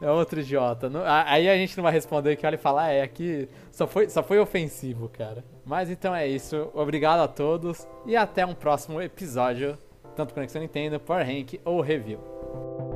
É 0.00 0.10
outro 0.10 0.40
idiota. 0.40 0.90
Aí 1.26 1.48
a 1.48 1.56
gente 1.56 1.76
não 1.76 1.84
vai 1.84 1.92
responder 1.92 2.36
que 2.36 2.46
olha 2.46 2.56
e 2.56 2.58
falar, 2.58 2.84
ah, 2.84 2.92
é, 2.92 3.02
aqui 3.02 3.48
só 3.70 3.86
foi, 3.86 4.08
só 4.08 4.22
foi 4.22 4.38
ofensivo, 4.38 5.08
cara. 5.08 5.44
Mas 5.64 5.90
então 5.90 6.14
é 6.14 6.26
isso. 6.26 6.70
Obrigado 6.74 7.20
a 7.20 7.28
todos 7.28 7.86
e 8.06 8.16
até 8.16 8.44
um 8.44 8.54
próximo 8.54 9.00
episódio, 9.00 9.78
tanto 10.16 10.34
Conexão 10.34 10.60
Nintendo, 10.60 10.98
Power 10.98 11.24
Rank 11.24 11.60
ou 11.64 11.80
Review. 11.80 12.89